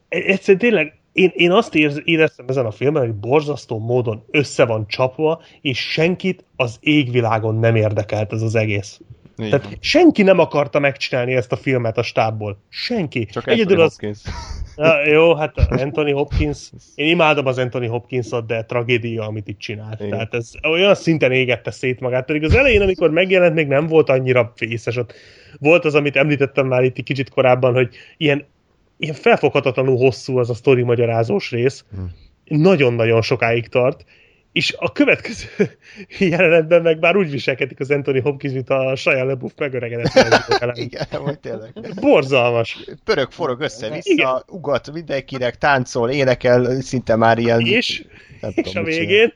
[0.08, 1.74] egyszerűen tényleg én, én azt
[2.04, 7.76] éreztem ezen a filmen, hogy borzasztó módon össze van csapva, és senkit az égvilágon nem
[7.76, 9.00] érdekelt ez az egész.
[9.38, 12.58] Így Tehát senki nem akarta megcsinálni ezt a filmet a stábból.
[12.68, 13.26] Senki.
[13.26, 14.36] Csak Egyedül Anthony az, Hopkins.
[14.76, 20.00] Ja, jó, hát Anthony Hopkins, én imádom az Anthony Hopkinsot, de tragédia, amit itt csinált.
[20.00, 20.10] Igen.
[20.10, 24.08] Tehát ez olyan szinten égette szét magát, pedig az elején, amikor megjelent, még nem volt
[24.08, 24.96] annyira fészes.
[24.96, 25.14] Ott
[25.60, 28.46] volt az, amit említettem már itt kicsit korábban, hogy ilyen,
[28.98, 31.84] ilyen felfoghatatlanul hosszú az a sztori magyarázós rész.
[32.44, 34.04] Nagyon-nagyon sokáig tart.
[34.54, 35.48] És a következő
[36.18, 40.10] jelenetben meg már úgy viselkedik az Anthony Hopkins, mint a Shia LaBeouf megöregedett.
[40.74, 41.72] Igen, hogy tényleg.
[42.00, 42.78] Borzalmas.
[43.04, 47.60] Pörög, forog össze-vissza, ugat mindenkinek, táncol, énekel, szinte már ilyen...
[47.60, 48.04] És,
[48.40, 49.32] nem és tudom, a végén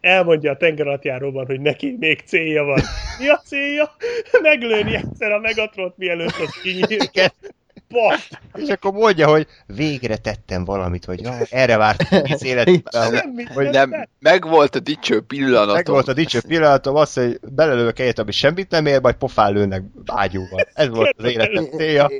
[0.00, 2.80] elmondja a tengeralattjáróban, hogy neki még célja van.
[3.18, 3.96] Mi a célja?
[4.42, 6.98] Meglőni egyszer a Megatront, mielőtt az kinyíl.
[7.94, 8.28] Basz!
[8.54, 13.22] És akkor mondja, hogy végre tettem valamit, vagy jaj, erre vártam az életben.
[13.54, 15.74] Hogy nem Nem, meg volt a dicső pillanatom.
[15.74, 19.52] Meg volt a dicső pillanatom, az, hogy belelövök egyet, ami semmit nem ér, majd pofán
[19.52, 20.66] lőnek ágyúval.
[20.72, 22.10] Ez volt az életem célja.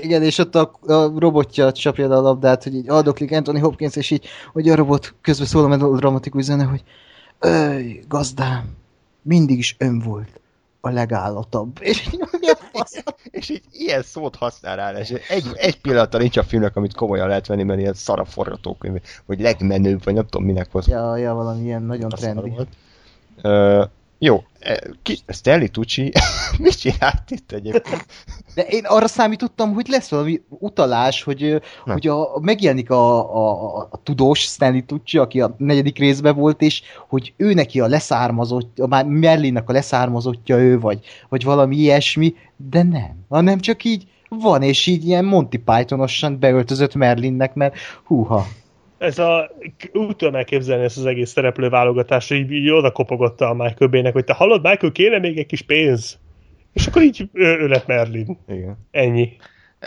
[0.00, 4.10] Igen, és ott a, a robotja csapja a labdát, hogy így aldoklik Anthony Hopkins, és
[4.10, 6.82] így, hogy a robot közben szól a dramatikus zene, hogy
[7.38, 8.64] Öj, gazdám,
[9.22, 10.40] mindig is ön volt
[10.84, 11.76] a legállatabb.
[11.80, 13.02] És így, mi a fasz?
[13.30, 17.28] És így ilyen szót használ rá, és egy, egy pillanata nincs a filmnek, amit komolyan
[17.28, 20.86] lehet venni, mert ilyen szar a forgatókönyv, vagy legmenőbb, vagy nem tudom minek volt.
[20.86, 22.50] Ja, ja, valami ilyen nagyon trendi.
[22.50, 22.68] volt.
[23.42, 23.84] Ö,
[24.24, 26.12] jó, e, ki, Stanley Tucci
[26.58, 28.06] mit csinált itt egyébként?
[28.54, 31.60] De én arra számítottam, hogy lesz valami utalás, hogy, Nem.
[31.84, 36.62] hogy a, megjelenik a, a, a, a tudós Stanley Tucci, aki a negyedik részben volt,
[36.62, 41.76] és hogy ő neki a leszármazott, a már Merlinnek a leszármazottja ő, vagy, vagy valami
[41.76, 43.24] ilyesmi, de nem.
[43.28, 48.46] Hanem csak így van, és így ilyen Monty Pythonosan beöltözött Merlinnek, mert húha.
[49.02, 49.50] Ez a,
[49.92, 54.12] úgy tudom elképzelni ezt az egész szereplőválogatást, hogy így, így oda kopogotta a Michael Bay-nek,
[54.12, 56.18] hogy te hallod, Michael, kéne még egy kis pénz?
[56.72, 58.38] És akkor így ő, ő lett Merlin.
[58.48, 58.78] Igen.
[58.90, 59.36] Ennyi.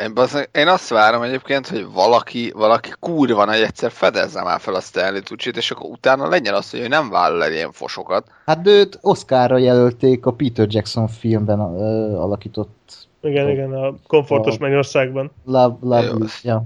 [0.01, 4.73] Én, bazzeg, én azt várom egyébként, hogy valaki, valaki kurva nagy egyszer fedezze már fel
[4.75, 8.27] a Stanley Tucci-t, és akkor utána legyen az, hogy ő nem vállal el ilyen fosokat.
[8.45, 14.57] Hát őt Oscarra jelölték a Peter Jackson filmben ö, alakított Igen, igen, a komfortos A-
[14.59, 15.31] mennyországban.
[15.45, 16.17] Love, Love, Jó.
[16.43, 16.63] ja.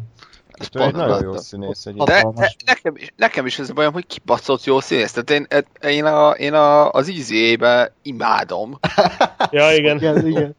[0.59, 1.91] És ő egy nagyon jó színész De.
[1.97, 2.35] Hatalmas.
[2.35, 5.11] de nekem, is, nekem is ez a bajom, hogy kibaszott jó színész.
[5.11, 5.47] Tehát én,
[5.91, 8.79] én, a, én a, az Easy-be imádom,
[9.51, 9.97] Ja, igen.
[9.97, 10.55] Igen, igen.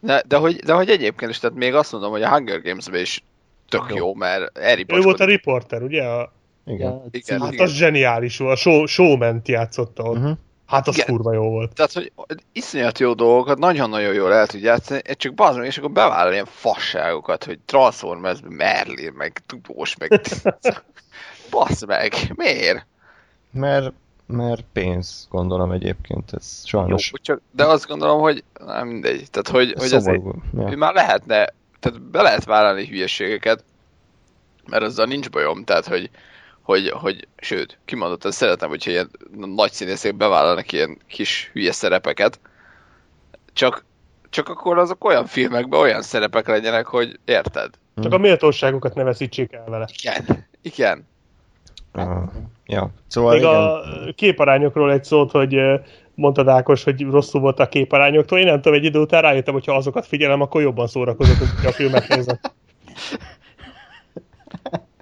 [0.00, 3.00] de, de, hogy, de hogy egyébként is, tehát még azt mondom, hogy a Hunger Games-ben
[3.00, 3.22] is
[3.68, 3.96] tök Jó.
[3.96, 6.02] jó, mert Eri Ő volt a riporter, ugye?
[6.02, 6.32] A,
[6.66, 7.02] Igen.
[7.10, 7.66] Igen, hát igen.
[7.66, 10.16] az zseniális volt, a show, showment játszotta ott.
[10.16, 10.38] Uh-huh.
[10.68, 11.06] Hát az Igen.
[11.06, 11.74] kurva jó volt.
[11.74, 12.12] Tehát, hogy
[12.52, 16.44] iszonyat jó dolgokat, nagyon-nagyon jól el tud játszani, csak bazd meg, és akkor bevállal ilyen
[16.44, 20.20] fasságokat, hogy Transformers, Merlin, meg tudós, meg...
[21.50, 22.86] Basz meg, miért?
[23.50, 23.92] Mert,
[24.26, 29.30] mert pénz, gondolom egyébként, ez Jó, sajnos csak, de azt gondolom, hogy nem mindegy.
[29.30, 30.34] Tehát, hogy, hogy szomorú.
[30.54, 30.76] ő Ja.
[30.76, 31.48] már lehetne,
[31.80, 33.64] tehát be lehet vállalni hülyeségeket,
[34.66, 36.10] mert azzal nincs bajom, tehát, hogy,
[36.68, 42.40] hogy, hogy sőt, kimondottan szeretem, hogyha ilyen nagy színészek bevállalnak ilyen kis hülye szerepeket,
[43.52, 43.84] csak,
[44.30, 47.70] csak akkor azok olyan filmekben olyan szerepek legyenek, hogy érted?
[48.02, 49.88] Csak a méltóságokat ne veszítsék el vele.
[50.02, 51.06] Igen, igen.
[51.92, 52.22] Ah,
[52.66, 53.54] ja, szóval Még igen.
[53.54, 53.80] a
[54.14, 55.56] képarányokról egy szót, hogy
[56.14, 58.38] mondtad Ákos, hogy rosszul volt a képarányoktól.
[58.38, 61.68] Én nem tudom, egy idő után rájöttem, hogy ha azokat figyelem, akkor jobban szórakozok, hogyha
[61.68, 62.38] a filmet nézem.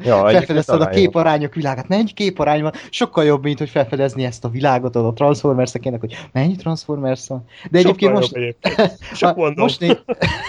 [0.06, 1.88] Ja, felfedezted a képarányok világát.
[1.88, 2.72] Mennyi képarány van?
[2.90, 7.44] Sokkal jobb, mint hogy felfedezni ezt a világot a transformers hogy mennyi Transformers van.
[7.70, 8.98] De egyébként Sokkal most, egyébként.
[9.16, 9.62] Csak Ha, mondom.
[9.62, 10.04] most, né-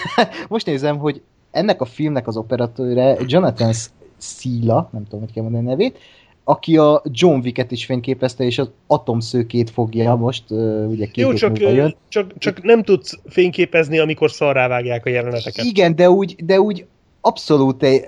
[0.48, 3.72] most nézem, hogy ennek a filmnek az operatőre Jonathan
[4.18, 5.98] Sila, nem tudom, hogy kell mondani a nevét,
[6.44, 10.50] aki a John Wick-et is fényképezte, és az atomszőkét fogja most,
[10.88, 11.96] ugye két Jó, csak, jön.
[12.08, 15.64] csak, csak nem tudsz fényképezni, amikor szarrá vágják a jeleneteket.
[15.64, 16.86] Igen, de úgy, de úgy
[17.20, 18.04] abszolút egy,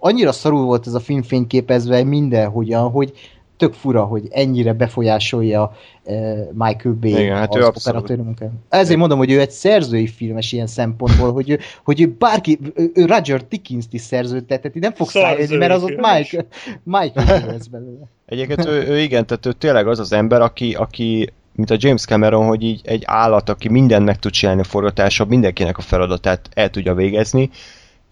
[0.00, 3.12] annyira szarul volt ez a film fényképezve mindenhogyan, hogy
[3.58, 8.00] tök fura, hogy ennyire befolyásolja uh, Michael Bay Igen, hát az abszolút.
[8.00, 8.54] operatőr munkáját.
[8.68, 13.04] Ezért mondom, hogy ő egy szerzői filmes ilyen szempontból, hogy ő, hogy ő bárki, ő,
[13.06, 15.96] Roger Dickens-t is szerződteteti, nem fog szállni, mert az ott.
[15.96, 16.46] Mike,
[16.82, 18.08] Michael Bay lesz belőle.
[18.26, 22.04] Egyébként ő, ő igen, tehát ő tényleg az az ember, aki, aki mint a James
[22.04, 26.48] Cameron, hogy így egy állat, aki mindent meg tud csinálni a forgatáson, mindenkinek a feladatát
[26.54, 27.50] el tudja végezni,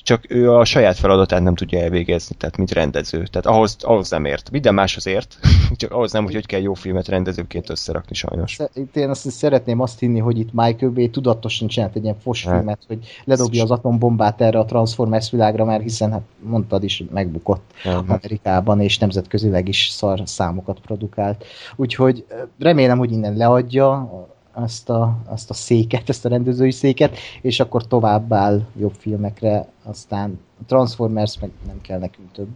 [0.06, 3.26] csak ő a saját feladatát nem tudja elvégezni, tehát mint rendező.
[3.26, 4.50] Tehát ahhoz, ahhoz nem ért.
[4.50, 5.38] Minden máshoz ért,
[5.76, 8.58] csak ahhoz nem, hogy hogy kell jó filmet rendezőként összerakni sajnos.
[8.74, 12.78] Itt én azt szeretném azt hinni, hogy itt Michael Bay tudatosan csinált egy ilyen fosfilmet,
[12.86, 17.98] hogy ledobja az atombombát erre a Transformers világra, mert hiszen hát mondtad is, megbukott Ja.
[17.98, 21.44] Amerikában, és nemzetközileg is szar számokat produkált.
[21.76, 22.24] Úgyhogy
[22.58, 24.10] remélem, hogy innen leadja
[24.56, 30.40] azt a, azt a széket, ezt a rendezői széket, és akkor továbbáll jobb filmekre, aztán
[30.60, 32.48] a Transformers meg nem kell nekünk több.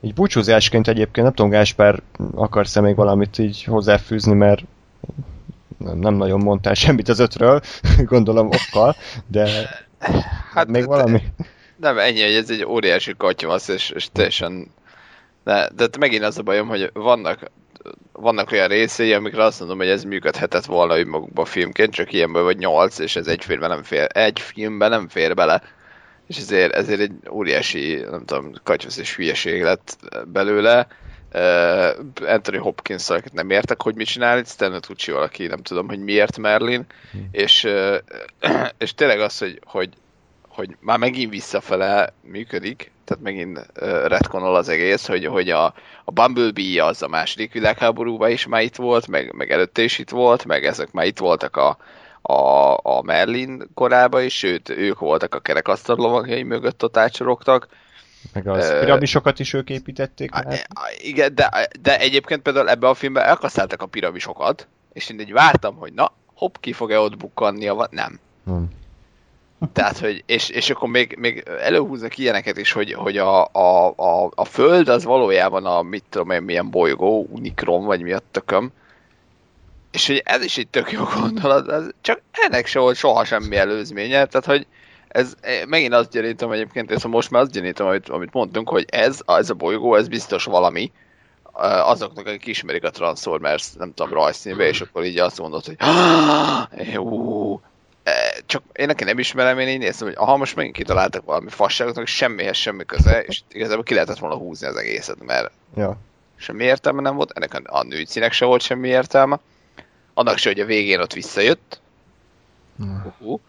[0.00, 2.02] Így búcsúzásként egyébként, nem tudom, Gáspár,
[2.34, 4.64] akarsz-e még valamit így hozzáfűzni, mert
[5.78, 7.60] nem, nem nagyon mondtál semmit az ötről,
[8.04, 9.48] gondolom okkal, de
[10.52, 11.22] hát még de- valami?
[11.76, 14.66] Nem, ennyi, hogy ez egy óriási katyvasz, és, és teljesen...
[15.44, 17.50] De, de megint az a bajom, hogy vannak,
[18.12, 22.58] vannak olyan részei, amikre azt mondom, hogy ez működhetett volna önmagukban filmként, csak ilyenből vagy
[22.58, 25.62] nyolc, és ez egy filmben nem fér, egy filmben nem fér bele.
[26.26, 29.96] És ezért, ezért egy óriási, nem tudom, katyvasz és hülyeség lett
[30.26, 30.86] belőle.
[31.32, 35.88] Uh, Anthony hopkins akit nem értek, hogy mit csinál itt, Stanley tucci aki nem tudom,
[35.88, 36.86] hogy miért Merlin,
[37.30, 37.96] és, uh,
[38.78, 39.88] és tényleg az, hogy, hogy
[40.54, 45.74] hogy már megint visszafele működik, tehát megint uh, retkonol az egész, hogy, hogy a,
[46.04, 50.10] a Bumblebee az a második világháborúban is már itt volt, meg, meg előtte is itt
[50.10, 51.76] volt, meg ezek már itt voltak a,
[52.22, 57.68] a, a Merlin korában is, sőt, ők voltak a kerekasztal lovagjai mögött ott átsorogtak.
[58.32, 60.30] Meg az Ö, piramisokat is ők építették.
[60.30, 60.46] Már.
[60.46, 60.58] á,
[60.96, 65.76] Igen, de, de egyébként például ebben a filmben elkaszáltak a piramisokat, és én így vártam,
[65.76, 68.20] hogy na, hopp, ki fog-e ott bukkanni, vagy nem.
[68.44, 68.70] Hmm.
[69.72, 74.30] Tehát, hogy, és, és akkor még, még előhúznak ilyeneket is, hogy, hogy a, a, a,
[74.34, 78.72] a Föld az valójában a, mit tudom én, milyen bolygó, Unicron, vagy mi a tököm.
[79.90, 83.56] És hogy ez is egy tök jó gondolat, az, csak ennek se volt soha semmi
[83.56, 84.66] előzménye, tehát hogy
[85.08, 88.84] ez, eh, megint azt gyanítom egyébként, és most már azt gyanítom, amit, amit mondtunk, hogy
[88.88, 90.92] ez, ez a bolygó, ez biztos valami,
[91.54, 95.76] eh, azoknak, akik ismerik a Transformers, nem tudom, rajzszínbe, és akkor így azt mondod, hogy
[96.70, 96.98] Eh,
[98.46, 101.96] csak én nekem nem ismerem, én így néztem, hogy aha, most megint kitaláltak valami fasságot,
[101.96, 105.96] hogy semmihez semmi köze, és igazából ki lehetett volna húzni az egészet, mert Ja.
[106.36, 109.40] semmi értelme nem volt, ennek a, a nőcinek se volt semmi értelme,
[110.14, 111.80] annak se, hogy a végén ott visszajött,
[112.78, 113.40] uh-huh.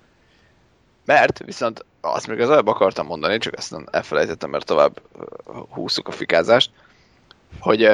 [1.05, 5.01] mert viszont azt még az előbb akartam mondani, csak ezt elfelejtettem, mert tovább
[5.69, 6.71] húzzuk a fikázást,
[7.59, 7.89] hogy,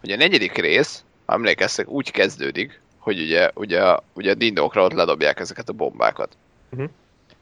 [0.00, 4.92] hogy a negyedik rész, ha emlékeztek, úgy kezdődik, hogy ugye, ugye, ugye a dindókra ott
[4.92, 6.36] ledobják ezeket a bombákat.
[6.68, 6.84] Mhm.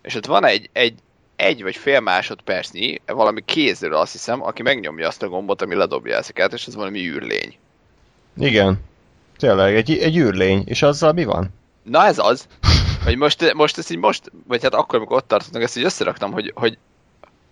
[0.03, 0.95] És ott van egy, egy,
[1.37, 6.17] egy vagy fél másodpercnyi, valami kézről azt hiszem, aki megnyomja azt a gombot, ami ledobja
[6.17, 7.57] ezeket, és ez valami űrlény.
[8.37, 8.81] Igen.
[9.37, 10.63] Tényleg, egy, egy űrlény.
[10.67, 11.49] És azzal mi van?
[11.83, 12.47] Na ez az,
[13.05, 16.33] hogy most, most ezt így most, vagy hát akkor, amikor ott tartottunk, ezt így összeraktam,
[16.33, 16.79] hogy, hogy,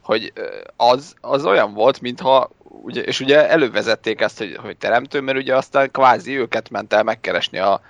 [0.01, 0.33] hogy
[0.77, 2.51] az, az olyan volt, mintha,
[2.83, 7.03] ugye, és ugye elővezették ezt, hogy, hogy teremtő, mert ugye aztán kvázi őket ment el
[7.03, 7.81] megkeresni a,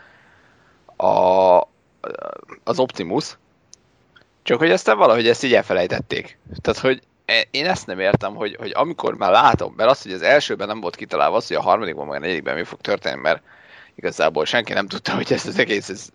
[0.97, 1.68] a,
[2.65, 3.39] az Optimus,
[4.42, 6.39] csak hogy aztán valahogy ezt így elfelejtették.
[6.60, 10.12] Tehát, hogy e- én ezt nem értem, hogy, hogy amikor már látom, mert az, hogy
[10.12, 13.20] az elsőben nem volt kitalálva az, hogy a harmadikban, meg a negyedikben mi fog történni,
[13.20, 13.42] mert
[13.94, 16.08] igazából senki nem tudta, hogy ezt az egész, ez,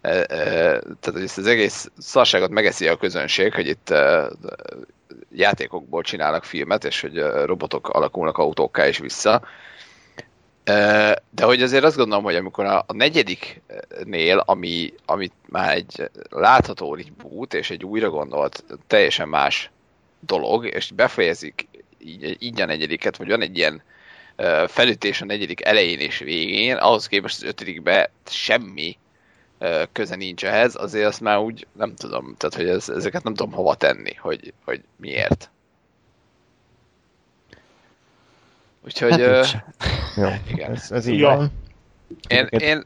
[0.00, 4.28] e, e, tehát hogy ezt az egész szarságot megeszi a közönség, hogy itt e,
[5.36, 9.42] játékokból csinálnak filmet, és hogy robotok alakulnak autókká és vissza.
[11.30, 16.94] De hogy azért azt gondolom, hogy amikor a, a negyediknél, ami, amit már egy látható
[16.94, 19.70] reboot és egy újra gondolt, teljesen más
[20.20, 23.82] dolog, és befejezik így, így a negyediket, vagy van egy ilyen
[24.66, 28.98] felütés a negyedik elején és végén, ahhoz képest az ötödikbe semmi
[29.92, 33.52] köze nincs ehhez, azért azt már úgy nem tudom, tehát hogy ez, ezeket nem tudom
[33.52, 35.50] hova tenni, hogy, hogy miért.
[38.84, 39.64] Úgyhogy Hát se.
[40.16, 40.72] Jó, Igen.
[40.72, 41.36] ez, ez így Ja.
[41.36, 41.50] van.
[42.28, 42.84] én, én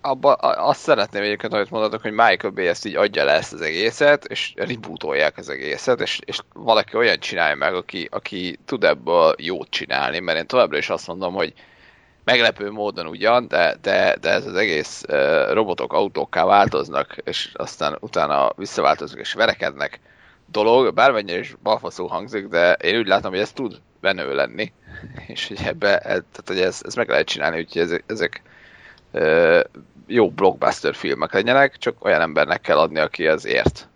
[0.00, 3.60] abba, azt szeretném egyébként, amit mondatok, hogy Michael Bay ezt így adja le ezt az
[3.60, 9.34] egészet, és rebootolják az egészet, és, és valaki olyan csinálja meg, aki, aki tud ebből
[9.38, 11.54] jót csinálni, mert én továbbra is azt mondom, hogy
[12.26, 15.04] meglepő módon ugyan, de, de, de ez az egész
[15.50, 20.00] robotok autókká változnak, és aztán utána visszaváltoznak és verekednek
[20.50, 24.72] dolog, bármennyire is balfaszul hangzik, de én úgy látom, hogy ez tud menő lenni,
[25.26, 28.42] és hogy ebbe, e- tehát hogy ezt, ezt meg lehet csinálni, úgyhogy ezek, ezek
[30.06, 33.88] jó blockbuster filmek legyenek, csak olyan embernek kell adni, aki ez ért.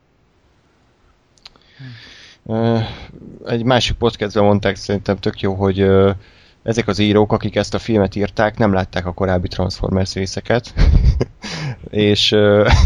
[3.47, 5.86] Egy másik podcastben mondták szerintem tök jó, hogy
[6.70, 10.74] ezek az írók, akik ezt a filmet írták, nem látták a korábbi Transformers részeket,
[11.90, 12.28] és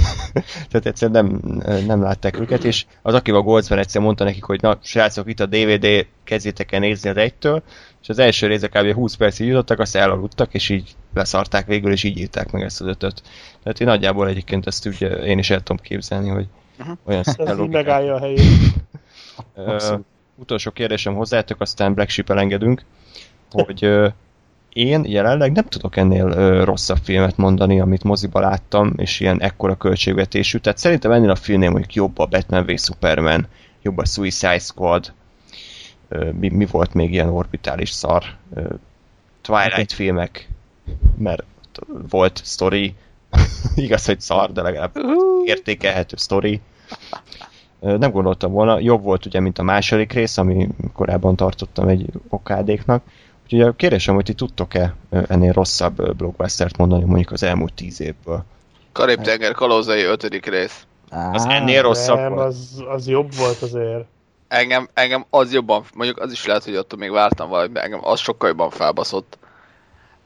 [0.70, 4.78] tehát egyszerűen nem, nem látták őket, és az Akiva Goldsman egyszer mondta nekik, hogy na,
[4.82, 7.62] srácok, itt a DVD, kezdjétek el nézni az egytől,
[8.02, 8.92] és az első része kb.
[8.92, 12.86] 20 percig jutottak, azt elaludtak, és így leszarták végül, és így írták meg ezt az
[12.86, 13.22] ötöt.
[13.62, 16.46] Tehát én nagyjából egyébként ezt ugye én is el tudom képzelni, hogy
[17.04, 18.40] olyan szinten Ez így megállja a helyét.
[19.54, 20.04] Ö, Abszolút.
[20.34, 22.84] utolsó kérdésem hozzátok, aztán Black Sheep elengedünk,
[23.54, 24.12] hogy
[24.74, 29.76] én jelenleg nem tudok ennél ö, rosszabb filmet mondani, amit moziba láttam, és ilyen ekkora
[29.76, 30.58] költségvetésű.
[30.58, 33.46] Tehát szerintem ennél a filmnél mondjuk jobb a Batman v Superman,
[33.82, 35.12] jobb a Suicide Squad,
[36.08, 38.24] ö, mi, mi volt még ilyen orbitális szar,
[38.54, 38.62] ö,
[39.40, 40.48] Twilight filmek,
[41.18, 41.42] mert
[42.08, 42.94] volt story,
[43.74, 44.96] igaz, hogy szar, de legalább
[45.44, 46.60] értékelhető story.
[47.80, 53.02] Nem gondoltam volna, jobb volt ugye, mint a második rész, ami korábban tartottam egy okádéknak.
[53.44, 58.44] Úgyhogy a kérdésem, hogy ti tudtok-e ennél rosszabb blockbustert mondani mondjuk az elmúlt tíz évből?
[58.92, 60.86] Karib-tenger kalózai ötödik rész.
[61.10, 62.46] Az Á, ennél rosszabb Nem, volt?
[62.46, 64.04] az, az jobb volt azért.
[64.48, 68.00] Engem, engem az jobban, mondjuk az is lehet, hogy ott még vártam valamit, de engem
[68.02, 69.38] az sokkal jobban felbaszott,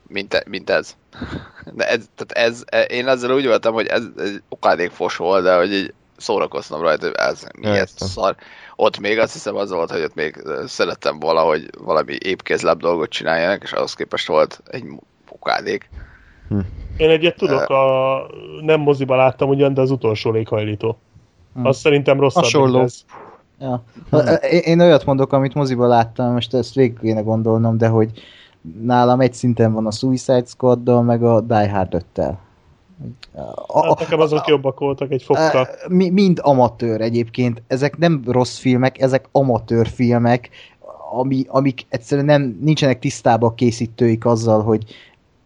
[0.07, 0.97] mint, mint ez.
[1.75, 5.43] De ez, tehát ez, e- én ezzel úgy voltam, hogy ez egy okádék fos volt,
[5.43, 8.37] de hogy így szórakoztam rajta, hogy ez mi ez szar.
[8.81, 13.09] Ott még azt hiszem az volt, hogy ott még szerettem volna, hogy valami épkézláb dolgot
[13.09, 14.85] csináljanak, és ahhoz képest volt egy
[15.29, 15.91] okádék.
[16.97, 18.21] Én egyet tudok, a,
[18.61, 20.99] nem moziba láttam ugyan, de az utolsó léghajlító.
[21.55, 21.67] Hm.
[21.67, 22.81] Az szerintem rosszabb, Hasonló.
[22.81, 23.05] ez.
[23.61, 23.83] Ja.
[24.51, 28.11] Én, én olyat mondok, amit moziban láttam, most ezt végig kéne gondolnom, de hogy
[28.83, 32.35] nálam egy szinten van a Suicide Squad-dal, meg a Die Hard 5-tel.
[33.67, 35.69] A, Hát nekem azok jobbak voltak egy fokkal.
[35.89, 37.63] Mi, mind amatőr egyébként.
[37.67, 40.51] Ezek nem rossz filmek, ezek amatőr filmek,
[41.11, 44.85] ami, amik egyszerűen nem, nincsenek tisztában a készítőik azzal, hogy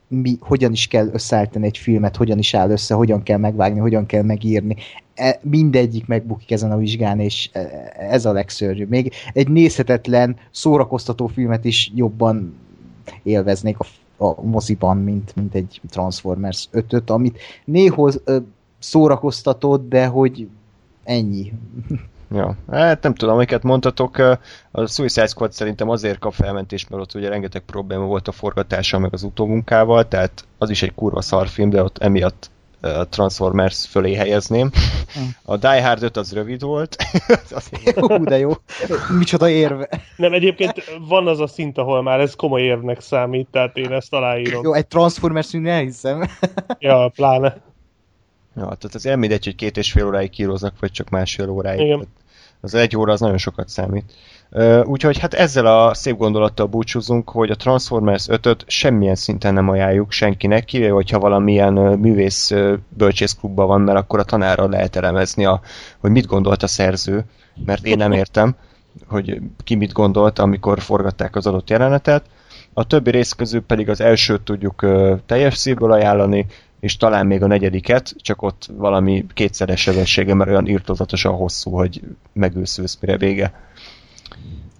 [0.08, 4.06] mi, hogyan is kell összeállítani egy filmet, hogyan is áll össze, hogyan kell megvágni, hogyan
[4.06, 4.76] kell megírni.
[5.14, 8.88] E, mindegyik megbukik ezen a vizsgán, és e- ez a legszörnyűbb.
[8.88, 12.54] Még egy nézhetetlen, szórakoztató filmet is jobban
[13.22, 13.84] élveznék a,
[14.22, 18.36] a moziban, mint, mint egy Transformers 5-öt, amit néhoz ö,
[18.78, 20.48] szórakoztatott, de hogy
[21.04, 21.52] ennyi.
[22.34, 24.18] Ja, hát nem tudom, amiket mondtatok,
[24.70, 29.00] a Suicide Squad szerintem azért kap felmentést, mert ott ugye rengeteg probléma volt a forgatással,
[29.00, 32.50] meg az utómunkával, tehát az is egy kurva szar film, de ott emiatt
[32.82, 34.70] a Transformers fölé helyezném.
[35.42, 36.96] A Die Hard 5 az rövid volt,
[37.50, 38.50] az Hú, de jó.
[39.18, 39.88] Micsoda érve.
[40.16, 44.12] Nem, egyébként van az a szint, ahol már ez komoly érvnek számít, tehát én ezt
[44.12, 44.64] aláírom.
[44.64, 46.22] Jó, egy Transformers film elhiszem.
[46.78, 47.48] Ja, pláne.
[48.56, 51.80] Ja, tehát az mindegy, hogy két és fél óráig kíroznak, vagy csak másfél óráig.
[51.80, 51.98] Igen.
[51.98, 52.10] Tehát
[52.60, 54.12] Az egy óra az nagyon sokat számít.
[54.84, 60.10] Úgyhogy hát ezzel a szép gondolattal búcsúzunk, hogy a Transformers 5-öt semmilyen szinten nem ajánljuk
[60.10, 62.52] senkinek, kivéve, hogyha valamilyen művész
[62.88, 65.60] bölcsészklubban van, mert akkor a tanárral lehet elemezni, a,
[65.98, 67.24] hogy mit gondolt a szerző,
[67.64, 68.56] mert én nem értem,
[69.06, 72.24] hogy ki mit gondolt, amikor forgatták az adott jelenetet.
[72.72, 74.86] A többi rész közül pedig az elsőt tudjuk
[75.26, 76.46] teljes szívből ajánlani,
[76.80, 82.02] és talán még a negyediket, csak ott valami kétszeres sebessége, mert olyan írtozatosan hosszú, hogy
[82.32, 83.52] megőszülsz mire vége.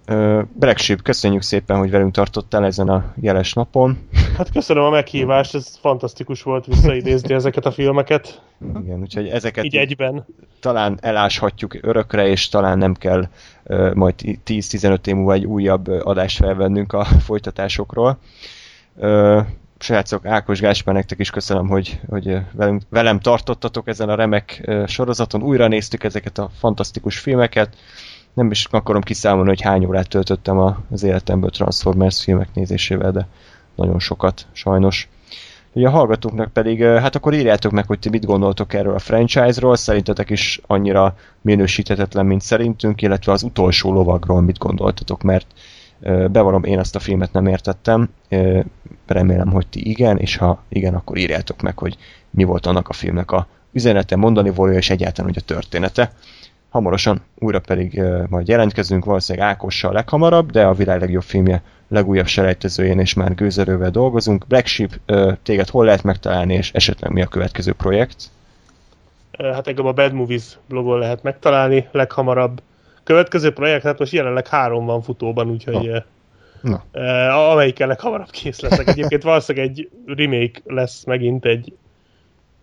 [0.05, 3.97] Ö, Black Sheep, köszönjük szépen, hogy velünk tartottál ezen a jeles napon.
[4.37, 8.41] Hát köszönöm a meghívást, ez fantasztikus volt visszaidézni ezeket a filmeket.
[8.83, 10.25] Igen, úgyhogy ezeket Így egyben.
[10.59, 13.27] talán eláshatjuk örökre, és talán nem kell
[13.63, 14.15] ö, majd
[14.45, 18.17] 10-15 év múlva egy újabb adást felvennünk a folytatásokról.
[18.97, 19.41] Ö,
[19.79, 25.43] srácok, Ákos Gáspár, nektek is köszönöm, hogy, hogy velünk, velem tartottatok ezen a remek sorozaton.
[25.43, 27.75] Újra néztük ezeket a fantasztikus filmeket.
[28.33, 33.27] Nem is akarom kiszámolni, hogy hány órát töltöttem a- az életemből Transformers filmek nézésével, de
[33.75, 35.09] nagyon sokat, sajnos.
[35.73, 39.75] Ugye a hallgatóknak pedig, hát akkor írjátok meg, hogy ti mit gondoltok erről a franchise-ról,
[39.75, 45.45] szerintetek is annyira minősíthetetlen, mint szerintünk, illetve az utolsó lovagról mit gondoltatok, mert
[46.31, 48.09] Bevallom, én ezt a filmet nem értettem,
[49.07, 51.97] remélem, hogy ti igen, és ha igen, akkor írjátok meg, hogy
[52.29, 56.11] mi volt annak a filmnek a üzenete, mondani volja, és egyáltalán hogy a története.
[56.73, 62.99] Hamarosan újra pedig majd jelentkezünk, valószínűleg Ákossal leghamarabb, de a világ legjobb filmje legújabb selejtezőjén
[62.99, 64.47] és már gőzerővel dolgozunk.
[64.47, 68.29] Black Sheep, ö, téged hol lehet megtalálni, és esetleg mi a következő projekt?
[69.37, 72.61] Hát engem a Bad Movies blogon lehet megtalálni leghamarabb.
[73.03, 75.97] Következő projekt, hát most jelenleg három van futóban, úgyhogy oh.
[76.61, 78.87] Na, uh, amelyikkel leghamarabb kész leszek.
[78.87, 81.73] Egyébként valószínűleg egy remake lesz megint egy...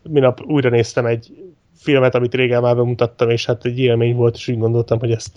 [0.03, 1.51] Minap újra néztem egy
[1.83, 5.31] filmet, amit régen már bemutattam, és hát egy élmény volt, és úgy gondoltam, hogy ezt,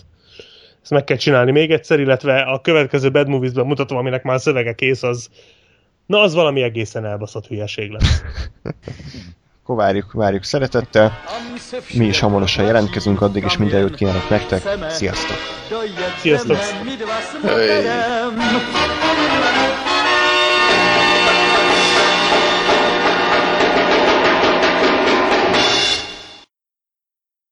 [0.82, 4.38] ezt meg kell csinálni még egyszer, illetve a következő Bad Movies-ben mutatom, aminek már a
[4.38, 5.28] szövege kész, az
[6.06, 8.22] Na, az valami egészen elbaszott hülyeség lesz.
[9.62, 11.12] akkor várjuk, várjuk szeretettel.
[11.94, 14.62] Mi is hamarosan jelentkezünk, addig is minden jót kívánok nektek.
[14.88, 15.36] Sziasztok!
[16.18, 16.56] Sziasztok!
[16.84, 16.92] Mi